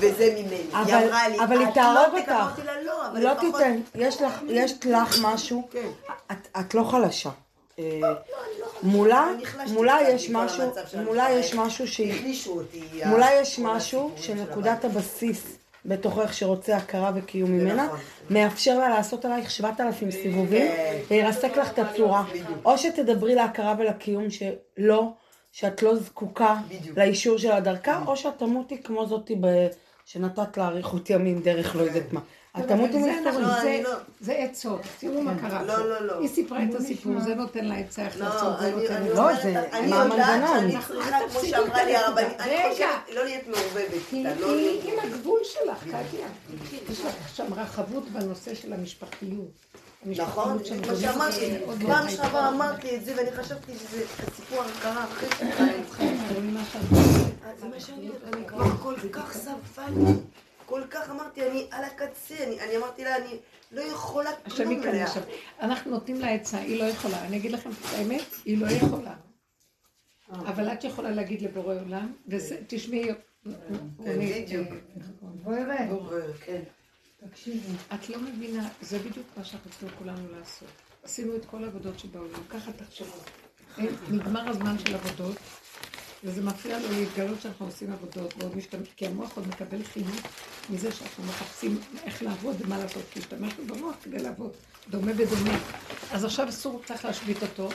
וזה 0.00 0.34
ממני. 0.38 0.54
היא 0.56 0.72
אבל- 0.72 1.04
אמרה 1.08 1.28
לי, 1.28 1.40
אבל 1.44 1.58
היא 1.60 1.68
את 1.68 1.74
תהרוג 1.74 2.14
לא 2.14 2.20
תקבלי. 2.20 2.36
אותך. 2.40 2.58
לא, 2.84 3.06
אבל 3.06 3.20
לא. 3.24 3.34
תיתן, 3.40 3.80
יש 3.94 4.22
לך, 4.22 4.32
יש 4.48 4.86
לך 4.86 5.16
משהו, 5.22 5.68
כן. 5.72 5.88
את, 6.32 6.48
את 6.60 6.74
לא 6.74 6.82
חלשה. 6.90 7.30
אה, 7.78 7.84
מולה, 8.82 9.26
מולה 9.66 9.98
יש 10.08 10.30
משהו, 10.30 10.62
מולה. 11.04 11.26
יש 11.32 11.54
משהו 11.54 11.88
שהיא. 11.88 12.34
מולה 13.06 13.28
יש 13.40 13.58
משהו 13.58 14.12
שנקודת. 14.16 14.84
הבסיס 14.84 15.42
בתוכך 15.84 16.34
שרוצה 16.34 16.76
הכרה 16.76 17.12
וקיום 17.14 17.50
ממנה, 17.50 17.86
נכון. 17.86 17.98
מאפשר 18.30 18.78
לה 18.78 18.88
לעשות 18.88 19.24
עלייך 19.24 19.50
שבעת 19.50 19.80
אלפים 19.80 20.10
סיבובים, 20.10 20.66
כן. 20.68 20.96
וירסק 21.10 21.56
לך 21.56 21.72
את 21.72 21.78
הצורה. 21.78 22.24
או 22.64 22.78
שתדברי 22.78 23.34
להכרה 23.34 23.74
ולקיום 23.78 24.24
שלא, 24.30 25.12
שאת 25.52 25.82
לא 25.82 25.96
זקוקה. 25.96 26.56
לאישור 26.96 27.38
של 27.38 27.52
הדרכה, 27.52 28.02
או 28.06 28.16
שאת 28.16 28.38
תמותי 28.38 28.82
כמו 28.82 29.06
זאתי 29.06 29.36
שנתת 30.04 30.56
לאריכות 30.56 31.10
ימים 31.10 31.42
דרך 31.42 31.76
לא 31.76 31.82
יודעת 31.82 32.12
מה. 32.12 32.20
את 32.60 32.68
תמותי 32.68 33.02
זה 33.02 33.12
לא, 33.24 33.32
זה- 33.60 33.60
אני 33.62 33.82
לא. 33.82 33.90
זה 34.20 34.32
עצות, 34.32 34.80
תראו 34.98 35.22
מה 35.22 35.32
קרה 35.40 35.62
לא. 35.62 35.88
לא, 35.88 36.06
לא. 36.06 36.20
היא 36.20 36.28
סיפרה 36.28 36.58
את 36.70 36.74
הסיפור, 36.74 37.20
זה 37.20 37.34
נותן 37.34 37.64
לה 37.64 37.74
עצה 37.74 38.02
איך 38.06 38.20
לא, 38.20 38.26
לעשות, 38.26 38.60
זה 38.60 38.66
אני 38.66 38.76
נותן 38.82 38.94
אני 38.94 39.08
לה... 39.08 39.14
לא, 39.14 39.34
זה- 39.42 39.68
אני 39.72 39.86
מה 39.90 39.96
יודעת 40.04 40.20
המנגנון? 40.40 40.58
שאני 40.60 40.76
אנחנו- 40.76 40.94
צריכה, 40.94 41.18
כמו 41.30 41.40
שאמרה 41.40 41.84
לי 41.84 41.96
הרבנית. 41.96 42.40
אני. 42.40 42.56
חושבת 42.72 42.88
לא 43.14 43.24
להיות 43.24 43.42
מעורבבת 43.46 44.02
היא 44.12 44.26
לא 44.40 44.54
היא 44.54 44.92
עם 44.92 44.98
הגבול 45.02 45.40
שלך, 45.42 45.78
קטיה. 45.84 46.26
יש 46.90 47.00
לך 47.00 47.28
שם 47.34 47.54
רחבות 47.54 48.08
בנושא 48.08 48.54
של 48.54 48.72
המשפחתיות. 48.72 49.48
נכון, 50.06 50.58
כמו 50.84 50.96
שאמרתי, 50.96 51.54
פעם 51.66 51.88
מאוד 51.88 52.08
שעברה 52.10 52.48
אמרתי 52.48 52.96
את 52.96 53.04
זה 53.04 53.14
ואני 53.16 53.32
חשבתי 53.32 53.72
שזה 53.78 54.02
הסיפור. 54.28 54.62
זה 54.82 54.90
מה 56.52 56.60
שאת- 56.72 56.80
זה 57.60 57.66
מה 57.68 57.80
שאני 57.80 58.08
אומרת, 58.08 58.34
אני 58.34 58.46
כבר 58.46 58.64
כל 58.82 58.94
כך 59.12 59.32
סבלתי, 59.36 60.20
כל 60.68 60.82
כך 60.90 61.10
אמרתי, 61.10 61.50
אני 61.50 61.66
על 61.70 61.84
הקצה, 61.84 62.34
אני 62.44 62.60
אני 62.60 62.76
אמרתי 62.76 63.04
לה, 63.04 63.16
אני 63.16 63.36
לא 63.72 63.80
יכולה 63.80 64.30
כלום 64.56 64.82
אליה. 64.82 65.04
עכשיו. 65.04 65.22
אנחנו 65.60 65.90
נותנים 65.90 66.20
לה 66.20 66.28
עצה, 66.30 66.58
היא 66.58 66.78
לא 66.78 66.84
יכולה. 66.84 67.24
אני 67.26 67.36
אגיד 67.36 67.52
לכם 67.52 67.70
את 67.70 67.94
האמת, 67.96 68.24
היא 68.44 68.58
לא 68.58 68.66
יכולה. 68.66 69.14
אבל 70.30 70.72
את 70.72 70.84
יכולה 70.84 71.10
להגיד 71.10 71.42
לבורא 71.42 71.74
עולם, 71.74 72.12
ותשמעי, 72.28 73.08
רונית, 73.98 74.44
בדיוק. 74.46 74.68
אה, 74.68 74.76
בואי 75.20 75.64
ראה. 75.64 75.88
כן. 76.40 76.62
תקשיבי. 77.30 77.58
את 77.94 78.08
לא 78.08 78.18
מבינה, 78.20 78.68
זה 78.80 78.98
בדיוק 78.98 79.26
מה 79.36 79.44
שאנחנו 79.44 79.70
צריכים 79.70 79.88
כולנו 79.98 80.32
לעשות. 80.38 80.68
עשינו 81.02 81.36
את 81.36 81.44
כל 81.44 81.64
העבודות 81.64 81.98
שבעולם, 81.98 82.40
ככה 82.50 82.72
תחשבו. 82.72 83.16
אין- 83.78 83.94
נגמר 84.10 84.48
הזמן 84.48 84.78
של 84.78 84.94
עבודות, 84.94 85.36
וזה 86.24 86.42
מפריע 86.42 86.78
לו 86.78 86.88
להתגלות 86.92 87.40
שאנחנו 87.42 87.66
עושים 87.66 87.92
עבודות, 87.92 88.34
ועוד 88.38 88.56
משתמש, 88.56 88.88
כי 88.96 89.06
המוח 89.06 89.36
עוד 89.36 89.48
מקבל 89.48 89.84
חינוך 89.84 90.16
מזה 90.70 90.92
שאנחנו 90.92 91.24
מחפשים 91.24 91.80
איך 92.04 92.22
לעבוד 92.22 92.56
ומה 92.60 92.78
לעשות, 92.78 93.02
כי 93.12 93.18
השתמשנו 93.18 93.64
במוח 93.66 93.94
כדי 94.02 94.18
לעבוד, 94.18 94.52
דומה 94.90 95.12
בדומה. 95.12 95.58
אז 96.12 96.24
עכשיו 96.24 96.48
אסור, 96.48 96.82
צריך 96.86 97.04
להשבית 97.04 97.42
אותו. 97.42 97.68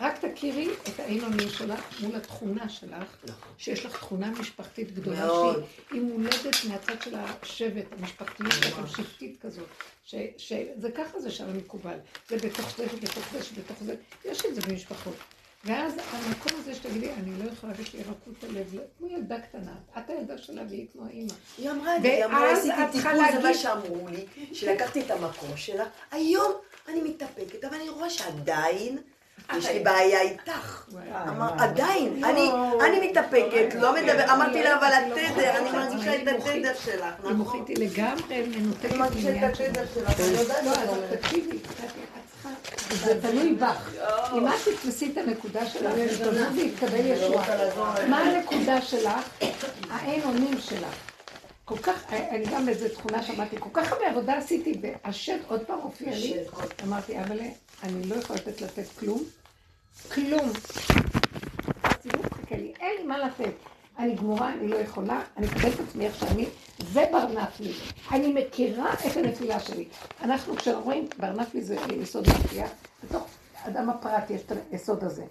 רק 0.00 0.24
תכירי 0.24 0.68
את 0.88 1.00
האין 1.00 1.24
אונים 1.24 1.48
שלך 1.50 1.80
מול 2.02 2.16
התכונה 2.16 2.68
שלך, 2.68 3.16
שיש 3.58 3.86
לך 3.86 3.96
תכונה 3.96 4.30
משפחתית 4.30 4.94
גדולה. 4.94 5.28
שהיא 5.28 5.64
היא 5.90 6.02
מולדת 6.02 6.56
מהצד 6.68 7.02
של 7.04 7.14
השבט, 7.14 7.84
המשפחתיות 7.98 8.52
שלכם, 8.52 8.86
שבטית 8.86 9.36
כזאת, 9.40 9.66
ש- 10.04 10.14
שזה 10.36 10.90
ככה 10.96 11.20
זה 11.20 11.30
שם 11.30 11.56
מקובל, 11.58 11.96
זה 12.28 12.36
בתוך 12.36 12.76
זה 12.76 12.86
ובתוך 12.94 13.24
זה 13.32 13.42
שבתוך 13.44 13.76
זה, 13.84 13.94
יש 14.24 14.42
את 14.44 14.54
זה 14.54 14.60
במשפחות. 14.60 15.16
ואז 15.64 15.92
המקום 16.12 16.52
הזה 16.60 16.74
שתגידי, 16.74 17.12
אני 17.12 17.30
לא 17.44 17.50
יכולה, 17.52 17.72
יש 17.82 17.94
לי 17.94 18.00
רכות 18.02 18.44
הלב, 18.44 18.74
כמו 18.98 19.08
ילדה 19.08 19.40
קטנה, 19.40 19.72
את 19.98 20.10
הילדה 20.10 20.38
שלה 20.38 20.62
והיא 20.68 20.86
כמו 20.92 21.06
האימא. 21.06 21.32
היא 21.58 21.70
אמרה 21.70 21.98
לי, 21.98 22.08
היא 22.08 22.24
אמרה, 22.24 22.52
עשיתי 22.52 22.82
את 22.84 22.90
תיקון, 22.92 23.32
זה 23.32 23.48
מה 23.48 23.54
שאמרו 23.54 24.08
לי, 24.08 24.26
שלקחתי 24.52 25.00
את 25.00 25.10
המקום 25.10 25.56
שלה, 25.56 25.84
היום 26.10 26.52
אני 26.88 27.00
מתאפקת, 27.02 27.64
אבל 27.64 27.74
אני 27.74 27.88
רואה 27.88 28.10
שעדיין 28.10 28.98
יש 29.56 29.66
לי 29.66 29.78
בעיה 29.78 30.20
איתך. 30.20 30.88
אמר, 31.28 31.50
עדיין, 31.58 32.24
אני 32.24 32.50
אני 32.86 33.08
מתאפקת, 33.08 33.74
לא 33.74 33.94
מדבר, 33.94 34.32
אמרתי 34.32 34.62
לה, 34.62 34.78
אבל 34.78 34.92
התדר, 34.92 35.56
אני 35.56 35.70
מרגישה 35.72 36.22
את 36.22 36.28
התדר 36.28 36.72
שלך, 36.84 37.02
היא 37.02 37.12
נכון? 37.18 37.32
מוחית 37.32 37.68
היא 37.68 37.76
לגמרי 37.78 38.46
מנותקת 38.46 38.84
אני 38.84 38.98
מרגישה 38.98 39.48
את. 39.48 39.60
התדר 39.60 39.84
שלך, 39.94 40.20
אני 40.20 40.26
יודעת 40.26 40.64
לא, 40.64 40.70
מה 40.70 40.72
את 40.72 40.78
אז 40.78 40.88
אומרת. 40.88 41.12
תקשיבי, 41.12 41.56
את 41.56 41.99
זה 43.04 43.20
תלוי 43.22 43.54
בך. 43.54 43.94
אם 44.36 44.48
את 44.48 44.52
תתפסי 44.64 45.10
את 45.12 45.16
הנקודה 45.16 45.66
שלך, 45.66 45.92
ותבוא 45.96 46.46
ויתקבל 46.56 47.06
ישועה. 47.06 48.08
מה 48.08 48.18
הנקודה 48.18 48.82
שלך? 48.82 49.40
האין 49.90 50.22
אונים 50.22 50.58
שלך. 50.60 50.94
כל 51.64 51.78
כך, 51.78 52.12
אני 52.12 52.44
גם 52.52 52.68
איזו 52.68 52.88
תכונה 52.88 53.22
שמעתי, 53.22 53.56
כל 53.60 53.68
כך 53.72 53.92
הרבה 53.92 54.06
עבודה 54.10 54.36
עשיתי, 54.36 54.80
והשד 54.82 55.38
עוד 55.48 55.60
פעם 55.60 55.78
הופיע 55.78 56.10
לי. 56.10 56.34
אמרתי, 56.82 57.18
אבל 57.20 57.38
אני 57.82 58.06
לא 58.08 58.14
יכולה 58.14 58.38
לתת 58.38 58.60
לתת 58.60 58.86
כלום. 58.98 59.22
כלום. 60.14 60.50
הציבור 61.84 62.24
מחכה 62.26 62.56
לי, 62.56 62.72
אין 62.80 62.90
לי 62.98 63.02
מה 63.04 63.18
לתת. 63.18 63.52
אני 63.98 64.14
גמורה, 64.14 64.52
אני 64.52 64.68
לא 64.68 64.76
יכולה, 64.76 65.22
אני 65.36 65.46
אקבל 65.46 65.68
את 65.68 65.80
עצמי 65.88 66.06
איך 66.06 66.14
שאני, 66.14 66.48
זה 66.78 67.04
ברנפלי. 67.12 67.72
אני 68.12 68.32
מכירה 68.32 68.92
את 68.94 69.16
הנפילה 69.16 69.60
שלי. 69.60 69.88
אנחנו 70.22 70.56
כשאומרים, 70.56 71.08
ברנפלי 71.18 71.62
זה 71.62 71.76
יסוד 71.92 72.24
מאפייה, 72.28 72.66
בתוך 73.04 73.26
אדם 73.62 73.90
הפרט 73.90 74.30
יש 74.30 74.42
את 74.42 74.52
היסוד 74.70 75.04
הזה. 75.04 75.24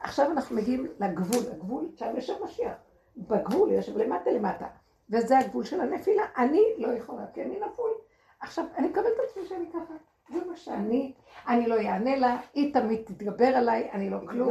עכשיו 0.00 0.30
אנחנו 0.30 0.56
מגיעים 0.56 0.86
לגבול, 1.00 1.44
הגבול, 1.52 1.88
שם 1.96 2.16
יושב 2.16 2.34
משיח. 2.44 2.72
בגבול, 3.16 3.72
יושב 3.72 3.98
למטה 3.98 4.30
למטה. 4.30 4.66
וזה 5.10 5.38
הגבול 5.38 5.64
של 5.64 5.80
הנפילה. 5.80 6.22
אני 6.36 6.62
לא 6.78 6.88
יכולה, 6.88 7.22
כי 7.34 7.42
אני 7.42 7.56
נפול. 7.56 7.90
עכשיו, 8.40 8.64
אני 8.76 8.88
מקבלת 8.88 9.06
את 9.06 9.30
עצמי 9.30 9.46
שאני 9.48 9.66
ככה. 9.70 9.94
זה 10.28 10.38
מה 10.48 10.56
שאני, 10.56 11.12
אני 11.48 11.66
לא 11.66 11.74
אענה 11.74 12.16
לה, 12.16 12.40
היא 12.54 12.74
תמיד 12.74 13.02
תתגבר 13.04 13.46
עליי, 13.46 13.90
אני 13.92 14.10
לא 14.10 14.18
כלום. 14.28 14.50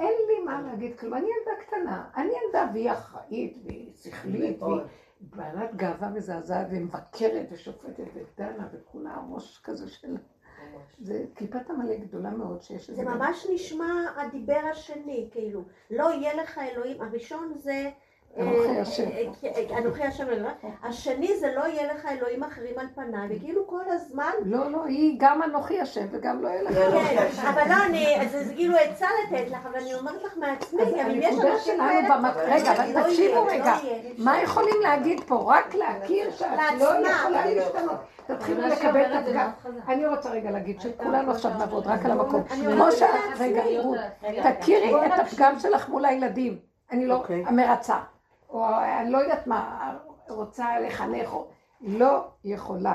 אין 0.00 0.14
לי 0.28 0.44
מה 0.44 0.62
להגיד 0.62 0.98
כלום. 0.98 1.14
אני 1.14 1.26
ילדה 1.26 1.62
קטנה, 1.66 2.04
אני 2.16 2.32
ילדה 2.44 2.70
והיא 2.72 2.90
אחראית 2.92 3.58
והיא 3.64 3.92
שכלית 3.96 4.62
והיא 4.62 4.80
בעלת 5.20 5.74
גאווה 5.76 6.08
מזעזעת 6.08 6.66
ומבקרת 6.70 7.46
ושופטת 7.52 8.04
ודנה 8.14 8.68
וכולה 8.72 9.22
ראש 9.30 9.60
כזה 9.64 9.88
של... 9.88 10.16
זה 10.98 11.24
קליפת 11.34 11.70
עמלק 11.70 12.00
גדולה 12.00 12.30
מאוד 12.30 12.62
שיש 12.62 12.90
זה 12.90 12.92
לזה. 12.92 13.04
ממש 13.04 13.46
נשמע 13.54 13.92
הדיבר 14.16 14.60
השני, 14.70 15.28
כאילו, 15.32 15.64
לא 15.90 16.12
יהיה 16.12 16.34
לך 16.34 16.58
אלוהים, 16.58 17.02
הראשון 17.02 17.52
זה... 17.56 17.90
אנוכי 18.38 18.68
אה, 18.68 18.80
השם. 18.80 19.02
אה, 19.02 19.26
אה, 19.44 19.78
אנוכי 19.78 20.02
השם, 20.02 20.28
אלוהים. 20.28 20.56
השני 20.82 21.38
זה 21.38 21.52
לא 21.54 21.66
יהיה 21.66 21.94
לך 21.94 22.06
אלוהים 22.06 22.42
אחרים 22.42 22.78
על 22.78 22.86
פניי, 22.94 23.36
וכאילו 23.36 23.66
כל 23.66 23.82
הזמן, 23.88 24.30
לא, 24.44 24.70
לא, 24.70 24.84
היא 24.84 25.16
גם 25.18 25.42
אנוכי 25.42 25.80
השם 25.80 26.06
וגם 26.10 26.42
לא 26.42 26.48
יהיה 26.48 26.62
לך. 26.62 26.74
כן, 26.74 27.48
אבל 27.48 27.62
לא, 27.68 27.84
אני, 27.86 28.28
זה 28.30 28.54
כאילו 28.54 28.76
עצה 28.76 29.06
לתת 29.24 29.50
לך, 29.50 29.66
אבל 29.66 29.80
אני 29.80 29.94
אומרת 29.94 30.22
לך 30.22 30.36
מעצמי, 30.36 30.82
אבל 30.82 31.10
אם 31.10 31.20
יש 31.22 31.34
אנשים 31.34 31.76
כאלה, 31.76 32.32
רגע, 32.36 32.74
לא 32.74 32.82
אבל 32.82 32.88
יהיה, 32.88 33.04
תקשיבו 33.04 33.34
לא 33.34 33.46
רגע. 33.50 33.74
מה 34.18 34.42
יכולים 34.42 34.80
להגיד 34.82 35.20
פה? 35.26 35.54
רק 35.54 35.74
להכיר 35.74 36.30
שאת 36.30 36.48
לא. 36.78 36.84
יכולה 36.84 37.44
אני 37.44 37.54
לא 37.54 37.62
להשתנות. 37.62 38.00
תתחילו 38.26 38.60
אבל 38.62 38.72
רש"י 38.72 38.84
לקבל 38.86 39.00
את 39.00 39.22
הפגם. 39.22 39.50
אני 39.88 40.06
רוצה 40.06 40.30
רגע 40.30 40.50
להגיד 40.50 40.80
שכולנו 40.80 41.30
עכשיו 41.30 41.50
נעבוד 41.58 41.86
רק 41.86 42.04
על 42.04 42.10
המקום. 42.10 42.42
כמו 42.44 42.66
אומרת 42.70 42.92
ש... 42.92 43.02
לעצמי. 43.02 43.78
רגע, 44.22 44.52
תכירי 44.52 45.06
את 45.06 45.18
הפגם 45.18 45.58
שלך 45.58 45.88
מול 45.88 46.04
הילדים. 46.04 46.58
אני 46.90 47.06
לא 47.06 47.14
אוקיי. 47.14 47.44
המרצה. 47.46 47.96
או 48.50 48.66
אני 49.00 49.10
לא 49.10 49.18
יודעת 49.18 49.46
מה, 49.46 49.92
רוצה 50.28 50.80
לחנך, 50.80 51.32
או... 51.32 51.48
לא 51.80 52.28
יכולה. 52.44 52.94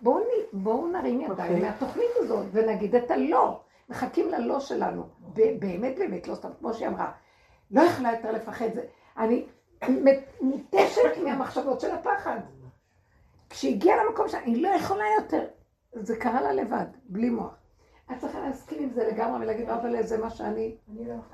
בואו 0.00 0.20
בואו 0.52 0.86
נרים 0.86 1.20
ידיים 1.20 1.30
אוקיי. 1.30 1.60
מהתוכנית 1.70 2.10
הזאת 2.16 2.46
ונגיד 2.52 2.94
את 2.94 3.10
הלא. 3.10 3.60
מחכים 3.88 4.28
ללא 4.28 4.60
שלנו. 4.60 5.02
באמת 5.58 5.98
באמת, 5.98 6.28
לא 6.28 6.34
סתם, 6.34 6.48
כמו 6.58 6.74
שהיא 6.74 6.88
אמרה. 6.88 7.12
לא 7.70 7.80
יכולה 7.82 8.12
יותר 8.12 8.32
לפחד. 8.32 8.68
זה- 8.74 8.84
אני 9.18 9.46
מותשת 10.40 11.00
מהמחשבות 11.24 11.80
של 11.80 11.90
הפחד. 11.90 12.38
כשהגיעה 13.50 14.04
למקום 14.04 14.28
שאני 14.28 14.60
לא 14.62 14.68
יכולה 14.68 15.04
יותר, 15.20 15.44
זה 15.92 16.16
קרה 16.16 16.40
לה 16.40 16.52
לבד, 16.52 16.86
בלי 17.04 17.30
מוח. 17.30 17.54
את 18.12 18.18
צריכה 18.18 18.40
להסכים 18.40 18.82
עם 18.82 18.90
זה 18.90 19.08
לגמרי 19.08 19.40
ולהגיד, 19.44 19.70
אבל 19.70 20.02
זה 20.02 20.18
מה 20.18 20.30
שאני. 20.30 20.76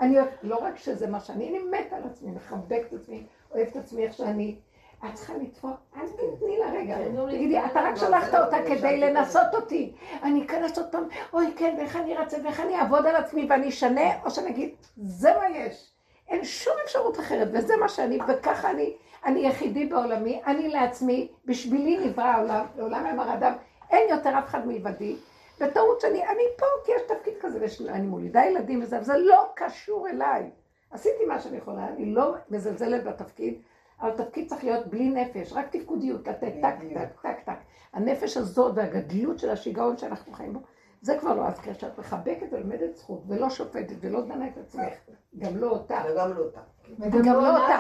אני 0.01 0.17
לא 0.43 0.57
רק 0.65 0.77
שזה 0.77 1.11
מה 1.11 1.21
שאני, 1.21 1.49
אני 1.49 1.59
מתה 1.59 1.97
על 1.97 2.03
עצמי, 2.05 2.31
מחבקת 2.31 2.87
את 2.89 3.01
עצמי, 3.01 3.27
אוהבת 3.55 3.69
את 3.69 3.77
עצמי 3.77 4.05
איך 4.05 4.13
שאני. 4.13 4.57
את 5.05 5.15
צריכה 5.15 5.33
לתפוח, 5.37 5.71
אל 5.97 6.07
תתני 6.09 6.59
לה 6.59 6.73
רגע. 6.73 6.97
תגידי, 7.31 7.59
אתה 7.59 7.81
רק 7.81 7.97
שלחת 7.97 8.35
אותה 8.35 8.57
כדי 8.67 9.01
לנסות 9.01 9.55
אותי. 9.55 9.95
אני 10.23 10.45
אכנס 10.45 10.79
עוד 10.79 10.87
פעם, 10.93 11.05
אוי 11.33 11.53
כן, 11.57 11.75
ואיך 11.79 11.97
אני 11.97 12.17
ארצה, 12.17 12.37
ואיך 12.45 12.61
אני 12.61 12.77
אעבוד 12.77 13.07
על 13.07 13.17
עצמי 13.17 13.47
ואני 13.51 13.69
אשנה, 13.69 14.25
או 14.25 14.31
שנגיד, 14.31 14.75
זה 14.97 15.31
מה 15.39 15.57
יש. 15.57 15.93
אין 16.29 16.45
שום 16.45 16.75
אפשרות 16.85 17.21
אחרת, 17.21 17.49
וזה 17.53 17.77
מה 17.77 17.89
שאני, 17.89 18.19
וככה 18.29 18.71
אני, 18.71 18.97
אני 19.25 19.47
יחידי 19.47 19.87
בעולמי, 19.87 20.41
אני 20.47 20.69
לעצמי, 20.69 21.29
בשבילי 21.45 22.07
נברא 22.07 22.25
העולם, 22.25 22.67
לעולם 22.77 23.07
אמר 23.07 23.35
אדם, 23.35 23.53
אין 23.91 24.09
יותר 24.09 24.39
אף 24.39 24.47
אחד 24.47 24.67
מלבדי. 24.67 25.17
בטעות 25.61 26.01
שאני, 26.01 26.29
אני 26.29 26.43
פה 26.59 26.67
כי 26.85 26.93
יש 26.93 27.03
תפקיד 27.09 27.35
כזה, 27.41 27.59
ואני 27.87 28.07
מולידה 28.07 28.45
ילדים 28.45 28.83
וזה, 28.83 28.97
אבל 28.97 29.05
זה 29.05 29.17
לא 29.17 29.47
קשור 29.55 30.09
אליי. 30.09 30.51
עשיתי 30.93 31.25
מה 31.25 31.41
שאני 31.41 31.57
יכולה, 31.57 31.89
אני 31.89 32.15
לא 32.15 32.35
מזלזלת 32.51 33.05
בתפקיד, 33.05 33.55
אבל 34.01 34.11
התפקיד 34.11 34.49
צריך 34.49 34.65
להיות 34.65 34.87
בלי 34.87 35.09
נפש, 35.09 35.53
רק 35.53 35.77
תפקודיות, 35.77 36.29
לתת 36.29 36.53
טק, 36.63 36.75
טק, 36.95 37.21
טק, 37.23 37.37
טק. 37.45 37.59
הנפש 37.93 38.37
הזאת 38.37 38.73
והגדלות 38.75 39.39
של 39.39 39.51
השיגעון 39.51 39.97
שאנחנו 39.97 40.33
חיים 40.33 40.53
בו, 40.53 40.61
זה 41.03 41.19
כבר 41.19 41.35
לא. 41.35 41.47
אז 41.47 41.59
כשאת 41.59 41.99
מחבקת 41.99 42.47
ולומדת 42.53 42.97
זכות, 42.97 43.23
ולא 43.29 43.51
שופטת, 43.51 43.95
ולא 44.01 44.21
דנה 44.21 44.49
את 44.49 44.59
עצמך, 44.59 44.93
גם 45.39 45.57
לא 45.57 45.71
אותה, 45.71 46.03
וגם 46.11 46.33
לא 46.33 46.45
אותה. 46.45 46.61
וגם 46.99 47.35
לא 47.35 47.63
אותה, 47.63 47.77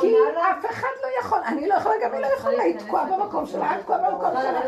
כי 0.00 0.14
אף 0.50 0.66
אחד 0.70 0.88
לא 1.02 1.08
יכול, 1.20 1.38
אני 1.46 1.68
לא 1.68 1.74
יכולה, 1.74 1.94
גם 2.04 2.12
היא 2.12 2.20
לא 2.20 2.26
יכולה, 2.26 2.62
היא 2.62 2.78
תקועה 2.78 3.18
במקום 3.18 3.46
שלה, 3.46 3.78
את 3.78 3.82
תקועה 3.82 4.10
במקום 4.10 4.30
שלה. 4.30 4.60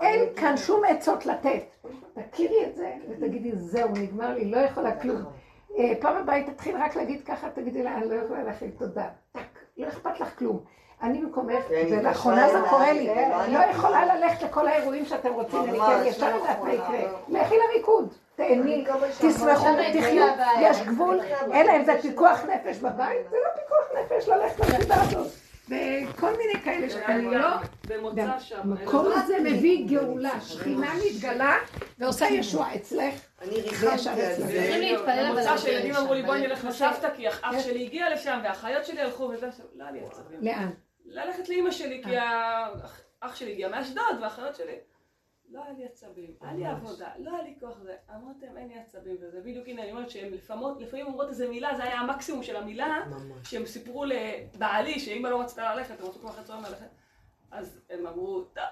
אין 0.00 0.34
כאן 0.36 0.56
שום 0.56 0.82
עצות 0.84 1.26
לתת. 1.26 1.62
תכירי 2.30 2.66
את 2.66 2.76
זה 2.76 2.94
ותגידי, 3.08 3.52
זהו, 3.56 3.88
נגמר 3.88 4.34
לי, 4.34 4.50
לא 4.50 4.56
יכולה 4.56 5.00
כלום. 5.00 5.22
אה, 5.78 5.92
פעם 6.00 6.16
הבאה 6.16 6.34
היא 6.34 6.46
תתחיל 6.46 6.76
רק 6.76 6.96
להגיד 6.96 7.22
ככה, 7.26 7.50
תגידי 7.50 7.82
לה, 7.82 7.94
אני 7.94 8.08
לא 8.08 8.14
יכולה 8.14 8.42
להכיל 8.42 8.70
תודה. 8.78 9.06
טק, 9.32 9.40
לא 9.76 9.88
אכפת 9.88 10.20
לך 10.20 10.38
כלום. 10.38 10.60
אני 11.02 11.20
במקומך, 11.20 11.64
כן, 11.68 11.86
ולאחרונה 11.90 12.48
זה 12.48 12.58
קורה 12.70 12.92
לי, 12.92 13.10
כן, 13.14 13.30
לא 13.52 13.58
יכולה 13.58 14.14
ללכת 14.14 14.42
לכל 14.42 14.68
האירועים 14.68 15.04
שאתם 15.04 15.32
רוצים, 15.32 15.60
אני 15.60 15.78
כן 15.78 16.02
ישר 16.06 16.30
לא 16.30 16.34
יודעת 16.34 16.62
מה. 16.62 16.72
יקרה. 16.72 16.98
לכי 17.28 17.54
לריקוד, 17.68 18.14
תהני, 18.36 18.84
תשמחו, 19.18 19.64
שם 19.64 19.98
תחיו, 19.98 20.24
הבעיה. 20.24 20.70
יש 20.70 20.82
גבול, 20.82 21.20
אלא 21.52 21.72
אם 21.76 21.84
זה 21.84 21.92
פיקוח 22.02 22.44
נפש 22.44 22.78
בבית, 22.78 23.30
זה 23.30 23.36
לא 23.44 23.62
פיקוח 23.62 24.00
נפש 24.00 24.28
ללכת 24.28 24.60
לשיטה 24.60 24.94
הזאת. 25.00 25.43
וכל 25.68 26.36
מיני 26.36 26.60
כאלה 26.64 26.90
שאני 26.90 27.24
לא... 27.34 27.48
במוצא 27.88 28.38
שם. 28.38 28.60
המקום 28.60 29.06
הזה 29.14 29.36
מביא 29.40 29.86
גאולה, 29.88 30.40
שכינה 30.40 30.92
מתגלה 31.06 31.56
ועושה 31.98 32.26
ישועה 32.26 32.74
אצלך. 32.74 33.14
אני 33.42 33.60
ריחמתי 33.60 34.08
על. 34.10 34.34
זה. 34.34 34.86
במוצא 35.28 35.56
שהילדים 35.58 35.90
לשם, 35.90 36.00
אמרו 36.00 36.14
לי 36.14 36.22
בואי 36.22 36.40
נלך 36.40 36.64
לסבתא 36.64 37.08
כי 37.16 37.28
אח 37.28 37.40
אח 37.42 37.62
שלי 37.62 37.84
הגיע 37.86 38.14
לשם 38.14 38.38
והאחיות 38.44 38.84
שלי 38.86 39.00
הלכו 39.00 39.22
וזה, 39.22 39.46
לא 39.74 39.82
היה 39.84 39.92
לי 39.92 40.00
עצבים. 40.10 40.38
לאן? 40.42 40.70
ללכת 41.06 41.48
לאימא 41.48 41.70
שלי 41.70 42.02
כי 42.04 42.16
האח- 42.16 43.00
אח 43.20 43.36
שלי 43.36 43.52
הגיע 43.52 43.68
מאשדוד 43.68 44.04
והאחיות 44.20 44.54
שלי. 44.56 44.74
לא 45.54 45.64
היה 45.64 45.72
לי 45.72 45.84
עצבים, 45.84 46.36
היה 46.40 46.52
לי 46.52 46.66
עבודה, 46.66 47.12
לא 47.18 47.34
היה 47.34 47.42
לי 47.42 47.54
כוח 47.60 47.78
זה. 47.78 47.96
אמרתם 48.14 48.56
אין 48.56 48.68
לי 48.68 48.78
עצבים 48.78 49.16
וזה 49.20 49.40
בדיוק 49.40 49.68
הנה 49.68 49.82
אני 49.82 49.90
אומרת 49.90 50.10
שהן 50.10 50.32
לפעמים 50.32 50.78
לפעמים 50.78 51.06
אומרות 51.06 51.28
איזה 51.28 51.48
מילה, 51.48 51.76
זה 51.76 51.84
היה 51.84 52.00
המקסימום 52.00 52.42
של 52.42 52.56
המילה. 52.56 53.04
שהם 53.44 53.66
סיפרו 53.66 54.04
לבעלי 54.04 55.00
שאמא 55.00 55.28
לא 55.28 55.40
רצתה 55.40 55.74
ללכת, 55.74 56.00
הם 56.00 56.06
רצו 56.06 56.18
כבר 56.18 56.30
אחרי 56.30 56.44
צהריים 56.44 56.64
ללכת, 56.64 56.88
אז 57.50 57.80
הם 57.90 58.06
אמרו, 58.06 58.44
"טוב, 58.44 58.64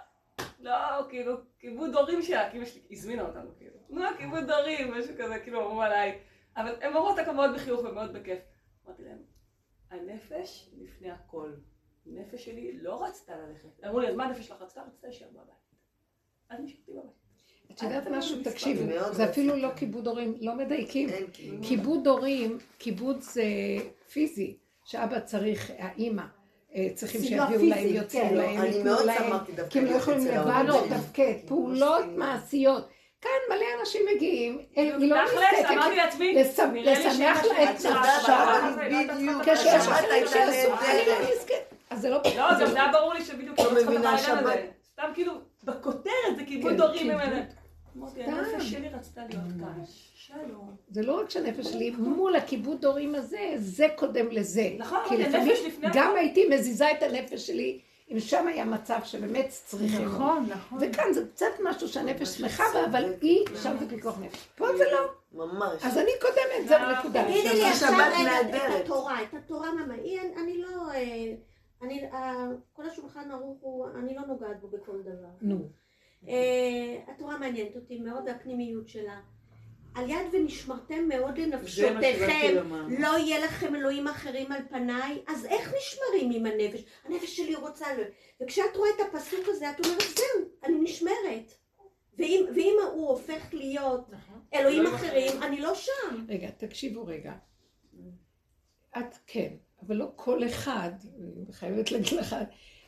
לא, 0.61 0.73
כאילו, 1.09 1.37
כיבוד 1.59 1.95
הורים 1.95 2.23
שלה, 2.23 2.51
שלי 2.51 2.83
הזמינה 2.91 3.23
אותנו, 3.23 3.51
כאילו, 3.59 3.77
נו, 3.89 4.03
כיבוד 4.19 4.51
הורים, 4.51 4.95
משהו 4.95 5.15
כזה, 5.19 5.39
כאילו, 5.39 5.67
אמרו 5.67 5.83
עליי, 5.83 6.19
אבל 6.57 6.83
הם 6.83 6.97
אמרו 6.97 7.09
אותה 7.09 7.33
מאוד 7.33 7.51
בחיוך 7.55 7.81
ומאוד 7.81 8.13
בכיף. 8.13 8.39
אמרתי 8.87 9.03
להם, 9.03 9.23
הנפש 9.91 10.71
לפני 10.79 11.11
הכל. 11.11 11.53
הנפש 12.07 12.45
שלי 12.45 12.79
לא 12.83 13.05
רצתה 13.05 13.37
ללכת. 13.37 13.85
אמרו 13.85 14.01
לי, 14.01 14.09
אז 14.09 14.15
מה 14.15 14.25
הנפש 14.25 14.47
שלך 14.47 14.63
רצתה? 14.63 14.83
רצתה 14.83 15.07
להישאר 15.07 15.29
בבית. 15.31 15.62
אז 16.53 16.59
נשארתי 16.65 16.93
בבית. 16.93 17.23
את 17.73 17.83
יודעת 17.83 18.09
משהו? 18.09 18.39
מאוד 18.89 19.13
זה. 19.13 19.25
אפילו 19.25 19.57
לא 19.57 19.69
כיבוד 19.77 20.07
הורים, 20.07 20.35
לא 20.41 20.55
מדייקים. 20.55 21.09
כיבוד 21.63 22.07
הורים, 22.07 22.59
כיבוד 22.79 23.21
זה 23.21 23.45
פיזי, 24.13 24.57
שאבא 24.85 25.21
צריך, 25.21 25.73
האימא, 25.79 26.23
אה, 26.75 26.89
צריכים 26.95 27.21
שיביאו 27.23 27.45
להם, 27.45 27.59
פיזי, 27.59 27.89
יוציאו 27.89 28.29
כן. 28.29 28.35
להם, 28.35 28.85
מאוד 28.85 29.07
להם, 29.07 29.33
כי 29.71 29.79
הם 29.79 29.85
לא 29.85 29.91
יכולים 29.91 30.27
לבד. 30.27 30.65
לתפקד, 30.69 31.35
פעולות 31.47 32.05
מעשיות. 32.17 32.89
כאן 33.21 33.31
מלא 33.51 33.67
אנשים 33.81 34.03
מגיעים, 34.15 34.59
היא 34.77 35.11
לא 35.11 35.17
נזקקת 35.25 36.19
לי 36.19 36.35
לשמח 36.83 37.45
לה 37.45 37.65
את 37.65 37.75
נפשה. 37.75 38.03
כשיש 39.43 39.89
אחרים 39.89 40.27
שיעשו, 40.27 40.75
אני 40.75 41.07
לא. 41.07 41.35
נזקקת. 41.35 41.75
אז 41.91 42.01
זה 42.01 42.09
לא... 42.11 42.21
לא, 42.37 42.55
זה 42.55 42.65
גם 42.65 42.71
זה 42.71 42.83
היה 42.83 42.93
ברור 42.93 43.15
לי 43.15 43.25
שבדיוק 43.25 43.59
לא 43.59 43.65
צריכה 43.65 43.81
את 43.81 43.87
מבינה, 43.87 44.11
הרעיון 44.11 44.39
הזה. 44.39 44.53
שבת. 44.53 44.61
סתם 44.93 45.11
כאילו, 45.15 45.33
בכותרת 45.65 46.37
זה 46.37 46.45
כיבוד 46.47 46.73
כן, 46.73 46.81
הורים. 46.81 47.07
ממנה. 47.07 47.41
אמרתי. 47.97 48.23
הנפש 48.23 48.71
שלי 48.71 48.89
רצתה 48.89 49.21
להיות 49.29 49.43
כאן. 49.61 49.83
שלום. 50.15 50.77
זה 50.91 51.03
לא 51.03 51.21
רק 51.21 51.31
שהנפש 51.31 51.67
שלי, 51.67 51.91
מול 51.91 52.37
הכיבוד 52.37 52.85
הורים 52.85 53.15
הזה, 53.15 53.53
זה 53.57 53.87
קודם 53.97 54.27
לזה. 54.31 54.71
נכון, 54.79 54.99
כי 55.09 55.25
הנפש 55.25 55.59
לפני 55.67 55.89
גם. 55.95 56.15
הייתי 56.17 56.49
מזיזה 56.51 56.91
את 56.91 57.03
הנפש 57.03 57.47
שלי, 57.47 57.79
אם 58.13 58.21
שם 58.21 58.47
היה 58.47 58.65
מצב 58.65 58.99
שבאמת 59.05 59.47
צריכים. 59.49 60.05
נכון, 60.05 60.47
נכון. 60.49 60.79
וכאן 60.81 61.13
זה 61.13 61.25
קצת 61.35 61.47
משהו 61.65 61.89
שהנפש 61.89 62.29
שמחה 62.29 62.65
בה, 62.75 62.85
אבל 62.87 63.13
היא, 63.21 63.39
שם 63.63 63.77
זה 63.81 63.89
פיקוח 63.89 64.19
נפש. 64.21 64.39
פה 64.57 64.77
זה 64.77 64.85
לא. 64.93 64.99
ממש. 65.47 65.83
אז 65.85 65.99
אני 65.99 66.11
קודמת, 66.21 66.69
זהו 66.69 66.79
נקודה. 66.99 67.25
תגידי 67.25 67.55
לי 67.55 67.65
עכשיו 67.65 67.93
רגע. 68.21 68.41
את 68.41 68.85
התורה, 68.85 69.23
את 69.23 69.35
התורה 69.35 69.69
ממאי, 69.73 70.21
אני- 70.21 70.35
אני 70.43 70.59
לא, 70.63 70.91
אה, 70.95 71.33
אני, 71.83 72.05
אה, 72.13 72.47
כל 72.73 72.87
השולחן 72.87 73.31
ערוך 73.31 73.61
הוא, 73.61 73.87
אני 73.99 74.15
לא 74.15 74.23
נוגעת 74.23 74.61
בו 74.61 74.69
בכל 74.69 75.03
דבר. 75.03 75.31
נו. 75.41 75.69
אה, 76.29 77.03
התורה 77.07 77.39
מעניינת 77.39 77.77
אותי 77.77 78.01
מאוד, 78.01 78.29
הפנימיות 78.29 78.89
שלה. 78.89 79.21
על 79.95 80.11
יד 80.11 80.27
ונשמרתם 80.33 81.09
מאוד 81.09 81.39
לנפשותיכם. 81.39 82.65
לא 82.99 83.19
יהיה 83.19 83.45
לכם 83.45 83.75
אלוהים 83.75 84.09
אחרים 84.09 84.53
על 84.53 84.63
פניי, 84.69 85.23
אז 85.27 85.47
איך 85.47 85.75
נשמרים 85.77 86.31
עם 86.35 86.47
הנפש? 86.47 86.85
הנפש 87.05 87.37
שלי 87.37 87.55
רוצה 87.55 87.95
ל... 87.95 88.01
וכשאת 88.43 88.77
רואה 88.77 88.91
את 88.97 89.01
הפסוק 89.01 89.41
הזה, 89.49 89.71
את 89.71 89.87
אומרת, 89.87 90.03
זהו, 90.17 90.49
אני 90.65 90.81
נשמרת. 90.81 91.53
ואם, 92.19 92.45
ואם 92.55 92.77
הוא 92.93 93.09
הופך 93.09 93.55
להיות 93.55 94.11
אלוהים 94.55 94.81
אלוהים 94.81 94.95
אחרים, 94.95 95.43
אני 95.43 95.61
לא 95.61 95.75
שם. 95.75 96.25
רגע, 96.29 96.51
תקשיבו 96.51 97.07
רגע. 97.07 97.33
את 98.99 99.15
כן, 99.27 99.55
אבל 99.87 99.97
לא 99.97 100.07
כל 100.17 100.45
אחד, 100.47 100.91
אני 101.47 101.53
חייבת 101.53 101.93
להגיד 101.93 102.13
לך, 102.13 102.37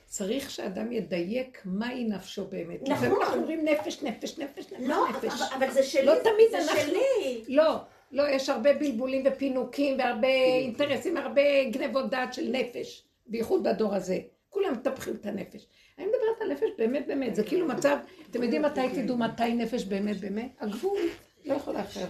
צריך 0.06 0.50
שאדם 0.50 0.92
ידייק 0.92 1.62
מהי 1.64 2.04
נפשו 2.04 2.44
באמת. 2.44 2.82
נכון. 2.82 2.92
לפעמים 2.94 3.22
אנחנו 3.22 3.36
אומרים 3.40 3.64
נפש, 3.64 4.02
נפש, 4.02 4.38
נפש, 4.38 4.64
לא, 4.78 5.06
נפש. 5.10 5.24
אבל- 5.42 5.56
אבל 5.64 5.70
זה 5.72 5.82
שלי, 5.82 6.06
לא 6.06 6.14
תמיד 6.22 6.50
זה 6.50 6.58
אנחנו... 6.58 6.80
שלי. 6.80 7.44
לא, 7.48 7.76
לא, 8.12 8.28
יש 8.28 8.48
הרבה 8.48 8.72
בלבולים 8.74 9.22
ופינוקים 9.26 9.98
והרבה 9.98 10.28
אינטרסים, 10.28 11.16
הרבה 11.16 11.42
גנבות 11.70 12.10
דעת 12.10 12.34
של 12.34 12.48
נפש, 12.52 13.04
בייחוד 13.26 13.62
בדור 13.62 13.94
הזה. 13.94 14.18
כולם 14.48 14.72
מטפחים 14.72 15.14
את 15.14 15.26
הנפש. 15.26 15.66
אני 15.98 16.06
מדברת 16.06 16.40
על 16.42 16.52
נפש 16.52 16.68
באמת 16.78 17.06
באמת, 17.06 17.34
זה 17.34 17.44
כאילו 17.44 17.66
מצב, 17.66 17.96
אתם 18.30 18.42
יודעים 18.42 18.62
מתי 18.62 18.80
תדעו 18.94 19.16
מתי 19.16 19.54
נפש 19.54 19.84
באמת 19.84 20.20
באמת? 20.20 20.50
הגבול 20.60 20.98
לא 21.44 21.54
יכולה 21.54 21.80
אחרת. 21.80 22.06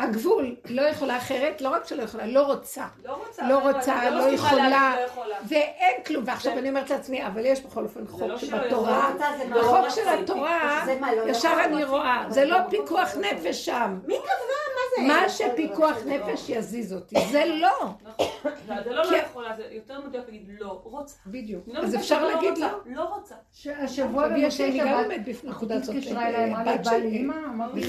הגבול 0.00 0.56
לא 0.70 0.82
יכולה 0.82 1.16
אחרת, 1.16 1.60
לא 1.60 1.68
רק 1.68 1.84
שלא 1.84 2.02
יכולה, 2.02 2.26
לא 2.26 2.42
רוצה. 2.42 2.84
לא 3.04 3.24
רוצה. 3.26 3.48
לא 3.48 3.68
רוצה, 3.68 4.10
לא 4.10 4.22
יכולה, 4.22 4.68
להגיד, 4.68 4.98
לא 5.00 5.06
יכולה. 5.06 5.36
ואין 5.48 6.04
כלום. 6.06 6.24
ועכשיו 6.26 6.58
אני 6.58 6.68
אומרת 6.68 6.90
לעצמי, 6.90 7.26
אבל 7.26 7.46
יש 7.46 7.60
בכל 7.60 7.84
אופן 7.84 8.06
חוק 8.06 8.22
לא 8.22 8.38
שבתורה, 8.38 9.14
לא 9.48 9.62
בחוק. 9.62 9.88
של 9.90 10.08
התורה, 10.08 10.84
לא 11.16 11.30
ישר 11.30 11.56
אני 11.64 11.84
רואה, 11.84 12.24
זה 12.28 12.44
לא 12.44 12.58
לא 12.58 12.68
פיקוח. 12.70 13.16
נפש 13.16 13.64
שם. 13.64 13.98
מי 14.06 14.14
קבע? 14.14 14.58
מה 14.78 14.82
זה? 14.96 15.02
מה 15.02 15.28
שפיקוח 15.28 15.96
נפש 16.06 16.48
יזיז 16.48 16.92
אותי, 16.92 17.16
זה 17.30 17.44
לא. 17.44 17.94
נכון. 18.02 18.26
זה 18.66 18.90
לא 18.90 19.10
לא 19.10 19.16
יכולה, 19.16 19.56
זה 19.56 19.62
יותר 19.70 20.00
מדויק 20.00 20.24
להגיד 20.24 20.46
לא 20.60 20.80
רוצה. 20.84 21.16
בדיוק. 21.26 21.64
לא 21.66 21.80
אז 21.80 21.94
אפשר 21.94 22.26
להגיד 22.26 22.58
לה. 22.58 22.72
לא 22.86 23.02
רוצה. 23.02 23.34
השבוע 23.82 24.24
עכשיו, 24.24 24.38
יש 24.38 24.60
לי, 24.60 24.80
במוצאי 24.80 25.34
שבת, 25.34 25.70
הזאת, 25.70 25.94
התקשרה 25.96 26.28
אליי, 26.28 26.44
אמרה 26.50 26.64
לי, 26.64 26.78
בת 26.78 26.84
בא 26.84 26.90
לי 26.92 27.00
שלי, 27.00 27.18
אמא, 27.18 27.34
אמרתי 27.54 27.80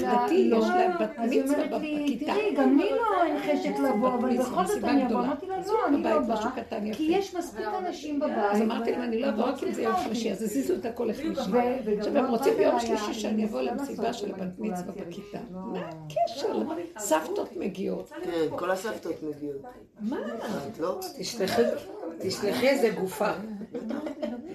לה, 0.48 0.58
לא. 0.58 0.66
אז 1.22 1.32
היא 1.32 1.42
אומרת 1.42 1.80
לי, 1.80 2.04
בכיתה. 2.04 2.24
תראי, 2.32 2.54
גם 2.54 2.78
לי 2.78 2.90
לא 2.90 3.24
אין 3.24 3.36
חשק 3.38 3.70
לבוא, 3.78 4.14
אבל 4.14 4.38
בכל 4.38 4.66
זאת 4.66 4.84
אני 4.84 5.06
אבוא. 5.06 5.20
אמרתי 5.20 5.46
לה, 5.46 5.56
לא, 5.66 5.86
אני 5.88 6.02
לא 6.02 6.20
באה, 6.20 6.50
כי. 6.92 7.02
יש 7.10 7.34
מספיק 7.34 7.66
אנשים 7.78 8.20
בבית. 8.20 8.32
אז 8.50 8.60
אמרתי 8.62 8.92
להם, 8.92 9.02
אני 9.02 9.20
לא 9.20 9.28
אבוא 9.28 9.44
רק 9.44 9.62
אם 9.62 9.72
זה 9.72 9.82
יום 9.82 9.94
שלישי, 10.04 10.32
אז 10.32 10.42
הזיזו 10.42 10.74
את 10.74 10.84
הכל 10.84 11.04
לחמישי. 11.04 11.40
ו- 11.50 11.56
וגם 11.84 11.98
עכשיו, 11.98 12.14
לא 12.14 12.18
הם 12.18 12.26
רוצים 12.30 12.52
באת 12.52 12.58
ביום 12.58 12.80
שלישי 12.80 13.04
אני 13.06 13.14
שאני 13.14 13.44
אבוא 13.44 13.60
למסיבה 13.62 14.12
של 14.12 14.34
הבת 14.34 14.58
מצווה 14.58 14.92
בכיתה. 15.08 15.38
לא. 15.52 15.60
מה 15.60 15.80
הקשר? 15.88 16.62
סבתות 16.98 17.56
מגיעות. 17.56 18.12
כן, 18.22 18.56
כל 18.56 18.70
הסבתות 18.70 19.14
מגיעות. 19.22 19.62
מה? 20.00 20.16
לא? 20.80 20.98
תשלחי 22.22 22.68
איזה 22.68 22.90
גופה. 23.00 23.30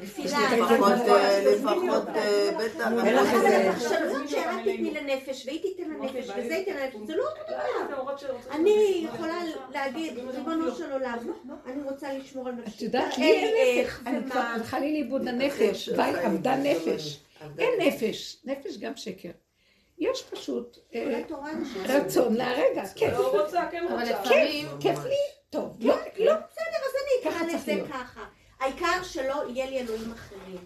תפילה. 0.05 0.39
לפחות, 0.57 0.91
אה, 1.07 1.43
לפחות, 1.43 2.07
אה, 2.15 2.49
בטח. 2.59 2.87
אין 3.05 3.15
לך 3.15 3.33
אבל 3.33 3.45
איזה- 3.45 3.69
הפרשנות 3.71 4.29
שאת 4.29 4.39
תתני 4.61 4.91
לנפש, 4.91 5.45
והיא 5.45 5.61
תיתן 5.61 5.89
לנפש, 5.89 6.29
וזה 6.37 6.53
ייתן 6.53 6.73
לנפש, 6.77 7.07
זה 7.07 7.15
לא 7.15 7.23
אותו 7.23 7.41
דבר. 7.47 7.95
אני 8.51 9.05
יכולה 9.13 9.39
להגיד, 9.73 10.13
ריבונו 10.33 10.75
של 10.75 10.91
עולם, 10.91 11.17
אני 11.65 11.83
רוצה 11.83 12.13
לשמור 12.13 12.47
על 12.47 12.53
את 12.59 12.67
נפשי. 12.67 12.85
יודעת, 12.85 13.17
לי 13.17 13.31
אין 13.31 13.85
נפש. 13.85 13.93
אני 14.07 14.31
כבר. 14.31 14.39
הלכה 14.39 14.79
לי 14.79 14.91
לאיבוד 14.91 15.27
הנפש. 15.27 15.89
אבדה 15.89 16.55
נפש. 16.55 17.19
אין 17.59 17.69
נפש. 17.81 18.37
נפש 18.45 18.77
גם 18.77 18.95
שקר. 18.95 19.29
יש 19.99 20.23
פשוט 20.23 20.77
אה, 20.95 21.21
רצון 21.85 22.33
להרגע. 22.33 22.83
כיף. 22.95 23.13
לא 23.13 23.41
רוצה, 23.43 23.63
כן 23.71 23.85
רוצה. 23.91 24.21
כיף 24.79 24.99
לי. 25.05 25.15
טוב. 25.49 25.77
לא, 25.79 25.95
לא. 26.17 26.33
בסדר, 26.33 26.81
אז 26.85 26.93
אני 27.01 27.31
אקרא 27.33 27.47
לזה. 27.47 27.81
ככה. 27.89 28.21
העיקר 28.65 29.03
שלא 29.03 29.43
יהיה 29.49 29.69
לי 29.69 29.79
אלוהים 29.79 30.11
אחרים. 30.11 30.57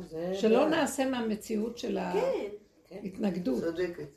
זה- 0.00 0.34
שלא 0.34 0.68
נעשה 0.68 1.04
מהמציאות 1.04 1.78
של 1.78 1.98
כן. 2.12 2.96
ההתנגדות. 2.96 3.60
צודקת. 3.62 4.08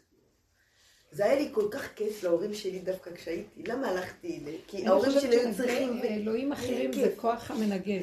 זה 1.12 1.26
היה 1.26 1.36
לי 1.36 1.50
כל 1.52 1.68
כך 1.72 1.94
כיף 1.96 2.24
להורים 2.24 2.54
שלי 2.54 2.80
דווקא 2.80 3.12
כשהייתי, 3.16 3.64
למה 3.68 3.88
הלכתי 3.88 4.40
אליהם? 4.42 4.58
כי 4.68 4.88
ההורים 4.88 5.12
שלי 5.20 5.36
היו 5.40 5.56
צריכים... 5.56 6.02
אלוהים 6.04 6.52
אחרים. 6.52 6.94
זה 6.94 7.14
כוח 7.16 7.52
המנגד. 7.52 8.00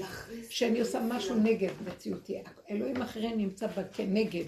שאני 0.50 0.80
עושה 0.80 1.00
משהו 1.00 1.34
נגד 1.36 1.70
מציאותי. 1.86 2.42
אלוהים 2.70 3.02
אחרים 3.02 3.38
נמצא 3.38 3.66
בה 3.66 3.84
כנגד. 3.84 4.44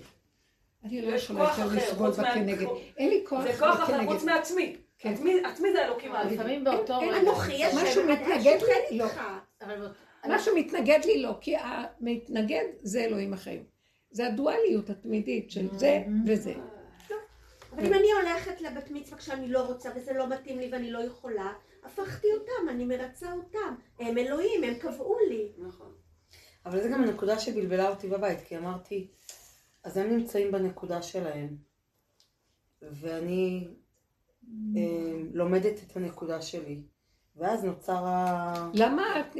אני 0.84 1.02
לא 1.02 1.16
יכולה 1.16 1.54
יותר 1.58 1.66
לסבול 1.76 2.06
חוץ 2.08 2.16
בה 2.16 2.22
מה- 2.22 2.34
כנגד. 2.34 2.66
אין 2.96 3.08
לי 3.10 3.24
כוח 3.28 3.42
זה 3.42 3.52
כוח 3.58 3.82
אחר. 3.82 4.06
חוץ 4.06 4.22
מעצמי. 4.24 4.76
כן. 4.98 5.14
עצמי 5.44 5.72
זה 5.72 5.84
אלוקים 5.84 6.12
העליון. 6.12 6.34
לפעמים 6.34 6.64
באותו 6.64 7.00
אין- 7.00 7.08
רגע. 7.10 7.20
אנוכי 7.20 7.52
יש 7.54 7.74
משהו 7.74 8.02
מתנגד 8.04 8.58
לי? 8.90 8.98
לא. 8.98 9.06
משהו 10.28 10.56
מתנגד 10.56 11.00
לי 11.04 11.22
לא, 11.22 11.36
כי 11.40 11.56
המתנגד 11.56 12.64
זה 12.82 13.04
אלוהים 13.04 13.32
אחרים. 13.32 13.64
זה 14.10 14.26
הדואליות 14.26 14.90
התמידית 14.90 15.50
של 15.50 15.68
זה 15.76 16.02
וזה. 16.26 16.54
אבל 17.72 17.86
אם 17.86 17.94
אני 17.94 18.12
הולכת 18.12 18.60
לבת 18.60 18.90
מצווה 18.90 19.18
כשאני 19.18 19.48
לא 19.48 19.66
רוצה 19.66 19.90
וזה 19.96 20.12
לא 20.12 20.28
מתאים 20.28 20.58
לי 20.58 20.68
ואני 20.72 20.90
לא 20.90 21.04
יכולה, 21.04 21.52
הפכתי 21.84 22.26
אותם, 22.34 22.68
אני 22.70 22.84
מרצה 22.84 23.32
אותם. 23.32 23.74
הם 23.98 24.18
אלוהים, 24.18 24.64
הם 24.64 24.74
קבעו 24.74 25.16
לי. 25.28 25.52
נכון. 25.58 25.92
אבל 26.66 26.82
זו 26.82 26.88
גם 26.88 27.02
הנקודה 27.02 27.38
שבלבלה 27.38 27.88
אותי 27.88 28.08
בבית, 28.08 28.40
כי 28.40 28.56
אמרתי, 28.56 29.08
אז 29.84 29.96
הם 29.96 30.16
נמצאים 30.16 30.52
בנקודה 30.52 31.02
שלהם, 31.02 31.56
ואני 32.82 33.68
אה, 34.76 34.82
לומדת 35.32 35.82
את 35.86 35.96
הנקודה 35.96 36.42
שלי, 36.42 36.82
ואז 37.36 37.64
נוצר 37.64 38.04
ה... 38.04 38.68
למה 38.74 39.20
את... 39.20 39.36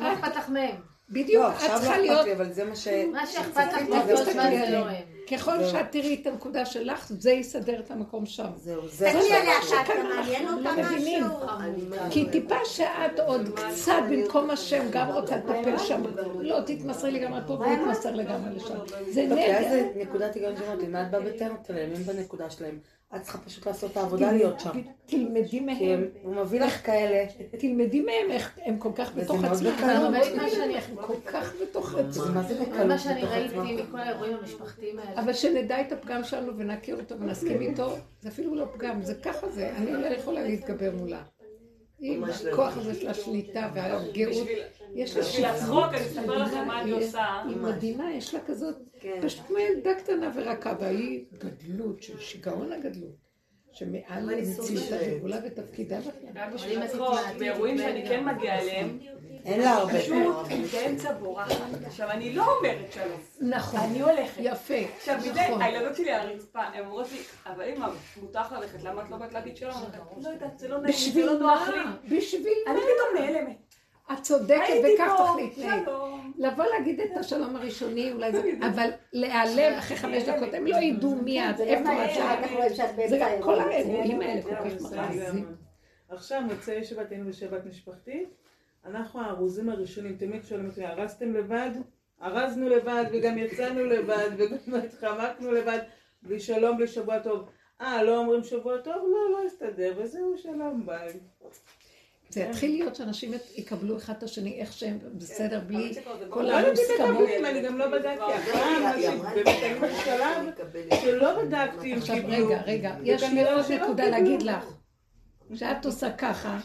מה 0.00 0.12
אכפת 0.12 0.36
לך 0.36 0.48
מהם? 0.48 0.76
בדיוק, 1.10 1.44
לא, 1.44 1.48
את 1.48 1.54
עכשיו 1.54 1.74
לא 1.74 1.78
צריכה 1.78 1.94
אכפת 1.94 2.02
להיות... 2.02 2.26
לי, 2.26 2.32
אבל 2.32 2.52
זה 2.52 2.64
מה 2.64 2.76
ש... 2.76 2.88
מה 3.12 3.26
שאכפת 3.26 3.72
לך 3.72 4.22
זמן 4.32 4.50
זה. 4.50 4.70
לא 4.70 4.88
הם. 4.88 5.20
ככל. 5.30 5.64
שאת 5.64 5.92
תראי 5.92 6.18
את 6.22 6.26
הנקודה 6.26 6.66
שלך, 6.66 7.06
זה 7.18 7.32
יסדר 7.32 7.80
את 7.80 7.90
המקום 7.90 8.26
שם. 8.26 8.50
זהו, 8.56 8.88
זה 8.88 9.10
תגידי 9.12 9.18
עכשיו 9.18 9.38
עליה 9.40 9.58
עכשיו. 9.58 9.78
שאתה 9.86 10.02
מעניין 10.02 10.48
אותה 10.48 10.76
לא. 10.76 11.86
משהו. 11.90 12.10
כי 12.10 12.30
טיפה 12.30 12.64
שאת 12.64 13.20
עוד 13.26 13.48
קצת 13.54 13.92
במקום 14.10 14.50
השם 14.50 14.86
גם 14.90 15.08
רוצה 15.08 15.36
לטפל 15.36 15.78
שם, 15.78 16.02
לא 16.40 16.60
תתמסרי 16.66 17.10
לגמרי 17.10 17.40
פה 17.46 17.52
ולהתמסר 17.52 18.14
לגמרי 18.14 18.54
לשם. 18.56 18.78
זה 19.10 19.26
לא, 19.28 19.34
כי 19.34 19.56
אז 19.56 19.66
נגד. 19.66 19.70
זה 19.70 19.92
נקודת 19.96 20.34
היגיון 20.34 20.56
שאומרת 20.56 20.88
מה 20.88 21.02
את 21.02 21.10
באה 21.10 21.20
בטענות 21.20 21.70
אליהם, 21.70 21.90
הם 21.96 22.02
בנקודה 22.02 22.50
שלהם. 22.50 22.78
את 23.16 23.22
צריכה 23.22 23.38
פשוט 23.38 23.66
לעשות 23.66 23.90
את 23.92 23.96
העבודה 23.96 24.32
להיות 24.32 24.60
שם. 24.60 24.70
תלמדי 25.06 25.48
כי 25.48 25.60
מהם, 25.60 25.76
הם- 25.80 26.08
הוא 26.22 26.34
מביא 26.34 26.60
לך 26.60 26.86
כאלה. 26.86 27.26
תלמדי 27.58 28.00
מהם 28.00 28.30
איך 28.30 28.58
הם 28.64 28.78
כל 28.78 28.90
כך 28.94 29.14
בתוך 29.16 29.40
מאוד 29.40 29.52
עצמם. 29.52 29.70
כל 31.00 31.14
כך 31.26 31.52
בתוך 31.62 31.94
עצמם. 31.94 32.34
מה 32.34 32.42
זה 32.42 32.54
בקלות 32.60 32.86
מה 32.86 32.98
שאני 32.98 33.22
ראיתי. 33.24 33.82
מכל 33.82 33.98
האירועים 34.00 34.36
המשפחתיים 34.40 34.98
האלה. 34.98 35.20
אבל 35.22 35.32
שנדע 35.32 35.80
את 35.80 35.92
הפגם 35.92 36.24
שלנו 36.24 36.52
ונכיר 36.58 36.96
אותו 37.00 37.20
ונסכים 37.20 37.60
איתו, 37.60 37.90
זה 38.20 38.28
אפילו 38.28 38.54
לא 38.54 38.64
פגם, 38.74 39.02
זה 39.02 39.14
ככה 39.14 39.48
זה, 39.48 39.70
אני 39.76 39.92
לא 39.92 40.06
יכולה 40.06 40.42
להתגבר 40.42 40.90
מולה. 40.96 41.22
עם 42.00 42.24
לא. 42.24 42.32
הכוח 42.52 42.76
הזה 42.76 42.94
של 42.94 43.08
השליטה 43.08 43.70
והגאות, 43.74 44.46
יש 44.94 45.16
לה 45.16 45.22
בשביל 45.22 45.44
הצחוק, 45.44 45.84
אני 45.88 46.06
אספר 46.06 46.38
לכם 46.38 46.66
מה 46.66 46.82
אני 46.82 46.90
עושה. 46.90 47.42
היא 47.48 47.56
מדהימה, 47.56 48.14
יש 48.14 48.34
לה 48.34 48.40
כזאת, 48.40 48.76
כן. 49.00 49.20
פשוט 49.22 49.46
כמו 49.46 49.58
ילדה 49.58 49.94
קטנה 49.94 50.32
ורכה, 50.34 50.74
והיא 50.80 51.24
גדלות 51.38 52.02
של 52.02 52.20
שיגעון 52.20 52.72
הגדלות, 52.72 53.29
שמעל 53.72 54.40
מציאותה 54.40 54.62
סובלת. 54.62 55.00
וגבולה 55.06 55.36
ותפקידה 55.46 55.96
בכלל. 56.00 56.50
בשביל 56.54 56.82
הצחוק, 56.82 57.08
תתמעטי, 57.18 57.38
באירועים 57.38 57.78
שאני. 57.78 58.08
כן 58.08 58.24
מגיעה 58.24 58.58
אליהם, 58.58 58.98
אין 59.44 59.60
לה 59.60 59.70
הרבה 59.70 59.98
פשוט. 60.00 60.14
באמצע 60.72 61.12
בורחת. 61.12 61.54
עכשיו, 61.86 62.10
אני 62.10 62.32
לא 62.32 62.56
אומרת 62.56 62.92
שלום. 62.92 63.50
נכון, 63.50 63.80
אני 63.80 64.00
הולכת. 64.00 64.40
יפה, 64.44 64.74
עכשיו, 64.96 65.18
נכון. 65.34 65.62
הילדות 65.62 65.96
שלי 65.96 66.10
על 66.10 66.28
הרצפה, 66.28 66.60
הן 66.60 66.84
אומרות 66.84 67.12
לי, 67.12 67.18
אבל 67.46 67.64
אמא, 67.76 67.86
מותר 68.22 68.40
לך 68.40 68.52
ללכת, 68.52 68.82
למה 68.82 69.02
את 69.02 69.10
לא 69.10 69.16
באת 69.16 69.32
להגיד 69.32 69.56
שלום? 69.56 69.74
אני 70.16 70.24
לא 70.24 70.28
יודעת, 70.28 70.58
זה 70.58 70.68
לא 70.68 70.78
נעים, 70.78 70.96
זה 70.96 70.98
בשביל 70.98 71.26
לא 71.26 71.38
נוח 71.38 71.68
לי. 71.68 71.78
מה? 71.78 71.96
בשביל 72.10 72.52
אני 72.66 72.74
מה? 72.74 72.80
פתאום 72.80 73.24
נעלמת. 73.24 73.56
את 74.12 74.22
צודקת 74.22 74.60
הייתי 74.68 74.94
וכך 74.94 75.12
פה, 75.18 75.24
צריך 75.36 75.58
להתנהג. 75.58 75.84
שלום. 75.84 76.19
לבוא 76.40 76.64
להגיד 76.64 77.00
את 77.00 77.16
השלום 77.16 77.56
הראשוני, 77.56 78.12
אולי 78.12 78.32
זה, 78.32 78.52
אבל 78.60 78.90
להיעלם 79.12 79.78
אחרי 79.78 79.96
חמש 79.96 80.22
דקות, 80.22 80.54
הם 80.54 80.66
לא 80.66 80.76
ידעו 80.76 81.16
מי 81.16 81.50
את, 81.50 81.60
איפה 81.60 82.06
את, 82.06 83.10
זה 83.10 83.18
גם 83.20 83.30
כל 83.42 83.60
האירוע. 83.60 83.74
האירועים 83.74 84.20
האלה 84.20 84.42
כל 84.42 84.54
כך. 84.54 84.92
גמור. 85.28 85.44
עכשיו, 86.08 86.42
מוצאי 86.42 86.84
שבת 86.84 87.10
היינו 87.10 87.28
בשבת 87.28 87.66
משפחתית, 87.66 88.28
אנחנו 88.84 89.20
הארוזים 89.20 89.70
הראשונים, 89.70 90.16
תמיד 90.16 90.44
שואלים 90.44 90.66
אותי, 90.66 90.86
ארזתם 90.86 91.32
לבד? 91.32 91.70
ארזנו 92.22 92.68
לבד, 92.68 93.04
וגם 93.12 93.38
יצאנו 93.38 93.84
לבד, 93.84 94.28
וגם 94.36 94.74
התחמקנו 94.84 95.52
לבד, 95.52 95.78
בלי 96.22 96.40
שלום, 96.40 96.76
בלי 96.76 96.86
שבוע 96.86 97.18
טוב. 97.18 97.48
אה, 97.80 98.02
לא 98.02 98.18
אומרים 98.18 98.44
שבוע 98.44 98.78
טוב? 98.78 98.96
לא, 98.96 99.32
לא 99.32 99.46
הסתדר, 99.46 99.92
וזהו, 99.96 100.38
שלום, 100.38 100.86
ביי. 100.86 101.20
זה 102.30 102.40
יתחיל 102.40 102.70
להיות 102.70 102.96
שאנשים 102.96 103.32
יקבלו 103.56 103.96
אחד 103.96 104.14
את 104.18 104.22
השני 104.22 104.60
איך 104.60 104.72
שהם 104.72 104.98
בסדר, 105.18 105.60
בלי 105.66 105.94
כבר- 106.02 106.18
זה 106.18 106.24
כל 106.30 106.42
לא 106.42 106.52
המוסכמות. 106.58 107.28
אני 107.44 107.62
גם 107.62 107.78
לא 107.78 107.86
בדקתי. 107.86 108.22
מקבלת. 110.48 111.00
שלא 111.02 111.42
בדקתי 111.42 111.92
אם 111.92 111.98
עכשיו 111.98 112.16
קיבלו. 112.16 112.46
רגע, 112.46 112.62
רגע, 112.66 112.94
יש 113.04 113.22
לי 113.22 113.28
וכנראה 113.28 113.54
עוד 113.54 113.72
נקודה. 113.72 114.08
להגיד 114.10 114.42
לך. 114.42 114.64
כשאת 115.54 115.84
עושה 115.86 116.12
ככה, 116.12 116.58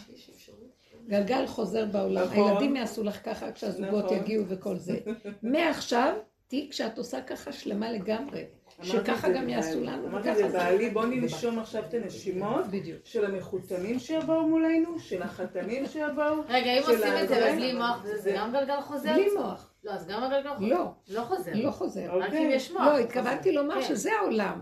גלגל 1.08 1.48
חוזר 1.48 1.86
בעולם, 1.86 2.24
נכון. 2.26 2.50
הילדים 2.52 2.76
יעשו 2.76 3.04
לך 3.04 3.20
ככה 3.26 3.52
כשהזוגות 3.52 4.06
נכון. 4.06 4.18
יגיעו 4.18 4.46
וכל 4.48 4.76
זה. 4.78 4.98
מעכשיו, 5.44 6.14
תהיי 6.48 6.68
כשאת 6.70 6.98
עושה 6.98 7.22
ככה 7.22 7.52
שלמה 7.52 7.92
לגמרי. 7.92 8.44
שככה 8.82 9.30
גם 9.30 9.50
יעשו. 9.50 9.82
לנו, 9.84 10.08
אמרתי 10.08 10.30
וככה 10.30 10.42
זה 10.42 10.50
זה- 10.50 10.58
בעלי, 10.58 10.90
בוא 10.90 11.06
ננשום 11.06 11.60
עכשיו 11.60 11.84
את 11.90 11.94
הנשימות. 11.94 12.66
של 13.04 13.26
המחותנים 13.26 14.00
שיבואו 14.00 14.48
מולנו, 14.48 15.00
של 15.00 15.22
החתנים 15.24 15.86
שיבואו. 15.86 16.36
רגע, 16.50 16.72
אם 16.72 16.82
עושים 16.82 17.14
את 17.24 17.28
זה. 17.28 17.52
בלי 17.56 17.74
מוח, 17.74 18.04
זה- 18.06 18.18
זה 18.18 18.34
גם 18.36 18.52
גלגל 18.52 18.82
חוזר? 18.82 19.14
בלי 19.14 19.28
מוח. 19.38 19.74
לא, 19.84 19.92
אז 19.92 20.08
גם 20.08 20.24
הגלגל 20.24 20.54
חוזר. 20.56 20.68
לא. 20.68 20.92
לא 21.08 21.22
חוזר. 21.22 21.52
לא 21.56 21.72
חוזר. 21.72 22.18
רק 22.20 22.34
אם 22.34 22.50
יש 22.52 22.72
מוח. 22.72 22.82
לא, 22.82 22.98
התכוונתי 22.98 23.52
לומר 23.52 23.76
כן. 23.82 23.88
שזה 23.88 24.12
העולם. 24.22 24.62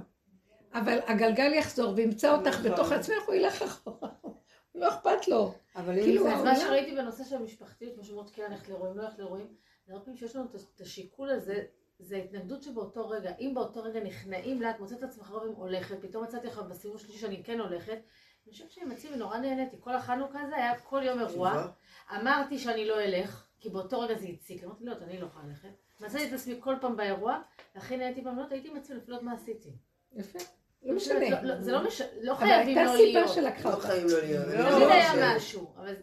אבל 0.73 0.99
הגלגל 1.07 1.53
יחזור 1.53 1.93
וימצא 1.95 2.35
אותך 2.37 2.47
נכון. 2.59 2.71
בתוך 2.71 2.91
עצמך, 2.91 3.23
הוא 3.27 3.35
ילך 3.35 3.61
אחורה. 3.61 4.09
לא 4.75 4.89
אכפת 4.89 5.27
לו. 5.27 5.53
אבל 5.75 5.97
אם 5.97 6.03
כאילו, 6.03 6.23
זה... 6.23 6.35
אז 6.35 6.43
מה 6.43 6.55
שראיתי 6.55 6.95
בנושא 6.95 7.23
של 7.23 7.35
המשפחתיות, 7.35 7.93
כמו 7.95 8.03
שאומרות 8.03 8.29
כן 8.33 8.43
ללכת 8.49 8.69
לאירועים, 8.69 8.97
לא 8.97 9.03
ללכת 9.03 9.19
לאירועים, 9.19 9.47
זה 9.87 9.93
הרבה 9.93 10.05
פעמים 10.05 10.17
שיש 10.17 10.35
לנו 10.35 10.45
את 10.75 10.81
השיקול 10.81 11.29
הזה, 11.29 11.63
זה 12.03 12.15
ההתנגדות 12.15 12.63
שבאותו 12.63 13.09
רגע, 13.09 13.31
אם 13.39 13.51
באותו 13.55 13.83
רגע 13.83 13.99
נכנעים 13.99 14.61
לה, 14.61 14.69
את 14.69 14.79
מוצאת 14.79 14.97
את 14.99 15.03
עצמך 15.03 15.29
רוב 15.29 15.43
אם 15.43 15.55
הולכת, 15.55 15.95
פתאום 16.01 16.23
מצאתי 16.23 16.47
לך 16.47 16.57
בסיבוב 16.59 16.95
השלישי 16.97 17.19
שאני 17.19 17.43
כן 17.43 17.59
הולכת, 17.59 17.97
אני 18.45 18.51
חושבת 18.53 18.71
שהם 18.71 18.91
יצאו 18.91 19.11
ונורא 19.13 19.37
נהניתי, 19.37 19.75
כל 19.79 19.95
החנוכה 19.95 20.41
הזה 20.41 20.55
היה 20.55 20.79
כל 20.79 21.01
יום 21.05 21.19
אירוע, 21.19 21.67
אמרתי 22.15 22.59
שאני 22.59 22.85
לא 22.85 23.01
אלך, 23.01 23.45
כי 23.59 23.69
באותו 23.69 23.99
רגע 23.99 24.15
זה 24.15 24.27
הציק, 24.27 24.63
אמרתי 24.63 24.85
לא, 24.85 24.93
אני 25.01 25.19
לא 25.19 25.25
יכולה 25.25 25.45
ללכת, 25.47 25.69
מצאתי 25.99 26.27
את 26.27 26.33
עצמי 26.33 26.55
כל 26.59 26.75
פעם 26.81 26.97
באירוע, 26.97 27.39
והכי 27.75 27.97
נהניתי 27.97 28.21
במנות, 28.21 28.51
הייתי 28.51 28.67
עם 28.69 28.77
עצמי 28.77 28.95
לפנות 28.95 29.21
מה 29.23 29.33
עשיתי. 29.33 29.69
יפה. 30.15 30.39
לא 30.83 30.95
משנה. 30.95 31.29
לא- 31.29 31.41
לא- 31.41 31.61
זה 31.61 31.71
לא 31.71 31.83
משנה, 31.87 32.07
לא 32.21 32.31
אבל 32.31 32.39
חייבים 32.39 32.77
הייתה 32.77 32.93
לא 32.93 32.97
סיבה 32.97 33.19
להיות. 33.19 33.29
שלקחה 33.33 33.69
לא 33.69 33.73
אותך. 33.73 33.85
חיים 33.85 34.07
לא 34.07 34.19
להיות. 34.21 34.45
לא, 34.47 34.53
תמיד 34.53 34.63
לא, 34.87 34.93
היה 34.93 35.13
זה- 35.15 35.35
משהו, 35.35 35.73
אבל 35.77 35.95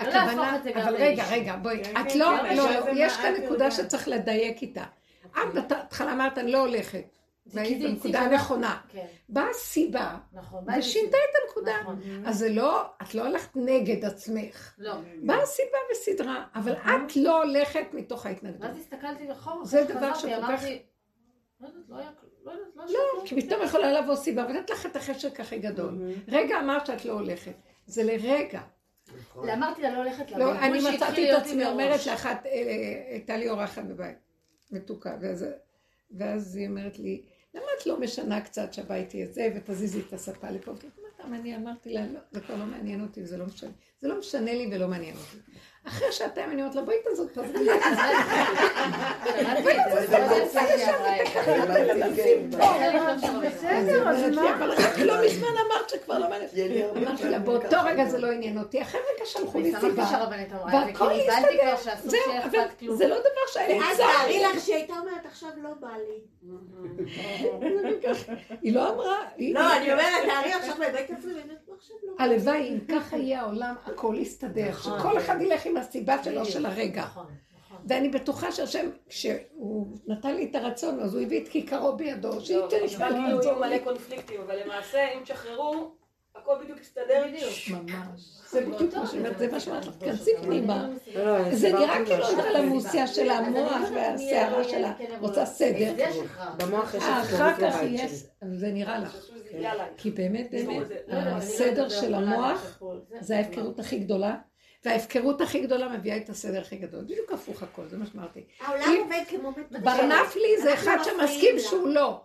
לא 0.00 0.08
להפוך 0.08 0.14
הכוונה, 0.28 0.56
את 0.56 0.62
זה 0.62 0.70
גם 0.72 0.78
אבל 0.80 0.94
רגע. 0.96 1.24
רגע, 1.30 1.56
בואי, 1.56 1.84
כן, 1.84 1.90
את 2.00 2.12
כן, 2.12 2.18
לא, 2.18 2.26
כן, 2.42 2.56
לא, 2.56 2.78
אבל 2.78 2.92
יש 2.96 3.12
זה 3.12 3.22
כאן 3.22 3.34
נקודה 3.44 3.70
שצריך 3.70 4.08
לדייק 4.08 4.62
איתה. 4.62 4.84
את 5.32 5.68
בהתחלה 5.68 6.12
אמרת, 6.12 6.38
אני 6.38 6.52
לא 6.52 6.58
הולכת. 6.60 7.04
והיית 7.46 7.82
בנקודה 7.82 8.20
הנכונה. 8.20 8.80
כן, 8.88 9.06
באה 9.28 9.52
סיבה, 9.52 10.16
נכון. 10.32 10.64
ושינתה 10.78 11.16
את 11.16 11.36
הנקודה. 11.44 11.80
נכון. 11.82 12.00
אז 12.26 12.38
זה 12.38 12.48
לא, 12.48 12.82
את 13.02 13.14
לא 13.14 13.24
הלכת 13.26 13.56
נגד 13.56 14.04
עצמך. 14.04 14.74
לא. 14.78 14.94
באה 15.22 15.46
סיבה 15.46 15.78
וסדרה, 15.92 16.44
אבל 16.54 16.72
את 16.72 17.16
לא 17.16 17.42
הולכת 17.42 17.86
מתוך 17.92 18.26
ההתנגדות. 18.26 18.60
ואז 18.70 18.76
הסתכלתי 18.76 19.32
אחורה, 19.32 19.64
זה 19.64 19.84
דבר 19.84 20.14
שכל 20.14 20.28
כך- 20.48 20.62
לא 21.60 21.68
לא 22.44 22.54
לא 22.76 22.84
לא. 22.86 23.22
כי 23.24 23.42
פתאום 23.42 23.62
יכולה 23.62 24.00
לבוא 24.00 24.16
סיבה, 24.16 24.46
ולתת 24.48 24.70
לך 24.70 24.86
את 24.86 24.96
החשק 24.96 25.40
הכי 25.40 25.58
גדול. 25.58 25.98
רגע 26.28 26.60
אמרת 26.60 26.86
שאת 26.86 27.04
לא 27.04 27.12
הולכת. 27.12 27.52
זה 27.86 28.02
לרגע. 28.02 28.60
אמרתי 29.36 29.82
לה 29.82 29.90
לא 29.90 29.96
הולכת 29.98 30.30
לא, 30.30 30.58
אני 30.58 30.78
מצאתי 30.94 31.32
את 31.32 31.38
עצמי. 31.42 31.66
אומרת 31.66 32.06
לאחת, 32.06 32.46
אה, 32.46 32.52
הייתה 33.10 33.36
לי 33.36 33.48
אורחת 33.50 33.84
בבית, 33.84 34.16
מתוקה, 34.70 35.16
ואז, 35.20 35.46
ואז 36.10 36.56
היא 36.56 36.68
אומרת 36.68 36.98
לי, 36.98 37.22
למה 37.54 37.66
את 37.80 37.86
לא 37.86 38.00
משנה 38.00 38.40
קצת 38.40 38.72
שהבית 38.72 39.14
יהיה 39.14 39.26
זה, 39.26 39.48
ותזיזי 39.56 40.00
את 40.00 40.12
הספה 40.12 40.50
לפה? 40.50 40.72
אני 41.24 41.56
אמרתי 41.56 41.92
לה, 41.92 42.06
לא, 42.06 42.20
זה 42.32 42.40
כבר 42.40 42.56
לא 42.56 42.66
מעניין 42.66 43.00
אותי, 43.00 43.26
זה 43.26 43.36
לא 43.36 43.46
משנה. 43.46 43.70
זה 44.00 44.08
לא 44.08 44.18
משנה 44.18 44.52
לי 44.52 44.70
ולא 44.72 44.88
מעניין 44.88 45.16
אותי. 45.16 45.36
אחרי 45.88 46.12
שעתיים 46.12 46.50
אני 46.50 46.62
אומרת 46.62 46.74
לה, 46.76 46.82
בואי 46.82 46.96
אמרה, 52.96 53.14
בסדר, 53.50 54.08
אז 54.08 54.36
מה? 54.36 54.54
אבל 54.54 54.70
רק 54.70 54.98
לא 54.98 55.14
מזמן 55.26 55.48
אמרת 55.66 55.88
שכבר 55.90 56.18
לא 56.18 56.26
מעניין. 56.30 56.86
אמרתי 56.96 57.28
לה, 57.28 57.38
באותו 57.38 57.76
רגע 57.84 58.04
זה 58.04 58.18
לא 58.18 58.26
עניין 58.32 58.58
אותי, 58.58 58.82
אחרי 58.82 59.00
רגע 59.16 59.26
שלחו 59.26 59.60
לי 59.60 59.72
סיבה. 59.80 60.04
והכל 60.72 61.08
שאסור 61.76 62.10
זהו, 62.10 62.20
אבל. 62.44 62.96
זה 62.96 63.06
לא 63.08 63.16
דבר 63.18 63.28
שהיה 63.52 63.82
אז 63.90 63.96
תארי 63.96 64.38
לי. 64.38 64.44
לך 64.44 64.60
שהיא 64.64 64.74
הייתה 64.74 64.92
אומרת, 64.98 65.26
עכשיו 65.26 65.48
לא 65.62 65.70
בא 65.80 65.88
לי. 65.88 66.18
היא 68.62 68.74
לא 68.74 68.94
אמרה, 68.94 69.16
היא- 69.36 69.54
לא, 69.54 69.76
אני 69.76 69.92
אומרת, 69.92 70.24
תארי 70.26 70.52
עכשיו 70.52 70.74
בבית 70.76 71.10
"לא, 71.10 71.16
עכשיו 71.78 71.96
לא 72.02 72.12
בא 72.18 72.24
לי. 72.24 72.34
הלוואי 72.34 72.68
אם 72.68 72.78
ככה 73.00 73.16
יהיה 73.16 73.40
העולם, 73.40 73.74
הכל 73.86 74.14
יסתדר, 74.18 74.72
שכל 74.82 75.18
אחד 75.18 75.40
ילך 75.42 75.66
עם 75.66 75.76
הסיבה 75.78 76.24
שלו 76.24 76.44
של 76.44 76.66
הרגע. 76.66 77.02
נכון, 77.02 77.26
נכון. 77.66 77.76
ואני 77.88 78.08
בטוחה 78.08 78.52
שהשם, 78.52 78.90
כשהוא 79.08 79.86
נתן 80.06 80.34
לי 80.34 80.48
את 80.50 80.54
הרצון, 80.54 81.00
אז 81.00 81.14
הוא 81.14 81.22
הביא 81.22 81.42
את 81.42 81.48
כיכרו 81.48 81.96
בידו, 81.96 82.40
שייתן 82.40 82.76
אבל 82.96 83.08
לי 83.08 83.14
כאילו 83.14 83.36
לעזור 83.36 83.52
לי. 83.52 83.58
מלא 83.60 83.84
קונפליקטים, 83.84 84.40
אבל 84.40 84.56
למעשה 84.64 85.12
אם 85.14 85.22
תשחררו, 85.24 85.90
הכל 86.36 86.54
בדיוק 86.64 86.80
יסתדר. 86.80 87.26
ממש. 87.70 88.20
זה 88.50 88.66
בדיוק 88.66 88.94
מה 88.94 89.06
שאומרת, 89.06 89.38
זה 89.38 89.52
מה 89.52 89.60
שאומרת 89.60 89.86
לך, 89.86 89.94
כנסי 90.00 90.30
פנימה. 90.42 90.88
לא, 91.14 91.38
לא, 91.38 91.54
זה 91.54 91.72
נראה 91.72 92.04
כאילו 92.04 92.24
משהו. 92.24 92.38
אנדרלמוסיה 92.38 93.06
של 93.06 93.30
המוח 93.30 93.82
והסערה 93.94 94.64
שלה, 94.64 94.92
רוצה 95.20 95.46
סדר. 95.46 95.94
במוח 96.56 96.94
יש 96.94 97.02
אחר 97.02 97.54
כך 97.60 97.76
יש. 97.82 98.24
זה 98.52 98.70
נראה 98.72 98.98
לך. 98.98 99.16
כי 99.96 100.10
באמת, 100.10 100.50
באמת, 100.50 100.86
לא, 101.08 101.18
לא, 101.18 101.24
לא 101.24 101.30
הסדר 101.30 101.88
של 101.88 102.10
לא 102.10 102.16
המוח. 102.16 102.82
זה 103.20 103.36
ההפקרות 103.36 103.80
הכי 103.80 103.98
גדולה, 103.98 104.36
וההפקרות 104.84 105.40
הכי 105.40 105.60
גדולה 105.60 105.88
מביאה 105.88 106.16
את 106.16 106.28
הסדר 106.28 106.60
הכי 106.60 106.76
גדול. 106.76 107.04
בדיוק 107.04 107.32
הפוך 107.32 107.62
הכל, 107.62 107.88
זה 107.88 107.96
מה 107.96 108.06
שאמרתי. 108.06 108.44
העולם 108.60 108.96
עובד 109.02 109.22
כמו 109.28 109.52
בית 109.52 109.82
ברנף 109.82 110.36
לי 110.36 110.62
זה 110.62 110.74
אחד 110.74 110.96
שמסכים. 111.04 111.58
שהוא 111.58 111.88
לא. 111.88 112.24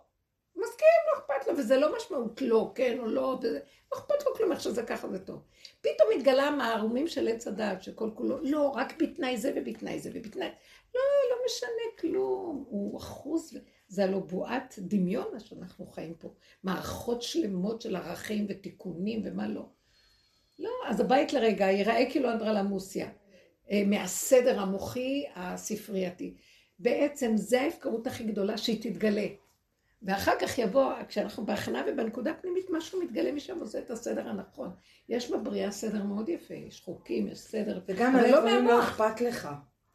מסכים, 0.55 0.88
לא 1.13 1.19
אכפת 1.19 1.47
לו, 1.47 1.57
וזה 1.57 1.77
לא 1.77 1.95
משמעות 1.95 2.41
לא, 2.41 2.71
כן 2.75 2.99
או 2.99 3.05
לא, 3.05 3.38
וזה, 3.41 3.59
לא 3.91 3.97
אכפת 3.97 4.25
לו 4.25 4.35
כלום 4.35 4.51
איך 4.51 4.61
שזה 4.61 4.84
ככה 4.84 5.09
זה 5.09 5.19
טוב. 5.19 5.41
פתאום 5.81 6.09
התגלה 6.15 6.51
מערומים 6.51 7.07
של 7.07 7.27
עץ 7.27 7.47
הדעת, 7.47 7.84
שכל 7.84 8.09
כולו, 8.13 8.38
לא, 8.41 8.69
רק 8.69 9.01
בתנאי 9.01 9.38
זה 9.38 9.53
ובתנאי 9.55 9.99
זה 9.99 10.09
ובתנאי... 10.13 10.49
לא, 10.95 11.01
לא 11.31 11.38
משנה 11.45 11.97
כלום, 11.99 12.65
הוא 12.67 12.97
אחוז, 12.97 13.57
זה 13.88 14.03
הלא 14.03 14.19
בועת 14.19 14.75
דמיון 14.77 15.27
מה 15.34 15.39
שאנחנו 15.39 15.88
חיים 15.88 16.13
פה. 16.13 16.34
מערכות 16.63 17.21
שלמות 17.21 17.81
של 17.81 17.95
ערכים 17.95 18.45
ותיקונים 18.49 19.21
ומה 19.25 19.47
לא. 19.47 19.65
לא, 20.64 20.69
אז 20.88 20.99
הבית 20.99 21.34
לרגע 21.34 21.65
ייראה 21.65 22.06
כאילו 22.11 22.31
אנדרלמוסיה, 22.31 23.10
אה, 23.72 23.84
מהסדר 23.85 24.60
המוחי 24.60 25.23
הספרייתי. 25.35 26.34
בעצם 26.80 27.31
זה 27.35 27.61
ההפקרות 27.61 28.07
הכי 28.07 28.23
גדולה 28.23 28.57
שהיא 28.57 28.81
תתגלה. 28.81 29.27
ואחר 30.03 30.31
כך 30.41 30.57
יבוא, 30.57 30.94
כשאנחנו 31.07 31.45
בהכנה 31.45 31.84
ובנקודה 31.88 32.31
הפנימית, 32.31 32.65
משהו 32.69 33.02
מתגלה 33.02 33.31
משם 33.31 33.57
ועושה 33.57 33.80
את 33.80 33.91
הסדר 33.91 34.30
הנכון. 34.30 34.72
יש 35.10 35.31
בבריאה 35.31 35.72
סדר 35.72 36.03
מאוד 36.03 36.30
יפה, 36.30 36.53
יש 36.53 36.81
חוקים, 36.81 37.27
יש 37.27 37.40
סדר. 37.40 37.80
וגם 37.88 38.14
מלא 38.14 38.27
לא 38.27 38.40
דברים 38.40 38.68
לא. 38.68 38.84
אכפת 38.84 39.22
לך. 39.22 39.49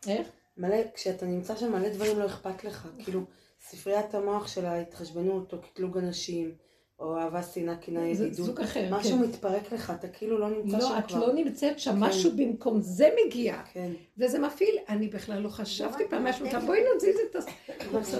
איך? 0.06 0.28
מלא, 0.56 0.76
כשאתה 0.94 1.26
נמצא 1.26 1.56
שם 1.56 1.72
מלא 1.72 1.88
דברים 1.88 2.18
לא 2.18 2.26
אכפת 2.26 2.64
לך. 2.64 2.88
כאילו, 3.04 3.20
ספריית 3.60 4.14
המוח 4.14 4.48
של 4.48 4.66
ההתחשבנות, 4.66 5.52
או 5.52 5.62
קטלוג 5.62 5.98
אנשים, 5.98 6.54
או 7.00 7.18
אהבה, 7.18 7.42
שנאה, 7.42 7.76
קנאה, 7.76 8.14
זה 8.14 8.26
ידידות. 8.26 8.46
סוג 8.46 8.60
אחר, 8.60 8.84
משהו 8.90 9.18
כן. 9.18 9.24
מתפרק 9.24 9.72
לך, 9.72 9.92
אתה 9.98 10.08
כאילו 10.08 10.38
לא 10.38 10.50
נמצא 10.50 10.80
שם 10.80 10.92
לא, 10.92 10.98
את 10.98 11.06
כבר. 11.06 11.26
לא 11.26 11.32
נמצאת 11.32 11.78
שם, 11.78 11.90
כן. 11.92 11.98
משהו 11.98 12.30
במקום 12.36 12.80
זה 12.80 13.08
מגיע. 13.26 13.56
כן. 13.72 13.90
וזה 14.18 14.38
מפעיל, 14.38 14.76
אני 14.88 15.08
בכלל 15.08 15.38
לא 15.38 15.48
חשבתי 15.48 16.04
פעם 16.10 16.24
משהו, 16.24 16.46
אותה, 16.46 16.60
בואי 16.60 16.80
נזיז 16.96 17.16
את 17.30 17.36
הס... 17.36 17.46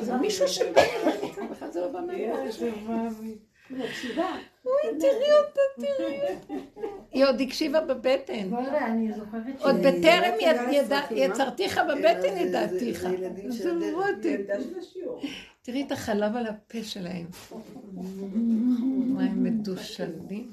זה 0.05 0.17
מישהו 0.17 0.49
שבא, 0.49 0.83
בכלל 1.51 1.71
זה 1.71 1.81
לא 1.81 1.89
בא 1.89 2.01
מהמוח. 2.01 2.39
לבבי. 2.63 3.35
אוי, 4.67 4.99
תראי 5.01 5.33
אותה, 5.39 5.61
תראי. 5.97 6.19
היא 7.13 7.25
עוד 7.27 7.41
הקשיבה 7.41 7.81
בבטן. 7.81 8.51
עוד 9.61 9.77
בטרם 9.77 10.35
אה? 10.43 10.73
יצרתיך 11.11 11.81
בבטן 11.89 12.21
זה- 12.21 12.29
ידעתיך. 12.29 13.01
זה 13.01 13.09
ילדים 13.09 13.51
תראי 15.69 15.83
את 15.87 15.93
החלב 15.93 16.37
על 16.37 16.47
הפה 16.47 16.79
שלהם. 16.85 17.27
מה 19.15 19.23
הם 19.23 19.45
מדושנים. 19.45 20.53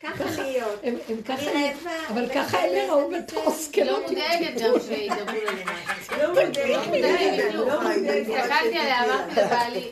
ככה 0.00 0.42
להיות. 0.42 0.80
הם 0.82 1.22
ככה, 1.24 1.50
אבל 2.12 2.28
ככה 2.34 2.58
הם 2.58 2.70
יראו 2.76 3.10
זה- 3.10 3.20
בתור 3.22 3.44
לא. 3.86 4.00
מודאגת 4.08 4.60
גם 4.62 4.80
שידברו 4.80 5.36
לנו. 5.46 5.72
לא 6.22 6.28
מודאגת. 6.28 6.56
לא 6.68 6.86
מודאגת. 6.86 7.54
לא 7.54 7.82
מודאגת. 7.82 8.26
הסתכלתי 8.28 8.78
עליה, 8.78 9.04
אמרתי 9.04 9.40
לבעלי, 9.40 9.90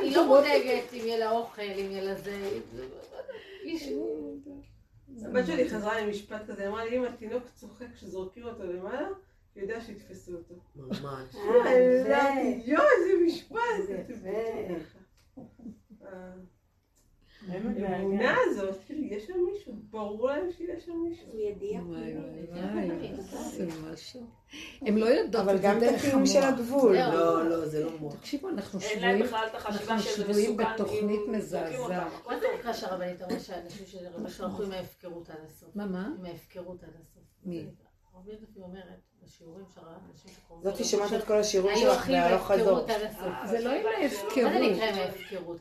היא 0.00 0.16
לא 0.16 0.26
מודאגת 0.26 0.92
אם 0.92 0.98
יהיה 0.98 1.18
לה 1.18 1.30
אוכל, 1.30 1.62
אם 1.62 1.90
יהיה 1.90 2.02
לה 2.04 2.14
זה. 2.14 2.58
הבת 5.26 5.46
שלי 5.46 5.70
חזרה 5.70 5.98
עם 5.98 6.10
משפט 6.10 6.46
כזה, 6.50 6.68
אמרה 6.68 6.84
לי, 6.84 6.96
אם 6.98 7.04
התינוק 7.04 7.42
צוחק 7.54 7.86
כשזורקים 7.94 8.44
אותו 8.44 8.62
למעלה, 8.62 9.08
יודע 9.56 9.80
שיתפסו 9.80 10.32
אותו. 10.32 10.54
ממש. 10.76 11.00
אמרתי, 11.00 12.62
יואו, 12.64 12.84
איזה 12.98 13.12
משפט! 13.26 13.58
האמונה 17.48 18.34
הזאת, 18.46 18.76
כאילו, 18.86 19.04
יש 19.04 19.26
שם 19.26 19.34
מישהו, 19.52 19.74
ברור 19.90 20.30
להם 20.30 20.52
שיש 20.52 20.84
שם 20.84 20.92
מישהו. 21.08 21.26
הוא 21.32 21.40
ידיע. 21.40 21.80
וואי 21.80 22.16
וואי 22.16 22.62
וואי, 22.74 23.16
זה 23.50 23.66
משהו. 23.92 24.26
הם 24.82 24.96
לא 24.96 25.06
יודעות 25.06 25.44
אבל 25.44 25.58
גם 25.62 25.78
את 25.78 25.82
הקיום 25.98 26.26
של. 26.26 26.38
הגבול. 26.38 26.96
זהו. 26.96 27.12
לא, 27.12 27.48
לא, 27.48 27.66
זה 27.66 27.84
לא 27.84 27.98
מוח. 27.98 28.14
תקשיבו, 28.14 28.48
אנחנו 28.48 28.80
אין 28.80 29.02
להם 29.02 29.10
שבויים, 29.12 29.26
בכלל 29.26 29.46
את 29.50 29.54
החשיבה 29.54 29.92
אנחנו 29.94 30.10
שזה 30.10 30.24
שבויים 30.24 30.50
מסוכן. 30.50 30.74
בתוכנית 30.74 31.20
זורקים 31.20 31.32
מזעזעת. 31.32 32.26
מה 32.26 32.40
זה. 32.40 32.46
נקרא 32.58 32.72
שהרבנית 32.72 33.22
אמרה 33.22 33.40
שאנשים 33.40 33.86
של 33.86 34.06
רבש 34.12 34.40
הלכו 34.40 34.62
עם 34.62 34.72
ההפקרות 34.72 35.30
עד 35.30 35.38
הסוף? 35.46 35.76
מה, 35.76 35.86
מה? 35.86 36.14
עם 36.18 36.24
ההפקרות 36.24 36.82
עד 36.84 36.94
הסוף. 37.00 37.22
מי? 37.44 37.66
הרב 38.14 38.26
מלדפי 38.26 38.60
אומרת, 38.60 39.09
זאתי 40.62 40.84
שמעת 40.84 41.12
את 41.12 41.24
כל 41.24 41.38
השיעורים 41.38 41.76
שלך 41.76 42.08
בהלוך 42.08 42.46
חזור. 42.46 42.78
הסוף. 42.78 43.50
זה 43.50 43.60
לא 43.60 43.70
עם 43.70 43.82
מה 43.82 43.90
ההפקרות. 44.02 44.52
זה 44.52 44.58
נקרא 44.60 44.86
עם 44.86 44.94
ההפקרות? 44.94 45.60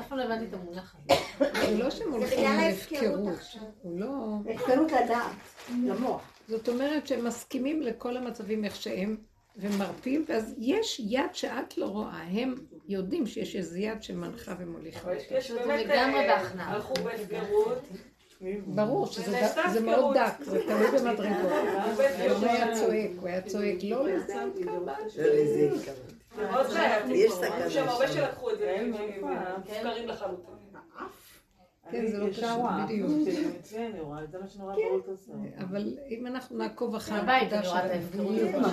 אף 0.00 0.08
פעם 0.08 0.18
לא 0.18 0.22
הבנתי 0.24 0.44
את 0.44 0.54
המונח 0.54 0.96
הזה. 0.96 1.20
זה 1.66 1.78
לא 1.78 1.90
שהם 1.90 2.12
הולכים 2.12 2.38
בגלל 2.38 2.52
עם 2.52 2.60
ההפקרות 2.60 3.28
הפקרות. 3.28 3.70
הוא 3.82 4.00
לא... 4.00 4.36
הפקרות 4.54 4.92
לדעת, 4.92 5.32
למוח. 5.84 6.22
זאת 6.48 6.68
אומרת 6.68 7.06
שהם 7.06 7.24
מסכימים 7.24 7.82
לכל 7.82 8.16
המצבים 8.16 8.64
איך 8.64 8.76
שהם, 8.76 9.16
ומרפים, 9.56 10.24
ואז 10.28 10.54
יש 10.58 11.00
יד 11.04 11.34
שאת 11.34 11.78
לא 11.78 11.86
רואה. 11.86 12.22
הם 12.22 12.54
יודעים 12.88 13.26
שיש 13.26 13.56
איזו 13.56 13.76
יד 13.76 14.02
שמנחה 14.02 14.54
ומוליכה. 14.58 15.00
אבל 15.00 15.16
יש 15.30 15.50
באמת, 15.50 15.90
אה. 15.90 16.42
הלכו 16.58 16.94
בהפקרות, 16.94 17.78
ברור 18.66 19.06
שזה 19.06 19.38
מאוד. 19.80 20.16
דק, 20.16 20.32
זה 20.40 20.60
תלוי 20.66 20.86
במדרגות. 20.90 21.52
הוא 22.40 22.48
היה 22.48 22.74
צועק, 22.74 23.10
הוא 23.20 23.28
היה 23.28 23.40
צועק, 23.40 23.76
לא 23.82 24.08
לזה 24.08 24.42
התכוונתי. 24.42 24.64
בעייתי. 26.74 27.12
יש. 27.12 27.32
סכנה 27.32 27.54
היו 27.56 27.70
שם 27.70 27.88
הרבה. 27.88 28.08
שלקחו 28.08 28.50
את 28.50 28.58
זה, 28.58 28.64
אין 28.64 28.90
מופקרים 28.90 29.24
מופע. 29.66 30.04
לחלוטין. 30.06 30.63
כן, 31.90 32.06
זה 32.06 32.18
לא 32.18 32.22
אני 32.24 32.30
ישר 32.30 32.42
קשור, 32.46 32.56
רואה. 32.60 32.84
בדיוק. 32.84 33.10
אני 33.76 34.00
רואה, 34.00 34.18
זה 34.30 34.38
מה 34.38 34.48
שנורא 34.48 34.74
ברור 34.74 35.00
עושה. 35.06 35.32
אבל 35.60 35.98
אם 36.10 36.26
אנחנו 36.26 36.58
נעקוב 36.58 36.94
אחרי 36.94 37.20
בבית 37.20 37.52
הנקודה 37.52 37.62
של 37.62 37.76
את 37.76 37.90
ההפקרות 37.90 38.26
הגבוליות, 38.30 38.54
הזאת. 38.54 38.64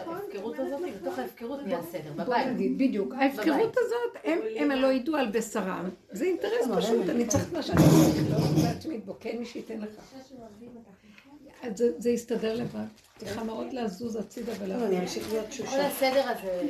את 0.00 0.70
לא, 0.70 0.78
בתוך 1.02 1.18
ההפקרות 1.18 1.60
נהיה 1.66 1.82
סדר, 1.92 2.12
בבית. 2.16 2.76
בדיוק, 2.76 3.14
ההפקרות 3.14 3.74
הזאת, 3.76 4.24
הם- 4.56 4.70
הלא 4.70 4.92
ידעו 4.92 5.16
על 5.16 5.30
בשרם, 5.30 5.88
זה 6.12 6.24
אינטרס 6.24 6.66
פשוט, 6.76 7.08
אני 7.08 7.26
צריכה 7.26 7.46
את 7.48 7.52
מה 7.52 7.62
שאני 7.62 7.78
צריכה, 7.78 8.38
לא 8.38 8.62
בעצמי, 8.68 8.98
בוא, 8.98 9.14
כן 9.20 9.36
מי 9.38 9.44
שייתן 9.46 9.80
לך. 9.80 9.88
אז 11.62 11.78
זה- 11.78 11.92
זה 11.98 12.10
יסתדר 12.10 12.54
לבד, 12.54 12.84
צריכה 13.18 13.44
מאוד 13.44 13.72
לזוז 13.72 14.16
הצידה 14.16 14.52
אמשיך 15.02 15.32
להיות 15.32 15.46
כל. 15.70 15.80
הסדר 15.80 16.22
הזה 16.28 16.62